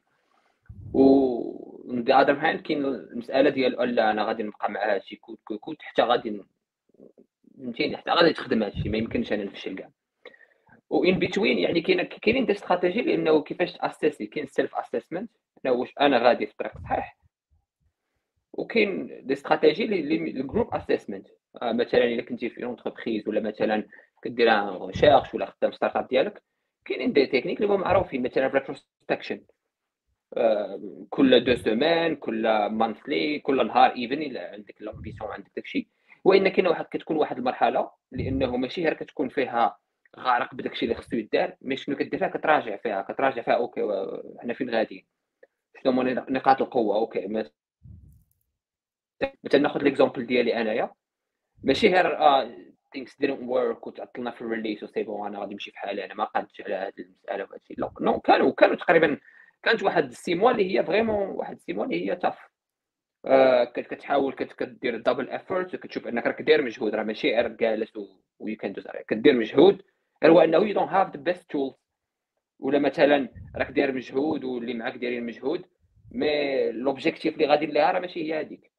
on 0.94 1.92
the 1.92 2.20
other 2.20 2.32
hand 2.32 2.60
كاين 2.60 2.84
المسألة 2.84 3.50
ديال 3.50 3.94
لا 3.94 4.10
أنا 4.10 4.24
غادي 4.24 4.42
نبقى 4.42 4.70
مع 4.70 4.94
هادشي. 4.94 5.16
كود 5.16 5.38
كود 5.60 5.76
حتى 5.80 6.02
غادي 6.02 6.42
فهمتيني؟ 7.58 7.96
حتى 7.96 8.10
غادي 8.10 8.32
تخدم 8.32 8.62
هادشي. 8.62 8.88
ما 8.88 8.98
يمكنش 8.98 9.32
أنا 9.32 9.44
نفشل 9.44 9.74
كاع. 9.76 9.90
و 10.90 11.00
in 11.00 11.18
between 11.18 11.58
يعني 11.58 11.80
كاين 11.80 12.02
كاينين 12.02 12.46
des 12.46 12.52
stratégies 12.52 13.02
لأنه 13.02 13.42
كيفاش 13.42 13.72
ت 13.72 13.79
assess 13.79 14.20
ي 14.20 14.26
كاين 14.26 14.46
self 14.46 14.74
assessment 14.74 15.30
أنا 15.64 15.74
واش 15.74 15.94
أنا 16.00 16.18
غادي 16.18 16.46
في 16.46 16.52
الطريق 16.52 16.76
الصحيح 16.76 17.16
وكاين 18.52 19.20
des 19.26 19.32
stratégies 19.32 19.86
لل 19.86 20.11
group 20.11 20.74
assessment 20.74 21.26
آه 21.62 21.72
مثلا 21.72 22.04
إلا 22.04 22.22
كنتي 22.22 22.50
في 22.50 22.64
entreprise 22.64 23.28
ولا 23.28 23.40
مثلا 23.40 23.86
كدير 24.22 24.48
recherche 24.86 25.34
ولا 25.34 25.46
خدام 25.46 25.72
startup 25.72 26.08
ديالك 26.08 26.42
كاينين 26.84 27.12
des 27.12 27.26
techniques 27.26 27.60
اللي 27.60 27.68
هما 27.74 27.76
معروفين 27.84 28.22
مثلا 28.22 28.46
retrospection 28.46 29.40
كل 31.10 31.44
deux 31.44 31.54
semaines 31.56 32.16
كل 32.16 32.66
monthly 32.66 33.38
كل 33.38 33.66
نهار 33.66 33.90
even 33.96 34.22
إلا 34.22 34.52
عندك 34.52 34.82
l'ambition 34.82 35.30
عندك 35.30 35.50
داكشي. 35.56 35.88
وإن 36.24 36.48
كاين 36.48 36.66
واحد 36.66 36.84
كتكون 36.84 37.16
واحد 37.16 37.38
المرحلة 37.38 37.90
لأنه 38.12 38.56
ماشي 38.56 38.82
غير 38.84 38.94
كتكون 38.94 39.28
فيها 39.28 39.78
غارق 40.18 40.54
بداكشي 40.54 40.84
اللي 40.84 40.94
خصو 40.94 41.16
يدار 41.16 41.56
mais 41.60 41.76
شنو 41.76 41.96
كدير 41.96 42.18
فيها؟ 42.18 42.28
كتراجع 42.28 42.76
فيها 42.76 43.02
كتراجع 43.02 43.42
فيها 43.42 43.54
okay 43.54 43.80
حنا 44.40 44.54
فين 44.54 44.70
غاديين؟ 44.70 45.06
شنو 45.82 45.92
هما 45.92 46.12
نقاط 46.30 46.62
القوة؟ 46.62 46.96
okay 46.96 47.26
مثلا 49.44 49.60
ناخذ 49.60 49.82
l'exemple 49.82 50.26
ديالي 50.26 50.60
أنايا. 50.60 50.90
ماشي 51.62 51.88
غير 51.88 52.18
آه 52.18 52.50
things 52.96 53.10
didn't 53.22 53.42
work 53.42 53.86
وتعطلنا 53.86 54.30
في 54.30 54.40
ال 54.42 54.47
release 54.47 54.82
و 54.82 54.86
c'est 54.86 55.02
bon 55.02 55.26
أنا 55.26 55.38
غادي 55.38 55.52
نمشي 55.52 55.70
في 55.70 55.78
حالي 55.78 56.04
أنا 56.04 56.14
ما 56.14 56.24
قادش 56.24 56.60
على 56.60 56.74
هذه 56.74 56.92
المسألة 56.98 57.44
وهذا 57.44 57.56
الشيء. 57.56 57.80
لا 57.80 57.90
non 58.00 58.20
كانوا 58.20 58.52
كانوا 58.52 58.76
تقريبا 58.76 59.18
كانت 59.62 59.82
واحد 59.82 60.04
ال 60.04 60.10
six 60.10 60.27
mois 60.27 60.50
اللي 60.50 60.78
هي 60.78 60.84
vraiment 60.84 61.28
واحد 61.28 61.54
ال 61.54 61.58
six 61.58 61.69
mois 61.69 61.84
اللي 61.84 62.10
هي 62.10 62.16
tough 62.16 62.38
آه 63.26 63.64
كتحاول 63.64 64.32
كدير 64.32 64.96
double 64.96 65.30
effort 65.30 65.76
كتشوف 65.76 66.06
أنك 66.06 66.26
راك 66.26 66.42
داير 66.42 66.62
مجهود 66.62 66.94
راه 66.94 67.02
ماشي 67.02 67.34
غير 67.34 67.48
جالس 67.48 67.96
و 67.96 68.48
you 68.48 68.56
can 68.56 68.74
كدير 69.08 69.34
مجهود 69.34 69.82
غير 70.22 70.32
هو 70.32 70.40
أنه 70.40 70.58
you 70.58 70.74
don't 70.74 70.88
have 70.88 71.16
the 71.16 71.22
best 71.22 71.50
tools 71.50 71.74
ولا 72.60 72.78
مثلا 72.78 73.28
راك 73.56 73.70
داير 73.70 73.92
مجهود 73.92 74.44
واللي 74.44 74.74
معاك 74.74 74.96
دايرين 74.96 75.26
مجهود 75.26 75.64
mais? 76.10 76.72
لوبجيكتيف 76.72 77.34
اللي 77.34 77.46
غادي 77.46 77.66
ليها 77.66 77.92
راه 77.92 78.00
ماشي 78.00 78.22
هي 78.22 78.40
هذيك. 78.40 78.70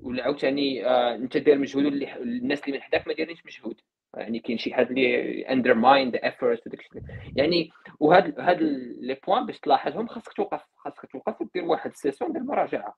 ولا 0.00 0.24
عاوتاني 0.24 0.86
آه 0.86 1.14
أنت 1.14 1.36
داير 1.36 1.58
مجهود 1.58 1.84
واللي 1.84 2.16
الناس 2.16 2.64
اللي 2.64 2.72
من 2.72 2.82
حداك 2.82 3.08
ما 3.08 3.14
دايرينش 3.14 3.46
مجهود. 3.46 3.80
يعني 4.14 4.38
كاين 4.38 4.58
شي 4.58 4.74
حد 4.74 4.90
اللي 4.90 5.42
undermine 5.42 6.10
the 6.10 6.24
effort 6.24 6.66
وداك 6.66 6.80
الشيء. 6.80 7.02
يعني 7.36 7.70
وهاد 8.00 8.40
هاد 8.40 8.62
les 9.00 9.16
points 9.26 9.46
باش 9.46 9.60
تلاحظهم 9.60 10.06
خاصك 10.06 10.32
توقف 10.32 10.64
خاصك 10.76 11.06
توقف 11.12 11.40
ودير 11.40 11.64
واحد 11.64 11.94
session 11.94 12.32
ديال 12.32 12.42
المراجعه 12.42 12.96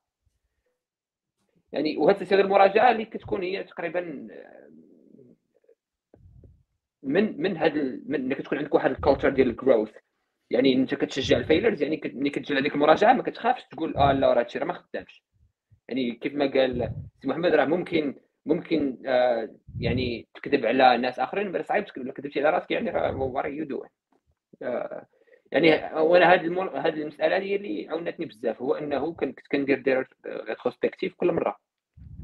يعني 1.73 1.97
وهاد 1.97 2.15
ال 2.15 2.18
session 2.18 2.41
ديال 2.41 2.53
المراجعه 2.53 2.91
اللي 2.91 3.05
كتكون 3.05 3.43
هي 3.43 3.65
تقريبا 3.65 4.29
آه، 4.31 4.71
من 7.05 7.43
من 7.43 7.56
هاد 7.56 8.02
من 8.06 8.14
إنك 8.14 8.43
تكون 8.43 8.59
عندك 8.59 8.74
واحد 8.74 8.90
ال 8.91 8.95
culture 8.95 9.31
ديال 9.31 9.48
ال 9.51 9.56
growth 9.56 9.91
يعني 10.51 10.74
أنت 10.74 10.94
كتشجع 10.94 11.36
ال 11.36 11.42
failures 11.42 11.82
يعني 11.82 12.01
ملي 12.05 12.31
كتجي 12.31 12.59
هذيك 12.59 12.74
المراجعة 12.74 13.12
ما 13.12 13.22
كتخافش 13.22 13.64
تقول 13.64 13.97
آه 13.97 14.12
لا 14.12 14.32
راه 14.32 14.40
هادشي 14.40 14.59
راه 14.59 14.66
ما 14.66 14.72
خدامش. 14.72 15.22
يعني 15.89 16.12
كيف 16.12 16.35
ما 16.35 16.47
قال 16.47 16.93
سي 17.22 17.28
محمد 17.28 17.55
راه 17.55 17.64
ممكن 17.64 18.14
ممكن 18.47 18.98
آه 19.06 19.48
يعني 19.81 20.28
تكذب 20.35 20.66
على 20.66 20.98
ناس 20.98 21.18
آخرين 21.18 21.52
بس 21.52 21.66
صعيب 21.66 21.86
تكذب 21.86 22.10
كذبتي 22.10 22.40
على 22.40 22.51
راسك 22.51 22.70
يعني 22.70 22.90
راه 22.90 23.47
you 23.47 23.65
doing 23.65 23.91
يعني 25.52 26.01
وأنا 26.01 26.35
هذه 26.35 26.40
المر... 26.40 26.78
هذه 26.78 27.02
المسألة 27.02 27.36
هي 27.36 27.56
اللي 27.56 27.89
عاونتني 27.89 28.26
بزاف 28.26 28.62
هو 28.62 28.74
إنه 28.74 29.14
كنت 29.14 29.40
كندير 29.52 29.81
des 29.81 30.09
rétrospectives 30.27 31.15
كل 31.14 31.32
مرة. 31.32 31.56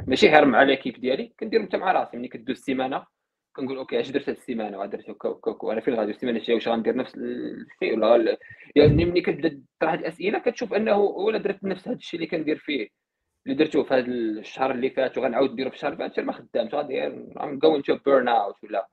ماشي 0.06 0.28
غير 0.28 0.44
مع 0.44 0.62
l'équipe 0.62 1.00
ديالي 1.00 1.32
كندير 1.40 1.62
حتى 1.62 1.76
مع 1.76 1.92
راسي. 1.92 2.16
ملي 2.16 2.28
كدوز 2.28 2.56
السيمانة 2.56 3.06
كنقول 3.52 3.76
okay 3.76 4.00
اش 4.00 4.10
درت 4.10 4.28
هذه 4.28 4.36
السيمانه 4.36 4.78
ودرت 4.78 5.10
هكا 5.10 5.28
وهكا 5.28 5.66
وأنا 5.66 5.80
فين 5.80 5.94
غادي 5.94 6.10
السيمانة 6.10 6.38
الجايه 6.38 6.54
واش 6.54 6.68
غندير 6.68 6.96
نفس 6.96 7.14
الشيء 7.14 7.98
ولا 7.98 8.38
يعني 8.76 9.04
ملي 9.04 9.20
كتبدا 9.20 9.62
تطرح 9.78 9.92
الأسئلة 9.92 10.38
كتشوف 10.38 10.74
أنه 10.74 10.96
ولا 10.98 11.38
درت 11.38 11.64
نفس 11.64 11.88
هذا 11.88 11.96
الشيء 11.96 12.20
اللي 12.20 12.30
كندير 12.30 12.58
فيه. 12.58 12.88
اللي 13.46 13.56
درتو 13.56 13.84
في 13.84 13.94
هذا 13.94 14.06
الشهر 14.06 14.70
اللي 14.70 14.90
فات 14.90 15.18
وغنعاود 15.18 15.52
نديرو 15.52 15.70
في 15.70 15.76
الشهر 15.76 15.92
اللي 15.92 16.08
فات 16.08 16.20
ما 16.20 16.32
خدامش 16.32 16.74
غادي 16.74 17.08
I'm 17.36 17.58
going 17.58 17.82
to 17.82 17.94
burn 17.94 18.28
out 18.28 18.64
ولا 18.64 18.88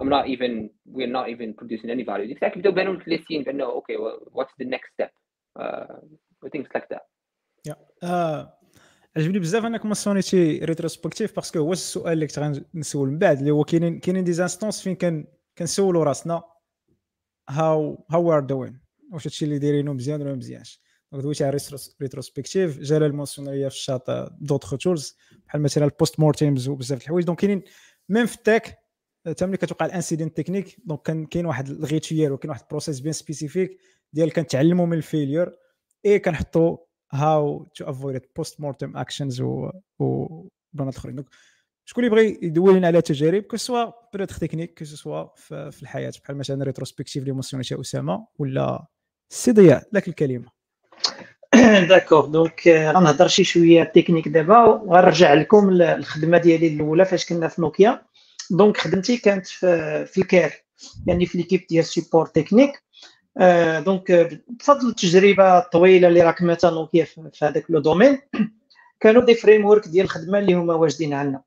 I'm 0.00 0.08
not 0.08 0.26
even 0.26 0.70
we're 0.86 1.14
not 1.18 1.28
even 1.28 1.54
producing 1.54 1.90
any 1.90 2.04
value. 2.04 2.26
ديك 2.26 2.36
الساعة 2.36 2.52
كيبداو 2.52 2.72
بانوا 2.72 2.92
مفلسين 2.92 3.42
بأنه 3.42 3.64
okay 3.64 3.96
what's 4.32 4.54
the 4.62 4.66
next 4.66 4.88
step 4.94 5.10
uh, 5.58 5.94
things 6.50 6.68
like 6.74 6.88
that. 6.90 7.04
Uh, 8.02 8.46
عجبني 9.16 9.38
بزاف 9.38 9.64
انك 9.64 9.84
مونسيونيتي 9.84 10.58
rétrospective 10.58 11.36
parce 11.36 11.50
que 11.50 11.58
هو 11.58 11.72
السؤال 11.72 12.12
اللي 12.12 12.26
كنت 12.26 12.38
غنسول 12.38 13.08
من 13.08 13.18
بعد 13.18 13.38
اللي 13.38 13.50
هو 13.50 13.64
كاينين 13.64 14.00
كاينين 14.00 14.24
des 14.24 14.32
instances 14.32 14.82
فين 14.82 14.94
كان 14.94 15.26
كنسولوا 15.58 16.04
راسنا 16.04 16.42
how 17.50 18.06
how 18.10 18.32
are 18.32 18.40
doing 18.40 18.80
واش 19.12 19.26
هادشي 19.26 19.44
اللي 19.44 19.58
دايرينو 19.58 19.94
مزيان 19.94 20.22
ولا 20.22 20.34
مزيانش. 20.34 20.80
donc 21.12 21.24
دويتي 21.24 21.44
على 21.44 21.58
rétrospective 22.00 22.78
جلال 22.78 23.02
المونسيونية 23.02 23.68
في 23.68 23.74
ال 23.74 23.81
chat 23.81 24.10
d'autres 24.40 24.76
tools 24.76 25.16
بحال 25.46 25.62
مثلا 25.62 25.84
ال 25.84 25.91
post 25.91 26.20
mortems 26.20 26.68
وبزاف 26.68 26.98
د 26.98 27.02
الحوايج. 27.02 27.24
donc 27.26 27.38
كاينين 27.38 27.62
même 28.08 28.26
في 28.26 28.36
ال 28.36 28.44
tech 28.44 28.78
حتى 29.26 29.46
ملي 29.46 29.56
كتوقع 29.56 29.86
ال 29.86 29.92
incident 29.92 30.36
technique 30.36 30.76
donc 30.84 31.02
كان 31.02 31.26
كاين 31.26 31.46
واحد 31.46 31.68
ال 31.68 31.77
rituel 31.77 32.32
وكاين 32.32 32.50
واحد 32.50 32.62
ال 32.62 32.67
process 32.67 33.00
bien 33.00 33.12
spécifique 33.12 33.78
ديال 34.12 34.32
كنتعلموا 34.32 34.86
من 34.86 34.96
ال 34.96 35.03
failure 35.03 35.56
et 36.06 36.18
كنحطوا 36.18 36.76
how 37.14 37.64
to 37.74 37.84
avoid 37.84 38.22
post 38.36 38.60
mortem 38.60 38.96
actions 38.96 39.40
و 39.40 39.70
بلانات 40.72 40.96
آخرين. 40.96 41.16
donc 41.16 41.28
شكون 41.84 42.04
اللي 42.04 42.16
بغى 42.16 42.38
يدوي 42.42 42.78
لنا 42.78 42.86
على 42.86 43.02
تجارب 43.02 43.42
que 43.42 43.56
ce 43.56 43.67
soit 43.67 43.90
plutôt 44.14 44.34
technique 44.34 44.78
que 44.78 44.84
ce 44.84 44.98
soit 44.98 45.26
في 45.70 45.82
الحياة 45.82 46.12
بحال 46.24 46.36
مثلا 46.36 46.64
rétrospective 46.64 47.22
اللي 47.22 47.32
مونسيونيتها 47.32 47.80
أسامة 47.80 48.26
ولا 48.38 48.86
سي 49.32 49.52
ضياء 49.52 49.88
لك 49.92 50.08
الكلمة. 50.08 50.62
d'accord 51.88 52.26
donc 52.26 52.68
غنهضر 52.68 53.28
شي 53.28 53.44
شوية 53.44 53.84
تكنيك 53.84 54.28
دابا 54.28 54.64
وغنرجع 54.64 55.34
لكم 55.34 55.70
الخدمة 55.70 56.38
ديالي 56.38 56.66
الأولى 56.66 57.04
فاش 57.04 57.26
كنا 57.26 57.48
في 57.48 57.60
نوكيا 57.60 58.02
donc 58.50 58.76
خدمتي 58.76 59.16
كانت 59.16 59.46
في 59.46 60.18
ال 60.18 60.27
care 60.27 60.64
يعني 61.06 61.26
في 61.26 61.38
l'équipe 61.38 61.66
ديال 61.68 61.84
support 61.84 62.26
technique 62.26 62.82
donc 63.84 64.12
بفضل 64.48 64.88
التجربة 64.88 65.58
الطويله 65.58 66.08
اللي 66.08 66.22
راك 66.22 66.42
مثلا 66.42 66.86
في 66.92 67.06
هذاك 67.42 67.64
le 67.68 67.80
domaine. 67.80 68.18
كانوا 69.00 69.24
des 69.24 69.34
framework 69.34 69.88
ديال 69.88 70.04
الخدمة 70.04 70.38
اللي 70.38 70.54
هما 70.54 70.74
واجدين 70.74 71.14
عندنا. 71.14 71.42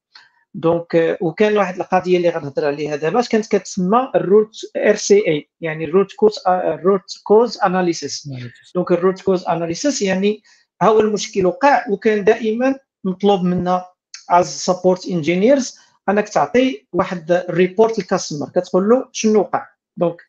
donc 0.54 1.18
وكان 1.22 1.58
واحد 1.58 1.76
القضية 1.80 2.18
اللي 2.18 2.30
غنهضر 2.30 2.66
عليها 2.66 2.96
دابا. 2.96 3.22
كانت 3.22 3.56
كتسمى 3.56 4.12
ال 4.16 4.24
root 4.24 4.56
RCA 4.78 5.50
يعني 5.62 5.86
ال 5.86 5.91
root 5.91 6.14
cause 6.14 6.40
ال 6.48 6.62
root 6.62 7.20
cause 7.24 7.58
analysis 7.58 8.30
donc 8.76 8.92
ال 8.92 8.98
root 8.98 9.22
cause 9.22 9.46
analysis 9.48 10.02
يعني 10.02 10.44
ها 10.82 10.88
هو 10.88 11.00
المشكل 11.00 11.46
وقع 11.46 11.86
وكان 11.90 12.24
دائما 12.24 12.76
مطلوب 13.04 13.44
منا 13.44 13.86
as 14.30 14.48
support 14.48 15.08
engineers 15.08 15.80
أنك 16.10 16.30
تعطي 16.30 16.88
واحد 16.94 17.32
ال 17.32 17.42
report 17.42 18.00
لل 18.00 18.10
customer 18.10 18.50
كتقول 18.56 18.90
له 18.90 19.10
شنو 19.12 19.40
وقع؟ 19.40 19.75
donc 19.98 20.22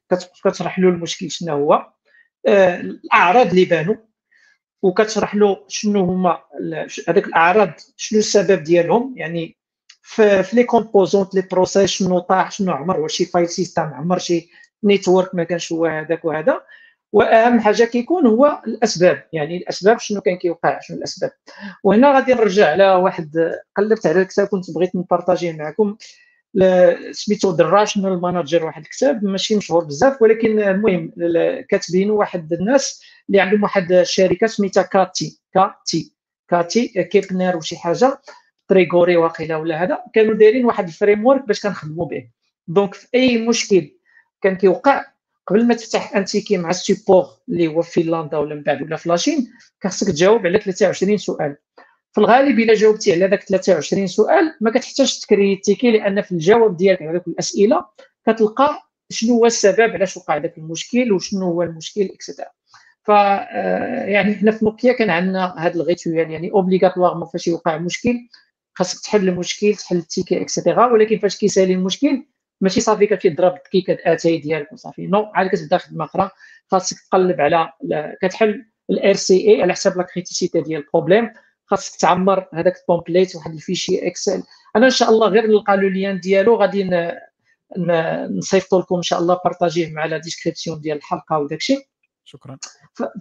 كتشرح 0.45 0.79
له 0.79 0.89
المشكل 0.89 1.31
شنو 1.31 1.53
هو. 1.53 1.93
آه، 2.47 2.81
الأعراض 2.81 3.47
اللي 3.47 3.65
بانوا 3.65 3.97
وكتشرح 4.83 5.35
له 5.35 5.65
شنو 5.69 6.05
هما 6.05 6.39
هذاك 7.09 7.27
الأعراض 7.27 7.73
شنو 7.97 8.19
السبب 8.19 8.63
ديالهم. 8.63 9.15
يعني 9.17 9.57
في 10.03 10.45
les 10.53 10.65
composantes 10.65 11.35
les 11.35 11.43
process 11.53 11.91
شنو 11.91 12.19
طاح 12.19 12.51
شنو 12.51 12.73
عمر 12.73 13.01
واش 13.01 13.13
شي 13.13 13.25
file 13.25 13.49
system 13.49 13.83
عمر 13.83 14.19
شي 14.19 14.51
network 14.85 15.35
ما 15.35 15.45
كانش 15.45 15.73
هو 15.73 15.87
هذاك 15.87 16.25
وهذا. 16.25 16.61
وأهم 17.13 17.61
حاجة 17.61 17.85
كيكون 17.85 18.27
هو 18.27 18.63
الأسباب 18.67 19.29
يعني 19.33 19.57
الأسباب 19.57 19.99
شنو 19.99 20.21
كان 20.21 20.37
كيوقع 20.37 20.81
شنو 20.81 20.97
الأسباب. 20.97 21.31
وهنا 21.85 22.15
غادي 22.15 22.35
نرجع 22.35 22.71
على 22.71 22.95
واحد 22.95 23.53
قلبت 23.77 24.07
على 24.07 24.23
الكتاب 24.23 24.47
كنت 24.47 24.71
بغيت 24.71 24.97
نبارطاجيه 24.97 25.53
معكم. 25.53 25.97
سميتو 27.11 27.57
The 27.57 27.65
Rational 27.65 28.21
Manager 28.21 28.65
واحد 28.65 28.83
الكتاب 28.83 29.25
ماشي 29.25 29.57
مشهور 29.57 29.85
بزاف 29.85 30.23
ولكن 30.23 30.61
المهم 30.61 31.13
كاتبينه 31.71 32.13
واحد 32.13 32.53
الناس 32.53 33.03
اللي 33.29 33.41
عندهم 33.41 33.63
واحد 33.63 33.93
الشركة 33.93 34.47
سميتها 34.47 34.83
KT 34.83 35.41
KT 35.55 36.13
KT 36.49 36.89
Kepner 37.05 37.57
وشي 37.57 37.77
حاجة 37.77 38.21
Tregoe 38.69 39.17
واقيلا 39.17 39.57
ولا 39.57 39.83
هذا 39.83 39.99
كانوا 40.15 40.35
دايرين 40.35 40.65
واحد 40.65 40.87
ال 40.87 41.27
framework 41.27 41.47
باش 41.47 41.61
كنخدموا 41.61 42.07
به. 42.07 42.29
donc 42.69 42.95
في 42.95 43.07
أي 43.15 43.47
مشكل 43.49 43.91
كان 44.43 44.57
كيوقع 44.57 45.05
قبل 45.47 45.67
ما 45.67 45.75
تفتح 45.75 46.17
un 46.17 46.27
ticket 46.27 46.59
مع 46.59 46.71
ال 46.71 46.78
support 46.78 47.27
اللي 47.49 47.67
هو 47.67 47.83
في 47.83 48.03
فنلندا 48.03 48.39
ولا 48.39 48.55
من 48.55 48.63
بعد 48.63 48.83
ولا 48.83 48.97
في 48.97 49.09
la 49.09 49.21
Chine 49.21 49.53
خاصك 49.83 50.07
تجاوب 50.07 50.47
على 50.47 50.61
23 50.61 51.17
سؤال. 51.17 51.57
في 52.17 52.23
الغالب 52.23 52.59
إلا 52.59 52.75
جاوبتي 52.75 53.13
على 53.13 53.29
داك 53.29 53.43
23 53.43 54.07
سؤال 54.07 54.55
ما 54.61 54.71
كتحتاجش 54.71 55.19
تكري 55.19 55.53
ال 55.53 55.58
ticket 55.58 55.91
لأن 55.91 56.23
في 56.23 56.33
الجواب 56.33 56.77
ديالك 56.77 57.03
على 57.03 57.13
ديك 57.13 57.27
الأسئلة 57.29 57.85
كتلقى 58.27 58.83
شنو 59.11 59.35
هو 59.35 59.47
السبب 59.47 59.91
علاش 59.91 60.17
وقع 60.17 60.39
داك 60.39 60.59
المشكل 60.59 61.13
وشنو 61.13 61.47
هو 61.47 61.63
المشكل 61.63 62.03
et 62.03 62.47
cetera 63.03 63.11
آه، 63.11 64.05
يعني 64.05 64.35
حنا 64.35 64.51
في 64.51 64.65
نوكيا 64.65 64.93
كان 64.93 65.11
عندنا 65.11 65.55
هذا 65.59 65.75
ال 65.75 65.83
rituel 65.83 66.31
يعني 66.31 66.51
obligatoirement 66.51 67.27
فاش 67.27 67.49
يوقع 67.49 67.79
مشكل 67.79 68.15
خاصك 68.75 69.05
تحل 69.05 69.29
المشكل 69.29 69.75
تحل 69.75 69.97
ال 69.97 70.03
ticket 70.03 70.41
et 70.41 70.52
cetera 70.52 70.87
ولكن 70.87 71.19
فاش 71.19 71.37
كيسالي 71.37 71.75
المشكل 71.75 72.27
ماشي 72.61 72.81
صافي 72.81 73.07
كتمشي 73.07 73.31
تضرب 73.31 73.57
الكيكه 73.57 73.99
اتاي 74.05 74.39
ديالك 74.39 74.73
وصافي. 74.73 75.07
non 75.07 75.31
عاد 75.35 75.51
كتبدا 75.51 75.79
خدمة 75.79 76.05
أخرى 76.05 76.31
خاصك 76.71 76.97
تقلب 77.11 77.41
على 77.41 77.73
كتحل 78.23 78.67
ال 78.91 79.15
RCA 79.15 79.63
على 79.63 79.73
حساب 79.73 79.97
la 79.97 80.03
criticité 80.03 80.61
ديال 80.61 80.81
ال 80.81 80.86
problème 80.86 81.31
خاصك 81.67 82.01
تعمر 82.01 82.49
هذاك 82.55 82.77
ال 82.77 82.83
template 82.83 83.37
واحد 83.37 83.53
ال 83.53 83.59
fichier 83.59 84.07
Excel. 84.07 84.43
أنا 84.77 84.87
إن 84.87 84.91
شاء 84.91 85.11
الله 85.11 85.29
غير 85.29 85.47
نلقى 85.47 85.77
le 85.77 85.89
lien 85.89 86.21
ديالو 86.21 86.57
غادي 86.57 86.91
نصيفطو 88.31 88.81
لكم 88.81 88.97
إن 88.97 89.03
شاء 89.03 89.19
الله 89.19 89.41
partagé 89.45 89.93
مع 89.93 90.05
la 90.05 90.19
description 90.19 90.81
ديال 90.81 90.97
الحلقة 90.97 91.39
وداك 91.39 91.59
الشيء 91.59 91.87
شكرا 92.25 92.59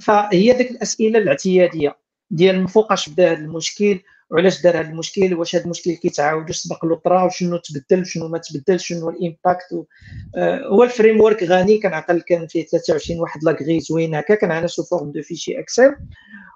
فهي 0.02 0.54
ديك 0.54 0.72
الأسئلة 0.72 1.20
الاعتيادية 1.20 1.98
ديال 2.30 2.60
من 2.60 2.68
فوقاش 2.68 3.10
بدا 3.10 3.32
هذا 3.32 3.40
المشكل. 3.40 4.00
وعلاش 4.36 4.62
دار 4.62 4.80
هذا 4.80 4.90
المشكل 4.90 5.34
واش 5.34 5.56
هذا 5.56 5.64
المشكل 5.64 5.92
كيتعاود 5.92 6.52
سبق 6.52 6.86
له 6.86 6.96
طرا 6.96 7.24
وشنو 7.24 7.58
تبدل 7.58 8.02
وشنو 8.02 8.28
ما 8.28 8.38
تبدل 8.38 8.80
شنو 8.80 9.10
ال 9.10 9.19
impact 9.19 9.74
و... 9.74 9.86
آه 10.36 10.68
هو 10.68 10.84
ال 10.84 11.22
framework 11.22 11.44
غني 11.44 11.78
كنعقل 11.78 12.22
كان 12.22 12.48
فيه 12.48 12.66
23 12.66 13.20
واحد 13.20 13.44
la 13.44 13.53
grille 13.53 13.80
زوين 13.80 14.16
هكا 14.16 14.36
كان 14.36 14.52
عندنا 14.52 14.68
sous 14.68 14.84
forme 14.84 15.12
de 15.12 15.22
fichier 15.22 15.60
Excel 15.60 15.96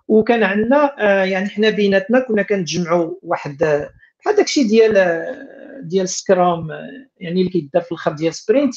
وكان 0.07 0.43
عندنا 0.43 0.95
آه 0.99 1.23
يعني 1.23 1.49
حنا 1.49 1.69
بيناتنا 1.69 2.19
كنا 2.19 2.41
كنتجمعوا 2.41 3.15
واحد 3.21 3.57
بحال 4.19 4.35
داكشي 4.35 4.63
ديال 4.63 4.93
ديال 5.83 6.09
Scrum 6.09 6.67
يعني 7.19 7.41
اللي 7.41 7.51
كيدار 7.51 7.81
في 7.81 7.91
الآخر 7.91 8.11
ديال 8.11 8.33
sprint 8.33 8.75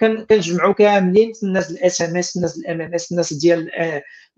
كنجمعوا 0.00 0.74
كاملين 0.74 1.32
الناس 1.42 1.70
ال 1.70 2.02
SMS 2.02 2.36
الناس 2.36 2.58
ال 2.58 2.80
MMS 2.80 3.12
الناس 3.12 3.32
ديال 3.32 3.70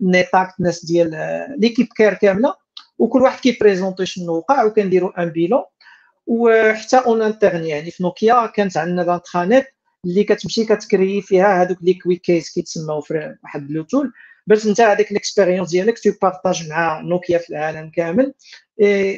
النيتاك 0.01 0.47
الناس 0.59 0.85
ديال 0.85 1.11
l'équipe 1.57 1.87
Core 1.97 2.13
كاملة. 2.13 2.53
وكل 2.99 3.21
واحد 3.21 3.39
كيبريزونتي 3.39 4.05
شنو 4.05 4.33
وقع 4.33 4.63
وكنديروا 4.63 5.23
un 5.23 5.29
bilan. 5.29 5.63
وحتى 6.27 6.97
en 6.97 7.21
interne 7.21 7.65
يعني 7.65 7.91
في 7.91 8.03
نوكيا 8.03 8.45
كانت 8.45 8.77
عندنا 8.77 9.01
l'intranet 9.01 9.65
اللي 10.05 10.23
كتمشي 10.23 10.65
كتكري 10.65 11.21
فيها 11.21 11.61
هذوك 11.63 11.77
les 11.81 11.93
quick 11.93 12.21
cases 12.21 12.53
كيتسموا 12.53 13.01
في 13.01 13.35
واحد 13.43 13.67
بلوتول 13.67 14.11
باش 14.47 14.67
انت 14.67 14.81
هذيك 14.81 15.11
l'expérience 15.11 15.69
ديالك 15.69 15.99
tu 15.99 16.11
partages 16.21 16.69
مع 16.69 17.01
نوكيا 17.01 17.37
في 17.37 17.49
العالم 17.49 17.89
كامل. 17.89 18.33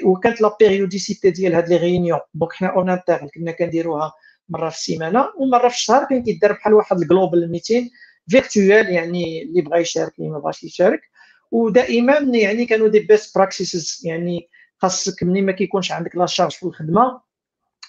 وكانت 0.03 0.41
la 0.41 0.57
périodicité 0.59 1.31
ديال 1.31 1.55
هاد 1.55 1.69
les 1.69 1.77
réunions 1.77 2.19
donc 2.33 2.53
حنا 2.53 2.67
en 2.75 2.89
interne 2.89 3.27
كنا 3.35 3.51
كنديروها 3.51 4.13
مرة 4.49 4.69
في 4.69 4.75
السيمانة 4.75 5.29
ومرة 5.39 5.67
في 5.67 5.75
الشهر 5.75 6.05
كان 6.09 6.23
كيدار 6.23 6.51
بحال 6.53 6.73
واحد 6.73 6.97
ال 6.97 7.05
global 7.05 7.51
meeting 7.51 7.91
virtuel 8.29 8.89
يعني 8.89 9.43
اللي 9.43 9.61
بغى 9.61 9.81
يشارك 9.81 10.13
اللي 10.19 10.29
ما 10.29 10.39
بغاش 10.39 10.63
يشارك. 10.63 11.01
ودائما 11.53 12.17
يعني 12.17 12.65
كانوا 12.65 12.87
des 12.87 12.99
best 12.99 13.37
practices 13.37 14.01
يعني 14.03 14.49
خاصك 14.77 15.23
ملي 15.23 15.41
ما 15.41 15.51
كيكونش 15.51 15.91
عندك 15.91 16.15
la 16.15 16.25
charge 16.25 16.51
في 16.51 16.63
الخدمة. 16.63 17.21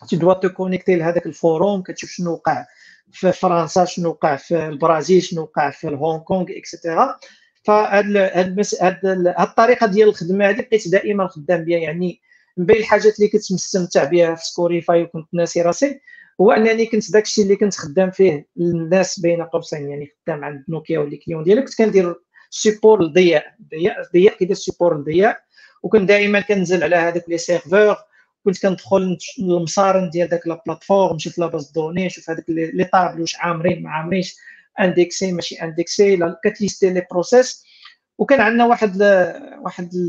tu 0.09 0.17
dois 0.17 0.35
te 0.35 0.49
connecter 0.49 0.97
لهذاك 0.97 1.27
ال 1.27 1.36
forum 1.36 1.83
كتشوف 1.83 2.11
شنو 2.11 2.33
وقع 2.33 2.67
في 3.13 3.33
فرنسا 3.33 3.85
شنو 3.85 4.09
وقع 4.09 4.37
في 4.37 4.67
البرازيل 4.69 5.23
شنو 5.23 5.43
وقع 5.43 5.71
في 5.71 5.87
هونغ 5.87 6.19
كونغ 6.19 6.47
et 6.51 6.68
cetera 6.68 7.19
فهاد 7.65 8.17
هاد 8.17 9.05
الطريقة 9.41 9.87
ديال 9.87 10.09
الخدمة 10.09 10.49
هذه 10.49 10.61
بقيت 10.61 10.89
دائما 10.89 11.27
خدام 11.27 11.65
بها 11.65 11.79
يعني 11.79 12.21
من 12.57 12.67
بين 12.67 12.77
الحاجات 12.77 13.19
اللي 13.19 13.29
كنت 13.29 13.53
مستمتع 13.53 14.05
بها 14.05 14.35
في 14.35 14.45
سكوريفاي 14.45 15.03
وكنت 15.03 15.29
ناسي 15.33 15.63
راسي 15.63 16.01
هو 16.41 16.53
أنني 16.53 16.87
كنت 16.87 17.13
داكشي 17.13 17.43
اللي 17.43 17.57
كنت 17.57 17.75
خدام 17.75 18.11
فيه 18.11 18.47
الناس 18.57 19.21
بين 19.21 19.43
قوسين. 19.43 19.89
يعني 19.91 20.09
خدام 20.23 20.45
عند 20.45 20.65
نوكيا 20.69 20.99
و 20.99 21.03
les 21.03 21.17
clients 21.17 21.45
ديالك 21.45 21.65
كنت 21.65 21.79
كندير 21.79 22.24
support 22.55 23.01
الضياء. 23.01 23.55
الضياء 24.07 24.37
كيدير 24.37 24.57
support 24.57 24.97
الضياء. 24.97 25.45
وكنت 25.83 26.09
دائما 26.09 26.41
كنزل 26.41 26.83
على 26.85 26.97
هذوك 26.97 27.29
les 27.29 27.39
serveurs 27.39 27.97
كنت 28.45 28.63
كندخل 28.63 29.19
المصارن 29.39 30.11
ديال 30.11 30.29
داك 30.29 30.47
la 30.47 30.63
plateforme 30.67 31.17
نشوف 31.17 31.39
la 31.39 31.49
base 31.49 31.71
de 31.71 31.79
données 31.79 32.07
نشوف 32.07 32.31
هذوك 32.31 32.45
les 32.49 32.85
tableaux 32.85 33.21
واش 33.21 33.37
عامرين 33.37 33.83
ما 33.83 33.91
عامرينش 33.91 34.35
indexés 34.81 35.33
ماشي 35.33 35.55
indexés 35.55 36.19
كتليستي 36.45 36.91
les 36.91 37.07
process 37.11 37.65
وكان 38.19 38.41
عندنا 38.41 38.67
واحد 38.67 38.97
ل... 38.97 39.03
واحد 39.61 39.95
ل... 39.95 40.09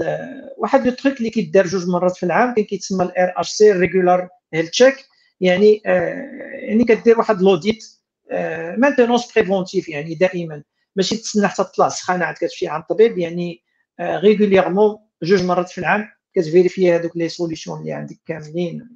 واحد 0.57 0.87
le 0.87 0.91
truc 0.91 1.17
اللي 1.17 1.29
كيدار 1.29 1.67
جوج 1.67 1.87
مرات 1.87 2.17
في 2.17 2.23
العام 2.23 2.53
كان 2.53 2.65
كيتسمى 2.65 3.05
ال 3.05 3.33
RHC 3.37 3.71
regular 3.71 4.29
health 4.53 4.69
check 4.69 4.95
يعني 5.41 5.81
آه 5.85 6.29
يعني 6.53 6.83
كدير 6.83 7.17
واحد 7.17 7.41
l'audit 7.41 7.85
آه 8.31 8.75
maintenance 8.75 9.33
préventive 9.33 9.89
يعني 9.89 10.15
دائما. 10.15 10.63
ماشي 10.95 11.17
تسنى 11.17 11.47
حتى 11.47 11.63
تطلع 11.63 11.89
سخانه 11.89 12.25
عندك 12.25 12.39
كتمشي 12.39 12.67
عند 12.67 12.81
الطبيب 12.81 13.17
يعني 13.17 13.63
آه 13.99 14.19
régulièrement 14.19 14.97
جوج 15.23 15.43
مرات 15.43 15.69
في 15.69 15.77
العام 15.77 16.09
كتفيريفي 16.35 16.91
هذوك 16.91 17.17
les 17.17 17.29
solutions 17.29 17.79
اللي 17.79 17.93
عندك 17.93 18.17
كاملين. 18.25 18.89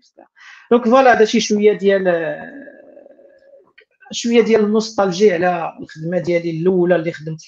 donc 0.71 0.85
voilà 0.85 1.17
هذا 1.17 1.25
شي 1.25 1.39
شوية 1.39 1.73
ديال 1.73 2.03
شوية 4.11 4.41
ديال 4.41 4.63
ال 4.63 4.70
nostalgie 4.70 5.33
على 5.33 5.77
الخدمة 5.79 6.19
ديالي 6.19 6.49
الأولى 6.49 6.95
اللي 6.95 7.11
خدمت 7.11 7.41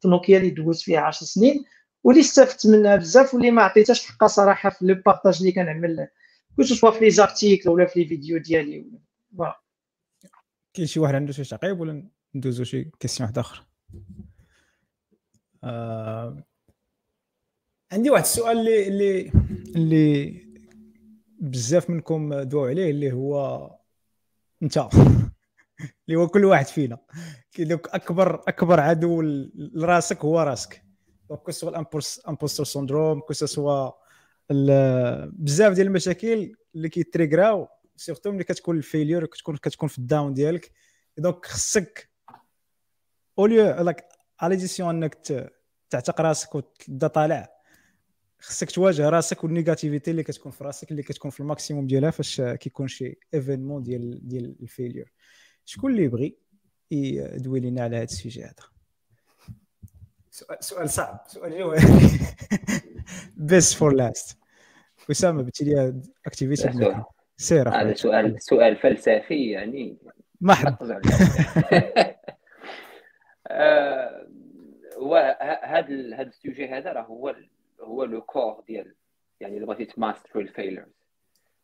في 0.00 0.08
نوكيا 0.08 0.38
اللي 0.38 0.50
دوزت 0.50 0.82
فيها 0.82 1.00
10 1.00 1.26
سنين 1.26 1.64
واللي 2.04 2.20
استفدت 2.20 2.66
منها 2.66 2.96
بزاف 2.96 3.34
واللي 3.34 3.50
ما 3.50 3.62
عطيتهاش 3.62 4.06
حقها 4.06 4.26
صراحة 4.26 4.70
في 4.70 4.86
le 4.86 4.94
partage 5.06 5.38
اللي 5.40 5.52
كنعمل 5.52 6.08
que 6.56 6.62
ce 6.62 6.71
soit 6.71 6.90
في 6.90 7.04
les 7.04 7.10
articles 7.10 7.70
ولا 7.70 7.86
في 7.86 8.00
les 8.00 8.08
vidéos 8.08 8.38
ديالي. 8.38 8.84
voilà 9.36 9.60
كاين 10.74 10.86
شي 10.86 11.00
واحد 11.00 11.14
عنده 11.14 11.32
شي 11.32 11.44
تعقيب 11.44 11.80
ولا 11.80 12.08
ندوزو 12.34 12.64
شي 12.64 12.90
question 13.00 13.26
واحد 13.26 13.38
آخر؟ 13.38 13.69
آه 15.64 16.44
عندي 17.92 18.10
واحد 18.10 18.22
السؤال 18.22 18.58
اللي 18.58 18.88
اللي 18.88 19.30
اللي 19.76 20.46
بزاف 21.38 21.90
منكم 21.90 22.34
دواو 22.34 22.66
عليه 22.66 22.90
اللي 22.90 23.12
هو 23.12 23.66
انت 24.62 24.88
اللي 26.08 26.18
هو 26.18 26.28
كل 26.28 26.44
واحد 26.44 26.66
فينا. 26.66 26.98
donc 27.58 27.88
اكبر 27.88 28.34
أكبر 28.48 28.80
عدو 28.80 29.22
لراسك 29.54 30.24
هو 30.24 30.40
راسك. 30.40 30.82
donc 31.28 31.40
que 31.40 31.50
ce 31.50 31.57
soit 31.57 31.70
ال 31.70 31.80
imposter 31.80 32.64
syndrome 32.64 33.20
que 33.20 33.32
ce 33.32 33.51
soit 33.51 33.90
بزاف 35.26 35.72
ديال 35.72 35.86
المشاكل 35.86 36.56
اللي 36.74 36.88
كيتريغراو 36.88 37.68
surtout 37.96 38.32
ملي 38.32 38.44
كتكون 38.44 38.76
ال 38.76 38.82
failure 38.82 39.26
كتكون 39.26 39.56
كتكون 39.56 39.88
في 39.88 39.98
ال 39.98 40.05
down 40.05 40.34
ديالك. 40.34 40.72
donc 41.18 41.46
خصك 41.46 42.09
اوليو 43.40 43.64
لاك 43.64 44.08
على 44.40 44.56
ديسيون 44.56 44.94
انك 44.94 45.14
تعتق 45.90 46.20
راسك 46.20 46.54
وتبدا 46.54 47.06
طالع 47.06 47.48
خصك 48.40 48.70
تواجه 48.70 49.08
راسك 49.08 49.44
وال 49.44 49.55
négativité 49.55 50.10
اللي 50.10 50.22
كتكون 50.22 50.52
في 50.52 50.64
راسك 50.64 50.90
اللي 50.90 51.02
كتكون 51.02 51.30
في 51.30 51.40
ال 51.40 51.46
maximum 51.46 51.86
ديالها 51.86 52.10
فاش 52.10 52.40
كيكون 52.40 52.88
شي 52.88 53.18
événement 53.34 53.82
ديال 53.82 54.28
ديال 54.28 54.56
ال 54.62 54.68
failure 54.68 55.12
شكون 55.64 55.90
اللي 55.92 56.04
يبغي 56.04 56.36
يدوي 56.90 57.60
لنا 57.60 57.82
على 57.82 57.96
هذا 57.96 58.04
ال 58.04 58.11
sujet 58.11 58.44
هذا 58.44 58.54
سؤال 60.30 60.64
سؤال 60.64 60.90
صعب 60.90 61.24
سؤال 61.26 61.58
جوهري 61.58 61.86
best 63.36 63.74
for 63.74 63.94
last 63.94 64.38
اسامه 65.10 65.42
بتي 65.42 65.64
les 65.64 66.02
activités 66.26 67.02
سير 67.36 67.68
هذا 67.68 67.94
سؤال 67.94 68.42
سؤال 68.42 68.76
فلسفي 68.76 69.50
يعني 69.50 69.98
محض 70.40 70.76
هذا 75.62 76.14
هذا 76.14 76.28
ال 76.28 76.35
sujet 76.35 76.68
هذا 76.68 76.92
راه 76.92 77.02
هو 77.02 77.36
هو 77.80 78.04
le 78.04 78.22
cœur 78.22 78.64
ديال 78.66 78.94
يعني 79.40 79.56
اذا 79.56 79.66
بغيتي 79.66 79.84
ت 79.84 79.92
master 79.92 80.40
ال 80.40 80.47
failures 80.47 81.00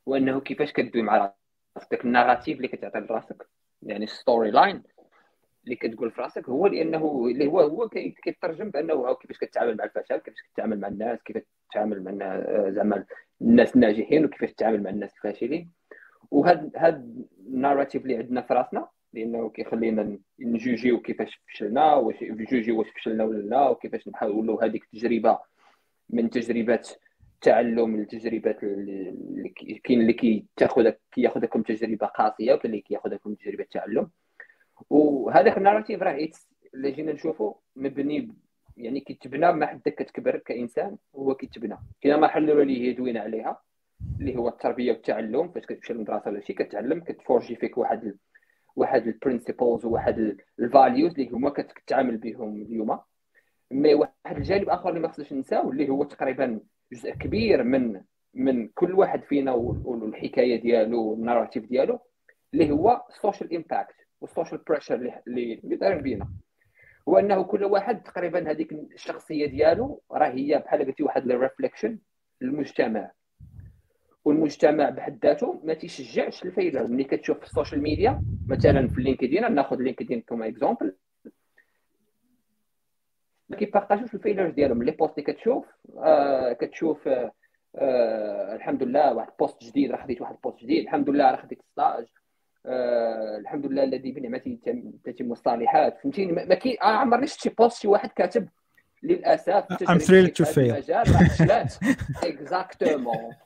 وانه 0.06 0.40
كيفاش 0.40 0.72
كدوي 0.72 1.02
مع 1.02 1.16
راسك؟ 1.16 1.90
داك 1.90 2.04
ال 2.04 2.09
narrative 2.09 2.56
اللي 2.56 2.68
كتعطي 2.68 2.98
لراسك 2.98 3.48
يعني 3.82 4.06
storyline 4.06 4.82
اللي 5.64 5.76
كتقول 5.76 6.10
في 6.10 6.20
راسك 6.20 6.48
هو 6.48 6.66
لأنه 6.66 7.26
اللي 7.26 7.46
هو 7.46 7.60
هو 7.60 7.88
كيترجم 7.88 8.70
بأنه 8.70 9.14
كيفاش 9.14 9.38
كتعامل 9.38 9.76
مع 9.76 9.84
الفشل 9.84 10.16
كيفاش 10.16 10.42
كتعامل 10.52 10.80
مع 10.80 10.88
الناس 10.88 11.22
كيفاش 11.22 11.42
تتعامل 11.70 12.02
مع 12.04 12.40
زعما 12.70 13.04
الناس 13.40 13.76
الناجحين 13.76 14.24
وكيفاش 14.24 14.52
تتعامل 14.52 14.82
مع 14.82 14.90
الناس 14.90 15.14
الفاشلين. 15.14 15.70
وهاد 16.30 16.76
هاد 16.76 17.26
ال 17.46 17.52
narrative 17.52 18.02
اللي 18.02 18.16
عندنا 18.16 18.42
في 18.42 18.54
راسنا 18.54 18.88
لأنه 19.16 19.50
كيخلينا 19.50 20.18
نجوجيو 20.40 21.00
كيفاش 21.00 21.40
فشلنا 21.48 21.94
واش 21.94 22.22
نجوجيو 22.22 22.78
واش 22.78 22.90
فشلنا 22.90 23.24
ولا 23.24 23.42
لا 23.42 23.68
وكيفاش 23.68 24.08
نحاولوا 24.08 24.64
هذيك 24.64 24.84
التجربة 24.84 25.38
من 26.10 26.30
تجربات 26.30 26.88
التعلم 27.34 27.94
اللي 27.94 29.48
كاين 29.84 30.00
اللي 30.00 30.12
كياخذك 30.56 31.00
كياخذكم 31.12 31.62
تجربة 31.62 32.06
قاسية 32.06 32.54
وكاين 32.54 32.72
اللي 32.72 32.82
كياخذكم 32.82 33.34
تجربة 33.34 33.64
تعلم 33.70 34.10
وهذاك 34.90 35.58
ال 35.58 35.62
narrative 35.62 36.02
راه 36.02 36.28
اللي 36.74 36.90
جينا 36.90 37.12
نشوفوا 37.12 37.54
مبني 37.76 38.34
يعني 38.76 39.00
كيتبنى 39.00 39.52
مع 39.52 39.66
حدك 39.66 39.94
كتكبر 39.94 40.36
كإنسان 40.36 40.96
هو 41.16 41.34
كيتبنى 41.34 41.76
كاين 42.00 42.20
مرحله 42.20 42.62
اللي 42.62 42.80
هي 42.80 42.92
دوينا 42.92 43.20
عليها 43.20 43.62
اللي 44.20 44.36
هو 44.36 44.48
التربية 44.48 44.92
والتعلم 44.92 45.48
فاش 45.48 45.66
كتمشي 45.66 45.92
للمدرسة 45.92 46.30
ولا 46.30 46.40
شي 46.40 46.52
كتعلم 46.52 47.00
كتفورجي 47.00 47.56
فيك 47.56 47.78
واحد. 47.78 48.16
واحد 48.76 49.06
ال 49.06 49.13
principles 49.13 49.84
وواحد 49.84 50.36
ال 50.58 50.66
values 50.66 51.12
اللي 51.12 51.30
هما 51.30 51.50
كتعامل 51.50 52.16
بهم 52.16 52.62
اليوم. 52.62 52.98
mais 53.70 53.94
واحد 53.94 54.36
الجانب 54.36 54.68
آخر 54.68 54.88
اللي 54.88 55.00
ما 55.00 55.08
خصناش 55.08 55.32
ننساو 55.32 55.70
اللي 55.70 55.88
هو 55.88 56.04
تقريبا 56.04 56.60
جزء 56.92 57.10
كبير 57.10 57.62
من 57.62 58.00
من 58.34 58.68
كل 58.68 58.94
واحد 58.94 59.22
فينا 59.22 59.52
والحكايه 59.52 60.60
ديالو 60.60 61.02
وال 61.02 61.14
narrative 61.14 61.66
ديالو 61.66 62.00
اللي 62.54 62.70
هو 62.70 63.04
ال 63.10 63.17
social 63.17 63.56
impact 63.56 63.94
وال 64.20 64.30
social 64.30 64.60
pressure 64.68 65.20
اللي 65.26 65.60
دايرين 65.64 66.02
بينا. 66.02 66.28
هو 67.08 67.18
أنه 67.18 67.42
كل 67.44 67.64
واحد 67.64 68.02
تقريبا 68.02 68.50
هذيك 68.50 68.72
الشخصية 68.72 69.46
ديالو 69.46 70.02
راه 70.12 70.28
هي 70.28 70.58
بحال 70.58 70.86
قلتي 70.86 71.02
واحد 71.02 71.30
ال 71.30 71.36
reflection 71.36 71.98
للمجتمع. 72.40 73.10
والمجتمع 74.26 74.90
بحد 74.90 75.18
ذاته 75.26 75.60
ما 75.64 75.74
تيشجعش 75.74 76.44
ال 76.44 76.49
failure 76.49 76.86
ملي 76.86 77.04
كتشوف 77.04 77.38
في 77.38 77.44
ال 77.44 77.50
social 77.50 77.82
media 77.82 78.22
مثلا 78.48 78.88
في 78.88 79.00
LinkedIn 79.00 79.54
ناخذ 79.54 79.76
LinkedIn 79.76 80.20
comme 80.20 80.48
exemple. 80.48 80.94
ما 83.48 83.56
كيبارطاجوش 83.56 84.14
ال 84.14 84.18
failures 84.18 84.52
ديالهم. 84.52 84.82
les 84.82 84.90
posts 84.90 85.18
اللي 85.18 85.32
كتشوف 85.32 85.66
آه 85.98 86.52
كتشوف 86.52 87.08
آه 87.08 87.32
آه 87.76 88.54
الحمد 88.54 88.82
لله 88.82 89.14
واحد 89.14 89.32
poste 89.40 89.64
جديد 89.64 89.90
راه 89.90 90.02
خديت 90.02 90.20
واحد 90.20 90.36
poste 90.44 90.58
جديد. 90.60 90.82
الحمد 90.82 91.10
لله 91.10 91.30
راه 91.30 91.36
خديت 91.36 91.62
stage 91.72 92.06
آه 92.66 93.36
الحمد 93.38 93.66
لله 93.66 93.84
الذي 93.84 94.12
بنعمته 94.12 94.58
تتم 95.04 95.32
الصالحات. 95.32 95.98
فهمتيني؟ 96.02 96.32
ما 96.32 96.54
كاين 96.54 96.76
آه 96.82 96.86
عمرني 96.86 97.26
شفت 97.26 97.40
شي 97.40 97.48
post 97.48 97.82
شي 97.82 97.88
واحد 97.88 98.08
كاتب 98.08 98.48
للأسف 99.02 99.64
I'm 99.72 99.98
thrilled 99.98 100.34
to 100.34 100.44
fail. 100.54 101.00
exactement 102.24 103.32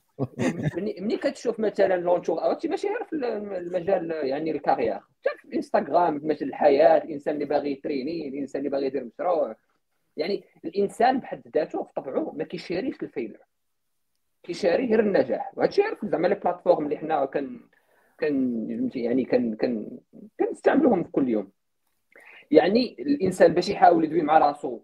ملي 0.77 1.17
كتشوف 1.17 1.61
مثلا 1.61 1.97
l'entourage 1.97 2.67
ماشي 2.67 2.89
غير 2.89 3.05
في 3.05 3.17
المجال 3.57 4.11
يعني 4.11 4.51
ال 4.51 4.55
carrière. 4.55 4.95
حتى 4.95 5.39
في 5.39 5.45
الانستغرام 5.45 6.21
مجال 6.23 6.49
الحياة 6.49 7.05
الإنسان 7.05 7.35
اللي 7.35 7.45
باغي 7.45 7.73
يتريني 7.73 8.29
الإنسان 8.29 8.59
اللي 8.59 8.71
باغي 8.71 8.87
يدير 8.87 9.05
مشروع. 9.05 9.57
يعني 10.17 10.45
الإنسان 10.65 11.21
بحد 11.21 11.43
ذاته 11.55 11.83
في 11.83 11.93
طبعه 11.97 12.33
ما 12.37 12.45
كيشاريش 12.45 13.03
الفيلر 13.03 13.39
كيشاري 14.43 14.87
غير 14.87 15.01
النجاح. 15.01 15.53
وهذا 15.57 15.69
الشيء 15.71 15.85
زعما 16.03 16.29
les 16.29 16.35
plateformes 16.35 16.85
اللي 16.85 16.99
حنا 16.99 17.25
كن 17.25 17.61
كان 18.19 18.91
يعني 18.95 19.25
كان 19.25 19.55
كان 19.55 19.99
كنستعملوهم 20.41 21.03
كل 21.03 21.29
يوم. 21.29 21.51
يعني 22.51 22.97
الإنسان 22.99 23.55
باش 23.55 23.69
يحاول 23.69 24.05
يدوي 24.05 24.23
مع 24.23 24.39
راسو 24.39 24.81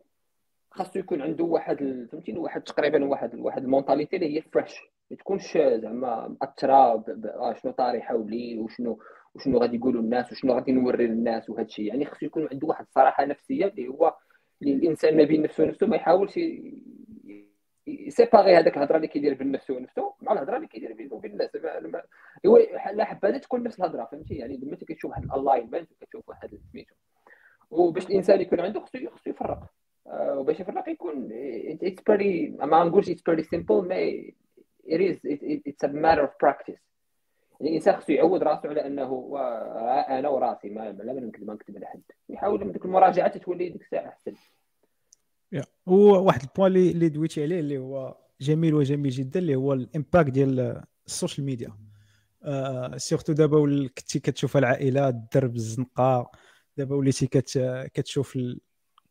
خاصو 0.70 0.98
يكون 0.98 1.22
عنده 1.22 1.44
واحد 1.44 2.06
فهمتيني؟ 2.12 2.38
واحد 2.38 2.62
تقريبا 2.62 3.04
واحد 3.04 3.34
واحد 3.34 3.64
ال 3.64 3.69
mentalité 3.69 4.16
اللي 4.16 4.36
هي 4.36 4.42
fresh 4.42 4.80
ما 5.10 5.16
تكونش 5.16 5.58
زعما 5.58 6.36
مأثرة 6.40 6.74
آه، 6.74 7.54
شنو 7.62 7.72
طاري 7.72 8.02
حولي 8.02 8.58
وشنو 8.58 8.98
وشنو 9.34 9.58
غادي 9.58 9.76
يقولوا 9.76 10.02
الناس 10.02 10.32
وشنو 10.32 10.52
غادي 10.52 10.72
نوري 10.72 11.06
للناس 11.06 11.50
وهذا 11.50 11.62
الشيء 11.62 11.84
يعني 11.84 12.04
خصو 12.04 12.26
يكون 12.26 12.48
عنده 12.52 12.66
واحد 12.66 12.84
الصراحة 12.84 13.24
نفسية 13.24 13.66
اللي 13.66 13.88
هو 13.88 14.16
اللي 14.62 14.74
الإنسان 14.74 15.16
ما 15.16 15.24
بين 15.24 15.42
نفسه 15.42 15.64
ونفسه 15.64 15.86
ما 15.86 15.96
يحاولش 15.96 16.38
séparer 18.08 18.56
هذاك 18.56 18.76
الهضرة 18.76 18.96
اللي 18.96 19.08
كيدير 19.08 19.34
بين 19.34 19.52
نفسه 19.52 19.74
ونفسه 19.74 20.14
مع 20.20 20.32
الهضرة 20.32 20.56
اللي 20.56 20.68
كيدير 20.68 20.92
بينه 20.92 21.14
وبين 21.14 21.32
الناس. 21.32 21.50
هو 22.46 22.58
لا 22.92 23.04
حبذا 23.04 23.38
تكون 23.38 23.62
نفس 23.62 23.80
الهضرة 23.80 24.08
فهمتي؟ 24.12 24.34
يعني 24.34 24.56
لما 24.56 24.76
كتشوف 24.76 25.10
واحد 25.10 25.24
ال 25.24 25.31
alignment 25.31 25.92
كتشوف 26.00 26.28
واحد 26.28 26.58
سميتو. 26.72 26.94
وباش 27.70 28.06
الإنسان 28.06 28.40
يكون 28.40 28.60
عنده 28.60 28.80
خصو 28.80 28.98
خصو 29.10 29.30
يفرق. 29.30 29.70
آه، 30.06 30.38
وباش 30.38 30.60
يفرق 30.60 30.88
يكون 30.88 31.28
it's 31.82 32.02
pretty 32.02 32.48
ما 32.48 32.84
نقولش 32.84 33.10
it's 33.10 33.22
pretty 33.22 33.42
simple 33.42 33.88
mais 33.88 34.34
it 34.94 35.00
is 35.00 35.16
it, 35.24 35.62
it's 35.70 35.84
a 35.84 35.88
matter 35.88 36.24
of 36.24 36.32
practice. 36.38 36.80
يعني 37.60 37.70
الانسان 37.70 37.96
خصو 37.96 38.12
يعود 38.12 38.42
راسو 38.42 38.68
على 38.68 38.86
أنه 38.86 39.32
أنا 40.08 40.28
وراسي 40.28 40.68
ما 40.68 40.92
لا 40.92 41.12
نكذب 41.12 41.46
ما 41.46 41.54
نكذب 41.54 41.76
على 41.76 41.86
حد 41.86 42.02
يحاول 42.28 42.72
ديك 42.72 42.84
المراجعة 42.84 43.38
تولي 43.38 43.68
ديك 43.68 43.82
الساعة 43.82 44.08
أحسن. 44.08 44.32
وواحد 45.86 46.40
ال 46.42 46.48
point 46.48 46.76
اللي 46.76 47.08
دويتي 47.08 47.42
عليه 47.42 47.60
اللي 47.60 47.78
هو 47.78 48.16
جميل 48.40 48.74
وجميل 48.74 49.12
جدا 49.12 49.40
اللي 49.40 49.54
هو 49.54 49.72
ال 49.72 49.81
impact 49.81 50.30
ديال 50.30 50.82
ال 51.06 51.12
social 51.12 51.46
media. 51.46 51.72
آه 52.42 52.96
surtout 52.96 53.32
دابا 53.32 53.88
كنتي 53.98 54.20
كتشوف 54.20 54.56
العائلات 54.56 55.14
الدرب 55.14 55.56
الزنقة. 55.56 56.30
دابا 56.76 56.96
وليتي 56.96 57.26
كت 57.26 57.58
كتشوف 57.94 58.36
ال... 58.36 58.60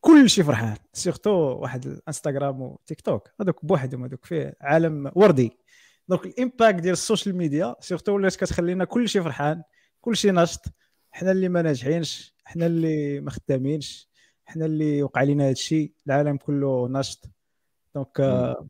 كل 0.06 0.30
شيء 0.30 0.44
فرحان. 0.44 0.78
surtout 0.94 1.32
واحد 1.32 1.86
الانستغرام 1.86 2.62
وتيك 2.62 3.02
توك. 3.02 3.30
هذوك 3.42 3.66
بوحدهم 3.66 4.04
هذوك 4.04 4.26
فيه 4.26 4.56
عالم 4.62 5.12
وردي. 5.16 5.58
donc 6.08 6.26
ال 6.26 6.34
impact 6.34 6.80
ديال 6.80 6.94
ال 6.94 7.00
social 7.00 7.36
media 7.36 7.76
surtout 7.80 8.12
ولات 8.12 8.36
كتخلينا 8.36 8.86
كل 8.86 9.10
شيء 9.10 9.22
فرحان 9.22 9.64
كل 10.02 10.18
شيء 10.18 10.32
ناشط 10.32 10.62
حنا 11.12 11.32
اللي 11.32 11.50
ما 11.50 11.62
ناجحينش 11.62 12.36
حنا 12.46 12.66
اللي 12.66 13.20
ما 13.22 13.32
خدامينش 13.32 14.10
حنا 14.46 14.66
اللي 14.66 15.04
وقع 15.04 15.24
لنا 15.24 15.44
هذا 15.44 15.52
الشيء 15.52 15.92
العالم 16.08 16.38
كله 16.38 16.88
ناشط 16.88 17.26
donc 17.96 18.20
آه، 18.20 18.68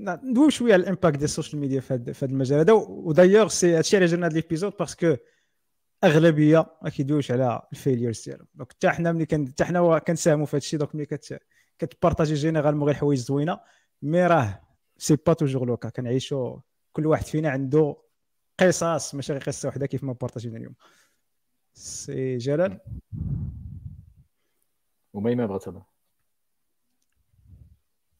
ندويو 0.00 0.50
شوية 0.50 0.72
على 0.72 0.82
ال 0.82 0.87
impact 0.87 1.16
ديال 1.16 1.24
ال 1.24 1.29
social 1.29 1.60
media 1.60 1.80
في 1.80 1.94
هذا 1.94 2.12
المجال 2.22 2.58
هذا. 2.58 2.72
و 2.72 2.79
d'ailleurs 2.79 3.48
c'est 3.48 3.76
هادشي 3.76 3.96
علاش 3.96 4.10
درنا 4.10 4.26
هذا 4.26 4.34
l'épisode 4.34 4.72
parce 4.78 5.02
que 5.02 5.16
أغلبية 6.04 6.66
ما 6.82 6.90
كيدويوش 6.90 7.30
على 7.30 7.62
ال 7.72 7.78
failures 7.78 8.24
ديالهم. 8.24 8.46
donc 8.54 8.72
حتى 8.72 8.88
حنا 8.88 9.12
ملي 9.12 9.26
كان 9.26 9.48
حتى 9.48 9.64
حنا 9.64 9.98
كنساهموا 9.98 10.46
في 10.46 10.50
هذا 10.50 10.58
الشيء 10.58 10.78
donc 10.78 10.94
ملي 10.94 11.06
كت 11.06 11.40
كتبارطاجي 11.78 12.34
جينيرالمون 12.34 12.84
غير 12.84 12.94
الحوايج 12.94 13.18
زوينة 13.18 13.60
مي 14.02 14.26
راه 14.26 14.60
سي 14.98 15.16
با 15.26 15.32
توجور 15.32 15.66
لوكا 15.66 15.88
كنعيشوا 15.88 16.58
كل 16.92 17.06
واحد 17.06 17.24
فينا 17.24 17.50
عنده 17.50 17.96
قصص 18.58 19.14
ماشي 19.14 19.32
غير 19.32 19.42
قصة 19.42 19.66
واحدة 19.68 19.86
كيف 19.86 20.04
ما 20.04 20.12
بارطاجينا 20.12 20.56
اليوم. 20.56 20.74
سي 21.74 22.36
جلال. 22.36 22.80
وميمة 25.12 25.46
بغات 25.46 25.62
تهضر. 25.62 25.82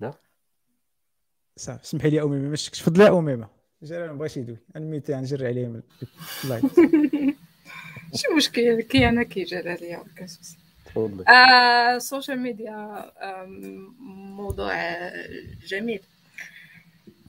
لا؟ 0.00 0.14
صافي 1.56 1.86
سمحي 1.86 2.10
لي 2.10 2.22
أميمة 2.22 2.48
ما 2.48 2.56
شفتش. 2.56 2.80
تفضلي 2.80 3.04
يا 3.04 3.18
أميمة. 3.18 3.48
جلال 3.82 4.10
ما 4.10 4.16
بغاش 4.16 4.36
يدوي. 4.36 4.58
نميت 4.76 5.10
نجري 5.10 5.46
عليه 5.46 5.68
من 5.68 5.82
اللايف. 6.44 6.64
شي 8.14 8.28
مشكل 8.36 8.80
كي 8.80 9.08
أنا 9.08 9.22
كي 9.22 9.44
جلال 9.44 9.82
يا 9.82 10.04
تفضلي. 10.86 11.24
ال 11.96 12.02
social 12.02 12.38
media 12.38 13.12
موضوع 14.36 14.74
جميل. 15.66 16.00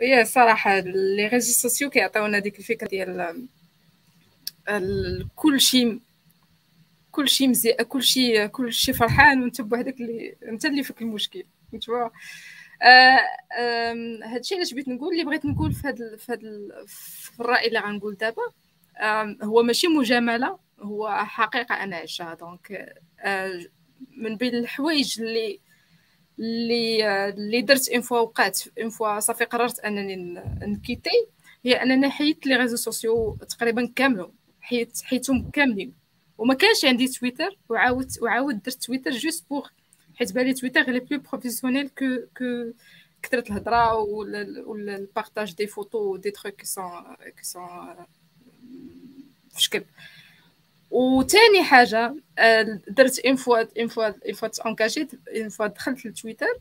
هي 0.02 0.26
صراحة 0.26 0.80
les 0.80 1.28
réseaux 1.28 1.54
sociaux 1.54 1.90
كيعطيونا 1.90 2.40
ديك 2.40 2.60
الفكرة 2.60 2.88
ديال 2.88 3.48
كل 5.36 5.62
شيء 5.62 6.00
كل 7.12 7.30
شيء 7.30 7.48
مزيان 7.48 7.84
كل 7.84 8.04
شيء 8.04 8.46
كل 8.46 8.74
شيء 8.74 8.96
فرحان 8.96 9.42
وأنت 9.42 9.62
بوحدك 9.62 10.02
اللي 10.02 10.36
أنت 10.48 10.66
اللي 10.66 10.84
فيك 10.84 11.02
المشكل. 11.02 11.44
توا 11.82 12.10
هادشي 14.24 14.56
علاش 14.56 14.74
بغيت 14.74 14.88
نقول 14.88 15.14
اللي 15.14 15.24
بغيت 15.24 15.46
نقول 15.46 15.74
في 15.74 15.88
هذا 15.88 16.18
في 16.88 17.40
الرأي 17.40 17.68
اللي 17.68 17.80
غنقول 17.80 18.16
دابا 18.16 18.42
هو 19.44 19.64
ماشي 19.64 19.88
مجاملة. 19.88 20.60
هو 20.82 21.26
حقيقة 21.26 21.76
أنا 21.84 21.96
عشتها 21.96 22.34
دونك 22.34 22.96
من 24.18 24.36
بين 24.38 24.56
الحوايج 24.56 25.22
اللي 25.22 25.60
اللي 26.40 27.30
اللي 27.30 27.62
درت 27.62 27.90
اون 27.90 28.02
فوا 28.02 28.20
وقعت 28.20 28.60
اون 28.80 28.90
فوا 28.90 29.20
صافي 29.20 29.44
قررت 29.44 29.80
أنني 29.80 30.16
نكيتي 30.62 31.28
هي 31.66 31.74
أنني 31.74 32.10
حيدت 32.10 32.46
لي 32.48 32.56
ريزو 32.56 32.76
سوسيو 32.76 33.38
تقريبا 33.50 33.92
كاملهم. 33.96 34.34
حيت 34.62 35.02
حيتهم 35.04 35.50
كاملين. 35.50 35.94
وما 36.38 36.54
كانش 36.54 36.86
عندي 36.86 37.08
تويتر 37.08 37.58
وعاود 37.70 38.12
وعاود 38.22 38.62
درت 38.62 38.84
تويتر 38.84 39.12
جوست 39.12 39.50
بوغ 39.50 39.68
حيت 40.16 40.34
بالي 40.34 40.54
تويتر 40.54 40.82
لي 40.92 41.00
بلو 41.00 41.20
بروفيسيونيل 41.20 41.90
كو 41.90 42.06
كو 42.38 42.72
كثرت 43.24 43.50
الهضرة 43.50 43.96
ولا 43.96 44.96
البارطاج 44.96 45.54
دي 45.56 45.68
فوتو 45.68 46.18
دي 46.18 46.32
تروك 46.32 46.56
كي 46.56 46.66
سون 46.66 46.92
كي 47.38 47.44
سون 47.44 47.96
في 49.50 49.62
شكل 49.62 49.84
وثاني 50.92 51.64
حاجة 51.64 52.16
درت 52.88 53.20
اون 53.20 53.36
فوا 53.36 53.64
اون 53.78 53.88
فوا 53.88 54.08
اون 54.08 54.34
فوا 54.34 54.48
تانكاجيت 54.48 55.12
اون 55.38 55.50
فوا 55.50 55.68
دخلت 55.68 56.06
لتويتر 56.06 56.60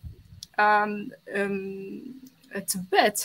تبعت 2.69 3.23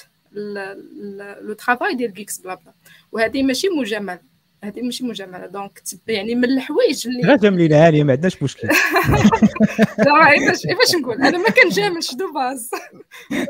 لو 1.42 1.54
ترافاي 1.54 1.96
ديال 1.96 2.14
جيكس 2.14 2.38
بلا 2.40 2.56
بلا. 2.56 2.74
وهذه 3.12 3.44
ماشي 3.44 3.70
مجاملة. 3.70 4.35
هذه 4.68 4.82
ماشي 4.82 5.06
مجامله 5.06 5.46
دونك 5.46 5.82
يعني 6.08 6.36
من 6.36 6.46
الحوايج 6.46 7.08
اللي 7.08 7.22
غير 7.28 7.38
جاملين 7.38 7.74
عاليه 7.74 8.04
ما 8.04 8.12
عندناش 8.12 8.44
مشكل 8.44 8.68
لا 9.98 10.34
كيفاش 10.34 10.62
كيفاش 10.68 10.96
نقول؟ 10.96 11.22
أنا 11.22 11.38
ما 11.38 11.50
كنجاملش 11.50 12.16
دو 12.16 12.34
باز. 12.34 12.72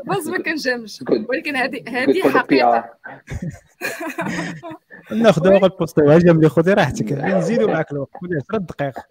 باز 0.04 0.28
ما 0.28 0.38
كنجاملش 0.38 1.04
ولكن 1.28 1.56
هذه 1.56 1.82
هذه 1.88 2.30
حقيقة. 2.30 2.90
ناخذ 5.22 5.52
وقت 5.52 5.78
بوستيوها 5.78 6.18
جاملي 6.18 6.48
خذي 6.48 6.72
راحتك. 6.72 7.12
نزيدوا 7.12 7.68
معك 7.68 7.92
الوقت. 7.92 8.10
خذي 8.22 8.36
10 8.50 8.58
دقائق 8.58 8.98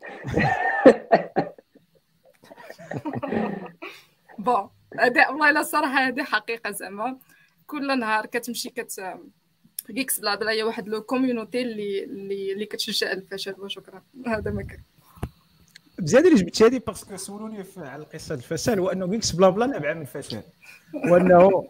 بون. 4.40 4.70
هذه 5.00 5.30
والله 5.30 5.50
الا 5.50 5.60
الصراحه 5.60 6.08
هذه 6.08 6.24
حقيقة 6.24 6.72
زعما. 6.72 7.18
كل 7.68 8.00
نهار 8.00 8.26
كتمشي 8.26 8.70
كت 8.70 8.92
جيكس 9.92 10.20
بلا 10.20 10.36
بلا 10.36 10.52
هي 10.52 10.64
واحد 10.64 10.88
لو 10.88 11.02
كوميونيتي 11.02 11.62
اللي 11.62 12.04
اللي, 12.04 12.54
اللي 12.54 12.66
كتشجع 12.66 13.12
الفشل. 13.12 13.56
وشكرا. 13.60 14.02
هذا 14.28 14.52
ما 14.52 14.62
كان. 14.62 14.80
بزاف 16.00 16.26
اللي 16.26 16.36
جبت 16.36 16.64
هذه؟ 16.64 16.82
parce 16.88 17.06
que 17.07 17.18
سولوني 17.18 17.64
على 17.78 18.04
قصه 18.04 18.36
الفشل 18.36 18.80
هو 18.80 18.90
انه 18.90 19.08
GeeksBlaBla 19.08 19.66
نابعه 19.66 19.94
من 19.94 20.02
الفشل. 20.02 20.42
وأنه 20.94 21.68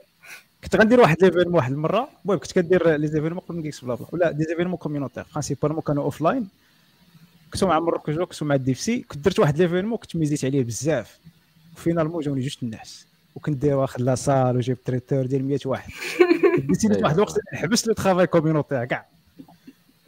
كنت 0.64 0.76
غندير 0.76 1.00
واحد 1.00 1.24
l'événement 1.24 1.56
واحد 1.56 1.72
المرة. 1.72 2.10
المهم 2.26 2.40
كنت 2.40 2.52
كدير 2.52 2.96
les 2.96 3.08
événements 3.08 3.40
قبل 3.40 3.62
GeeksBlaBla. 3.62 4.08
ولا 4.12 4.32
des 4.32 4.44
événements 4.44 4.78
communautaires 4.78 5.26
principalement 5.32 5.82
كانوا 5.82 6.04
offline 6.04 6.50
كنت 7.54 7.64
مع 7.64 7.80
مروكش 7.80 8.16
كنت 8.16 8.44
مع 8.44 8.56
ال 8.56 8.63
DevC. 8.63 9.00
كنت 9.00 9.26
درت 9.26 9.40
واحد 9.40 9.58
l'événement 9.58 9.98
كنت 9.98 10.16
misé 10.16 10.36
يت 10.36 10.46
عليه 10.46 10.64
بزاف. 10.64 11.20
و 11.74 11.78
finalement 11.78 12.22
جاوني 12.24 12.42
جوج 12.42 12.58
الناس. 12.64 13.08
وكنت 13.36 13.62
داير 13.62 13.76
واحد 13.76 14.02
la 14.02 14.18
salle 14.18 14.58
وجيب 14.58 14.84
traiteur 14.84 15.26
ديال 15.26 15.46
100 15.46 15.60
واحد. 15.66 15.92
décidé 16.68 16.99
ت 16.99 17.04
واحد 17.04 17.16
الوقت 17.16 17.40
نحبس 17.54 17.88
le 17.88 17.94
travail 17.94 18.28
communautaire 18.28 18.86
كاع. 18.86 19.08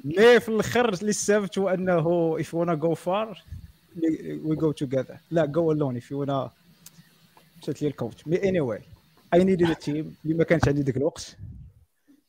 مي 0.05 0.39
في 0.39 0.49
الآخر 0.49 0.93
اللي 0.93 1.09
استفدت 1.09 1.57
هو 1.59 1.69
أنه 1.69 2.37
if 2.37 2.45
you 2.45 2.57
wanna 2.57 2.79
go 2.81 2.95
far 2.95 3.37
we 4.45 4.55
go 4.55 4.85
together. 4.85 5.15
لا 5.31 5.45
go 5.45 5.75
alone 5.75 6.01
if 6.01 6.05
you 6.05 6.25
wanna. 6.25 6.49
مشات 7.63 7.81
لي 7.81 7.87
الكوتش. 7.87 8.27
مي 8.27 8.49
اني 8.49 8.59
واي 8.59 8.81
اي 9.33 9.43
نيدد 9.43 9.75
تيم 9.75 10.15
اللي 10.25 10.35
ما 10.37 10.43
كانش 10.43 10.67
عندي 10.67 10.81
ذاك 10.81 10.97
الوقت 10.97 11.37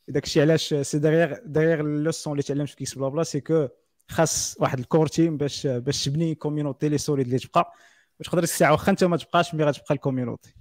داك 0.07 0.23
الشيء 0.23 0.41
علاش 0.41 0.73
سي 0.73 0.99
داغيغ 0.99 1.37
داغيغ 1.45 1.81
لوسون 1.81 2.33
اللي 2.33 2.43
تعلمت 2.43 2.69
في 2.69 2.75
كيكس 2.75 2.93
بلا 2.95 3.09
بلا 3.09 3.23
سي 3.23 3.39
كو 3.41 3.67
خاص 4.07 4.55
واحد 4.59 4.79
الكور 4.79 5.07
تيم 5.07 5.37
باش 5.37 5.67
باش 5.67 6.05
تبني 6.05 6.35
كوميونيتي 6.35 6.89
لي 6.89 6.97
سوليد 6.97 7.25
اللي 7.25 7.39
تبقى. 7.39 7.73
وتقدر 8.19 8.43
الساعة 8.43 8.71
واخا 8.71 8.91
أنت 8.91 9.03
ما 9.03 9.17
تبقاش 9.17 9.55
مي 9.55 9.63
غتبقى 9.63 9.95
الكوميونيتي 9.95 10.58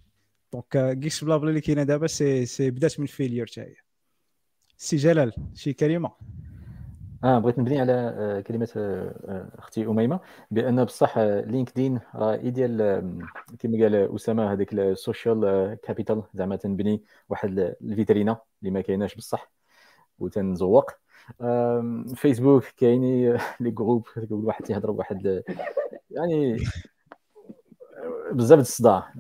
دونك 0.53 0.99
كيكس 1.01 1.25
بلا 1.25 1.37
بلا 1.37 1.49
اللي 1.49 1.61
كاينة 1.61 1.83
دابا 1.83 2.07
سي 2.07 2.47
سي 2.47 2.71
بدات 2.71 3.01
من 3.01 3.07
فيلير 3.07 3.47
حتى 3.47 3.61
هي 3.61 3.75
سي 4.77 4.97
جلال 4.97 5.33
شي 5.55 5.73
كلمة؟ 5.73 6.11
آه 7.25 7.39
بغيت 7.39 7.59
نبني 7.59 7.81
على 7.81 7.93
آه، 7.93 8.41
كلمة 8.41 8.69
آه، 8.77 9.15
آه، 9.29 9.59
أختي 9.59 9.87
أميمة 9.87 10.21
بأن 10.51 10.85
بصح 10.85 11.19
لينكدين 11.19 12.01
راه 12.15 12.35
idéal 12.35 12.77
كما 13.59 13.79
قال 13.83 14.15
أسامة 14.15 14.53
هذيك 14.53 14.73
ال 14.73 14.88
social 14.88 15.79
capital 15.83 16.23
زعما 16.35 16.57
تنبني 16.57 17.03
واحد 17.29 17.59
الفيترينا 17.83 18.39
اللي 18.63 18.71
ما 18.71 18.81
كايناش 18.81 19.15
بصح 19.15 19.53
وتنزوق 20.19 20.91
فيسبوك 22.15 22.65
كايني 22.65 23.33
les 23.61 23.71
groupes 23.71 24.07
كل 24.15 24.27
واحد 24.31 24.65
تيهضر 24.65 24.91
بواحد 24.91 25.43
يعني 26.11 26.57
بزاف 28.33 28.59
الصداع. 28.59 29.13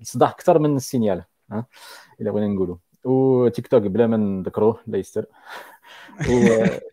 الصداع 0.00 0.30
أكثر 0.30 0.58
من 0.58 0.76
ال 0.76 0.83
signal 0.83 1.24
ها؟ 1.52 1.66
إلا 2.20 2.30
بغينا 2.30 2.54
نقولوا. 2.54 2.76
وتيك 3.04 3.66
توك 3.68 3.82
بلا 3.82 4.06
ما 4.06 4.16
نذكروه 4.16 4.80
لا 4.86 4.98
يستر. 4.98 5.26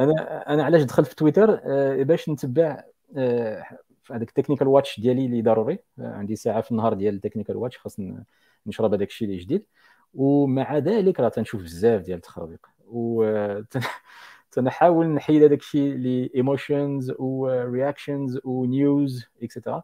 أنا 0.00 0.52
أنا 0.54 0.64
علاش 0.64 0.82
دخلت 0.82 1.08
في 1.08 1.14
تويتر؟ 1.14 1.60
آه، 1.64 2.02
باش 2.02 2.28
نتبع 2.28 2.84
آه، 3.16 3.64
هذاك 4.10 4.28
ال 4.28 4.32
technical 4.32 4.68
watch 4.68 5.00
ديالي 5.00 5.26
اللي 5.26 5.42
ضروري. 5.42 5.78
آه، 5.98 6.12
عندي 6.12 6.36
ساعة 6.36 6.60
في 6.60 6.70
النهار 6.70 6.94
ديال 6.94 7.14
ال 7.14 7.18
technical 7.18 7.56
watch 7.56 7.78
خاص 7.78 7.96
نشرب 8.66 8.94
هذاك 8.94 9.08
الشيء 9.08 9.28
اللي 9.28 9.38
جديد. 9.38 9.66
ومع 10.14 10.78
ذلك 10.78 11.20
راه 11.20 11.28
تنشوف 11.28 11.62
بزاف 11.62 12.02
ديال 12.02 12.16
التخربيق. 12.16 12.66
و 12.86 13.24
تنحاول 14.52 15.06
نحيد 15.06 15.42
هذاك 15.42 15.60
الشيء 15.60 15.94
لي 15.94 16.30
emotions 16.34 17.12
و 17.18 17.30
reactions 17.30 18.38
و 18.44 18.60
news 18.60 19.24
et 19.42 19.52
cetera 19.52 19.82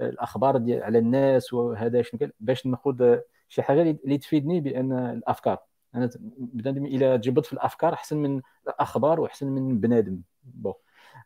الأخبار 0.00 0.56
ديال 0.56 0.82
على 0.82 0.98
الناس 0.98 1.52
وهذا 1.52 2.02
شنو 2.02 2.30
باش 2.40 2.66
ناخذ 2.66 3.18
شي 3.48 3.62
حاجة 3.62 3.82
اللي 4.04 4.18
تفيدني 4.18 4.60
بأن 4.60 4.92
الأفكار. 4.92 5.58
أنا 5.94 6.10
بنادم 6.38 6.86
إلى 6.86 7.18
تجبد 7.18 7.44
في 7.44 7.52
الأفكار 7.52 7.92
أحسن 7.92 8.16
من 8.16 8.42
الأخبار 8.68 9.20
وأحسن 9.20 9.46
من 9.46 9.80
بنادم. 9.80 10.20
بو. 10.44 10.74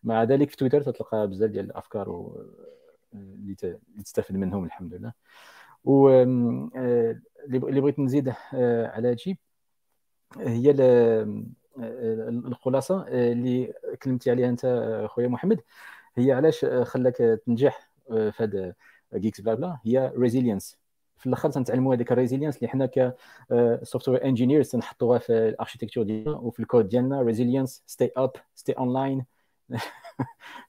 مع 0.05 0.23
ذلك 0.25 0.51
في 0.51 0.57
تويتر 0.57 0.83
تلقى 0.83 1.29
بزاف 1.29 1.51
ديال 1.51 1.65
الأفكار. 1.65 2.33
اللي 3.15 3.55
تستفد 4.05 4.37
منهم 4.37 4.65
الحمد 4.65 4.95
لله. 4.95 5.13
و 5.85 6.09
آه، 6.09 7.21
اللي 7.47 7.81
بغيت 7.81 7.99
نزيد 7.99 8.29
آه، 8.55 8.87
على 8.87 9.11
هادشي 9.11 9.39
هي 10.39 10.75
آه، 10.81 11.45
الخلاصة 12.29 13.09
اللي 13.09 13.75
كلمتي 14.03 14.31
عليها 14.31 14.49
أنت 14.49 14.67
خويا 15.11 15.29
محمد 15.29 15.61
هي 16.17 16.33
علاش 16.33 16.65
خلاك 16.65 17.17
تنجح 17.47 17.88
في 18.09 18.33
هذا 18.37 18.75
GeeksBlaBla 19.15 19.79
هي 19.85 20.13
resilience 20.17 20.79
في 21.19 21.27
الأخر 21.27 21.51
تنتعلموا 21.51 21.95
هذيك 21.95 22.13
ال 22.13 22.17
resilience 22.17 22.57
اللي 22.57 22.69
حنا 22.69 22.87
ك 22.87 23.17
software 24.09 24.25
engineers 24.25 24.69
تنحطوها 24.69 25.19
في 25.19 25.33
ال 25.33 25.38
architecture 25.38 26.05
ديالنا 26.05 26.31
وفي 26.37 26.61
الكود 26.61 26.89
ديالنا 26.89 27.23
resilience 27.23 27.83
stay 27.87 28.11
up 28.17 28.33
stay 28.55 28.73
online 28.73 28.93
fail 28.93 29.25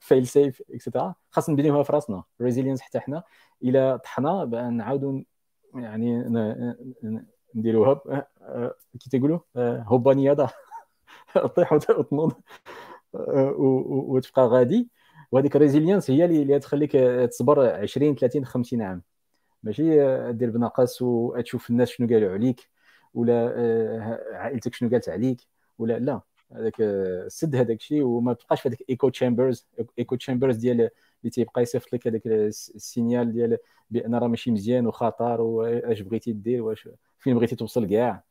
safe 0.00 0.26
et 0.26 0.62
cetera 0.70 1.14
خاص 1.30 1.50
نبنيوها 1.50 1.82
في 1.82 1.92
راسنا. 1.92 2.24
resilience 2.40 2.80
حتى 2.80 3.00
حنا. 3.00 3.22
إلى 3.62 3.98
طحنا 4.04 4.44
نعاودوا 4.70 5.22
يعني 5.74 6.24
نديروها 7.54 8.00
كي 9.00 9.10
تيقولوا 9.10 9.38
هوبا 9.56 10.14
نياضه 10.14 10.50
طيح 11.56 11.72
وتنوض. 11.72 12.32
وتبقى 13.14 14.46
غادي. 14.46 14.88
وهذيك 15.32 15.56
ال 15.56 15.61
resilience 15.61 16.10
هي 16.10 16.24
اللي 16.24 16.58
تخليك 16.58 16.92
تصبر 17.30 17.60
20 17.82 18.14
30 18.14 18.44
50 18.44 18.82
عام. 18.82 19.02
ماشي؟ 19.62 19.82
دير 20.32 20.50
بنقص 20.50 21.02
وتشوف 21.02 21.70
الناس 21.70 21.88
شنو 21.88 22.08
قالوا 22.08 22.32
عليك 22.32 22.70
ولا 23.14 23.54
آه، 23.56 24.20
عائلتك 24.32 24.74
شنو 24.74 24.90
قالت 24.90 25.08
عليك 25.08 25.40
ولا 25.78 25.98
لا. 25.98 26.20
هذاك 26.52 26.80
آه، 26.80 27.28
سد 27.28 27.56
هذاك 27.56 27.76
الشيء 27.76 28.02
وما 28.02 28.32
تبقاش 28.34 28.60
في 28.62 28.68
هذاك 28.68 28.82
echo 28.90 29.08
chambers 29.08 29.66
echo 29.98 30.16
chambers 30.16 30.56
ديال 30.56 30.80
اللي 31.20 31.30
تيبقى 31.30 31.62
يصيفط 31.62 31.92
لك 31.92 32.06
هذاك 32.06 32.26
ال 32.26 32.41
signal 32.41 33.32
ديال 33.32 33.58
بأن 33.90 34.14
راه 34.14 34.28
ماشي 34.28 34.50
مزيان 34.50 34.86
وخطر 34.86 35.40
واش 35.40 36.00
بغيتي 36.00 36.32
دير 36.32 36.62
واش 36.62 36.88
فين 37.18 37.34
بغيتي 37.34 37.56
توصل 37.56 37.86
كاع؟ 37.86 38.24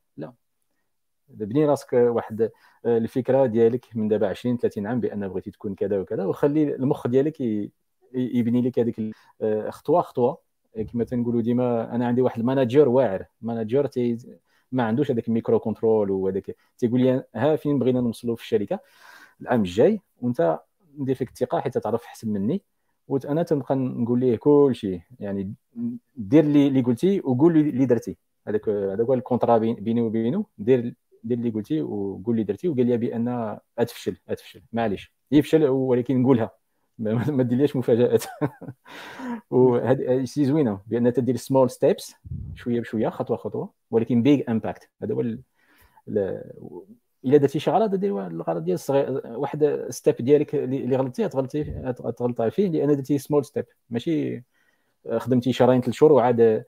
بني 1.30 1.66
راسك 1.66 1.94
واحد 1.94 2.42
آه، 2.86 2.98
الفكرة 2.98 3.46
ديالك 3.46 3.86
من 3.96 4.08
دابا 4.08 4.28
20 4.28 4.58
30 4.58 4.88
عام 4.88 5.00
بأن 5.00 5.28
بغيتي 5.28 5.52
تكون 5.52 5.76
كذا 5.76 6.00
وكذا 6.00 6.26
وخلي 6.26 6.76
المخ 6.76 7.08
ديالك 7.08 7.42
يبني 8.14 8.62
لك 8.62 8.80
هذيك 8.80 9.16
خطوة 9.70 10.02
خطوة. 10.02 10.38
كما 10.94 11.04
تنقولوا 11.04 11.42
ديما 11.42 11.96
أنا 11.96 12.08
عندي 12.08 12.22
واحد 12.22 12.40
ال 12.40 12.46
manager 12.46 12.90
واعر. 12.90 13.26
manager 13.42 13.86
تي 13.88 14.18
ما 14.72 14.84
عندوش 14.84 15.12
هذاك 15.12 15.28
ال 15.28 15.33
micro 15.33 15.60
control 15.60 16.12
وهذاك. 16.12 16.56
تيقول 16.78 17.02
لي 17.02 17.24
ها 17.36 17.56
فين 17.56 17.80
بغينا 17.80 18.02
نوصلوا 18.02 18.36
في 18.36 18.42
الشركة؟ 18.42 18.80
العام 19.42 19.60
الجاي 19.62 20.02
وأنت 20.22 20.60
ندير 20.98 21.16
فيك 21.16 21.30
الثقة 21.30 21.60
حيت 21.60 21.78
تعرف 21.78 22.04
احسن 22.06 22.30
مني. 22.30 22.62
وأنا 23.08 23.44
تنبقى 23.44 23.76
نقول 23.76 24.20
ليه 24.20 24.36
كل 24.38 24.72
شيء 24.76 25.02
يعني 25.20 25.54
دير 26.16 26.44
اللي 26.44 26.68
اللي 26.68 26.82
قلتي 26.82 27.20
وقول 27.20 27.54
لي 27.54 27.70
اللي 27.70 27.86
درتي. 27.86 28.18
هذاك 28.48 28.70
هذاك 28.70 29.08
هو 29.08 29.14
ال 29.14 29.19
contrat 29.19 29.58
بيني 29.58 30.02
وبينه 30.02 30.46
دير 30.58 30.96
دير 31.24 31.38
اللي 31.38 31.50
قلتي 31.50 31.82
وقول 31.82 32.36
لي 32.36 32.44
درتي 32.44 32.68
وقال 32.68 32.86
لي 32.86 32.98
بان 32.98 33.58
أتفشل 33.80 34.18
أتفشل 34.30 34.62
معليش. 34.74 35.14
يفشل 35.32 35.64
ولكن 35.64 36.22
نقولها 36.22 36.52
ما 36.98 37.44
ديرليش 37.44 37.76
مفاجآت. 37.76 38.24
وهذه 39.52 40.26
شي 40.26 40.46
زوينة. 40.46 40.82
بأن 40.88 41.14
تدير 41.14 41.36
small 41.36 41.70
steps 41.70 42.16
شوية 42.56 42.80
بشوية 42.80 43.10
خطوة 43.10 43.38
خطوة 43.38 43.74
ولكن 43.92 44.22
big 44.24 44.44
impact 44.50 44.90
هذا 45.04 45.14
هو 45.14 45.22
إلا 47.26 47.38
درتي 47.38 47.60
شي 47.60 47.72
غلط 47.72 47.96
دير 47.96 48.28
الغلط 48.28 48.64
ديال 48.64 48.76
الصغير 48.76 49.22
واحد 49.26 49.86
step 49.90 50.16
ديالك 50.16 50.56
اللي 50.56 50.96
غلطتي 50.96 51.30
تغلطي 51.30 51.64
تغلطي 52.18 52.52
فيه 52.52 52.70
لأن 52.70 52.96
درتي 52.96 53.18
small 53.18 53.46
step 53.46 53.66
ماشي 53.90 54.44
خدمتي 55.18 55.54
شهرين 55.54 55.82
ثلاث 55.82 55.96
شهور 55.96 56.12
وعاد 56.12 56.66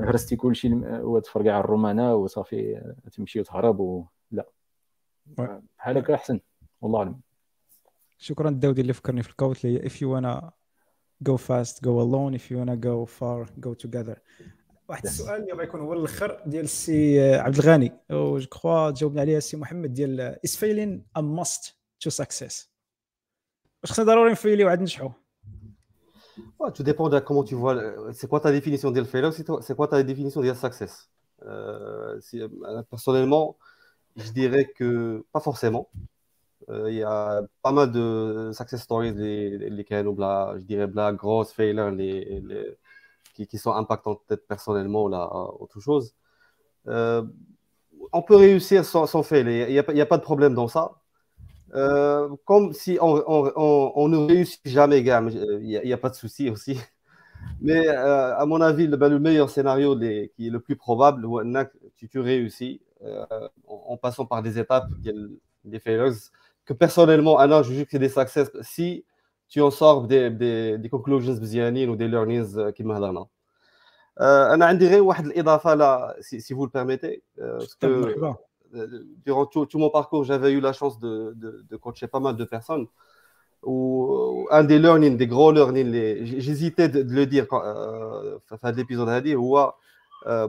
هرستي 0.00 0.36
كل 0.36 0.56
شيء 0.56 0.80
وتفرقع 0.84 1.60
الرومانة 1.60 2.14
وصافي 2.14 2.92
تمشي 3.12 3.40
وتهرب 3.40 3.80
و... 3.80 4.06
لا. 4.30 4.48
بحال 5.26 5.98
هكا 5.98 6.14
أحسن 6.14 6.40
والله 6.80 6.98
أعلم. 6.98 7.20
شكرا 8.18 8.50
داودي 8.50 8.80
اللي 8.80 8.92
فكرني 8.92 9.22
في 9.22 9.30
ال 9.30 9.36
quote 9.36 9.64
اللي 9.64 9.80
if 9.90 9.92
you 9.92 10.06
wanna 10.06 10.50
go 11.28 11.36
fast 11.36 11.76
go 11.80 12.00
alone 12.04 12.38
if 12.38 12.50
you 12.50 12.56
wanna 12.56 12.76
go 12.76 13.06
far 13.20 13.64
go 13.66 13.74
together. 13.86 14.18
واحد 14.88 15.04
السؤال 15.04 15.42
اللي 15.42 15.52
غيكون 15.52 15.80
هو 15.80 15.92
الأخر 15.92 16.42
ديال 16.46 16.64
السي 16.64 17.34
عبد 17.34 17.58
الغني. 17.58 17.92
و 18.10 18.38
je 18.38 18.48
crois 18.48 18.90
جاوبنا 18.90 19.20
عليه 19.20 19.36
السي 19.36 19.56
محمد 19.56 19.92
ديال 19.92 20.36
is 20.46 20.50
failing 20.50 21.20
a 21.20 21.22
must 21.22 21.72
to 22.04 22.10
success. 22.10 22.68
واش 23.82 23.92
خصنا 23.92 24.04
ضروري 24.04 24.32
نفيليو 24.32 24.68
عاد 24.68 24.80
نجحوا 24.82 25.10
Ouais, 26.58 26.72
tout 26.72 26.82
dépend 26.82 27.08
de 27.08 27.18
comment 27.20 27.44
tu 27.44 27.54
vois. 27.54 27.76
C'est 28.12 28.28
quoi 28.28 28.40
ta 28.40 28.52
définition 28.52 28.90
de 28.90 29.02
failure 29.04 29.32
C'est 29.32 29.76
quoi 29.76 29.88
ta 29.88 30.02
définition 30.02 30.40
de 30.40 30.52
success? 30.54 31.08
Euh, 31.46 32.20
Personnellement, 32.90 33.56
je 34.16 34.30
dirais 34.32 34.66
que 34.76 35.24
pas 35.32 35.40
forcément. 35.40 35.88
Euh, 36.70 36.90
il 36.90 36.96
y 36.96 37.02
a 37.02 37.42
pas 37.62 37.72
mal 37.72 37.92
de 37.92 38.50
success 38.54 38.82
stories, 38.82 39.12
les, 39.12 39.58
les, 39.58 39.86
je 39.90 40.64
dirais, 40.64 40.88
la 40.94 41.12
grosse 41.12 41.52
failure, 41.52 41.90
les, 41.90 42.40
les, 42.40 42.78
qui, 43.34 43.46
qui, 43.46 43.58
sont 43.58 43.72
impactantes 43.72 44.22
peut-être 44.26 44.46
personnellement 44.46 45.04
ou 45.04 45.08
là, 45.08 45.30
autre 45.60 45.80
chose. 45.80 46.14
Euh, 46.88 47.22
on 48.12 48.22
peut 48.22 48.36
réussir 48.36 48.84
sans, 48.84 49.06
sans 49.06 49.22
fail, 49.22 49.40
il 49.42 49.72
n'y 49.72 49.78
a, 49.78 50.02
a, 50.02 50.06
pas 50.06 50.18
de 50.18 50.22
problème 50.22 50.54
dans 50.54 50.68
ça. 50.68 50.92
Euh, 51.74 52.28
comme 52.44 52.72
si 52.72 52.98
on, 53.00 54.08
ne 54.08 54.16
réussit 54.26 54.60
jamais, 54.64 55.00
il 55.00 55.04
n'y 55.04 55.76
euh, 55.76 55.94
a, 55.94 55.98
pas 55.98 56.10
de 56.10 56.14
souci 56.14 56.48
aussi. 56.48 56.78
Mais 57.60 57.88
euh, 57.88 58.36
à 58.36 58.46
mon 58.46 58.60
avis, 58.60 58.86
le, 58.86 58.96
ben, 58.96 59.18
meilleur 59.18 59.50
scénario 59.50 59.98
qui 59.98 60.46
est 60.46 60.50
le 60.50 60.60
plus 60.60 60.76
probable, 60.76 61.26
tu, 61.96 62.08
tu 62.08 62.20
réussis 62.20 62.80
en, 63.66 63.96
passant 63.96 64.24
par 64.24 64.42
des 64.42 64.58
étapes, 64.58 64.88
des 65.64 65.78
failures, 65.78 66.12
que 66.64 66.72
personnellement, 66.72 67.38
Anna, 67.38 67.62
je 67.62 67.72
juge 67.72 67.84
que 67.84 67.90
c'est 67.90 67.98
des 67.98 68.08
success 68.08 68.50
si 68.62 69.04
tu 69.48 69.60
en 69.60 69.70
sors 69.70 70.06
des, 70.06 70.30
des, 70.30 70.78
des 70.78 70.88
conclusions 70.88 71.34
ou 71.34 71.96
des 71.96 72.08
learnings 72.08 72.72
qui 72.72 72.82
m'adonnent. 72.82 73.26
Euh, 74.20 74.50
Anna, 74.50 74.72
je 74.72 74.78
dirais 74.78 75.00
une 75.00 75.32
si, 76.20 76.40
si 76.40 76.52
vous 76.52 76.64
le 76.64 76.70
permettez. 76.70 77.22
Euh, 78.74 79.04
durant 79.24 79.46
tout, 79.46 79.68
mon 79.74 79.90
parcours, 79.90 80.24
j'avais 80.24 80.52
eu 80.52 80.60
la 80.60 80.72
chance 80.72 80.98
de, 80.98 81.76
coacher 81.80 82.06
pas 82.06 82.20
mal 82.20 82.36
de 82.36 82.44
personnes. 82.44 82.86
Ou 83.62 84.46
euh, 84.50 84.54
un 84.54 84.64
des 84.64 84.78
learnings, 84.78 85.16
des 85.16 85.26
gros 85.26 85.50
learnings, 85.52 85.90
j'hésitais 86.24 86.88
de, 86.88 87.02
le 87.02 87.26
dire 87.26 87.48
quand, 87.48 87.62
euh, 87.64 88.38
fin 88.60 88.72
de 88.72 88.76
l'épisode 88.76 89.08
à 89.08 89.20
dire, 89.20 89.40
euh, 90.26 90.48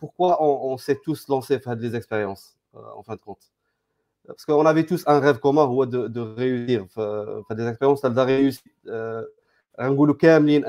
pourquoi 0.00 0.42
on, 0.42 0.76
s'est 0.78 1.00
tous 1.02 1.28
lancés 1.28 1.58
faire 1.58 1.76
des 1.76 1.94
expériences, 1.94 2.56
en 2.74 3.02
fin 3.02 3.16
de 3.16 3.20
compte? 3.20 3.50
Parce 4.26 4.46
qu'on 4.46 4.64
avait 4.64 4.86
tous 4.86 5.04
un 5.06 5.20
rêve 5.20 5.38
commun, 5.38 5.66
ou 5.66 5.84
de, 5.84 6.08
de 6.08 6.20
réussir, 6.20 6.86
faire 6.94 7.56
des 7.56 7.66
expériences, 7.66 8.00
celle 8.00 8.14
de 8.14 8.20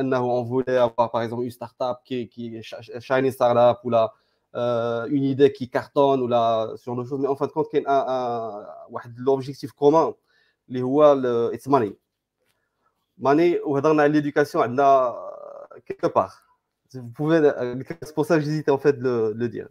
la. 0.09 0.23
On 0.23 0.43
voulait 0.43 0.77
avoir, 0.77 1.11
par 1.11 1.21
exemple, 1.21 1.43
une 1.43 1.51
startup 1.51 1.97
qui, 2.03 2.27
qui 2.27 2.61
shiny 2.99 3.31
startup, 3.31 3.79
ou 3.85 3.89
la, 3.89 4.13
ولا 4.54 5.06
une 5.10 5.24
idée 5.24 5.52
qui 5.52 5.68
cartonne 5.70 6.20
ou 6.22 6.26
là, 6.26 6.72
ce 6.76 6.84
genre 6.84 6.96
de 6.96 7.04
choses. 7.04 7.20
Mais 7.20 7.28
en 7.28 7.36
fin 7.36 7.46
de 7.46 7.52
compte, 7.52 7.68
il 7.72 7.82
y 7.82 7.84
a 7.86 8.86
l'objectif 9.16 9.72
commun, 9.72 10.14
qui 10.68 10.78
est 10.78 11.54
it's 11.54 11.66
money. 11.66 11.96
Money, 13.18 13.60
ou 13.64 13.80
dans 13.80 13.94
l'éducation, 14.10 14.60
quelque 15.84 16.06
part. 16.06 16.44
Vous 16.92 17.08
pouvez, 17.10 17.52
c'est 18.02 18.14
pour 18.14 18.26
ça 18.26 18.36
que 18.38 18.44
j'hésitais 18.44 18.72
en 18.72 18.78
fait 18.78 18.98
de 18.98 19.32
le 19.36 19.48
dire. 19.48 19.68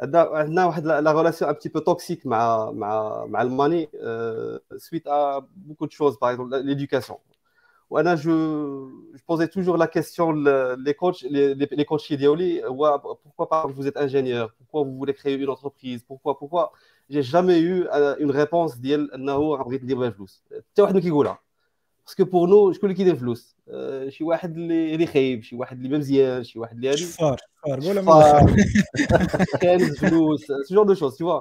la 0.00 1.12
relation 1.12 1.48
un 1.48 1.54
petit 1.54 1.70
peu 1.70 1.80
toxique 1.80 2.26
avec 2.26 2.34
le 2.34 3.48
money 3.48 3.88
suite 4.78 5.06
à 5.06 5.40
beaucoup 5.54 5.86
de 5.86 5.92
choses, 5.92 6.18
par 6.18 6.30
exemple 6.30 6.56
l'éducation. 6.58 7.20
وانا 7.90 8.14
جو 8.14 8.32
je 9.14 9.22
posais 9.26 9.48
toujours 9.48 9.76
la 9.76 9.86
question 9.86 10.32
les 10.86 10.94
coachs 10.94 11.22
les, 11.34 11.54
les, 11.54 11.68
les 11.80 11.84
coachs 11.84 12.08
idéoli 12.10 12.50
pourquoi 13.24 13.46
pas 13.52 13.66
vous 13.66 13.86
êtes 13.86 13.98
ingénieur 14.06 14.46
pourquoi 14.58 14.80
vous 14.86 14.96
voulez 15.00 15.14
créer 15.20 15.34
une 15.44 15.52
entreprise 15.56 16.00
pourquoi 16.10 16.32
pourquoi 16.40 16.64
j'ai 17.10 17.22
jamais 17.22 17.60
eu 17.60 17.86
une 18.18 18.30
réponse 18.30 18.76
ديال 18.78 19.14
انه 19.14 19.56
بغيت 19.56 19.82
ندير 19.82 19.98
بها 19.98 20.10
فلوس 20.10 20.42
حتى 20.72 20.82
واحد 20.82 20.94
ما 20.94 21.00
كيقولها 21.00 21.38
باسكو 22.06 22.24
بور 22.24 22.48
نو 22.48 22.72
شكون 22.72 22.90
اللي 22.90 22.96
كيدير 22.96 23.16
فلوس 23.16 23.56
شي 24.08 24.24
واحد 24.24 24.56
اللي 24.56 24.94
اللي 24.94 25.06
خايب 25.06 25.42
شي 25.42 25.56
واحد 25.56 25.76
اللي 25.76 25.88
ما 25.88 25.98
مزيان 25.98 26.44
شي 26.44 26.58
واحد 26.58 26.76
اللي 26.76 26.88
هادي 26.88 26.96
شفار 26.96 27.36
شفار 27.64 27.80
ولا 27.80 28.00
كانز 29.60 29.98
فلوس 29.98 30.44
سو 30.46 30.74
جور 30.74 30.84
دو 30.84 30.94
شوز 30.94 31.16
تو 31.16 31.40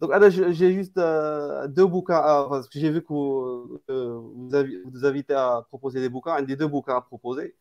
Donc, 0.00 0.10
j'ai 0.30 0.72
juste 0.72 0.96
euh, 0.96 1.68
deux 1.68 1.84
bouquins, 1.84 2.16
à, 2.16 2.46
parce 2.48 2.68
que 2.68 2.78
j'ai 2.78 2.90
vu 2.90 3.02
que 3.02 3.08
vous, 3.08 3.80
euh, 3.90 4.18
vous, 4.34 4.54
avez, 4.54 4.80
vous 4.86 5.04
invitez 5.04 5.34
à 5.34 5.62
proposer 5.68 6.00
des 6.00 6.08
bouquins. 6.08 6.34
Un 6.36 6.42
des 6.42 6.56
deux 6.56 6.68
bouquins 6.68 6.96
à 6.96 7.00
proposer. 7.00 7.54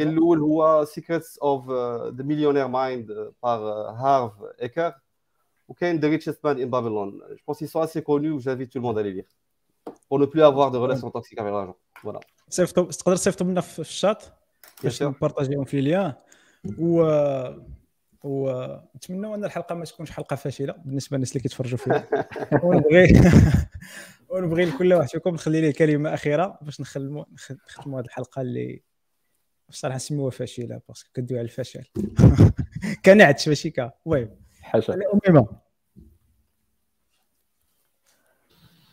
الأول 0.00 0.40
هو 0.40 0.84
Secrets 0.86 1.38
of 1.40 1.68
uh, 1.68 2.10
the 2.16 2.24
Millionaire 2.24 2.68
Mind 2.68 3.32
par 3.40 3.60
uh, 3.62 3.94
Harv 4.02 4.32
Eker 4.58 4.92
وكاين 5.68 6.00
The 6.00 6.04
Richest 6.04 6.42
Man 6.44 6.58
in 6.58 6.66
Babylon. 6.66 7.20
Je 7.30 7.42
pense 7.44 7.58
qu'ils 7.58 7.68
sont 7.68 7.80
assez 7.80 8.02
connus 8.02 8.40
j'invite 8.40 8.70
tout 8.70 8.78
le 8.78 8.82
monde 8.82 8.98
à 8.98 9.02
les 9.02 9.12
lire 9.12 9.24
pour 10.08 10.18
ne 10.18 10.26
plus 10.26 10.42
avoir 10.42 10.70
de 10.70 10.78
relations 10.78 11.10
toxiques 11.10 11.38
avec 11.38 11.52
l'argent. 11.52 11.76
Voilà. 12.02 12.20
صيفطوا 12.48 12.84
تقدر 12.84 13.16
تصيفطوا 13.16 13.46
لنا 13.46 13.60
في 13.60 13.78
الشات 13.78 14.24
باش 14.82 15.02
نبارطاجيهم 15.02 15.64
في 15.64 15.80
ليان 15.80 16.14
و 16.78 17.02
ونتمنوا 18.23 19.35
أن 19.35 19.45
الحلقة 19.45 19.75
ما 19.75 19.85
تكونش 19.85 20.11
حلقة 20.11 20.35
فاشلة 20.35 20.73
بالنسبة 20.85 21.17
للناس 21.17 21.31
اللي 21.31 21.41
كيتفرجوا 21.41 21.77
فيها. 21.77 22.07
ونبغي 22.63 23.21
ونبغي 24.29 24.65
لكل 24.65 24.93
واحد 24.93 25.09
فيكم 25.09 25.33
نخلي 25.33 25.61
ليه 25.61 25.73
كلمة 25.73 26.13
أخيرة 26.13 26.59
باش 26.61 26.81
نختموا 26.81 27.25
نختموا 27.67 27.99
هذه 27.99 28.05
الحلقة 28.05 28.41
اللي 28.41 28.81
بصراحة 29.69 29.95
نسميوها 29.95 30.29
فاشلة 30.31 30.81
parce 30.87 31.01
que 31.01 31.09
كدوي 31.13 31.39
على 31.39 31.45
الفشل. 31.45 31.83
كنعت 33.05 33.47
ماشي 33.47 33.69
كا. 33.69 33.91
المهم. 34.05 34.29
حاشا 34.61 34.93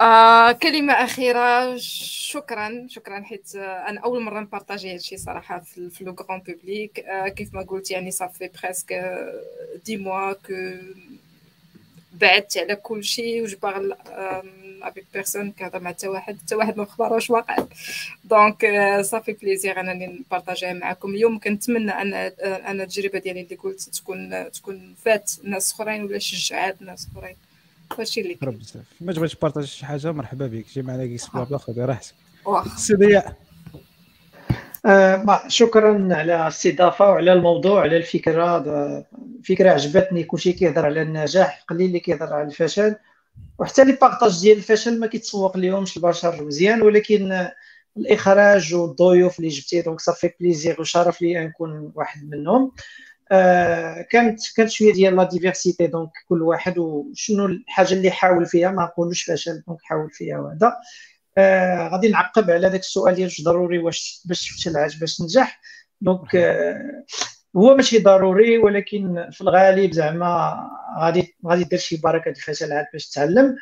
آه 0.01 0.53
كلمة 0.53 0.93
أخيرة. 0.93 1.77
شكرا 1.77 2.87
شكرا 2.91 3.21
حيت 3.23 3.57
أنا 3.57 4.01
أول 4.01 4.23
مرة 4.23 4.41
نبارطاجي 4.41 4.93
هادشي 4.95 5.17
صراحة 5.17 5.59
في, 5.61 6.05
le 6.05 6.13
grand 6.13 6.41
public. 6.41 6.99
آه 7.01 7.29
كيف 7.29 7.55
ما 7.55 7.63
قلت 7.63 7.91
يعني 7.91 8.11
صافي 8.11 8.51
presque 8.63 8.93
dix 9.87 9.97
mois 9.97 10.33
que 10.33 10.53
بعدت 12.13 12.59
على 12.59 12.77
كل 12.77 13.05
شيء 13.05 13.43
و 13.43 13.49
je 13.49 13.61
parle 13.61 13.93
avec 14.83 15.05
personne 15.15 15.53
كهضر 15.53 15.81
مع 15.81 15.91
حتى 15.91 16.09
واحد 16.09 16.39
حتى 16.45 16.55
واحد 16.55 16.77
ما 16.79 16.85
خبروش 16.85 17.31
واقع. 17.31 17.57
donc 18.25 18.67
ça 19.01 19.11
fait 19.11 19.33
plaisir 19.33 19.81
انني 19.81 20.07
نبارطاجيها 20.07 20.73
معكم 20.73 21.11
اليوم. 21.15 21.39
كنتمنى 21.39 21.91
أن 21.91 22.15
أنا 22.43 22.83
التجربة 22.83 23.19
ديالي 23.19 23.41
اللي 23.41 23.57
قلت 23.57 23.81
تكون 23.81 24.51
تكون 24.53 24.95
فادت 25.05 25.33
ناس 25.43 25.73
أخرين 25.73 26.05
ولا 26.05 26.19
شجعات 26.19 26.83
ناس 26.83 27.09
أخرين. 27.17 27.37
هادشي 27.99 28.21
اللي 28.21 28.35
كاين. 28.35 28.53
بزاف 28.59 28.85
ما 29.01 29.13
تبغيش 29.13 29.35
تبارطاجي 29.35 29.67
شي 29.67 29.87
حاجة 29.87 30.13
مرحبا 30.13 30.47
بك. 30.47 30.67
جي 30.75 30.83
معنا 30.83 31.07
GeeksBlaBla 31.07 31.59
خذي 31.59 31.85
راحتك 31.85 32.15
سي 32.77 32.95
ضياء 32.95 33.37
آه 34.87 35.49
شكرا 35.49 36.15
على 36.15 36.43
الاستضافة 36.43 37.11
وعلى 37.11 37.33
الموضوع 37.33 37.81
على 37.81 37.97
الفكرة 37.97 38.65
فكرة 39.45 39.71
عجبتني. 39.71 40.25
كلشي 40.25 40.53
كيهضر 40.53 40.87
على 40.87 41.03
النجاح 41.03 41.65
قليل 41.69 41.87
اللي 41.87 42.01
كيهضر 42.01 42.33
على 42.35 42.47
الفشل. 42.47 42.97
وحتى 43.59 43.85
les 43.85 43.93
partages 43.93 44.41
ديال 44.41 44.57
الفشل 44.57 45.01
ما 45.01 45.07
كيتسوق 45.07 45.57
ليهمش 45.57 45.97
البشر 45.97 46.45
مزيان 46.45 46.83
ولكن 46.83 47.49
الإخراج 47.97 48.75
والضيوف 48.75 49.39
اللي 49.39 49.49
جبتي 49.49 49.83
donc 49.83 50.01
ça 50.01 50.11
fait 50.11 50.31
plaisir 50.41 50.81
وشرف 50.81 51.23
لي 51.23 51.47
نكون 51.47 51.93
واحد 51.95 52.31
منهم. 52.31 52.63
آه 52.63 52.73
كانت 54.11 54.41
كانت 54.57 54.71
شوية 54.71 54.93
ديال 54.93 55.17
la 55.17 55.25
diversité 55.25 55.87
donc 55.87 56.11
كل 56.29 56.43
واحد 56.43 56.79
وشنو 56.79 57.47
الحاجة 57.47 57.95
اللي 57.95 58.11
حاول 58.11 58.47
فيها 58.47 58.71
ما 58.71 58.83
نقولوش 58.85 59.31
فشل 59.31 59.63
donc 59.69 59.79
حاول 59.83 60.11
فيها 60.11 60.39
وهذا. 60.39 60.77
آه 61.39 61.89
غادي 61.89 62.09
نعقب 62.09 62.51
على 62.51 62.71
داك 62.71 62.81
السؤال 62.81 63.15
ديال 63.15 63.31
ضروري 63.45 63.79
واش 63.79 64.23
باش 64.25 64.49
تفشل 64.49 64.73
باش 65.01 65.17
تنجح. 65.17 65.61
donc 66.01 66.37
آه 66.37 67.05
هو 67.57 67.77
ماشي 67.77 67.99
ضروري 67.99 68.59
ولكن 68.59 69.29
في 69.33 69.41
الغالب 69.41 69.93
زعما 69.93 70.61
غادي 71.01 71.37
غادي 71.47 71.65
دير 71.65 71.79
شي 71.79 71.97
بركة 71.97 72.29
الفشل 72.29 72.73
عاد 72.73 72.87
باش 72.93 73.09
تتعلم. 73.09 73.57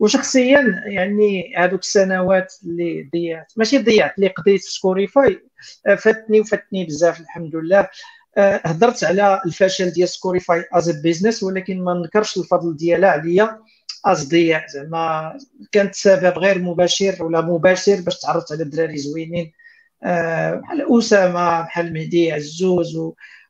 وشخصيا 0.00 0.82
يعني 0.86 1.54
هذوك 1.56 1.80
السنوات 1.80 2.54
اللي 2.64 3.10
ضيعت 3.12 3.52
ماشي 3.56 3.78
ضيعت 3.78 4.18
اللي 4.18 4.28
قضيت 4.28 4.60
في 4.64 4.70
سكوريفاي 4.72 5.40
آه، 5.86 5.94
فادتني 5.94 6.40
وفادتني 6.40 6.84
بزاف 6.84 7.20
الحمد 7.20 7.56
لله. 7.56 7.78
آه، 7.80 7.88
هضرت 8.38 9.04
على 9.04 9.40
الفشل 9.46 9.90
ديال 9.90 10.08
سكوريفاي 10.08 10.64
as 10.72 10.90
business 10.90 11.42
ولكن 11.42 11.84
ما 11.84 11.94
ننكرش 11.94 12.36
الفضل 12.38 12.76
ديالها 12.76 13.10
عليا 13.10 13.62
as 14.04 14.28
ضياء 14.28 14.66
زعما 14.66 15.38
كانت 15.72 15.94
سبب 15.94 16.38
غير 16.38 16.58
مباشر 16.58 17.24
ولا 17.24 17.40
مباشر 17.40 18.00
باش 18.00 18.18
تعرفت 18.18 18.52
على 18.52 18.62
الدراري 18.62 18.96
زوينين. 18.96 19.52
آه، 20.02 20.54
بحال 20.54 20.98
أسامة 20.98 21.60
بحال 21.60 21.92
مهدي 21.92 22.32
عزوز 22.32 22.98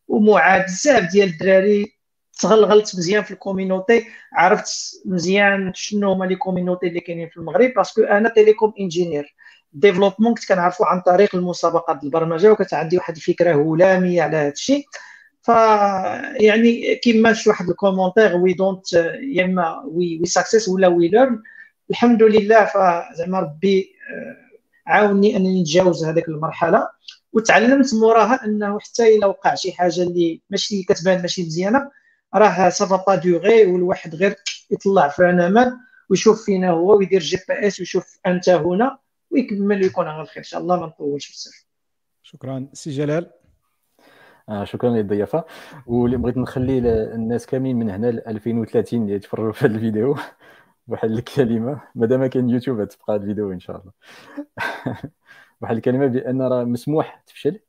ومعاد 0.09 0.65
بزاف 0.65 1.11
ديال 1.13 1.29
الدراري 1.29 1.97
تغلغلت 2.41 2.97
مزيان 2.97 3.23
في 3.23 3.31
ال 3.31 3.38
community. 3.38 4.07
عرفت 4.33 5.01
مزيان 5.05 5.73
شنو 5.75 6.13
هما 6.13 6.25
les 6.25 6.37
communautés 6.37 6.87
اللي 6.87 7.01
كاينين 7.01 7.29
في 7.29 7.37
المغرب 7.37 7.73
parce 7.77 7.93
que 7.93 8.03
أنا 8.03 8.29
telecom 8.29 8.73
engineer 8.81 9.35
développement 9.73 10.35
كنت 10.35 10.49
كنعرفو 10.49 10.85
عن 10.85 11.01
طريق 11.01 11.35
المسابقات 11.35 12.05
البرمجه 12.05 12.53
وكانت 12.53 12.75
عندي 12.75 12.97
واحد 12.97 13.17
الفكرة 13.17 13.55
هلاميه 13.55 14.23
على 14.23 14.37
هذا 14.37 14.49
الشيء 14.49 14.87
ف 15.43 15.49
يعني 16.41 16.95
كيما 16.97 17.33
شي 17.33 17.51
واحد 17.51 17.69
ال 17.69 17.74
commentaire 17.74 18.37
we 18.37 18.53
don't 18.53 18.93
يا 19.23 19.45
إما 19.45 19.83
we 19.87 20.19
we 20.21 20.27
success 20.27 20.69
ولا 20.69 20.89
we 20.89 21.09
learn 21.09 21.43
الحمد 21.91 22.23
لله 22.23 22.65
فزعما 22.65 23.41
ربي 23.41 23.93
آه، 24.11 24.51
عاوني 24.91 25.37
أنني 25.37 25.63
نتجاوز 25.63 26.05
هذيك 26.05 26.29
المرحلة. 26.29 26.89
وتعلمت 27.33 27.95
موراها 27.95 28.45
أنه 28.45 28.79
حتى 28.81 29.17
إلا 29.17 29.27
وقع 29.27 29.55
شي 29.55 29.73
حاجة 29.73 30.03
اللي 30.03 30.43
ماشي 30.51 30.83
كتبان 30.83 31.23
ماشي 31.23 31.43
مزيانة 31.43 31.91
راه 32.35 32.69
ça 32.69 32.83
va 32.83 32.97
pas 33.07 33.15
durer 33.15 33.67
والواحد 33.67 34.15
غير 34.15 34.35
يطلع 34.71 35.09
في 35.09 35.25
عنمان 35.25 35.79
ويشوف 36.11 36.45
فينا 36.45 36.71
هو 36.71 36.99
ويدير 36.99 37.21
GPS 37.21 37.81
ويشوف 37.81 38.19
أنت 38.27 38.49
هنا. 38.49 38.99
ويكمل 39.31 39.83
ويكون 39.83 40.07
على 40.07 40.23
الخير 40.23 40.39
إن 40.39 40.45
شاء 40.45 40.61
الله 40.61 40.81
ما 40.81 40.87
نطولش 40.87 41.33
بزاف. 41.33 41.67
شكرا. 42.23 42.69
سي 42.73 42.91
جلال. 42.91 43.31
آه 44.49 44.65
شكرا 44.65 44.91
للضيافة. 44.91 45.45
واللي 45.87 46.17
بغيت 46.17 46.37
نخلي 46.37 46.79
الناس 47.15 47.47
كاملين 47.47 47.77
من 47.77 47.91
هنا 47.91 48.11
ل 48.11 48.29
2030 48.29 49.03
اللي 49.03 49.15
يتفرجوا 49.15 49.53
في 49.53 49.67
هذا 49.67 49.75
الفيديو 49.75 50.17
واحد 50.89 51.11
الكلمة. 51.11 51.81
مادام 51.95 52.27
كاين 52.27 52.51
يوتيوب 52.51 52.85
تبقى 52.85 53.17
الفيديو 53.17 53.53
إن 53.53 53.61
شاء 53.61 53.77
الله. 53.81 53.93
واحد 55.61 55.77
الكلمة 55.77 56.07
بأن 56.07 56.43
راه 56.43 56.65
مسموح 56.65 57.23
تفشل 57.27 57.61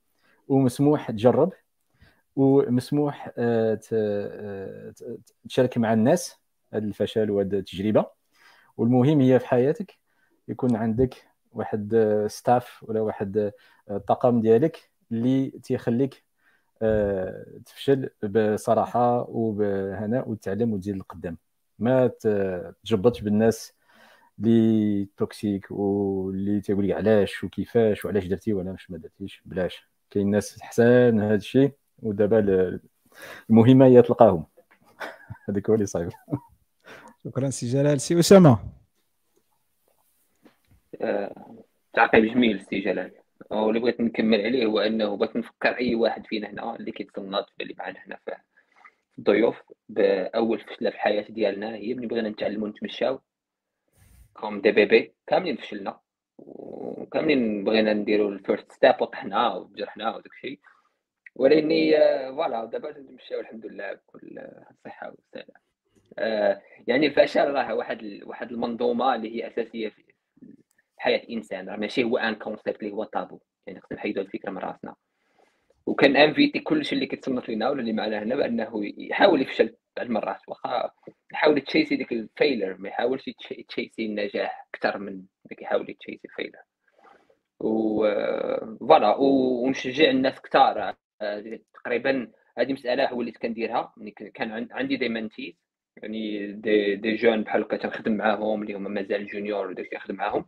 ومسموح 0.47 1.11
تجرب 1.11 1.53
ومسموح 2.35 3.31
آه، 3.37 3.79
آه، 3.93 4.93
تشارك 5.49 5.77
مع 5.77 5.93
الناس 5.93 6.35
هذا 6.73 6.85
الفشل 6.85 7.31
وهذه 7.31 7.53
التجربة. 7.53 8.05
والمهم 8.77 9.21
هي 9.21 9.39
في 9.39 9.47
حياتك 9.47 9.97
يكون 10.47 10.75
عندك 10.75 11.30
واحد 11.53 11.95
ستاف 12.27 12.83
ولا 12.83 13.01
واحد 13.01 13.51
الطاقم 13.91 14.41
ديالك 14.41 14.91
اللي 15.11 15.49
تيخليك 15.49 16.23
آه، 16.81 17.45
تفشل 17.65 18.09
بصراحة 18.23 19.29
وبهناء 19.29 20.29
وتتعلم 20.29 20.73
وتزيد 20.73 20.97
لقدام. 20.97 21.37
ما 21.79 22.07
تجبطش 22.83 23.21
بالناس 23.21 23.73
اللي 24.39 25.07
toxic 25.17 25.71
واللي 25.71 26.61
تيقول 26.61 26.87
لك 26.89 26.95
علاش 26.95 27.43
وكيفاش 27.43 28.05
وعلاش 28.05 28.25
درتي 28.25 28.53
وعلاش 28.53 28.91
ما 28.91 28.97
درتيش. 28.97 29.41
بلاش. 29.45 29.89
كاين 30.09 30.31
ناس 30.31 30.61
حسان 30.61 31.19
هذا 31.21 31.35
الشيء 31.35 31.71
ودابا 31.99 32.79
المهمة 33.49 33.85
هي 33.85 34.01
تلقاهم. 34.01 34.45
هذاك 35.49 35.69
هو 35.69 35.75
اللي 35.75 35.85
صعيب 35.85 36.09
شكرا 37.23 37.49
سي 37.49 37.67
جلال. 37.67 38.01
سي 38.01 38.19
أسامة. 38.19 38.80
تعقيب 41.93 42.25
جميل 42.25 42.61
سي 42.61 42.79
جلال 42.79 43.11
واللي 43.49 43.79
بغيت 43.79 44.01
نكمل 44.01 44.41
عليه 44.41 44.65
هو 44.65 44.79
أنه 44.79 45.17
بغيت 45.17 45.35
نفكر 45.35 45.77
أي 45.77 45.95
واحد 45.95 46.27
فينا 46.27 46.49
هنا 46.49 46.75
اللي 46.75 46.91
كيتصنت 46.91 47.45
اللي 47.61 47.75
معنا 47.79 47.99
هنا 48.05 48.19
في 48.25 48.35
الضيوف 49.17 49.61
بأول 49.89 50.59
فشلة 50.59 50.89
في 50.89 50.95
الحياة 50.95 51.25
ديالنا 51.29 51.75
هي 51.75 51.93
ملي 51.93 52.07
بغينا 52.07 52.29
نتعلموا 52.29 52.67
نتمشاو. 52.67 53.19
comme 54.33 54.61
des 54.61 54.71
bébés 54.71 55.13
كاملين 55.27 55.55
فشلنا. 55.57 55.99
وكاملين 56.37 57.63
بغينا 57.63 57.93
نديروا 57.93 58.31
ال 58.31 58.38
first 58.38 58.71
step 58.71 59.01
وطحنا 59.01 59.53
وجرحنا 59.53 60.15
وداك 60.15 60.31
الشيء. 60.33 60.59
ولكني 61.35 61.91
voilà 62.31 62.65
دابا 62.65 62.91
نتمشاو 62.91 63.39
الحمد 63.39 63.65
لله 63.65 63.93
بكل 63.93 64.41
صحة 64.85 65.13
وسلام 65.13 65.47
آه، 66.19 66.61
يعني 66.87 67.07
الفشل 67.07 67.53
راه 67.53 67.75
واحد 67.75 68.19
واحد 68.23 68.51
المنظومة 68.51 69.15
اللي 69.15 69.35
هي 69.35 69.47
أساسية 69.47 69.89
في 69.89 70.10
حياة 71.01 71.17
الانسان 71.17 71.69
راه 71.69 71.75
ماشي 71.77 72.03
هو 72.03 72.17
un 72.17 72.35
concept 72.35 72.83
اللي 72.83 72.93
هو 72.93 73.03
طابو 73.03 73.39
يعني 73.67 73.81
خصنا 73.81 73.97
نحيدوا 73.97 74.23
الفكرة 74.23 74.51
من 74.51 74.57
راسنا. 74.57 74.95
وكن 75.85 76.15
inviter 76.15 76.59
كلشي 76.59 76.95
اللي 76.95 77.05
كيتصنت 77.05 77.49
لينا 77.49 77.69
ولا 77.69 77.81
اللي 77.81 77.93
معنا 77.93 78.23
هنا 78.23 78.35
بأنه 78.35 78.71
يحاول 78.97 79.41
يفشل 79.41 79.75
بعض 79.97 80.05
المرات. 80.05 80.39
واخا 80.47 80.91
يحاول 81.33 81.61
chase 81.61 81.90
ي 81.90 81.95
ديك 81.95 82.11
ال 82.11 82.19
failure 82.20 82.77
ما 82.79 82.89
يحاولش 82.89 83.29
chase 83.67 83.99
ي 83.99 84.05
النجاح 84.05 84.67
أكثر 84.75 84.97
من 84.97 85.13
ما 85.51 85.55
كيحاول 85.57 85.85
chase 85.99 86.21
ي 86.25 86.29
ال 86.29 86.33
failure 86.33 86.61
و 87.59 88.01
voilà 88.79 89.15
ونشجع 89.15 90.09
الناس 90.09 90.41
كثار. 90.41 90.95
تقريبا 91.73 92.31
هذه 92.57 92.73
مسألة 92.73 93.13
وليت 93.13 93.37
كنديرها. 93.37 93.93
كان 94.33 94.67
عندي 94.71 94.97
des 94.97 95.09
mentees 95.09 95.53
يعني 95.97 96.51
des, 96.51 96.95
des 96.95 97.15
jeunes 97.15 97.43
بحال 97.43 97.61
هكا 97.61 97.77
تنخدم 97.77 98.17
معاهم 98.17 98.61
اللي 98.61 98.73
هما 98.73 98.89
مازال 98.89 99.27
junior 99.27 99.67
وداك 99.67 99.89
كنخدم 99.91 100.15
معاهم. 100.15 100.45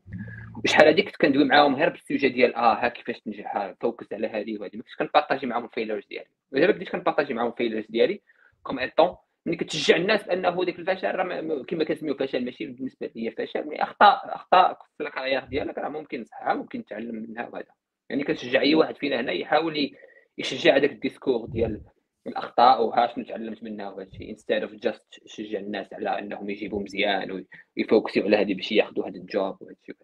وشحال 0.64 0.88
هذيك 0.88 1.06
كنت 1.06 1.16
كندوي 1.16 1.44
معاهم 1.46 1.76
غير 1.76 1.90
بال 1.90 2.01
sujet 2.01 2.28
ديال 2.28 2.56
آه 2.56 2.74
ها 2.74 2.88
كيفاش 2.90 3.20
تنجح 3.20 3.74
focus 3.82 4.14
على 4.14 4.28
هذه 4.28 4.58
وهذه. 4.58 4.78
ما 4.78 4.84
كنتش 4.84 4.96
كن 4.96 5.06
partager 5.06 5.48
معاهم 5.48 5.66
ال 5.66 5.70
failures 5.70 6.06
ديالي. 6.06 6.28
ودابا 6.52 6.72
بديت 6.72 6.90
كن 6.90 6.98
partager 6.98 7.34
معاهم 7.34 7.50
ال 7.52 7.55
failures 7.55 7.86
ديالي 7.90 8.22
comme 8.64 8.80
étant 8.80 9.16
ملي 9.46 9.58
كتشجع 9.58 9.96
الناس 9.96 10.24
بأنه 10.24 10.66
ديك 10.66 10.80
الفشل 10.80 11.16
راه 11.16 11.64
كما 11.68 11.84
كنسميو 11.84 12.16
فشل 12.16 12.46
ماشي 12.46 12.66
بالنسبة 12.66 13.10
لي 13.16 13.32
فشل 13.32 13.68
mais 13.68 13.84
اخطاء 13.84 14.36
أخطاء 14.36 14.78
في 14.98 15.04
ال 15.04 15.08
carrière 15.08 15.46
ديالك 15.46 15.78
راه 15.78 15.90
ممكن 15.90 16.24
تصحها 16.24 16.54
ممكن 16.54 16.86
تتعلم 16.86 17.16
منها 17.16 17.48
وهذا. 17.48 17.72
يعني 18.10 18.24
كنشجع 18.24 18.62
أي 18.62 18.76
واحد 18.76 18.96
فينا 18.96 19.20
هنا 19.20 19.32
يحاول 19.32 19.92
يشجع 20.38 20.76
هذاك 20.76 20.92
ال 20.92 20.98
discours 20.98 21.46
ديال 21.46 21.82
الأخطاء 22.28 22.84
وها 22.84 23.08
شنو 23.08 23.26
تعلمت 23.26 23.64
منها 23.64 23.90
وهذا 23.90 24.10
الشيء 24.10 24.30
instead 24.30 24.62
of 24.62 24.72
just 24.74 25.04
تشجع 25.26 25.60
الناس 25.60 25.94
على 25.94 26.20
أنهم 26.20 26.50
يجيبوا 26.50 26.84
مزيان 26.84 27.46
وي 27.78 27.89
focus 27.89 28.18
وا 28.18 28.24
على 28.24 28.38
هذه 28.38 28.54
باش 28.54 28.72
ياخذوا 28.72 29.08
هذا 29.08 29.18
ال 29.18 29.29
job 29.29 29.62
وهذا 29.62 29.76
الشيء. 29.82 29.96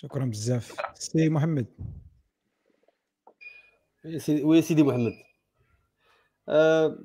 شكرا 0.00 0.24
بزاف. 0.24 0.76
سي 0.94 1.28
محمد. 1.28 1.66
oui 4.28 4.62
سيدي 4.62 4.82
محمد. 4.82 5.12
أه 6.48 6.98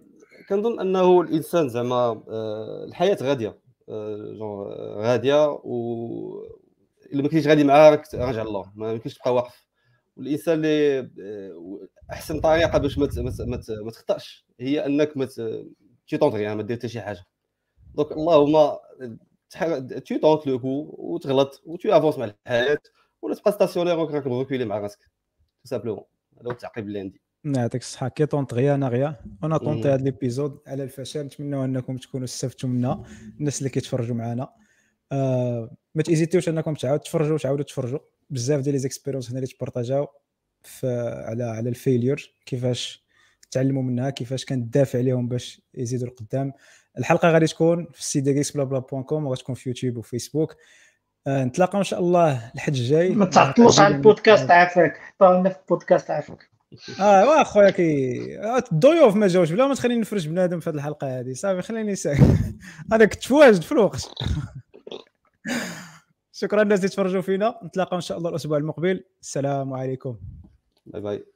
كنظن 0.50 0.80
أنه 0.80 1.22
الإنسان 1.22 1.70
زعما 1.70 2.24
أه 2.30 2.84
الحياة 2.88 3.18
غادية. 3.22 3.60
أه 3.90 4.34
جون 4.38 4.68
غادية 5.04 5.50
و 5.50 6.44
إلا 7.14 7.22
ما 7.22 7.30
كنتيش 7.30 7.48
غادي 7.48 7.64
معاها 7.64 8.02
راجع 8.14 8.42
الله 8.42 8.72
ما 8.76 8.92
يمكنش 8.92 9.14
تبقى 9.14 9.34
واقف. 9.34 9.66
والإنسان 10.18 10.54
اللي 10.56 11.00
آه، 11.00 11.88
أحسن 12.12 12.40
طريقة 12.40 12.78
باش 12.78 12.98
ما 12.98 13.10
ما 13.84 13.92
تخطأش 13.92 14.46
هي 14.60 14.86
أنك 14.86 15.18
ما 15.18 15.26
تي 15.26 16.20
يعني 16.22 16.56
ما 16.56 16.64
دير 16.64 16.78
حتى 16.78 16.88
شي 16.88 17.02
حاجة. 17.02 17.26
دونك 17.96 18.12
اللهم 18.12 18.78
tu 20.06 20.20
tentes 20.20 20.46
le 20.46 20.58
coup 20.58 21.00
وتغلط 21.00 21.62
و 21.66 21.78
tu 21.78 21.88
avances 21.90 22.18
مع 22.18 22.26
الحياة 22.26 22.80
ولا 23.22 23.36
تبقى 23.36 23.52
ستاسيونير 23.52 23.96
راك 23.96 24.26
ريكولي 24.28 24.66
مع 24.66 24.78
راسك 24.78 25.00
تو 25.00 25.70
سامبلومون 25.70 26.04
هذا 26.40 26.48
هو 26.48 26.52
التعقيب 26.52 26.88
اللي 26.88 27.00
عندي 27.00 27.22
يعطيك 27.46 27.82
الصحة. 27.82 28.08
كي 28.08 28.26
طونت 28.26 28.54
غيا 28.54 28.76
أنا 28.76 28.88
غيا 28.88 29.22
أنا 29.44 29.58
طونتي 29.58 29.90
هذا 29.90 30.04
ليبيزود 30.04 30.60
على 30.68 30.84
الفشل. 30.84 31.26
نتمنى 31.26 31.66
أنكم 31.66 31.98
تكونوا 31.98 32.26
استفدتوا 32.26 32.70
منها 32.70 33.04
الناس 33.40 33.60
اللي 33.60 33.70
كيتفرجوا 33.70 34.16
معنا 34.16 34.54
آه 35.12 35.76
ما 35.96 36.04
تيزيتيوش 36.04 36.50
أنكم 36.50 36.74
تعاودوا 36.74 37.04
تفرجوا 37.04 37.34
وتعاودوا 37.34 37.66
تفرجوا. 37.66 38.00
بزاف 38.30 38.62
ديال 38.62 38.74
لي 38.74 38.80
زيكسبيريونس 38.80 39.30
هنا 39.30 39.40
اللي 39.40 39.48
تبارطاجاو 39.48 40.08
على 40.84 41.44
على 41.44 41.70
الفيليور 41.70 42.22
كيفاش 42.46 43.04
تعلموا 43.52 43.84
منها 43.84 44.10
كيفاش 44.10 44.46
كندافع 44.46 45.00
عليهم 45.00 45.28
باش 45.28 45.62
يزيدوا 45.74 46.08
القدام. 46.08 46.54
الحلقة 46.98 47.30
غادي 47.32 47.48
تكون 47.48 47.88
في 47.94 48.04
سي 48.06 48.22
دي 48.22 48.44
بلا 48.56 48.64
بلا 48.64 48.80
point 48.80 49.04
com 49.04 49.26
وغتكون 49.26 49.56
في 49.56 49.70
يوتيوب 49.70 49.98
وفيسبوك 49.98 50.56
آه 51.28 51.44
نتلاقاو 51.44 51.80
إن 51.80 51.84
شاء 51.84 52.00
الله 52.00 52.52
الحد 52.56 52.80
الجاي. 52.80 53.10
ما 53.10 53.26
تعطلوش 53.26 53.80
على 53.80 53.96
البودكاست 53.96 54.52
عافاك. 54.52 54.98
حطوا 54.98 55.40
لنا 55.40 55.50
في 55.50 55.60
البودكاست 55.60 56.12
عافاك. 56.12 56.50
آه 57.00 57.26
وا 57.26 57.44
خويا 57.44 57.70
كي 57.70 58.40
آه، 58.40 58.64
الضيوف 58.72 59.16
ما 59.16 59.28
جاوش. 59.28 59.52
بلا 59.52 59.68
ما 59.68 59.76
تخليني 59.76 60.02
نفرج 60.02 60.28
بنادم 60.28 60.60
في 60.60 60.70
هذه 60.70 60.76
الحلقة 60.76 61.20
هذه 61.20 61.34
صافي 61.34 61.62
خليني 61.62 61.96
ساكت 61.96 62.22
أنا 62.94 63.06
كنت 63.06 63.32
واجد 63.32 63.62
في 63.62 63.72
الوقت. 63.72 64.10
شكرا 66.32 66.62
الناس 66.62 66.80
اللي 66.80 66.90
تفرجوا 66.90 67.22
فينا. 67.22 67.60
نتلاقاو 67.64 67.96
إن 67.96 68.02
شاء 68.02 68.18
الله 68.18 68.30
الأسبوع 68.30 68.58
المقبل. 68.58 69.04
السلام 69.22 69.74
عليكم. 69.74 70.18
باي 70.86 71.02
باي. 71.02 71.33